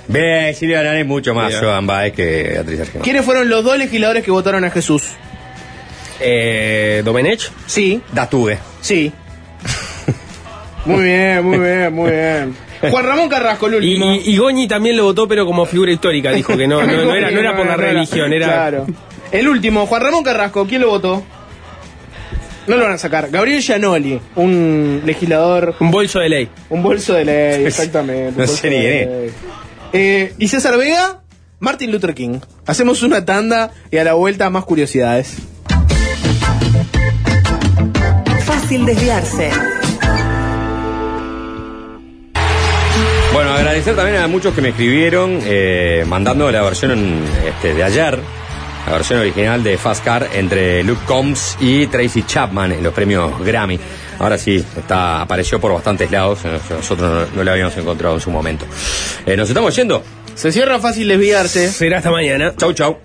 Ve, 0.09 0.55
Silvia 0.55 0.79
Arana 0.81 1.01
es 1.01 1.07
mucho 1.07 1.35
más. 1.35 1.53
Joan 1.59 1.87
Baez 1.87 2.13
que 2.13 2.43
Beatriz 2.53 2.81
Argimón. 2.81 3.03
¿Quiénes 3.03 3.25
fueron 3.25 3.49
los 3.49 3.65
dos 3.65 3.77
legisladores 3.77 4.23
que 4.23 4.31
votaron 4.31 4.65
a 4.65 4.71
Jesús? 4.71 5.03
Eh, 6.21 7.03
Domenech. 7.05 7.51
Sí, 7.67 8.01
Dastugue. 8.13 8.59
sí. 8.81 9.13
Muy 10.85 11.03
bien, 11.03 11.45
muy 11.45 11.59
bien, 11.59 11.93
muy 11.93 12.11
bien. 12.13 12.57
Juan 12.93 13.05
Ramón 13.05 13.29
Carrasco, 13.29 13.67
el 13.67 13.83
Y, 13.85 13.95
último. 13.95 14.13
y, 14.15 14.31
y 14.31 14.37
Goñi 14.37 14.69
también 14.69 14.97
lo 14.97 15.03
votó, 15.03 15.27
pero 15.27 15.45
como 15.45 15.67
figura 15.67 15.91
histórica. 15.91 16.31
Dijo 16.31 16.57
que 16.57 16.69
no, 16.69 16.81
no, 16.87 17.05
no 17.05 17.13
era, 17.17 17.33
no 17.33 17.41
era 17.41 17.57
por 17.57 17.67
la 17.67 17.77
religión, 17.77 18.33
era. 18.33 18.47
Claro. 18.47 18.87
El 19.33 19.49
último, 19.49 19.87
Juan 19.87 20.03
Ramón 20.03 20.23
Carrasco, 20.23 20.65
¿quién 20.69 20.83
lo 20.83 20.89
votó? 20.91 21.25
No 22.67 22.77
lo 22.77 22.85
van 22.85 22.93
a 22.95 22.99
sacar. 22.99 23.31
Gabriel 23.31 23.61
Gianoli, 23.63 24.21
un 24.37 25.03
legislador, 25.05 25.75
Un 25.81 25.91
bolso 25.91 26.19
de 26.19 26.29
ley. 26.29 26.49
un 26.71 26.83
bolso 26.83 27.15
de 27.15 27.25
ley, 27.25 27.65
exactamente. 27.67 28.41
No 28.41 28.47
sé 28.47 28.71
ni 28.71 28.77
de. 28.83 29.31
Eh, 29.93 30.35
y 30.39 30.49
César 30.49 30.77
Vega, 30.77 31.21
Martin 31.61 31.93
Luther 31.93 32.15
King. 32.15 32.41
Hacemos 32.67 33.03
una 33.03 33.25
tanda 33.25 33.71
y 33.91 33.99
a 33.99 34.05
la 34.05 34.15
vuelta 34.15 34.51
más 34.51 34.65
curiosidades. 34.65 35.37
Fácil 38.45 38.85
desviarse. 38.85 39.51
Bueno, 43.33 43.53
agradecer 43.53 43.95
también 43.95 44.17
a 44.23 44.27
muchos 44.29 44.55
que 44.55 44.63
me 44.63 44.71
escribieron 44.71 45.39
eh, 45.45 46.05
mandando 46.07 46.51
la 46.51 46.63
versión 46.63 47.23
este, 47.47 47.75
de 47.75 47.83
ayer, 47.85 48.19
la 48.87 48.93
versión 48.93 49.21
original 49.21 49.63
de 49.63 49.77
Fast 49.77 50.05
Car 50.05 50.29
entre 50.33 50.83
Luke 50.85 51.03
Combs 51.07 51.57
y 51.61 51.87
Tracy 51.89 52.23
Chapman 52.23 52.73
en 52.73 52.83
los 52.83 52.95
premios 52.95 53.39
Grammy. 53.45 53.79
Ahora 54.19 54.39
sí, 54.39 54.65
está, 54.77 55.23
apareció 55.23 55.61
por 55.61 55.73
bastantes 55.73 56.11
lados, 56.11 56.41
eh, 56.45 56.59
nosotros 56.71 57.29
no, 57.31 57.37
no 57.37 57.45
la 57.45 57.53
habíamos 57.53 57.77
encontrado 57.77 58.15
en 58.15 58.21
su 58.21 58.31
momento. 58.31 58.65
Eh, 59.27 59.37
nos 59.37 59.49
estamos 59.49 59.75
yendo. 59.75 60.03
Se 60.35 60.53
cierra 60.53 60.79
fácil 60.79 61.09
desviarse. 61.09 61.71
Será 61.71 61.99
hasta 61.99 62.11
mañana. 62.11 62.55
Chau, 62.57 62.73
chau. 62.73 62.99